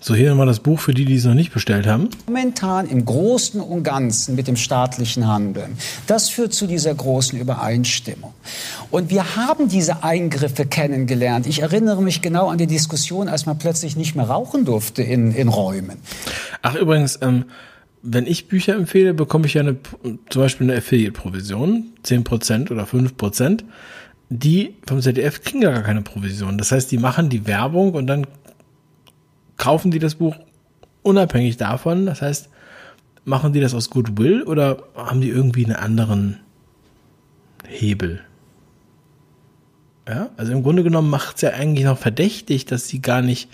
so 0.00 0.14
hier 0.14 0.30
nochmal 0.30 0.46
das 0.46 0.58
Buch 0.58 0.80
für 0.80 0.92
die, 0.92 1.04
die 1.04 1.14
es 1.14 1.24
noch 1.24 1.34
nicht 1.34 1.52
bestellt 1.52 1.86
haben. 1.86 2.08
Momentan 2.26 2.88
im 2.88 3.04
Großen 3.04 3.60
und 3.60 3.84
Ganzen 3.84 4.34
mit 4.34 4.48
dem 4.48 4.56
staatlichen 4.56 5.28
Handeln. 5.28 5.78
Das 6.08 6.28
führt 6.28 6.52
zu 6.52 6.66
dieser 6.66 6.94
großen 6.94 7.38
Übereinstimmung. 7.38 8.34
Und 8.90 9.10
wir 9.10 9.36
haben 9.36 9.68
diese 9.68 10.02
Eingriffe 10.02 10.66
kennengelernt. 10.66 11.46
Ich 11.46 11.62
erinnere 11.62 12.02
mich 12.02 12.22
genau 12.22 12.48
an 12.48 12.58
die 12.58 12.66
Diskussion, 12.66 13.28
als 13.28 13.46
man 13.46 13.56
plötzlich 13.56 13.94
nicht 13.94 14.16
mehr 14.16 14.28
rauchen 14.28 14.64
durfte 14.64 15.02
in, 15.02 15.32
in 15.32 15.46
Räumen. 15.46 15.98
Ach 16.60 16.74
übrigens, 16.74 17.20
ähm, 17.22 17.44
wenn 18.04 18.26
ich 18.26 18.48
Bücher 18.48 18.74
empfehle, 18.74 19.14
bekomme 19.14 19.46
ich 19.46 19.54
ja 19.54 19.62
eine, 19.62 19.76
zum 20.28 20.42
Beispiel 20.42 20.70
eine 20.70 20.78
Affiliate-Provision, 20.78 21.92
10% 22.04 22.70
oder 22.70 22.84
5%. 22.84 23.64
Die 24.28 24.74
vom 24.86 25.00
ZDF 25.00 25.42
kriegen 25.42 25.62
gar 25.62 25.82
keine 25.82 26.02
Provision. 26.02 26.58
Das 26.58 26.70
heißt, 26.70 26.92
die 26.92 26.98
machen 26.98 27.30
die 27.30 27.46
Werbung 27.46 27.94
und 27.94 28.06
dann 28.06 28.26
kaufen 29.56 29.90
die 29.90 29.98
das 29.98 30.16
Buch 30.16 30.36
unabhängig 31.02 31.56
davon. 31.56 32.04
Das 32.04 32.20
heißt, 32.20 32.50
machen 33.24 33.54
die 33.54 33.60
das 33.60 33.74
aus 33.74 33.88
Goodwill 33.88 34.42
oder 34.42 34.82
haben 34.94 35.20
die 35.20 35.30
irgendwie 35.30 35.64
einen 35.64 35.76
anderen 35.76 36.40
Hebel? 37.66 38.20
Ja, 40.06 40.30
also 40.36 40.52
im 40.52 40.62
Grunde 40.62 40.82
genommen 40.82 41.08
macht 41.08 41.36
es 41.36 41.42
ja 41.42 41.50
eigentlich 41.50 41.86
noch 41.86 41.98
verdächtig, 41.98 42.66
dass 42.66 42.88
sie 42.88 43.00
gar 43.00 43.22
nicht 43.22 43.48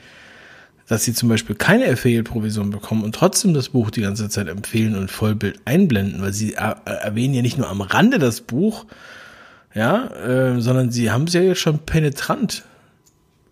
dass 0.91 1.05
sie 1.05 1.15
zum 1.15 1.29
Beispiel 1.29 1.55
keine 1.55 1.89
Affiliate-Provision 1.89 2.71
bekommen 2.71 3.05
und 3.05 3.15
trotzdem 3.15 3.55
das 3.55 3.69
Buch 3.69 3.93
die 3.93 4.01
ganze 4.01 4.29
Zeit 4.29 4.49
empfehlen 4.49 4.97
und 4.97 5.09
Vollbild 5.09 5.61
einblenden, 5.65 6.21
weil 6.21 6.33
sie 6.33 6.55
erwähnen 6.55 7.33
ja 7.33 7.43
nicht 7.43 7.57
nur 7.59 7.69
am 7.69 7.81
Rande 7.81 8.19
das 8.19 8.41
Buch, 8.41 8.87
ja, 9.73 10.09
äh, 10.09 10.61
sondern 10.61 10.91
sie 10.91 11.12
haben 11.12 11.29
es 11.29 11.33
ja 11.35 11.43
jetzt 11.43 11.61
schon 11.61 11.79
penetrant 11.79 12.65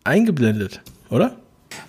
eingeblendet, 0.02 0.80
oder? 1.10 1.36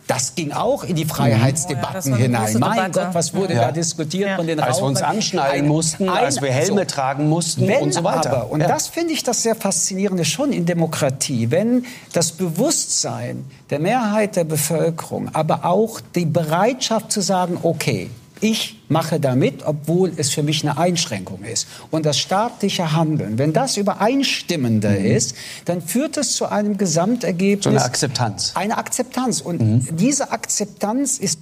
Das 0.07 0.33
ging 0.33 0.51
auch 0.51 0.83
in 0.83 0.95
die 0.95 1.05
Freiheitsdebatten 1.05 2.13
ja, 2.13 2.17
hinein. 2.17 2.57
Mein 2.59 2.91
Gott, 2.91 3.09
was 3.13 3.33
wurde 3.35 3.53
ja. 3.53 3.65
da 3.65 3.71
diskutiert 3.71 4.29
ja. 4.29 4.35
von 4.37 4.47
den 4.47 4.59
Als 4.59 4.79
wir 4.79 4.85
uns 4.85 5.01
anschneiden 5.01 5.67
mussten, 5.67 6.09
ein, 6.09 6.25
als 6.25 6.41
wir 6.41 6.51
Helme 6.51 6.81
so, 6.81 6.85
tragen 6.85 7.29
mussten 7.29 7.69
und 7.71 7.93
so 7.93 8.03
weiter. 8.03 8.31
Aber, 8.31 8.51
und 8.51 8.61
das 8.61 8.87
finde 8.87 9.13
ich 9.13 9.23
das 9.23 9.43
sehr 9.43 9.55
Faszinierende 9.55 10.25
schon 10.25 10.51
in 10.51 10.65
Demokratie, 10.65 11.51
wenn 11.51 11.85
das 12.11 12.31
Bewusstsein 12.31 13.45
der 13.69 13.79
Mehrheit 13.79 14.35
der 14.35 14.45
Bevölkerung, 14.45 15.29
aber 15.33 15.65
auch 15.65 16.01
die 16.15 16.25
Bereitschaft 16.25 17.11
zu 17.11 17.21
sagen, 17.21 17.59
okay, 17.61 18.09
ich 18.41 18.79
mache 18.87 19.19
damit, 19.19 19.65
obwohl 19.65 20.11
es 20.15 20.29
für 20.29 20.43
mich 20.43 20.63
eine 20.63 20.77
Einschränkung 20.77 21.43
ist. 21.43 21.67
Und 21.91 22.05
das 22.05 22.17
staatliche 22.19 22.93
Handeln, 22.93 23.37
wenn 23.37 23.53
das 23.53 23.77
übereinstimmender 23.77 24.91
mhm. 24.91 25.05
ist, 25.05 25.35
dann 25.65 25.81
führt 25.81 26.17
es 26.17 26.33
zu 26.33 26.47
einem 26.47 26.77
Gesamtergebnis. 26.77 27.63
Zu 27.63 27.69
einer 27.69 27.85
Akzeptanz. 27.85 28.51
Eine 28.55 28.77
Akzeptanz. 28.77 29.41
Und 29.41 29.61
mhm. 29.61 29.87
diese 29.95 30.31
Akzeptanz 30.31 31.17
ist 31.17 31.39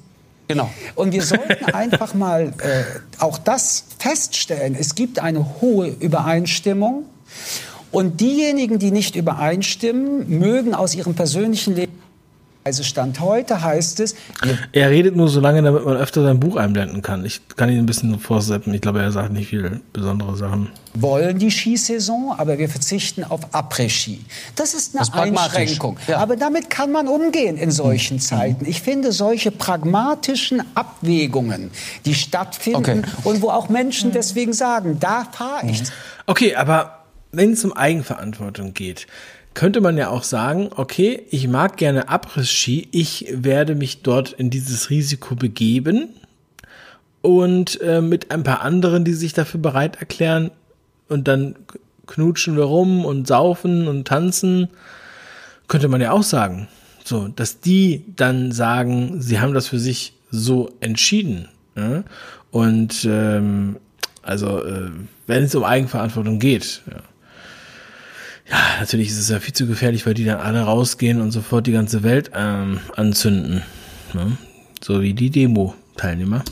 Genau. 0.50 0.70
Und 0.96 1.12
wir 1.12 1.24
sollten 1.24 1.66
einfach 1.74 2.14
mal 2.14 2.54
äh, 2.62 2.84
auch 3.20 3.38
das 3.38 3.84
feststellen. 4.00 4.78
Es 4.80 4.96
gibt 4.96 5.20
eine 5.20 5.62
hohe 5.62 5.90
Übereinstimmung. 5.90 7.06
Und 7.92 8.22
diejenigen, 8.22 8.80
die 8.80 8.92
nicht 8.92 9.16
übereinstimmen, 9.16 10.40
mögen 10.40 10.74
aus 10.74 10.96
ihrem 10.96 11.16
persönlichen 11.16 11.76
Leben 11.76 11.94
Also 12.68 12.84
Stand 12.84 13.22
heute 13.22 13.64
heißt 13.64 14.02
es. 14.02 14.14
Er 14.74 14.90
redet 14.90 15.16
nur 15.16 15.30
so 15.30 15.40
lange, 15.40 15.64
damit 15.64 15.86
man 15.86 15.96
öfter 15.96 16.22
sein 16.22 16.38
Buch 16.38 16.58
einblenden 16.58 17.02
kann. 17.02 17.24
Ich 17.24 17.40
kann 17.56 17.70
ihn 17.70 17.78
ein 17.78 17.86
bisschen 17.86 18.20
vorsetzen. 18.20 18.74
Ich 18.74 18.82
glaube, 18.82 19.00
er 19.00 19.14
sagt 19.14 19.32
nicht 19.32 19.48
viele 19.48 19.80
besondere 19.94 20.36
Sachen. 20.36 20.68
Wollen 20.94 21.40
die 21.40 21.50
Skisaison, 21.50 22.34
aber 22.38 22.58
wir 22.58 22.68
verzichten 22.68 23.24
auf 23.24 23.54
Après-Ski. 23.54 24.20
Das 24.58 24.74
ist 24.74 24.98
eine 24.98 25.06
das 25.06 25.14
Einschränkung. 25.14 25.98
Ja. 26.10 26.18
Aber 26.18 26.36
damit 26.36 26.70
kann 26.70 26.92
man 26.92 27.08
umgehen 27.08 27.56
in 27.56 27.72
solchen 27.72 28.18
mhm. 28.18 28.22
Zeiten. 28.22 28.66
Ich 28.66 28.82
finde 28.82 29.14
solche 29.14 29.52
pragmatischen 29.52 30.62
Abwägungen, 30.76 31.72
die 32.04 32.16
stattfinden 32.16 32.80
okay. 32.80 33.02
und 33.24 33.42
wo 33.42 33.50
auch 33.50 33.70
Menschen 33.70 34.12
deswegen 34.12 34.52
sagen, 34.52 34.98
da 35.00 35.26
fahre 35.32 35.68
ich. 35.70 35.84
Okay, 36.26 36.54
aber 36.56 37.06
wenn 37.32 37.54
es 37.54 37.64
um 37.64 37.72
Eigenverantwortung 37.72 38.74
geht, 38.74 39.08
könnte 39.58 39.82
man 39.82 39.98
ja 39.98 40.12
auch 40.12 40.22
sagen, 40.22 40.70
okay, 40.76 41.24
ich 41.32 41.48
mag 41.48 41.78
gerne 41.78 42.10
Abriss-Ski, 42.10 42.90
ich 42.92 43.26
werde 43.32 43.74
mich 43.74 44.04
dort 44.04 44.34
in 44.34 44.52
dieses 44.52 44.92
Risiko 44.92 45.34
begeben 45.34 46.10
und 47.24 47.82
äh, 47.82 48.02
mit 48.02 48.30
ein 48.30 48.44
paar 48.44 48.62
anderen, 48.62 49.04
die 49.04 49.16
sich 49.16 49.34
dafür 49.34 49.60
bereit 49.60 49.96
erklären 49.96 50.52
und 51.10 51.28
dann 51.28 51.56
knutschen 52.06 52.56
wir 52.56 52.66
rum 52.66 53.04
und 53.04 53.28
saufen 53.28 53.88
und 53.88 54.08
tanzen, 54.08 54.68
könnte 55.68 55.88
man 55.88 56.02
ja 56.02 56.12
auch 56.12 56.22
sagen. 56.22 56.68
So, 57.04 57.28
dass 57.28 57.60
die 57.60 58.04
dann 58.16 58.52
sagen, 58.52 59.24
sie 59.24 59.40
haben 59.40 59.56
das 59.56 59.70
für 59.70 59.80
sich 59.80 60.14
so 60.30 60.70
entschieden. 60.82 61.48
Ja? 61.76 62.04
Und 62.52 63.08
ähm, 63.10 63.78
also, 64.22 64.64
äh, 64.64 64.92
wenn 65.26 65.46
es 65.46 65.56
um 65.56 65.64
Eigenverantwortung 65.64 66.38
geht, 66.38 66.84
ja 66.86 67.02
ja, 68.50 68.58
natürlich 68.80 69.10
ist 69.10 69.20
es 69.20 69.30
ja 69.30 69.40
viel 69.40 69.54
zu 69.54 69.68
gefährlich, 69.68 70.06
weil 70.06 70.14
die 70.14 70.26
dann 70.26 70.40
alle 70.40 70.62
rausgehen 70.62 71.22
und 71.22 71.32
sofort 71.32 71.68
die 71.68 71.72
ganze 71.72 72.04
Welt 72.04 72.32
ähm, 72.34 72.80
anzünden. 72.96 73.64
Ne? 74.14 74.38
So 74.82 75.02
wie 75.02 75.14
die 75.14 75.30
Demo-Teilnehmer 75.30 76.44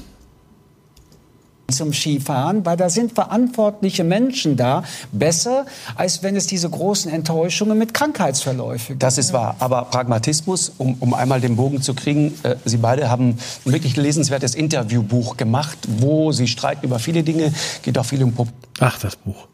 zum 1.71 1.93
Skifahren, 1.93 2.65
weil 2.65 2.77
da 2.77 2.89
sind 2.89 3.13
verantwortliche 3.13 4.03
Menschen 4.03 4.55
da, 4.55 4.83
besser, 5.11 5.65
als 5.95 6.23
wenn 6.23 6.35
es 6.35 6.47
diese 6.47 6.69
großen 6.69 7.11
Enttäuschungen 7.11 7.77
mit 7.77 7.93
Krankheitsverläufen 7.93 8.87
gibt. 8.89 9.03
Das 9.03 9.17
ist 9.17 9.33
wahr. 9.33 9.55
Aber 9.59 9.85
Pragmatismus, 9.85 10.73
um, 10.77 10.95
um 10.99 11.13
einmal 11.13 11.41
den 11.41 11.55
Bogen 11.55 11.81
zu 11.81 11.93
kriegen, 11.93 12.33
äh, 12.43 12.55
Sie 12.65 12.77
beide 12.77 13.09
haben 13.09 13.37
ein 13.65 13.71
wirklich 13.71 13.95
lesenswertes 13.97 14.55
Interviewbuch 14.55 15.37
gemacht, 15.37 15.77
wo 15.87 16.31
Sie 16.31 16.47
streiten 16.47 16.85
über 16.85 16.99
viele 16.99 17.23
Dinge, 17.23 17.53
geht 17.81 17.97
auch 17.97 18.05
viel 18.05 18.23
um... 18.23 18.33
Pop 18.33 18.49
Ach, 18.79 18.99
das 18.99 19.15
Buch. 19.15 19.47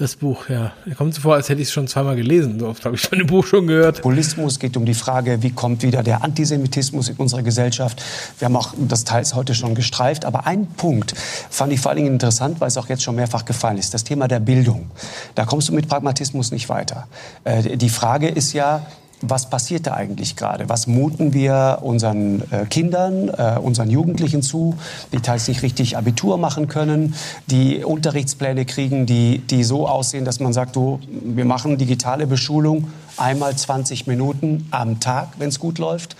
Das 0.00 0.16
Buch, 0.16 0.48
ja. 0.48 0.72
Mir 0.86 0.94
kommt 0.94 1.12
so 1.12 1.20
vor, 1.20 1.34
als 1.34 1.50
hätte 1.50 1.60
ich 1.60 1.68
es 1.68 1.74
schon 1.74 1.86
zweimal 1.86 2.16
gelesen. 2.16 2.58
So 2.58 2.68
oft 2.68 2.82
habe 2.86 2.94
ich 2.94 3.02
von 3.02 3.18
dem 3.18 3.26
Buch 3.26 3.44
schon 3.44 3.66
gehört. 3.66 3.96
Populismus 4.00 4.58
geht 4.58 4.74
um 4.78 4.86
die 4.86 4.94
Frage, 4.94 5.42
wie 5.42 5.50
kommt 5.50 5.82
wieder 5.82 6.02
der 6.02 6.24
Antisemitismus 6.24 7.10
in 7.10 7.16
unsere 7.16 7.42
Gesellschaft. 7.42 8.02
Wir 8.38 8.46
haben 8.46 8.56
auch 8.56 8.72
das 8.78 9.04
teils 9.04 9.34
heute 9.34 9.54
schon 9.54 9.74
gestreift. 9.74 10.24
Aber 10.24 10.46
ein 10.46 10.68
Punkt 10.68 11.12
fand 11.50 11.74
ich 11.74 11.80
vor 11.80 11.90
allen 11.90 11.98
Dingen 11.98 12.14
interessant, 12.14 12.62
weil 12.62 12.68
es 12.68 12.78
auch 12.78 12.88
jetzt 12.88 13.02
schon 13.02 13.14
mehrfach 13.14 13.44
gefallen 13.44 13.76
ist. 13.76 13.92
Das 13.92 14.02
Thema 14.02 14.26
der 14.26 14.40
Bildung. 14.40 14.90
Da 15.34 15.44
kommst 15.44 15.68
du 15.68 15.74
mit 15.74 15.86
Pragmatismus 15.86 16.50
nicht 16.50 16.70
weiter. 16.70 17.06
Äh, 17.44 17.76
die 17.76 17.90
Frage 17.90 18.28
ist 18.28 18.54
ja, 18.54 18.86
was 19.22 19.50
passiert 19.50 19.86
da 19.86 19.94
eigentlich 19.94 20.36
gerade? 20.36 20.68
Was 20.68 20.86
muten 20.86 21.32
wir 21.32 21.78
unseren 21.82 22.42
äh, 22.50 22.66
Kindern, 22.68 23.28
äh, 23.28 23.58
unseren 23.60 23.90
Jugendlichen 23.90 24.42
zu, 24.42 24.76
die 25.12 25.20
teils 25.20 25.48
nicht 25.48 25.62
richtig 25.62 25.96
Abitur 25.96 26.38
machen 26.38 26.68
können, 26.68 27.14
die 27.46 27.84
Unterrichtspläne 27.84 28.64
kriegen, 28.64 29.06
die, 29.06 29.38
die 29.38 29.64
so 29.64 29.88
aussehen, 29.88 30.24
dass 30.24 30.40
man 30.40 30.52
sagt, 30.52 30.76
du, 30.76 31.00
wir 31.08 31.44
machen 31.44 31.76
digitale 31.76 32.26
Beschulung 32.26 32.88
einmal 33.16 33.54
20 33.54 34.06
Minuten 34.06 34.66
am 34.70 35.00
Tag, 35.00 35.28
wenn 35.38 35.48
es 35.48 35.58
gut 35.58 35.78
läuft. 35.78 36.16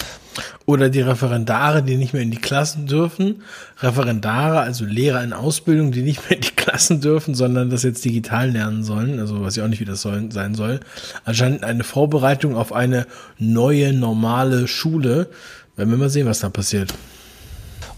Oder 0.66 0.88
die 0.88 1.00
Referendare, 1.00 1.82
die 1.82 1.96
nicht 1.96 2.12
mehr 2.12 2.22
in 2.22 2.30
die 2.30 2.38
Klassen 2.38 2.86
dürfen. 2.86 3.42
Referendare, 3.80 4.60
also 4.60 4.84
Lehrer 4.84 5.22
in 5.22 5.32
Ausbildung, 5.32 5.92
die 5.92 6.02
nicht 6.02 6.28
mehr 6.28 6.36
in 6.38 6.42
die 6.42 6.54
Klassen 6.54 7.00
dürfen, 7.00 7.34
sondern 7.34 7.70
das 7.70 7.82
jetzt 7.82 8.04
digital 8.04 8.50
lernen 8.50 8.84
sollen. 8.84 9.18
Also 9.18 9.42
weiß 9.42 9.56
ich 9.56 9.62
auch 9.62 9.68
nicht, 9.68 9.80
wie 9.80 9.84
das 9.84 10.02
soll, 10.02 10.30
sein 10.32 10.54
soll. 10.54 10.80
Anscheinend 11.24 11.64
eine 11.64 11.84
Vorbereitung 11.84 12.56
auf 12.56 12.72
eine 12.72 13.06
neue, 13.38 13.92
normale 13.92 14.68
Schule. 14.68 15.28
Werden 15.76 15.90
wir 15.90 15.98
mal 15.98 16.10
sehen, 16.10 16.26
was 16.26 16.40
da 16.40 16.50
passiert. 16.50 16.94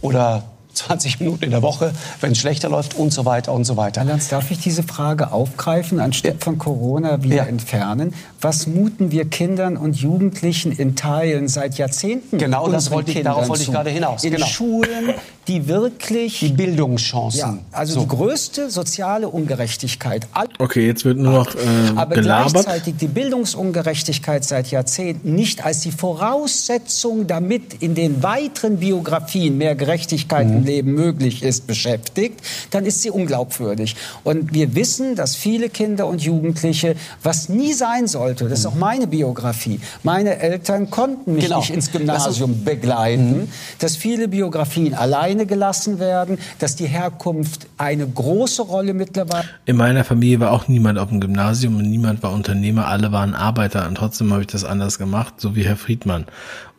Oder 0.00 0.51
20 0.74 1.20
Minuten 1.20 1.44
in 1.44 1.50
der 1.50 1.62
Woche, 1.62 1.92
wenn 2.20 2.32
es 2.32 2.38
schlechter 2.38 2.68
läuft 2.68 2.94
und 2.94 3.12
so 3.12 3.24
weiter 3.24 3.52
und 3.52 3.64
so 3.64 3.76
weiter. 3.76 4.04
Lanz, 4.04 4.28
darf 4.28 4.50
ich 4.50 4.58
diese 4.58 4.82
Frage 4.82 5.32
aufgreifen, 5.32 6.00
Stück 6.12 6.34
ja. 6.34 6.38
von 6.40 6.58
Corona 6.58 7.22
wieder 7.22 7.36
ja. 7.36 7.44
entfernen? 7.44 8.14
Was 8.40 8.66
muten 8.66 9.10
wir 9.10 9.24
Kindern 9.26 9.76
und 9.76 9.96
Jugendlichen 9.96 10.72
in 10.72 10.96
Teilen 10.96 11.48
seit 11.48 11.78
Jahrzehnten? 11.78 12.38
Genau, 12.38 12.68
das 12.68 12.90
wollte 12.90 13.12
ich, 13.12 13.22
darauf 13.22 13.48
wollte 13.48 13.62
ich 13.62 13.70
gerade 13.70 13.90
hinaus. 13.90 14.24
In 14.24 14.32
genau. 14.32 14.46
Schulen, 14.46 15.14
die 15.48 15.68
wirklich... 15.68 16.40
Die 16.40 16.48
Bildungschancen. 16.48 17.38
Ja, 17.38 17.58
also 17.72 17.94
so. 17.94 18.00
die 18.00 18.08
größte 18.08 18.70
soziale 18.70 19.28
Ungerechtigkeit. 19.28 20.26
Okay, 20.58 20.86
jetzt 20.86 21.04
wird 21.04 21.18
nur 21.18 21.32
noch 21.32 21.54
äh, 21.54 21.58
Aber 21.96 22.14
gelabert. 22.14 22.52
gleichzeitig 22.52 22.96
die 22.96 23.08
Bildungsungerechtigkeit 23.08 24.44
seit 24.44 24.70
Jahrzehnten 24.70 25.34
nicht 25.34 25.64
als 25.64 25.80
die 25.80 25.92
Voraussetzung, 25.92 27.26
damit 27.26 27.82
in 27.82 27.94
den 27.94 28.22
weiteren 28.22 28.78
Biografien 28.78 29.58
mehr 29.58 29.74
Gerechtigkeit 29.74 30.46
mhm. 30.46 30.61
Im 30.62 30.66
Leben 30.66 30.92
möglich 30.92 31.42
ist, 31.42 31.66
beschäftigt, 31.66 32.40
dann 32.70 32.84
ist 32.84 33.02
sie 33.02 33.10
unglaubwürdig. 33.10 33.96
Und 34.24 34.52
wir 34.52 34.74
wissen, 34.74 35.16
dass 35.16 35.34
viele 35.36 35.68
Kinder 35.68 36.06
und 36.06 36.22
Jugendliche, 36.22 36.94
was 37.22 37.48
nie 37.48 37.72
sein 37.72 38.06
sollte, 38.06 38.48
das 38.48 38.60
ist 38.60 38.66
auch 38.66 38.74
meine 38.74 39.06
Biografie, 39.06 39.80
meine 40.02 40.38
Eltern 40.38 40.90
konnten 40.90 41.34
mich 41.34 41.44
genau. 41.44 41.58
nicht 41.58 41.70
ins 41.70 41.90
Gymnasium 41.90 42.64
begleiten, 42.64 43.42
mhm. 43.42 43.48
dass 43.78 43.96
viele 43.96 44.28
Biografien 44.28 44.94
allein 44.94 45.32
alleine 45.32 45.46
gelassen 45.46 45.98
werden, 45.98 46.38
dass 46.58 46.76
die 46.76 46.86
Herkunft 46.86 47.66
eine 47.78 48.06
große 48.06 48.62
Rolle 48.62 48.94
mittlerweile. 48.94 49.44
In 49.66 49.76
meiner 49.76 50.04
Familie 50.04 50.40
war 50.40 50.52
auch 50.52 50.68
niemand 50.68 50.98
auf 50.98 51.08
dem 51.08 51.20
Gymnasium 51.20 51.76
und 51.76 51.90
niemand 51.90 52.22
war 52.22 52.32
Unternehmer, 52.32 52.86
alle 52.86 53.12
waren 53.12 53.34
Arbeiter 53.34 53.86
und 53.88 53.96
trotzdem 53.96 54.32
habe 54.32 54.42
ich 54.42 54.48
das 54.48 54.64
anders 54.64 54.98
gemacht, 54.98 55.34
so 55.38 55.54
wie 55.54 55.64
Herr 55.64 55.76
Friedmann. 55.76 56.26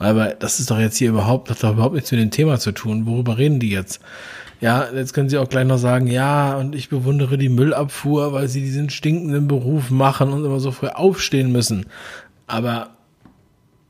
Aber 0.04 0.30
das 0.30 0.60
ist 0.60 0.72
doch 0.72 0.80
jetzt 0.80 0.98
hier 0.98 1.10
überhaupt, 1.10 1.50
das 1.50 1.58
hat 1.58 1.64
doch 1.64 1.74
überhaupt 1.74 1.96
nichts 1.96 2.12
mit 2.12 2.22
dem 2.22 2.32
Thema 2.32 2.60
zu 2.60 2.72
tun. 2.72 3.06
Worüber 3.06 3.38
reden 3.38 3.60
die 3.60 3.70
jetzt? 3.70 4.00
Ja, 4.62 4.88
jetzt 4.94 5.14
können 5.14 5.30
Sie 5.30 5.38
auch 5.38 5.50
gleich 5.50 5.68
noch 5.68 5.78
sagen, 5.78 6.08
ja, 6.08 6.56
und 6.56 6.74
ich 6.74 6.90
bewundere 6.90 7.38
die 7.38 7.50
Müllabfuhr, 7.50 8.32
weil 8.32 8.48
sie 8.48 8.62
diesen 8.62 8.90
stinkenden 8.90 9.48
Beruf 9.48 9.90
machen 9.90 10.32
und 10.32 10.46
immer 10.46 10.62
so 10.62 10.72
früh 10.72 10.88
aufstehen 10.88 11.52
müssen. 11.52 11.86
Aber 12.48 12.92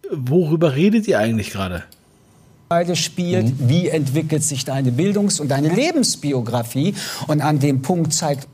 worüber 0.09 0.75
redet 0.75 1.07
ihr 1.07 1.19
eigentlich 1.19 1.51
gerade? 1.51 1.83
spielt, 2.95 3.45
mhm. 3.45 3.69
wie 3.69 3.87
entwickelt 3.87 4.43
sich 4.43 4.65
deine 4.65 4.91
Bildungs- 4.91 5.39
und 5.39 5.49
deine 5.49 5.69
Lebensbiografie. 5.69 6.95
Und 7.27 7.41
an 7.41 7.59
dem 7.59 7.83
Punkt 7.83 8.13
zeigt 8.13 8.47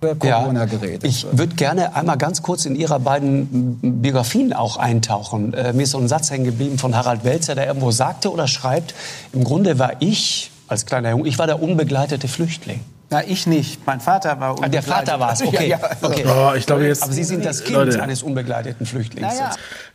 Corona 0.00 0.60
ja, 0.60 0.64
geredet. 0.66 1.04
Ich 1.04 1.26
würde 1.32 1.54
gerne 1.54 1.94
einmal 1.96 2.18
ganz 2.18 2.42
kurz 2.42 2.66
in 2.66 2.76
Ihrer 2.76 3.00
beiden 3.00 3.78
Biografien 4.02 4.52
auch 4.52 4.76
eintauchen. 4.76 5.54
Äh, 5.54 5.72
mir 5.72 5.84
ist 5.84 5.90
so 5.90 5.98
ein 5.98 6.08
Satz 6.08 6.30
hängen 6.30 6.44
geblieben 6.44 6.78
von 6.78 6.94
Harald 6.94 7.24
Welzer, 7.24 7.54
der 7.54 7.66
irgendwo 7.66 7.90
sagte 7.90 8.30
oder 8.30 8.46
schreibt, 8.46 8.94
im 9.32 9.44
Grunde 9.44 9.78
war 9.78 9.94
ich 10.00 10.50
als 10.68 10.86
kleiner 10.86 11.10
Junge, 11.10 11.28
ich 11.28 11.38
war 11.38 11.46
der 11.46 11.62
unbegleitete 11.62 12.28
Flüchtling. 12.28 12.80
Na, 13.08 13.22
ich 13.24 13.46
nicht. 13.46 13.86
Mein 13.86 14.00
Vater 14.00 14.40
war 14.40 14.56
unbegleitet. 14.56 14.74
Der 14.74 14.82
Vater 14.82 15.20
war 15.20 15.32
es, 15.32 15.42
okay. 15.46 15.68
Ja, 15.68 15.78
ja. 15.78 15.90
okay. 16.02 16.24
Oh, 16.26 16.52
ich 16.56 16.66
glaube 16.66 16.86
jetzt, 16.86 17.04
Aber 17.04 17.12
Sie 17.12 17.22
sind 17.22 17.44
das 17.44 17.62
Kind 17.62 17.76
Leute. 17.76 18.02
eines 18.02 18.22
unbegleiteten 18.22 18.84
Flüchtlings. 18.84 19.38
Naja. 19.38 19.52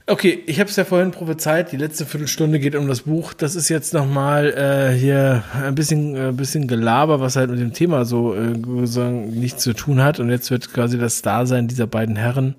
Okay, 0.08 0.44
ich 0.46 0.60
habe 0.60 0.70
es 0.70 0.76
ja 0.78 0.86
vorhin 0.86 1.12
prophezeit. 1.12 1.72
Die 1.72 1.78
letzte 1.78 2.06
Viertelstunde 2.06 2.60
geht 2.60 2.76
um 2.76 2.88
das 2.88 3.02
Buch. 3.02 3.34
Das 3.34 3.56
ist 3.56 3.70
jetzt 3.70 3.94
nochmal 3.94 4.48
äh, 4.54 4.98
hier 4.98 5.44
ein 5.62 5.76
bisschen, 5.76 6.16
äh, 6.16 6.32
bisschen 6.32 6.68
Gelaber, 6.68 7.20
was 7.20 7.36
halt 7.36 7.50
mit 7.50 7.60
dem 7.60 7.74
Thema 7.74 8.06
so 8.06 8.34
äh, 8.34 8.40
nichts 8.40 9.64
zu 9.64 9.74
tun 9.74 10.02
hat. 10.02 10.20
Und 10.20 10.30
jetzt 10.30 10.50
wird 10.50 10.74
quasi 10.74 10.98
das 10.98 11.22
Dasein 11.22 11.68
dieser 11.68 11.88
beiden 11.88 12.16
Herren 12.16 12.56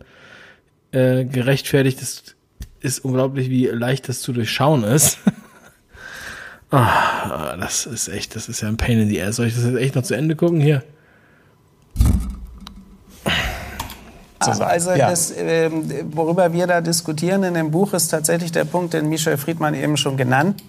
äh, 0.92 1.24
gerechtfertigt. 1.24 2.00
Das 2.02 2.22
ist 2.80 3.04
unglaublich, 3.04 3.48
wie 3.48 3.66
leicht 3.66 4.08
das 4.08 4.20
zu 4.20 4.32
durchschauen 4.32 4.84
ist. 4.84 5.18
Ah, 6.72 7.56
das 7.60 7.86
ist 7.86 8.08
echt, 8.08 8.34
das 8.34 8.48
ist 8.48 8.62
ja 8.62 8.68
ein 8.68 8.78
Pain 8.78 8.98
in 8.98 9.08
the 9.08 9.22
Ass. 9.22 9.36
Soll 9.36 9.46
ich 9.46 9.54
das 9.54 9.64
jetzt 9.64 9.76
echt 9.76 9.94
noch 9.94 10.02
zu 10.02 10.14
Ende 10.14 10.34
gucken 10.34 10.60
hier? 10.60 10.82
Also 14.38 14.90
ja. 14.90 15.10
das, 15.10 15.30
äh, 15.30 15.70
worüber 16.10 16.52
wir 16.52 16.66
da 16.66 16.80
diskutieren 16.80 17.44
in 17.44 17.54
dem 17.54 17.70
Buch, 17.70 17.92
ist 17.92 18.08
tatsächlich 18.08 18.50
der 18.50 18.64
Punkt, 18.64 18.92
den 18.92 19.08
Michel 19.08 19.36
Friedmann 19.36 19.74
eben 19.74 19.96
schon 19.96 20.16
genannt. 20.16 20.62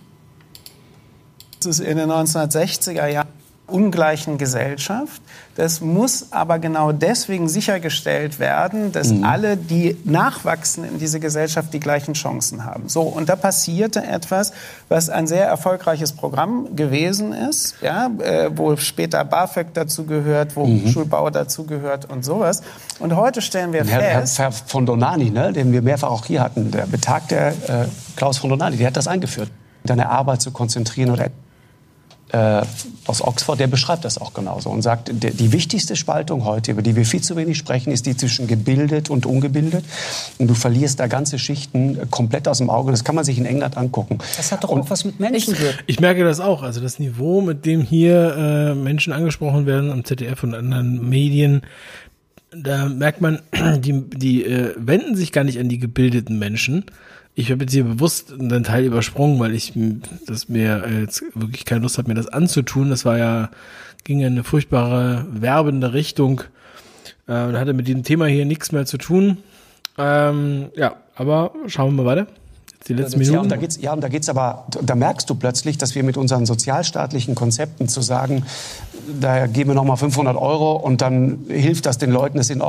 Das 1.57 1.79
ist 1.79 1.79
in 1.79 1.97
den 1.97 2.11
1960er 2.11 3.07
Jahren 3.07 3.27
ungleichen 3.67 4.37
Gesellschaft. 4.37 5.21
Das 5.55 5.81
muss 5.81 6.31
aber 6.31 6.59
genau 6.59 6.91
deswegen 6.91 7.47
sichergestellt 7.47 8.39
werden, 8.39 8.91
dass 8.91 9.09
mhm. 9.09 9.23
alle, 9.23 9.55
die 9.55 9.95
nachwachsen 10.03 10.83
in 10.83 10.99
diese 10.99 11.19
Gesellschaft, 11.19 11.73
die 11.73 11.79
gleichen 11.79 12.13
Chancen 12.13 12.65
haben. 12.65 12.89
So, 12.89 13.01
und 13.01 13.29
da 13.29 13.35
passierte 13.35 14.03
etwas, 14.03 14.51
was 14.89 15.09
ein 15.09 15.27
sehr 15.27 15.45
erfolgreiches 15.45 16.11
Programm 16.11 16.75
gewesen 16.75 17.33
ist, 17.33 17.75
ja, 17.81 18.09
äh, 18.19 18.49
wo 18.53 18.75
später 18.75 19.23
BAföG 19.23 19.67
dazu 19.73 20.05
gehört, 20.05 20.55
wo 20.55 20.65
mhm. 20.65 20.87
Schulbau 20.87 21.29
dazu 21.29 21.65
gehört 21.65 22.09
und 22.09 22.25
sowas. 22.25 22.63
Und 22.99 23.15
heute 23.15 23.41
stellen 23.41 23.71
wir 23.71 23.85
Herr, 23.85 24.21
fest... 24.21 24.39
Herr 24.39 24.51
von 24.51 24.85
Donani, 24.85 25.29
ne, 25.29 25.53
den 25.53 25.71
wir 25.71 25.81
mehrfach 25.81 26.09
auch 26.09 26.25
hier 26.25 26.41
hatten, 26.41 26.71
der 26.71 26.85
betagte 26.85 27.35
äh, 27.37 27.85
Klaus 28.15 28.39
von 28.39 28.49
Donani, 28.49 28.77
der 28.77 28.87
hat 28.87 28.97
das 28.97 29.07
eingeführt. 29.07 29.49
Deine 29.85 30.09
Arbeit 30.09 30.41
zu 30.41 30.51
konzentrieren 30.51 31.11
oder 31.11 31.29
äh, 32.33 32.63
aus 33.05 33.21
Oxford, 33.21 33.59
der 33.59 33.67
beschreibt 33.67 34.05
das 34.05 34.17
auch 34.17 34.33
genauso 34.33 34.71
und 34.71 34.81
sagt, 34.81 35.11
der, 35.23 35.31
die 35.31 35.51
wichtigste 35.51 35.95
Spaltung 35.95 36.45
heute, 36.45 36.71
über 36.71 36.81
die 36.81 36.95
wir 36.95 37.05
viel 37.05 37.21
zu 37.21 37.35
wenig 37.35 37.59
sprechen, 37.59 37.91
ist 37.91 38.07
die 38.07 38.17
zwischen 38.17 38.47
gebildet 38.47 39.11
und 39.11 39.27
ungebildet. 39.27 39.85
Und 40.39 40.47
du 40.47 40.55
verlierst 40.55 40.99
da 40.99 41.05
ganze 41.05 41.37
Schichten 41.37 41.99
äh, 41.99 42.05
komplett 42.09 42.47
aus 42.47 42.57
dem 42.57 42.71
Auge. 42.71 42.91
Das 42.91 43.03
kann 43.03 43.13
man 43.13 43.23
sich 43.23 43.37
in 43.37 43.45
England 43.45 43.77
angucken. 43.77 44.17
Das 44.35 44.51
hat 44.51 44.63
doch 44.63 44.69
und 44.69 44.81
auch 44.81 44.89
was 44.89 45.05
mit 45.05 45.19
Menschen 45.19 45.53
ich, 45.53 45.59
ich 45.85 45.99
merke 45.99 46.23
das 46.23 46.39
auch. 46.39 46.63
Also 46.63 46.81
das 46.81 46.97
Niveau, 46.97 47.41
mit 47.41 47.65
dem 47.65 47.81
hier 47.81 48.35
äh, 48.35 48.75
Menschen 48.75 49.13
angesprochen 49.13 49.67
werden 49.67 49.91
am 49.91 50.03
ZDF 50.03 50.43
und 50.43 50.55
anderen 50.55 51.07
Medien, 51.07 51.61
da 52.51 52.89
merkt 52.89 53.21
man, 53.21 53.39
die, 53.77 54.09
die 54.09 54.43
äh, 54.43 54.73
wenden 54.75 55.15
sich 55.15 55.31
gar 55.31 55.43
nicht 55.43 55.59
an 55.59 55.69
die 55.69 55.79
gebildeten 55.79 56.39
Menschen, 56.39 56.85
ich 57.35 57.51
habe 57.51 57.63
jetzt 57.63 57.73
hier 57.73 57.83
bewusst 57.83 58.31
einen 58.31 58.63
Teil 58.63 58.85
übersprungen, 58.85 59.39
weil 59.39 59.55
ich 59.55 59.73
das 60.27 60.49
mir 60.49 60.87
jetzt 61.01 61.23
wirklich 61.33 61.65
keine 61.65 61.81
Lust 61.81 61.97
habe, 61.97 62.07
mir 62.07 62.15
das 62.15 62.27
anzutun. 62.27 62.89
Das 62.89 63.05
war 63.05 63.17
ja, 63.17 63.49
ging 64.03 64.19
ja 64.19 64.27
in 64.27 64.33
eine 64.33 64.43
furchtbare 64.43 65.25
werbende 65.31 65.93
Richtung. 65.93 66.41
Äh, 67.27 67.45
und 67.45 67.57
hatte 67.57 67.73
mit 67.73 67.87
diesem 67.87 68.03
Thema 68.03 68.27
hier 68.27 68.45
nichts 68.45 68.71
mehr 68.71 68.85
zu 68.85 68.97
tun. 68.97 69.37
Ähm, 69.97 70.69
ja, 70.75 70.95
aber 71.15 71.51
schauen 71.67 71.95
wir 71.95 72.03
mal 72.03 72.05
weiter 72.05 72.27
die 72.87 72.93
letzten 72.93 73.19
Minuten. 73.19 73.35
Ja, 73.35 73.41
und 73.41 73.49
da 73.49 73.55
geht's, 73.55 73.79
ja, 73.81 73.93
und 73.93 74.01
da 74.01 74.09
geht's 74.09 74.29
aber, 74.29 74.67
da 74.81 74.95
merkst 74.95 75.29
du 75.29 75.35
plötzlich, 75.35 75.77
dass 75.77 75.95
wir 75.95 76.03
mit 76.03 76.17
unseren 76.17 76.45
sozialstaatlichen 76.45 77.35
Konzepten 77.35 77.87
zu 77.87 78.01
sagen, 78.01 78.45
da 79.19 79.47
geben 79.47 79.71
wir 79.71 79.75
noch 79.75 79.83
mal 79.83 79.95
500 79.95 80.35
Euro 80.35 80.73
und 80.73 81.01
dann 81.01 81.45
hilft 81.47 81.85
das 81.85 81.97
den 81.97 82.11
Leuten, 82.11 82.37
das, 82.37 82.49
in, 82.49 82.61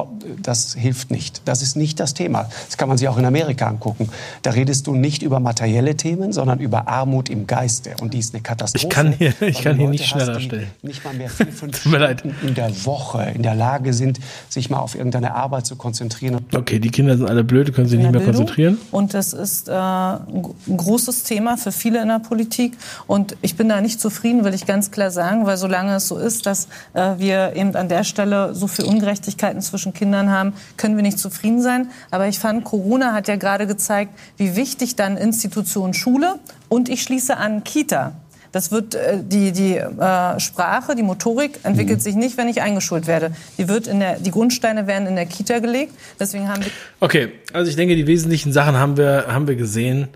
das 0.42 0.74
hilft 0.74 1.10
nicht. 1.10 1.42
Das 1.44 1.62
ist 1.62 1.76
nicht 1.76 2.00
das 2.00 2.14
Thema. 2.14 2.48
Das 2.66 2.76
kann 2.76 2.88
man 2.88 2.98
sich 2.98 3.08
auch 3.08 3.18
in 3.18 3.24
Amerika 3.24 3.66
angucken. 3.66 4.08
Da 4.42 4.50
redest 4.50 4.86
du 4.86 4.94
nicht 4.94 5.22
über 5.22 5.40
materielle 5.40 5.96
Themen, 5.96 6.32
sondern 6.32 6.60
über 6.60 6.88
Armut 6.88 7.28
im 7.28 7.46
Geiste. 7.46 7.94
Und 8.00 8.14
die 8.14 8.18
ist 8.18 8.34
eine 8.34 8.42
Katastrophe. 8.42 8.86
Ich 8.86 8.90
kann 8.90 9.12
hier, 9.12 9.32
ich 9.40 9.62
kann 9.62 9.76
hier 9.76 9.88
nicht 9.88 10.06
schneller 10.06 10.40
stellen. 10.40 10.68
Nicht 10.82 11.04
mal 11.04 11.14
mehr 11.14 11.30
vier, 11.30 11.46
fünf 11.52 11.80
Stunden 11.80 12.34
in 12.42 12.54
der 12.54 12.70
Woche 12.84 13.32
in 13.34 13.42
der 13.42 13.54
Lage 13.54 13.92
sind, 13.92 14.18
sich 14.48 14.70
mal 14.70 14.78
auf 14.78 14.94
irgendeine 14.94 15.34
Arbeit 15.34 15.66
zu 15.66 15.76
konzentrieren. 15.76 16.44
Okay, 16.54 16.78
die 16.78 16.90
Kinder 16.90 17.16
sind 17.16 17.28
alle 17.28 17.44
blöd, 17.44 17.74
können 17.74 17.88
sich 17.88 17.98
nicht 17.98 18.10
mehr 18.10 18.20
Bildung. 18.20 18.36
konzentrieren. 18.36 18.78
Und 18.90 19.14
das 19.14 19.32
ist 19.32 19.68
äh, 19.68 19.72
ein 19.72 20.76
großes 20.76 21.24
Thema 21.24 21.56
für 21.56 21.72
viele 21.72 22.02
in 22.02 22.08
der 22.08 22.18
Politik. 22.18 22.76
Und 23.06 23.36
ich 23.42 23.56
bin 23.56 23.68
da 23.68 23.80
nicht 23.80 24.00
zufrieden, 24.00 24.44
will 24.44 24.54
ich 24.54 24.66
ganz 24.66 24.90
klar 24.90 25.10
sagen, 25.10 25.46
weil 25.46 25.56
solange 25.56 25.94
es 25.94 26.08
so 26.08 26.13
ist, 26.16 26.46
dass 26.46 26.68
äh, 26.94 27.14
wir 27.18 27.52
eben 27.54 27.74
an 27.76 27.88
der 27.88 28.04
Stelle 28.04 28.54
so 28.54 28.66
viel 28.66 28.84
Ungerechtigkeiten 28.84 29.60
zwischen 29.62 29.92
Kindern 29.94 30.30
haben, 30.30 30.54
können 30.76 30.96
wir 30.96 31.02
nicht 31.02 31.18
zufrieden 31.18 31.60
sein. 31.60 31.90
Aber 32.10 32.28
ich 32.28 32.38
fand, 32.38 32.64
Corona 32.64 33.12
hat 33.12 33.28
ja 33.28 33.36
gerade 33.36 33.66
gezeigt, 33.66 34.12
wie 34.36 34.56
wichtig 34.56 34.96
dann 34.96 35.16
Institution 35.16 35.94
Schule 35.94 36.36
und 36.68 36.88
ich 36.88 37.02
schließe 37.02 37.36
an 37.36 37.64
Kita 37.64 38.12
das 38.54 38.70
wird 38.70 38.94
äh, 38.94 39.18
die, 39.20 39.50
die 39.50 39.76
äh, 39.76 40.38
Sprache, 40.38 40.94
die 40.94 41.02
Motorik 41.02 41.58
entwickelt 41.64 41.98
mhm. 41.98 42.02
sich 42.02 42.14
nicht, 42.14 42.36
wenn 42.36 42.46
ich 42.46 42.62
eingeschult 42.62 43.08
werde. 43.08 43.32
Die 43.58 43.68
wird 43.68 43.88
in 43.88 43.98
der, 43.98 44.20
die 44.20 44.30
Grundsteine 44.30 44.86
werden 44.86 45.08
in 45.08 45.16
der 45.16 45.26
Kita 45.26 45.58
gelegt. 45.58 45.92
Deswegen 46.20 46.48
haben 46.48 46.64
wir 46.64 46.70
okay, 47.00 47.32
also 47.52 47.68
ich 47.68 47.74
denke, 47.74 47.96
die 47.96 48.06
wesentlichen 48.06 48.52
Sachen 48.52 48.76
haben 48.76 48.96
wir 48.96 49.26
haben 49.26 49.48
wir 49.48 49.56
gesehen. 49.56 50.08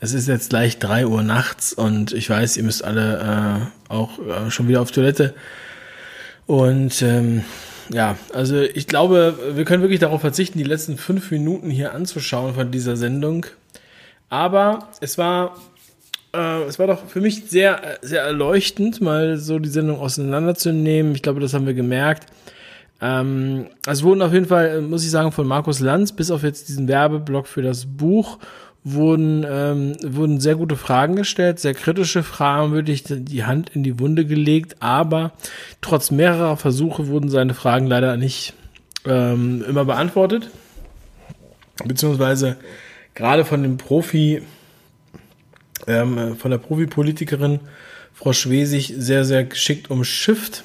Es 0.00 0.12
ist 0.14 0.28
jetzt 0.28 0.50
gleich 0.50 0.78
drei 0.78 1.06
Uhr 1.06 1.22
nachts 1.22 1.72
und 1.72 2.12
ich 2.12 2.30
weiß, 2.30 2.56
ihr 2.56 2.62
müsst 2.62 2.84
alle 2.84 3.70
äh, 3.88 3.92
auch 3.92 4.18
äh, 4.20 4.50
schon 4.50 4.68
wieder 4.68 4.80
auf 4.80 4.92
Toilette. 4.92 5.34
Und 6.46 7.02
ähm, 7.02 7.42
ja, 7.92 8.16
also 8.32 8.60
ich 8.60 8.86
glaube, 8.86 9.36
wir 9.54 9.64
können 9.64 9.82
wirklich 9.82 9.98
darauf 9.98 10.20
verzichten, 10.20 10.58
die 10.58 10.64
letzten 10.64 10.98
fünf 10.98 11.30
Minuten 11.32 11.68
hier 11.68 11.94
anzuschauen 11.94 12.54
von 12.54 12.70
dieser 12.70 12.96
Sendung. 12.96 13.46
Aber 14.28 14.88
es 15.00 15.18
war, 15.18 15.56
äh, 16.32 16.62
es 16.62 16.78
war 16.78 16.86
doch 16.86 17.06
für 17.08 17.20
mich 17.20 17.46
sehr, 17.48 17.98
sehr 18.00 18.22
erleuchtend, 18.22 19.00
mal 19.00 19.36
so 19.36 19.58
die 19.58 19.68
Sendung 19.68 19.98
auseinanderzunehmen. 19.98 21.12
Ich 21.16 21.22
glaube, 21.22 21.40
das 21.40 21.54
haben 21.54 21.66
wir 21.66 21.74
gemerkt. 21.74 22.26
Ähm, 23.00 23.66
es 23.86 24.04
wurden 24.04 24.22
auf 24.22 24.32
jeden 24.32 24.46
Fall, 24.46 24.80
muss 24.80 25.04
ich 25.04 25.10
sagen, 25.10 25.32
von 25.32 25.46
Markus 25.46 25.80
Lanz 25.80 26.12
bis 26.12 26.30
auf 26.30 26.44
jetzt 26.44 26.68
diesen 26.68 26.86
Werbeblock 26.86 27.48
für 27.48 27.62
das 27.62 27.86
Buch 27.86 28.38
wurden, 28.92 29.44
ähm, 29.48 29.96
wurden 30.02 30.40
sehr 30.40 30.56
gute 30.56 30.76
Fragen 30.76 31.16
gestellt, 31.16 31.60
sehr 31.60 31.74
kritische 31.74 32.22
Fragen, 32.22 32.72
wirklich 32.72 33.04
die 33.06 33.44
Hand 33.44 33.70
in 33.74 33.82
die 33.82 33.98
Wunde 33.98 34.24
gelegt, 34.24 34.76
aber 34.80 35.32
trotz 35.80 36.10
mehrerer 36.10 36.56
Versuche 36.56 37.08
wurden 37.08 37.28
seine 37.28 37.54
Fragen 37.54 37.86
leider 37.86 38.16
nicht 38.16 38.54
ähm, 39.04 39.64
immer 39.68 39.84
beantwortet. 39.84 40.50
Beziehungsweise 41.84 42.56
gerade 43.14 43.44
von 43.44 43.62
dem 43.62 43.76
Profi, 43.76 44.42
ähm, 45.86 46.36
von 46.36 46.50
der 46.50 46.58
Profi-Politikerin 46.58 47.60
Frau 48.14 48.32
Schwesig 48.32 48.94
sehr, 48.96 49.24
sehr 49.24 49.44
geschickt 49.44 49.90
umschifft. 49.90 50.64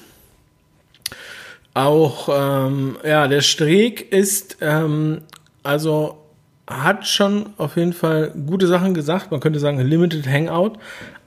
Auch 1.72 2.28
ähm, 2.32 2.96
ja, 3.04 3.28
der 3.28 3.40
Streeck 3.40 4.12
ist 4.12 4.58
ähm, 4.60 5.22
also 5.62 6.23
hat 6.66 7.06
schon 7.06 7.50
auf 7.58 7.76
jeden 7.76 7.92
Fall 7.92 8.32
gute 8.46 8.66
Sachen 8.66 8.94
gesagt. 8.94 9.30
Man 9.30 9.40
könnte 9.40 9.58
sagen, 9.58 9.80
Limited 9.80 10.26
Hangout. 10.26 10.72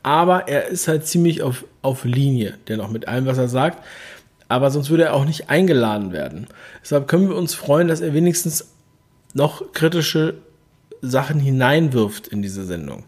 Aber 0.04 0.48
er 0.48 0.68
ist 0.68 0.88
halt 0.88 1.06
ziemlich 1.06 1.42
auf, 1.42 1.66
auf 1.82 2.06
Linie, 2.06 2.56
dennoch 2.68 2.90
mit 2.90 3.08
allem, 3.08 3.26
was 3.26 3.38
er 3.38 3.50
sagt. 3.50 3.84
Aber 4.48 4.72
sonst 4.72 4.90
würde 4.90 5.04
er 5.04 5.14
auch 5.14 5.26
nicht 5.26 5.50
eingeladen 5.50 6.14
werden. 6.14 6.48
Deshalb 6.82 7.08
können 7.08 7.30
wir 7.30 7.36
uns 7.36 7.54
freuen, 7.54 7.88
dass 7.88 8.00
er 8.02 8.14
wenigstens 8.14 8.70
noch 9.34 9.74
kritische 9.74 10.36
Sachen 11.02 11.40
hineinwirft 11.40 12.28
in 12.28 12.42
diese 12.42 12.66
Sendung. 12.66 13.04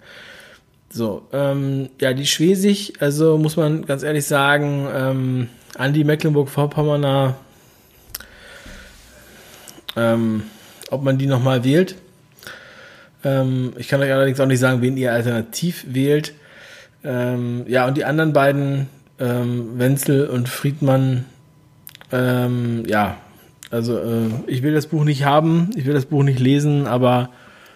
So, 0.92 1.28
ähm, 1.32 1.90
ja, 2.02 2.14
die 2.14 2.26
Schwesig, 2.26 2.94
also 3.00 3.38
muss 3.38 3.56
man 3.56 3.86
ganz 3.86 4.04
ehrlich 4.04 4.26
sagen, 4.26 4.88
ähm, 4.94 5.48
Andi 5.78 6.04
Mecklenburg-Vorpommerner, 6.04 7.36
ähm, 9.96 10.44
ob 10.90 11.04
man 11.04 11.18
die 11.18 11.28
nochmal 11.28 11.64
wählt, 11.64 11.96
ähm, 13.24 13.74
ich 13.78 13.88
kann 13.88 14.02
euch 14.02 14.12
allerdings 14.12 14.40
auch 14.40 14.46
nicht 14.46 14.60
sagen, 14.60 14.82
wen 14.82 14.98
ihr 14.98 15.14
alternativ 15.14 15.86
wählt. 15.90 16.34
Ähm, 17.04 17.66
ja, 17.68 17.88
und 17.88 17.98
die 17.98 18.06
anderen 18.06 18.34
beiden, 18.34 18.88
ähm, 19.20 19.78
Wenzel 19.78 20.28
und 20.28 20.50
Friedmann, 20.50 21.26
ähm, 22.12 22.84
ja, 22.88 23.18
also 23.72 23.98
äh, 23.98 24.30
ich 24.48 24.64
will 24.64 24.74
das 24.74 24.88
Buch 24.88 25.04
nicht 25.04 25.24
haben, 25.26 25.70
ich 25.76 25.86
will 25.86 25.94
das 25.94 26.06
Buch 26.06 26.24
nicht 26.24 26.40
lesen, 26.40 26.88
aber 26.88 27.30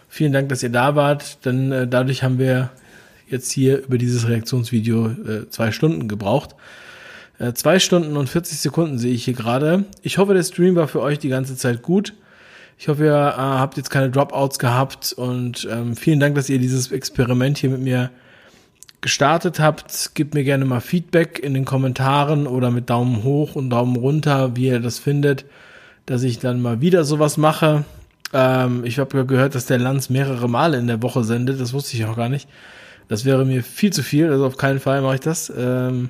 vielen 0.10 0.34
Dank, 0.34 0.50
dass 0.50 0.64
ihr 0.64 0.72
da 0.72 0.96
wart, 0.96 1.46
denn 1.46 1.72
äh, 1.72 1.88
dadurch 1.88 2.24
haben 2.24 2.40
wir 2.40 2.72
jetzt 3.28 3.52
hier 3.52 3.84
über 3.84 3.98
dieses 3.98 4.28
Reaktionsvideo 4.28 5.08
äh, 5.08 5.50
zwei 5.50 5.72
Stunden 5.72 6.08
gebraucht. 6.08 6.56
Äh, 7.40 7.54
zwei 7.54 7.80
Stunden 7.80 8.18
und 8.18 8.30
40 8.30 8.60
Sekunden 8.60 8.98
sehe 8.98 9.14
ich 9.14 9.26
hier 9.26 9.34
gerade. 9.34 9.86
Ich 10.02 10.18
hoffe, 10.18 10.34
der 10.34 10.44
Stream 10.44 10.76
war 10.76 10.88
für 10.88 11.02
euch 11.02 11.20
die 11.20 11.30
ganze 11.30 11.56
Zeit 11.56 11.82
gut. 11.82 12.14
Ich 12.84 12.90
hoffe, 12.90 13.06
ihr 13.06 13.14
äh, 13.14 13.38
habt 13.38 13.78
jetzt 13.78 13.90
keine 13.90 14.12
Dropouts 14.12 14.60
gehabt 14.60 15.14
und 15.14 15.66
ähm, 15.72 15.96
vielen 15.96 16.20
Dank, 16.20 16.36
dass 16.36 16.50
ihr 16.50 16.60
dieses 16.60 16.92
Experiment 16.92 17.58
hier 17.58 17.70
mit 17.70 17.80
mir 17.80 18.10
gestartet 19.00 19.62
habt. 19.62 20.12
Gebt 20.16 20.34
mir 20.34 20.44
gerne 20.44 20.66
mal 20.66 20.82
Feedback 20.82 21.40
in 21.40 21.54
den 21.54 21.64
Kommentaren 21.64 22.46
oder 22.46 22.72
mit 22.72 22.90
Daumen 22.90 23.24
hoch 23.24 23.56
und 23.56 23.70
Daumen 23.70 23.96
runter, 23.96 24.58
wie 24.58 24.68
ihr 24.68 24.82
das 24.82 25.00
findet, 25.00 25.46
dass 26.08 26.24
ich 26.24 26.40
dann 26.40 26.62
mal 26.62 26.82
wieder 26.82 27.06
sowas 27.06 27.38
mache. 27.38 27.86
Ähm, 28.34 28.84
ich 28.84 29.00
habe 29.00 29.26
gehört, 29.26 29.56
dass 29.56 29.66
der 29.66 29.80
Lanz 29.80 30.10
mehrere 30.10 30.50
Male 30.50 30.78
in 30.78 30.88
der 30.88 31.02
Woche 31.02 31.24
sendet. 31.24 31.62
Das 31.62 31.72
wusste 31.72 31.96
ich 31.96 32.04
auch 32.04 32.18
gar 32.18 32.28
nicht. 32.28 32.50
Das 33.08 33.24
wäre 33.24 33.46
mir 33.46 33.64
viel 33.64 33.94
zu 33.94 34.04
viel. 34.04 34.30
Also 34.30 34.46
auf 34.46 34.58
keinen 34.58 34.82
Fall 34.82 35.02
mache 35.02 35.16
ich 35.16 35.22
das. 35.22 35.50
Ähm, 35.56 36.10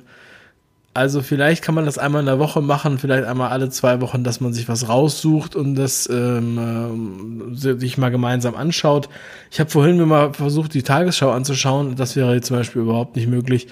also 0.94 1.22
vielleicht 1.22 1.64
kann 1.64 1.74
man 1.74 1.86
das 1.86 1.98
einmal 1.98 2.20
in 2.20 2.26
der 2.26 2.38
Woche 2.38 2.62
machen, 2.62 2.98
vielleicht 2.98 3.24
einmal 3.24 3.50
alle 3.50 3.68
zwei 3.68 4.00
Wochen, 4.00 4.22
dass 4.22 4.40
man 4.40 4.52
sich 4.52 4.68
was 4.68 4.88
raussucht 4.88 5.56
und 5.56 5.74
das 5.74 6.08
ähm, 6.08 7.52
äh, 7.52 7.74
sich 7.80 7.98
mal 7.98 8.10
gemeinsam 8.10 8.54
anschaut. 8.54 9.08
Ich 9.50 9.58
habe 9.58 9.68
vorhin 9.68 9.96
mir 9.96 10.06
mal 10.06 10.32
versucht, 10.32 10.72
die 10.72 10.84
Tagesschau 10.84 11.32
anzuschauen. 11.32 11.96
Das 11.96 12.14
wäre 12.14 12.34
jetzt 12.34 12.46
zum 12.46 12.58
Beispiel 12.58 12.82
überhaupt 12.82 13.16
nicht 13.16 13.26
möglich. 13.26 13.66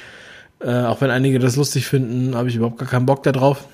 Äh, 0.59 0.82
auch 0.82 1.01
wenn 1.01 1.11
einige 1.11 1.39
das 1.39 1.55
lustig 1.55 1.86
finden, 1.86 2.35
habe 2.35 2.49
ich 2.49 2.57
überhaupt 2.57 2.78
gar 2.78 2.89
keinen 2.89 3.07
Bock 3.07 3.23
darauf. 3.23 3.69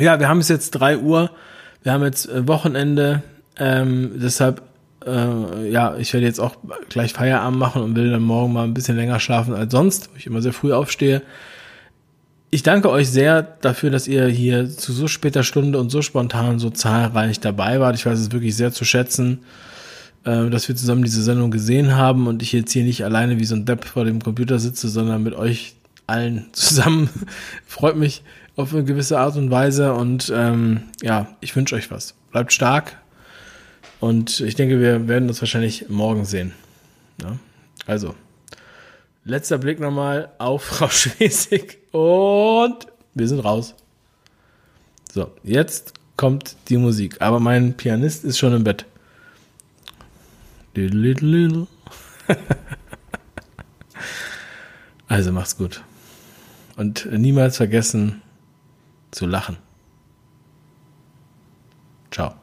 Ja, 0.00 0.18
wir 0.18 0.28
haben 0.28 0.40
es 0.40 0.48
jetzt 0.48 0.72
drei 0.72 0.98
Uhr. 0.98 1.30
Wir 1.84 1.92
haben 1.92 2.02
jetzt 2.02 2.28
äh, 2.28 2.48
Wochenende. 2.48 3.22
Ähm, 3.56 4.14
deshalb, 4.16 4.62
äh, 5.06 5.70
ja, 5.70 5.96
ich 5.96 6.12
werde 6.12 6.26
jetzt 6.26 6.40
auch 6.40 6.56
gleich 6.88 7.12
Feierabend 7.12 7.60
machen 7.60 7.82
und 7.82 7.94
will 7.94 8.10
dann 8.10 8.22
morgen 8.22 8.52
mal 8.52 8.64
ein 8.64 8.74
bisschen 8.74 8.96
länger 8.96 9.20
schlafen 9.20 9.54
als 9.54 9.70
sonst, 9.70 10.10
wo 10.10 10.16
ich 10.16 10.26
immer 10.26 10.42
sehr 10.42 10.52
früh 10.52 10.72
aufstehe. 10.72 11.22
Ich 12.54 12.62
danke 12.62 12.90
euch 12.90 13.08
sehr 13.10 13.42
dafür, 13.42 13.88
dass 13.88 14.06
ihr 14.06 14.26
hier 14.26 14.68
zu 14.68 14.92
so 14.92 15.08
später 15.08 15.42
Stunde 15.42 15.80
und 15.80 15.88
so 15.88 16.02
spontan 16.02 16.58
so 16.58 16.68
zahlreich 16.68 17.40
dabei 17.40 17.80
wart. 17.80 17.96
Ich 17.96 18.04
weiß 18.04 18.18
es 18.18 18.30
wirklich 18.30 18.54
sehr 18.54 18.70
zu 18.72 18.84
schätzen, 18.84 19.38
äh, 20.24 20.50
dass 20.50 20.68
wir 20.68 20.76
zusammen 20.76 21.02
diese 21.02 21.22
Sendung 21.22 21.50
gesehen 21.50 21.96
haben 21.96 22.26
und 22.26 22.42
ich 22.42 22.52
jetzt 22.52 22.70
hier 22.70 22.84
nicht 22.84 23.06
alleine 23.06 23.40
wie 23.40 23.46
so 23.46 23.54
ein 23.54 23.64
Depp 23.64 23.86
vor 23.86 24.04
dem 24.04 24.22
Computer 24.22 24.58
sitze, 24.58 24.90
sondern 24.90 25.22
mit 25.22 25.32
euch 25.32 25.76
allen 26.06 26.44
zusammen. 26.52 27.08
Freut 27.66 27.96
mich 27.96 28.22
auf 28.54 28.74
eine 28.74 28.84
gewisse 28.84 29.18
Art 29.18 29.36
und 29.36 29.50
Weise 29.50 29.94
und 29.94 30.30
ähm, 30.36 30.82
ja, 31.00 31.28
ich 31.40 31.56
wünsche 31.56 31.74
euch 31.74 31.90
was. 31.90 32.14
Bleibt 32.32 32.52
stark 32.52 32.98
und 33.98 34.40
ich 34.40 34.56
denke, 34.56 34.78
wir 34.78 35.08
werden 35.08 35.26
uns 35.26 35.40
wahrscheinlich 35.40 35.88
morgen 35.88 36.26
sehen. 36.26 36.52
Ja? 37.22 37.38
Also, 37.86 38.14
Letzter 39.24 39.58
Blick 39.58 39.78
nochmal 39.78 40.32
auf 40.38 40.62
Frau 40.64 40.88
Schwesig 40.88 41.78
und 41.92 42.86
wir 43.14 43.28
sind 43.28 43.40
raus. 43.40 43.74
So, 45.12 45.30
jetzt 45.42 45.94
kommt 46.16 46.56
die 46.68 46.78
Musik. 46.78 47.20
Aber 47.20 47.38
mein 47.38 47.74
Pianist 47.76 48.24
ist 48.24 48.38
schon 48.38 48.54
im 48.54 48.64
Bett. 48.64 48.86
Also 55.08 55.30
macht's 55.30 55.58
gut. 55.58 55.82
Und 56.76 57.04
niemals 57.12 57.58
vergessen 57.58 58.22
zu 59.10 59.26
lachen. 59.26 59.58
Ciao. 62.10 62.41